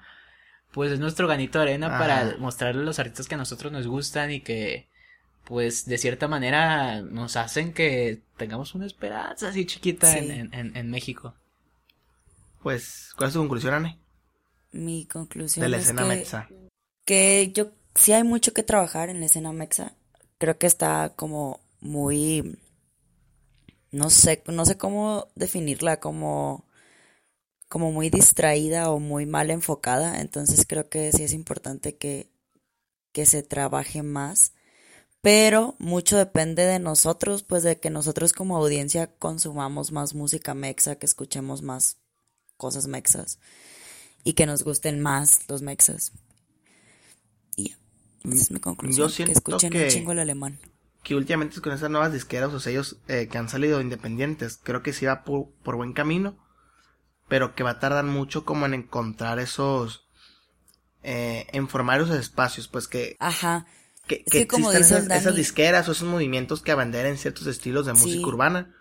pues 0.72 0.92
es 0.92 1.00
nuestro 1.00 1.28
ganito 1.28 1.60
de 1.60 1.64
arena 1.64 1.88
para 1.98 2.36
mostrarle 2.38 2.82
a 2.82 2.86
los 2.86 3.00
artistas 3.00 3.28
que 3.30 3.36
a 3.36 3.38
nosotros 3.38 3.72
nos 3.72 3.88
gustan 3.88 4.30
y 4.32 4.42
que 4.42 4.90
pues 5.46 5.86
de 5.86 5.98
cierta 5.98 6.28
manera 6.28 7.02
nos 7.02 7.38
hacen 7.38 7.72
que 7.72 8.20
tengamos 8.36 8.76
una 8.76 8.86
esperanza 8.88 9.48
así 9.50 9.66
chiquita 9.66 10.08
Sí. 10.12 10.18
en, 10.20 10.54
en- 10.54 10.76
en 10.76 10.90
México. 10.92 11.34
Pues, 12.62 13.14
¿cuál 13.16 13.28
es 13.30 13.34
tu 13.34 13.40
conclusión, 13.40 13.74
Anne? 13.74 14.00
Mi 14.76 15.06
conclusión 15.06 15.64
De 15.64 15.70
la 15.70 15.78
es 15.78 15.84
escena 15.84 16.02
que, 16.02 16.08
mexa. 16.08 16.50
que 17.06 17.52
yo 17.54 17.72
sí 17.96 18.12
hay 18.12 18.24
mucho 18.24 18.54
que 18.54 18.62
trabajar 18.62 19.10
en 19.10 19.22
la 19.22 19.26
escena 19.28 19.54
mexa. 19.54 19.96
Creo 20.38 20.58
que 20.58 20.68
está 20.68 21.14
como 21.16 21.62
muy 21.80 22.58
no 23.92 24.10
sé, 24.10 24.44
no 24.48 24.66
sé 24.66 24.78
cómo 24.78 25.30
definirla, 25.36 26.02
como 26.02 26.66
como 27.70 27.92
muy 27.92 28.10
distraída 28.10 28.92
o 28.92 29.00
muy 29.00 29.26
mal 29.26 29.50
enfocada, 29.50 30.20
entonces 30.20 30.66
creo 30.68 30.90
que 30.90 31.12
sí 31.14 31.24
es 31.24 31.34
importante 31.34 31.96
que 31.96 32.30
que 33.14 33.26
se 33.26 33.44
trabaje 33.44 34.04
más, 34.04 34.52
pero 35.22 35.76
mucho 35.80 36.18
depende 36.18 36.64
de 36.66 36.80
nosotros, 36.80 37.44
pues 37.44 37.64
de 37.64 37.80
que 37.80 37.90
nosotros 37.90 38.34
como 38.34 38.58
audiencia 38.58 39.08
consumamos 39.08 39.94
más 39.94 40.14
música 40.14 40.54
mexa, 40.54 40.98
que 40.98 41.06
escuchemos 41.06 41.62
más 41.62 41.98
cosas 42.58 42.88
mexas 42.88 43.40
y 44.26 44.34
que 44.34 44.46
nos 44.46 44.64
gusten 44.64 45.00
más 45.02 45.48
los 45.48 45.62
mexas. 45.62 46.12
Y 47.56 47.70
ya, 47.70 47.78
esa 48.26 48.42
es 48.44 48.52
mi 48.52 48.60
conclusión, 48.60 49.08
Yo 49.08 49.10
siento 49.10 49.32
que 49.32 49.38
escuchen 49.38 49.70
que- 49.72 49.84
un 49.86 49.90
chingo 49.90 50.12
el 50.12 50.20
alemán. 50.20 50.60
que 51.04 51.16
últimamente 51.16 51.62
con 51.62 51.72
esas 51.72 51.90
nuevas 51.92 52.12
disqueras 52.12 52.52
o 52.52 52.60
sellos 52.60 52.98
eh, 53.08 53.28
que 53.32 53.38
han 53.38 53.48
salido 53.48 53.80
independientes, 53.80 54.60
creo 54.62 54.82
que 54.84 54.92
sí 54.92 55.06
va 55.06 55.24
por, 55.24 55.52
por 55.64 55.76
buen 55.78 55.94
camino, 55.94 56.36
pero 57.28 57.54
que 57.56 57.64
va 57.64 57.72
a 57.72 57.80
tardar 57.80 58.04
mucho 58.06 58.44
como 58.44 58.66
en 58.66 58.74
encontrar 58.74 59.38
esos, 59.40 60.08
eh, 61.04 61.46
en 61.54 61.70
formar 61.70 62.02
esos 62.02 62.16
espacios, 62.18 62.68
pues 62.68 62.88
que, 62.88 63.16
Ajá, 63.20 63.68
que, 64.08 64.24
que 64.24 64.32
que 64.40 64.48
como 64.48 64.72
existan 64.72 65.02
dice 65.04 65.08
esas, 65.14 65.22
esas 65.22 65.36
disqueras 65.36 65.88
o 65.88 65.92
esos 65.92 66.10
movimientos 66.10 66.64
que 66.64 66.72
abanderen 66.72 67.18
ciertos 67.20 67.46
estilos 67.46 67.86
de 67.86 67.96
Sí. 67.96 68.02
música 68.02 68.26
urbana. 68.28 68.76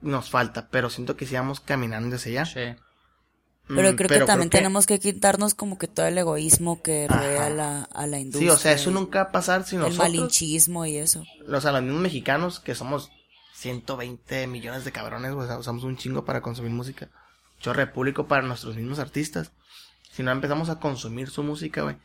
Nos 0.00 0.28
falta, 0.30 0.68
pero 0.70 0.90
siento 0.90 1.16
que 1.16 1.26
sí 1.26 1.34
vamos 1.36 1.60
caminando 1.60 2.16
hacia 2.16 2.42
allá. 2.42 2.44
Sí. 2.76 2.82
Pero 3.68 3.92
Mm, 3.92 3.96
creo 3.96 4.08
que 4.08 4.20
también 4.26 4.50
tenemos 4.50 4.86
que 4.86 4.98
quitarnos 4.98 5.54
como 5.54 5.78
que 5.78 5.88
todo 5.88 6.06
el 6.06 6.16
egoísmo 6.18 6.82
que 6.82 7.08
rodea 7.08 7.46
a 7.46 7.50
la, 7.50 7.82
a 7.82 8.06
la 8.06 8.16
Sí, 8.18 8.22
industria. 8.22 8.52
o 8.52 8.56
sea, 8.56 8.72
eso 8.72 8.90
nunca 8.90 9.24
va 9.24 9.28
a 9.30 9.32
pasar 9.32 9.64
si 9.64 9.76
El 9.76 9.82
nosotros, 9.82 9.98
malinchismo 10.08 10.86
y 10.86 10.96
eso. 10.96 11.24
o 11.52 11.60
sea, 11.60 11.72
los 11.72 11.82
mismos 11.82 12.02
mexicanos, 12.02 12.60
que 12.60 12.74
somos 12.74 13.10
120 13.54 14.46
millones 14.46 14.84
de 14.84 14.92
cabrones, 14.92 15.32
o 15.32 15.46
sea, 15.46 15.58
usamos 15.58 15.84
un 15.84 15.96
chingo 15.96 16.24
para 16.24 16.40
consumir 16.42 16.70
música. 16.72 17.08
Chorre 17.60 17.86
público 17.86 18.26
para 18.26 18.42
nuestros 18.42 18.76
mismos 18.76 18.98
artistas. 18.98 19.50
Si 20.12 20.22
no 20.22 20.30
empezamos 20.30 20.68
a 20.68 20.78
consumir 20.78 21.28
su 21.30 21.42
música, 21.42 21.82
güey. 21.82 21.96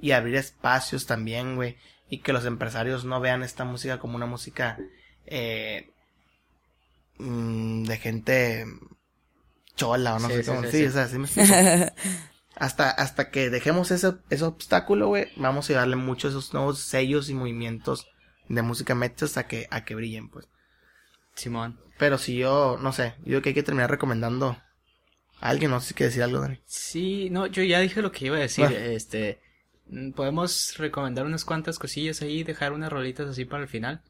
Y 0.00 0.12
abrir 0.12 0.36
espacios 0.36 1.06
también, 1.06 1.56
güey. 1.56 1.76
Y 2.10 2.18
que 2.18 2.32
los 2.32 2.44
empresarios 2.44 3.04
no 3.04 3.18
vean 3.20 3.42
esta 3.42 3.64
música 3.64 3.98
como 3.98 4.16
una 4.16 4.26
música 4.26 4.78
eh, 5.26 5.90
mm, 7.18 7.84
de 7.84 7.96
gente 7.98 8.66
chola 9.80 10.16
o 10.16 10.18
no 10.18 10.28
Sí, 10.28 10.34
sé 10.34 10.44
cómo. 10.44 10.64
sí, 10.64 10.84
o 10.86 10.90
sea, 10.90 11.08
sí 11.08 11.18
me 11.18 11.28
hasta, 12.56 12.90
hasta 12.90 13.30
que 13.30 13.50
dejemos 13.50 13.90
ese, 13.90 14.14
ese 14.28 14.44
obstáculo, 14.44 15.08
güey, 15.08 15.28
vamos 15.36 15.70
a 15.70 15.74
darle 15.74 15.96
mucho 15.96 16.28
a 16.28 16.30
esos 16.30 16.52
nuevos 16.52 16.80
sellos 16.80 17.30
y 17.30 17.34
movimientos 17.34 18.06
de 18.48 18.62
música 18.62 18.94
mexa 18.94 19.24
hasta 19.26 19.46
que, 19.46 19.66
a 19.70 19.84
que 19.84 19.94
brillen, 19.94 20.28
pues. 20.28 20.48
Simón. 21.34 21.80
Pero 21.98 22.18
si 22.18 22.36
yo, 22.36 22.78
no 22.80 22.92
sé, 22.92 23.14
yo 23.18 23.24
creo 23.24 23.42
que 23.42 23.48
hay 23.50 23.54
que 23.54 23.62
terminar 23.62 23.90
recomendando 23.90 24.50
a 25.40 25.48
alguien, 25.48 25.70
no 25.70 25.80
sé 25.80 25.88
si 25.88 25.94
quieres 25.94 26.14
decir 26.14 26.24
algo, 26.24 26.40
Dani. 26.40 26.60
Sí, 26.66 27.30
no, 27.30 27.46
yo 27.46 27.62
ya 27.62 27.80
dije 27.80 28.02
lo 28.02 28.12
que 28.12 28.26
iba 28.26 28.36
a 28.36 28.40
decir. 28.40 28.66
Bueno. 28.66 28.76
Este, 28.76 29.40
mm, 29.86 30.10
podemos 30.12 30.76
recomendar 30.78 31.24
unas 31.26 31.44
cuantas 31.44 31.78
cosillas 31.78 32.20
ahí, 32.22 32.42
dejar 32.42 32.72
unas 32.72 32.90
rolitas 32.92 33.28
así 33.28 33.44
para 33.44 33.62
el 33.62 33.68
final. 33.68 34.02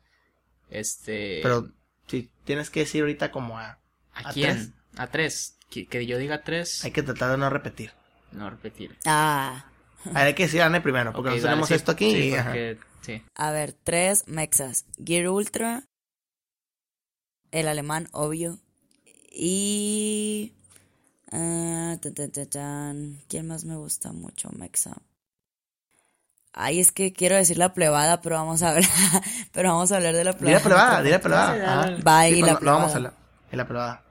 Este, 0.71 1.41
Pero 1.43 1.71
si 2.07 2.31
tienes 2.45 2.71
que 2.71 2.81
decir 2.81 3.03
ahorita 3.03 3.31
como 3.31 3.59
a... 3.59 3.79
¿a, 4.13 4.29
¿a 4.31 4.33
quién? 4.33 4.57
tres? 4.57 4.73
A 4.97 5.07
tres. 5.09 5.57
Que, 5.71 5.87
que 5.87 6.05
yo 6.05 6.19
diga 6.19 6.43
tres. 6.43 6.85
Hay 6.85 6.91
que 6.91 7.03
tratar 7.03 7.31
de 7.31 7.39
no 7.39 7.49
repetir. 7.49 7.93
No 8.33 8.51
repetir. 8.51 8.97
Ah, 9.07 9.65
A 10.07 10.11
ver, 10.11 10.27
hay 10.29 10.35
que 10.35 10.43
decir 10.45 10.61
a 10.61 10.65
Dani 10.65 10.81
primero, 10.81 11.13
porque 11.13 11.31
dale, 11.31 11.43
tenemos 11.43 11.69
sí, 11.69 11.75
esto 11.75 11.93
aquí. 11.93 12.11
sí, 12.13 12.29
y, 12.31 12.35
ajá. 12.35 12.45
porque- 12.51 12.79
sí. 13.03 13.23
a 13.35 13.51
ver, 13.51 13.73
tres 13.85 14.27
mexas. 14.29 14.85
Gear 15.05 15.29
Ultra, 15.29 15.85
el 17.53 17.69
alemán, 17.69 18.09
obvio. 18.13 18.59
Y... 19.33 20.53
ah, 21.33 21.97
tan, 22.03 22.15
tan, 22.15 22.31
tan, 22.31 22.47
tan. 22.49 23.21
¿Quién 23.29 23.47
más 23.47 23.65
me 23.65 23.77
gusta 23.77 24.13
mucho, 24.13 24.51
mexa? 24.53 24.97
Ay, 26.53 26.81
es 26.81 26.91
que 26.91 27.13
quiero 27.13 27.37
decir 27.37 27.59
la 27.59 27.75
plebada, 27.75 28.21
pero 28.23 28.35
vamos 28.37 28.63
a 28.63 28.71
hablar, 28.71 28.85
pero 29.53 29.69
vamos 29.71 29.93
a 29.93 29.97
hablar 29.97 30.15
de 30.17 30.25
la 30.25 30.33
Di 30.33 30.39
la 30.51 30.61
plebada. 30.61 30.65
plebada, 30.65 31.03
di 31.03 31.11
la 31.11 31.21
plebada. 31.21 31.97
Va, 32.07 32.29
y 32.29 32.35
Sí, 32.35 32.41
la 32.41 32.47
pues, 32.49 32.61
lo- 32.63 32.65
lo 32.67 32.73
vamos 32.77 32.91
a 32.91 32.95
plebada. 32.95 33.17
la, 33.17 33.53
y 33.53 33.57
la 33.57 33.67
plebada. 33.69 34.05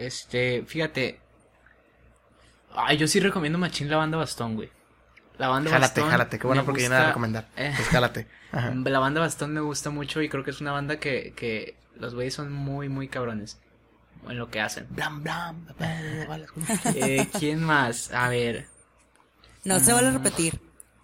Este, 0.00 0.64
fíjate. 0.66 1.20
Ay, 2.74 2.96
yo 2.96 3.06
sí 3.08 3.20
recomiendo 3.20 3.58
Machín 3.58 3.90
la 3.90 3.96
banda 3.96 4.16
Bastón, 4.16 4.54
güey. 4.56 4.70
La 5.38 5.48
banda 5.48 5.70
Jálate, 5.70 6.00
Bastón. 6.00 6.10
jálate, 6.10 6.38
qué 6.38 6.46
bueno 6.46 6.64
porque 6.64 6.82
yo 6.82 6.88
no 6.88 6.94
voy 6.94 6.96
a 6.96 7.00
gusta- 7.00 7.08
recomendar. 7.10 7.48
Eh, 7.56 7.72
Pues 7.76 7.88
jálate. 7.88 8.26
Ajá. 8.52 8.72
La 8.74 8.98
banda 8.98 9.20
Bastón 9.20 9.52
me 9.54 9.60
gusta 9.60 9.90
mucho 9.90 10.20
y 10.22 10.28
creo 10.28 10.44
que 10.44 10.50
es 10.50 10.60
una 10.60 10.72
banda 10.72 10.98
que, 11.00 11.32
que 11.34 11.76
los 11.98 12.14
güeyes 12.14 12.34
son 12.34 12.52
muy, 12.52 12.88
muy 12.88 13.08
cabrones 13.08 13.58
en 14.28 14.38
lo 14.38 14.50
que 14.50 14.60
hacen. 14.60 14.86
Blam, 14.90 15.22
blam. 15.22 15.66
Eh, 16.94 17.28
¿Quién 17.38 17.62
más? 17.62 18.12
A 18.12 18.28
ver. 18.28 18.66
No 19.64 19.80
se 19.80 19.92
vale 19.92 20.10
repetir. 20.10 20.60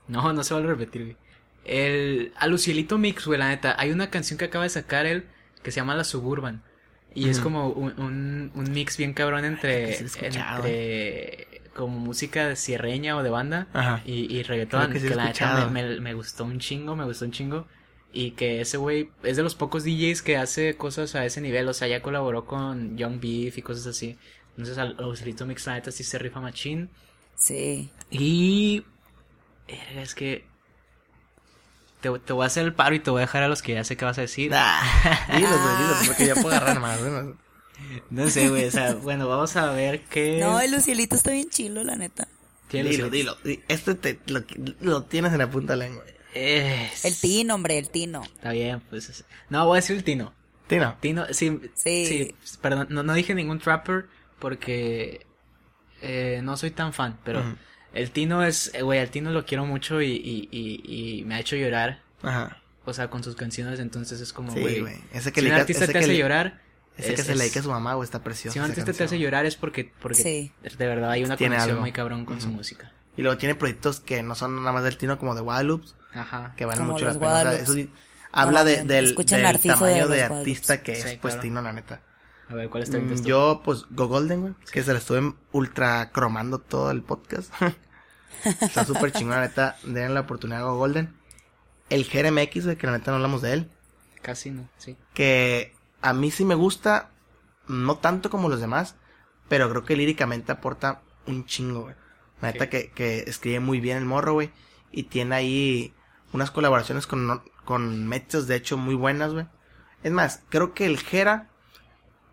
No, 0.09 0.33
no 0.33 0.43
se 0.45 0.55
vale 0.55 0.67
repetir, 0.67 1.03
güey. 1.05 1.17
El, 1.65 2.33
a 2.37 2.47
Lucielito 2.47 2.97
Mix, 2.99 3.27
güey, 3.27 3.39
la 3.39 3.49
neta. 3.49 3.75
Hay 3.79 3.91
una 3.91 4.09
canción 4.11 4.39
que 4.39 4.45
acaba 4.45 4.65
de 4.65 4.71
sacar 4.71 5.05
él 5.07 5.27
que 5.63 5.73
se 5.73 5.77
llama 5.81 5.95
La 5.97 6.05
Suburban. 6.05 6.63
Y 7.17 7.29
es 7.31 7.41
como 7.41 7.69
un, 7.71 7.99
un, 7.99 8.53
un 8.55 8.73
mix 8.73 8.97
bien 8.97 9.13
cabrón 9.15 9.45
entre, 9.45 9.97
entre 9.99 11.49
como 11.75 11.99
música 11.99 12.49
de 12.49 12.57
sierreña 12.57 13.17
o 13.17 13.23
de 13.23 13.31
banda 13.31 13.67
Ajá. 13.73 14.03
y, 14.05 14.35
y 14.35 14.43
reggaetón. 14.43 14.93
Que 14.93 15.01
sí 15.01 15.09
que 15.09 15.15
la 15.15 15.25
neta 15.27 15.69
me, 15.71 15.83
me- 15.83 16.01
me 16.01 16.15
gustó 16.15 16.45
un 16.45 16.59
chingo, 16.59 16.95
me 16.97 17.05
gustó 17.05 17.25
un 17.25 17.33
chingo. 17.33 17.67
Y 18.13 18.31
que 18.33 18.61
ese 18.63 18.77
güey 18.79 19.11
es 19.23 19.37
de 19.37 19.43
los 19.43 19.55
pocos 19.55 19.85
DJs 19.85 20.23
que 20.23 20.37
hace 20.39 20.77
cosas 20.77 21.15
a 21.15 21.25
ese 21.27 21.41
nivel. 21.41 21.69
O 21.69 21.75
sea, 21.75 21.87
ya 21.89 22.01
colaboró 22.01 22.47
con 22.47 22.97
Young 22.97 23.21
Beef 23.21 23.59
y 23.59 23.63
cosas 23.63 23.87
así. 23.87 24.17
Entonces, 24.51 24.79
al 24.79 24.97
Lucielito 24.99 25.45
Mix, 25.45 25.67
la 25.67 25.75
neta, 25.75 25.91
sí 25.91 26.03
se 26.05 26.19
rifa 26.19 26.41
machín. 26.41 26.89
Sí. 27.35 27.91
Y. 28.11 28.85
Es 29.97 30.15
que. 30.15 30.45
Te, 32.01 32.11
te 32.21 32.33
voy 32.33 32.45
a 32.45 32.47
hacer 32.47 32.65
el 32.65 32.75
paro 32.75 32.95
y 32.95 33.01
te 33.01 33.11
voy 33.11 33.19
a 33.19 33.23
dejar 33.23 33.43
a 33.43 33.49
los 33.49 33.63
que 33.63 33.75
ya 33.75 33.85
sé 33.85 33.97
que 33.97 34.05
vas 34.05 34.19
a 34.19 34.21
decir. 34.23 34.53
Ah, 34.55 34.83
Dilo, 35.35 35.49
güey, 35.49 35.77
dilo, 35.79 35.95
porque 36.07 36.27
yo 36.27 36.35
puedo 36.35 36.49
agarrar 36.57 36.81
más. 36.81 36.99
güey. 37.01 37.35
No 38.11 38.29
sé, 38.31 38.49
güey. 38.49 38.65
O 38.67 38.71
sea, 38.71 38.95
bueno, 38.95 39.29
vamos 39.29 39.57
a 39.57 39.71
ver 39.73 40.05
qué. 40.05 40.39
No, 40.41 40.61
el 40.61 40.73
Lucielito 40.73 41.17
está 41.17 41.31
bien 41.33 41.49
chilo, 41.51 41.83
la 41.85 41.97
neta. 41.97 42.29
Dilo, 42.71 43.05
los- 43.05 43.11
dilo. 43.11 43.37
Este 43.69 43.95
te, 43.95 44.19
lo, 44.27 44.43
lo 44.81 45.03
tienes 45.05 45.33
en 45.33 45.39
la 45.39 45.51
punta 45.51 45.73
de 45.75 45.79
la 45.79 45.85
lengua. 45.87 46.05
Es- 46.35 47.05
El 47.05 47.17
Tino, 47.19 47.55
hombre, 47.55 47.79
el 47.79 47.89
Tino. 47.91 48.23
Está 48.23 48.53
bien, 48.53 48.81
pues. 48.91 49.09
es- 49.09 49.25
No, 49.49 49.65
voy 49.67 49.77
a 49.77 49.81
decir 49.81 49.97
el 49.97 50.05
Tino. 50.05 50.35
Tino. 50.67 50.97
Tino, 51.01 51.27
sí. 51.33 51.61
Sí. 51.75 52.07
Sí, 52.07 52.35
perdón. 52.61 52.89
No, 52.91 53.03
no 53.03 53.15
dije 53.15 53.35
ningún 53.35 53.59
trapper 53.59 54.07
porque. 54.39 55.27
eh, 56.03 56.41
no 56.43 56.57
soy 56.57 56.71
tan 56.73 56.93
fan, 56.93 57.19
pero. 57.25 57.57
El 57.97 58.11
Tino 58.11 58.43
es. 58.45 58.71
eh, 58.75 58.83
Güey, 58.83 58.99
el 59.01 59.11
Tino 59.11 59.31
lo 59.31 59.45
quiero 59.45 59.65
mucho 59.67 60.01
y, 60.03 60.11
y, 60.13 60.49
y, 60.51 61.19
y 61.21 61.25
me 61.25 61.35
ha 61.37 61.41
hecho 61.41 61.57
llorar. 61.57 62.01
Ajá. 62.23 62.59
O 62.85 62.93
sea, 62.93 63.09
con 63.11 63.25
sus 63.25 63.35
canciones, 63.35 63.81
entonces 63.81 64.21
es 64.21 64.33
como, 64.33 64.53
Sí, 64.53 64.61
güey. 64.61 64.81
güey. 64.81 64.97
Ese 65.13 65.33
que 65.33 65.41
si 65.41 65.47
le 65.49 65.53
un 65.55 65.61
artista 65.61 65.85
ese 65.85 65.93
te 65.93 65.99
que 65.99 66.05
hace 66.05 66.13
le- 66.13 66.19
llorar. 66.19 66.61
Ese 66.97 67.09
que 67.15 67.21
es- 67.21 67.27
se 67.27 67.29
le 67.29 67.33
es- 67.35 67.41
dedica 67.41 67.61
a 67.61 67.63
su 67.63 67.71
mamá, 67.71 67.95
güey, 67.95 68.05
está 68.05 68.23
precioso. 68.23 68.53
Si 68.55 68.59
un 68.59 68.65
artista 68.67 68.93
te 68.93 69.05
hace 69.05 69.19
llorar 69.19 69.45
es 69.45 69.57
porque, 69.57 69.93
porque 70.01 70.23
Sí. 70.23 70.53
de 70.79 70.87
verdad 70.87 71.11
hay 71.11 71.25
una 71.25 71.37
Tiene 71.37 71.57
conexión 71.57 71.71
algo. 71.73 71.81
muy 71.83 71.93
cabrón 71.93 72.25
con 72.25 72.41
su 72.41 72.49
Ujú. 72.49 72.57
música. 72.59 72.93
Y 73.17 73.23
luego 73.23 73.37
tiene 73.39 73.55
proyectos 73.55 74.01
que 74.01 74.23
no 74.23 74.35
son 74.35 74.57
nada 74.57 74.73
más 74.73 74.85
del 74.85 74.97
Tino, 74.99 75.19
como 75.19 75.35
de 75.35 75.41
Guadalupe, 75.41 75.87
Ajá. 76.15 76.55
que 76.57 76.65
valen 76.65 76.81
Como 76.83 76.93
mucho 76.95 77.07
los 77.07 77.15
la 77.17 77.21
pena. 77.21 77.33
O 77.39 77.43
sea, 77.43 77.53
eso 77.63 77.73
sí- 77.75 77.91
habla 78.33 78.63
de, 78.65 78.85
del, 78.85 79.15
del 79.15 79.15
de 79.17 79.25
tamaño 79.25 79.59
de 79.59 80.05
Guadalupe. 80.05 80.23
artista 80.23 80.83
que 80.83 80.93
es, 80.93 81.03
Sí, 81.03 81.19
pues, 81.21 81.35
claro. 81.35 81.43
Tino, 81.43 81.63
la 81.63 81.73
neta. 81.73 82.01
A 82.49 82.55
ver, 82.55 82.69
¿cuál 82.71 82.85
está 82.85 82.99
Mm, 82.99 83.25
Yo, 83.25 83.61
pues, 83.65 83.85
Go 83.91 84.07
Golden, 84.07 84.41
güey, 84.43 84.55
que 84.71 84.83
se 84.83 84.93
la 84.93 84.99
estuve 85.01 85.35
ultra 85.53 86.11
cromando 86.13 86.59
todo 86.61 86.91
el 86.93 87.03
podcast. 87.03 87.51
Está 88.45 88.85
súper 88.85 89.13
chingón, 89.13 89.37
la 89.37 89.43
neta. 89.43 89.77
Den 89.85 90.15
la 90.15 90.21
oportunidad 90.21 90.61
a 90.61 90.65
Go 90.65 90.77
Golden. 90.77 91.15
El 91.91 92.05
GRMX, 92.05 92.77
que 92.77 92.87
la 92.87 92.93
neta 92.93 93.11
no 93.11 93.17
hablamos 93.17 93.43
de 93.43 93.53
él. 93.53 93.71
Casi 94.23 94.51
no, 94.51 94.69
sí. 94.77 94.97
Que 95.15 95.75
a 96.03 96.13
mí 96.13 96.31
sí 96.31 96.45
me 96.45 96.55
gusta, 96.55 97.11
no 97.69 97.99
tanto 97.99 98.31
como 98.31 98.49
los 98.49 98.61
demás, 98.61 98.97
pero 99.49 99.71
creo 99.71 99.85
que 99.85 99.97
líricamente 99.97 100.53
aporta 100.53 101.03
un 101.27 101.47
chingo, 101.47 101.83
güey. 101.83 101.95
La 102.41 102.53
neta 102.53 102.69
que, 102.69 102.91
que 102.91 103.21
escribe 103.21 103.61
muy 103.61 103.81
bien 103.81 103.99
el 103.99 104.05
morro, 104.05 104.35
güey. 104.35 104.51
Y 104.91 105.05
tiene 105.05 105.35
ahí 105.35 105.95
unas 106.33 106.51
colaboraciones 106.51 107.07
con, 107.07 107.43
con 107.65 108.07
mechas, 108.07 108.47
de 108.47 108.57
hecho, 108.57 108.77
muy 108.77 108.95
buenas, 108.95 109.33
güey. 109.33 109.47
Es 110.03 110.13
más, 110.13 110.43
creo 110.49 110.75
que 110.75 110.87
el 110.87 110.99
Gera 110.99 111.49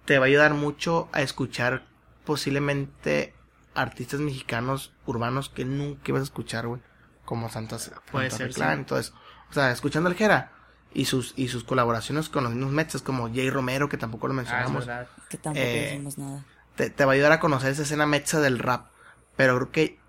te 0.06 0.20
va 0.20 0.26
a 0.26 0.28
ayudar 0.28 0.54
mucho 0.54 1.10
a 1.12 1.22
escuchar 1.22 1.86
posiblemente 2.26 3.34
artistas 3.76 4.20
mexicanos 4.20 4.94
urbanos 5.06 5.50
que 5.50 5.66
nunca 5.66 6.02
ibas 6.08 6.22
a 6.22 6.24
escuchar, 6.26 6.68
güé 6.68 6.80
Como 7.26 7.50
Santos 7.50 7.92
Puede 8.12 8.30
ser, 8.32 8.54
sí. 8.54 8.62
y 8.82 8.84
todo 8.84 9.00
eso. 9.00 9.14
O 9.50 9.54
sea, 9.54 9.72
escuchando 9.72 10.10
al 10.10 10.16
Jera 10.16 10.52
y 10.94 11.06
sus, 11.06 11.34
y 11.36 11.48
sus 11.48 11.64
colaboraciones 11.64 12.30
con 12.30 12.44
los 12.44 12.54
mismos 12.54 12.72
mechas 12.74 13.02
como 13.02 13.28
Jay 13.34 13.50
Romero, 13.50 13.90
que 13.90 13.98
tampoco 13.98 14.28
lo 14.28 14.34
Ah, 14.34 14.36
es 14.36 14.38
mencionamos, 14.38 14.86
verdad. 14.86 15.08
Que 15.30 15.38
tampoco 15.38 15.60
Eh, 15.66 15.82
decimos 15.86 16.18
nada. 16.18 16.46
te, 16.76 16.90
te 16.90 17.06
va 17.06 17.12
a 17.12 17.16
ayudar 17.16 17.32
a 17.32 17.40
conocer 17.40 17.72
esa 17.72 17.84
escena 17.84 18.06
mecha 18.06 18.40
del 18.40 18.60
rap. 18.60 18.88
Pero 19.36 19.56
creo 19.56 19.72
que 19.72 20.00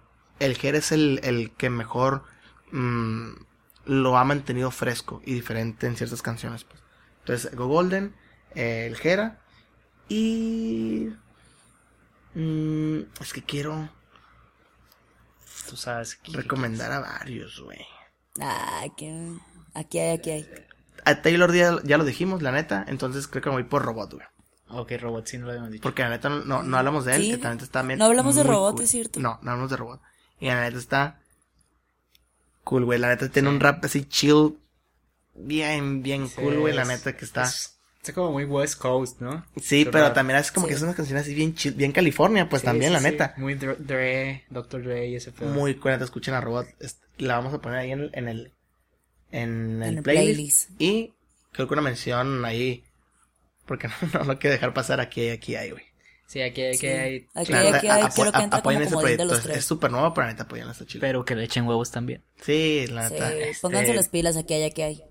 el 0.41 0.57
Jera 0.57 0.79
es 0.79 0.93
el, 0.93 1.21
el 1.23 1.53
que 1.53 1.71
mejor 1.71 2.25
mm, 2.73 3.31
lo 3.87 4.19
ha 4.19 4.25
mantenido 4.25 4.71
fresco 4.71 5.23
y 5.25 5.35
diferente 5.35 5.87
en 5.87 5.97
ciertas 5.97 6.23
canciones. 6.23 6.65
Pues. 6.65 6.83
Entonces, 7.21 7.55
Go 7.57 7.67
Golden, 7.67 8.15
eh, 8.55 8.87
el 8.87 8.97
Jera 8.97 9.39
y... 10.09 11.09
mm, 12.35 13.01
es 13.21 13.33
que 13.33 13.43
quiero 13.43 13.89
Tú 15.69 15.77
sabes. 15.77 16.17
que- 16.17 16.33
recomendar 16.33 16.93
a 16.93 17.01
varios, 17.01 17.61
güey. 17.61 17.81
Ah, 18.41 18.83
aquí, 18.85 19.09
aquí 19.75 19.99
hay, 19.99 20.17
aquí 20.19 20.31
hay. 20.31 20.49
A 21.05 21.23
Taylor 21.23 21.53
Díaz 21.53 21.83
ya 21.85 21.99
lo 21.99 22.05
dijimos, 22.05 22.43
la 22.43 22.53
neta. 22.53 22.85
Entonces 22.89 23.27
creo 23.29 23.43
que 23.43 23.51
me 23.51 23.57
voy 23.57 23.65
por 23.65 23.83
Robot, 23.85 24.15
güey. 24.15 24.27
Ok, 24.69 24.93
Robot, 24.99 25.27
sí, 25.27 25.39
no 25.39 25.45
lo 25.47 25.51
habíamos 25.53 25.71
dicho. 25.71 25.83
Porque 25.83 26.03
la 26.03 26.09
neta 26.11 26.29
no, 26.31 26.63
no, 26.63 26.77
hablamos 26.79 27.05
de 27.05 27.15
él, 27.17 27.23
Sí. 27.23 27.31
que 27.33 27.39
también 27.39 27.63
está 27.63 27.83
bien. 27.83 27.99
No 27.99 28.07
hablamos 28.07 28.35
de 28.35 28.43
Robot, 28.43 28.75
cool. 28.77 28.85
es 28.85 28.91
cierto. 28.91 29.21
No, 29.21 29.39
no 29.43 29.51
hablamos 29.53 29.71
de 29.71 29.77
robot. 29.77 30.01
Y 30.41 30.47
la 30.47 30.63
neta 30.63 30.79
está 30.79 31.21
cool, 32.65 32.85
güey. 32.85 32.99
La 32.99 33.09
neta 33.09 33.29
tiene 33.29 33.49
un 33.51 33.61
rap 33.61 33.85
así 33.85 34.05
chill. 34.07 34.59
Bien, 35.35 36.03
bien 36.03 36.29
Sí, 36.29 36.37
cool, 36.37 36.59
güey. 36.59 36.75
La 36.75 36.85
neta 36.85 37.17
que 37.17 37.25
está. 37.25 37.45
Es, 37.45 37.74
es 38.11 38.15
como 38.15 38.33
muy 38.33 38.45
West 38.45 38.79
Coast, 38.79 39.21
¿no? 39.21 39.45
Sí, 39.61 39.85
pero 39.85 40.05
rap. 40.05 40.15
también 40.15 40.39
es 40.39 40.51
como 40.53 40.67
Sí. 40.67 40.71
que 40.71 40.77
es 40.77 40.83
una 40.83 40.95
canción 40.95 41.19
así 41.19 41.35
bien 41.35 41.55
chill, 41.55 41.75
bien 41.75 41.93
California, 41.93 42.49
pues 42.49 42.61
Sí, 42.61 42.67
también, 42.67 42.91
sí, 42.91 42.93
la 42.95 42.99
sí. 43.01 43.05
neta. 43.05 43.35
Muy 43.37 43.55
Dre, 43.55 43.77
Dre, 43.79 44.45
Dr. 44.51 44.83
Dre 44.83 45.07
y 45.09 45.17
ese 45.17 45.33
pedo. 45.33 45.51
Muy 45.51 45.75
cool, 45.77 45.93
neta, 45.93 46.05
escuchen 46.05 46.35
a 46.35 46.41
Robot. 46.41 46.67
La 47.19 47.37
vamos 47.37 47.55
a 47.55 47.61
poner 47.61 47.79
ahí 47.79 47.93
en 47.93 48.01
el, 48.01 48.11
en 48.15 48.29
el, 48.29 48.53
en 49.33 49.83
el 49.83 49.97
el 49.99 50.03
playlist. 50.03 50.71
playlist. 50.77 50.81
Y 50.81 51.13
creo 51.53 51.67
que 51.69 51.75
una 51.75 51.83
mención 51.83 52.45
ahí. 52.45 52.85
Porque 53.67 53.89
no, 54.13 54.19
no 54.21 54.25
lo 54.25 54.39
quiero 54.39 54.53
dejar 54.55 54.75
pasar 54.75 55.01
aquí, 55.01 55.31
aquí 55.31 55.57
hay, 55.57 55.71
güey. 55.71 55.85
Sí, 56.27 56.41
aquí, 56.41 56.63
aquí 56.65 56.79
Sí. 56.79 56.87
hay. 56.87 57.27
Aquí 57.35 57.53
hay, 57.53 57.65
neta, 57.65 57.77
aquí 57.79 57.89
hay, 57.89 58.01
que 58.01 58.57
apoyen 58.57 58.81
de 58.85 58.89
proyecto. 58.89 59.25
los 59.27 59.39
Es- 59.39 59.45
tres. 59.45 59.57
Es 59.59 59.65
súper 59.65 59.91
nuevo, 59.91 60.13
pero 60.15 60.27
la 60.27 60.33
neta 60.33 60.45
apoyen 60.45 60.69
está 60.69 60.85
chido. 60.87 61.01
Pero 61.01 61.25
que 61.25 61.35
le 61.35 61.45
echen 61.45 61.67
huevos 61.67 61.91
también. 61.91 62.23
Sí, 62.43 62.87
la 62.89 63.09
Sí, 63.09 63.15
neta. 63.15 63.33
este, 63.35 63.61
pónganse 63.61 63.95
las 63.95 64.09
pilas, 64.09 64.37
aquí 64.37 64.55
hay, 64.55 64.65
aquí 64.65 64.83
hay. 64.83 65.03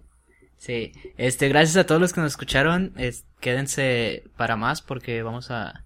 Sí, 0.63 0.93
este, 1.17 1.49
gracias 1.49 1.75
a 1.75 1.85
todos 1.85 1.99
los 1.99 2.13
que 2.13 2.21
nos 2.21 2.31
escucharon. 2.31 2.93
es- 2.97 3.25
quédense 3.41 4.23
para 4.37 4.55
más 4.55 4.81
porque 4.81 5.21
vamos 5.21 5.51
a, 5.51 5.83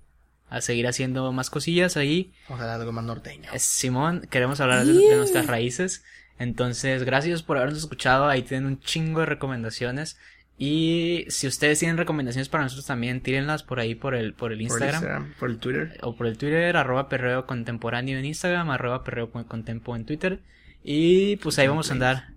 a 0.52 0.62
seguir 0.62 0.86
haciendo 0.86 1.32
más 1.32 1.50
cosillas 1.50 1.98
ahí. 1.98 2.32
Vamos 2.48 2.62
a 2.62 2.64
hablar 2.66 2.78
de 2.78 2.82
algo 2.84 2.92
más 2.92 3.04
norteño. 3.06 3.50
Es 3.54 3.64
Simón, 3.64 4.28
queremos 4.30 4.60
hablar 4.60 4.86
de, 4.86 4.94
de 4.94 5.16
nuestras 5.16 5.48
raíces. 5.48 6.04
Entonces, 6.38 7.04
gracias 7.04 7.42
por 7.42 7.58
habernos 7.58 7.80
escuchado. 7.80 8.28
Ahí 8.28 8.44
tienen 8.44 8.68
un 8.68 8.80
chingo 8.80 9.22
de 9.22 9.26
recomendaciones. 9.26 10.20
Y 10.60 11.26
si 11.30 11.48
ustedes 11.48 11.80
tienen 11.80 11.98
recomendaciones 11.98 12.48
para 12.50 12.64
nosotros 12.64 12.86
también, 12.86 13.22
tírenlas 13.22 13.64
por 13.64 13.80
ahí 13.80 13.96
por 13.96 14.14
el, 14.14 14.34
por 14.36 14.52
el 14.52 14.58
Por 14.58 14.58
el 14.58 14.62
Instagram. 14.62 14.94
Instagram, 14.96 15.34
por 15.40 15.50
el 15.50 15.58
Twitter. 15.58 15.98
O 16.04 16.16
por 16.16 16.28
el 16.28 16.38
Twitter, 16.38 16.78
arroba 16.78 17.10
perreo 17.10 17.48
contemporáneo 17.48 18.20
en 18.20 18.26
Instagram, 18.26 18.70
arroba 18.70 19.04
perreo 19.04 19.32
contempo 19.32 19.96
en 19.96 20.06
Twitter. 20.06 20.40
Y 20.84 21.38
pues 21.38 21.58
ahí 21.58 21.68
vamos 21.68 21.90
a 21.90 21.94
andar. 21.94 22.37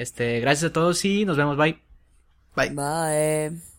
Este, 0.00 0.40
gracias 0.40 0.70
a 0.70 0.72
todos 0.72 1.04
y 1.04 1.26
nos 1.26 1.36
vemos, 1.36 1.58
bye. 1.58 1.78
Bye. 2.56 2.70
Bye. 2.70 3.69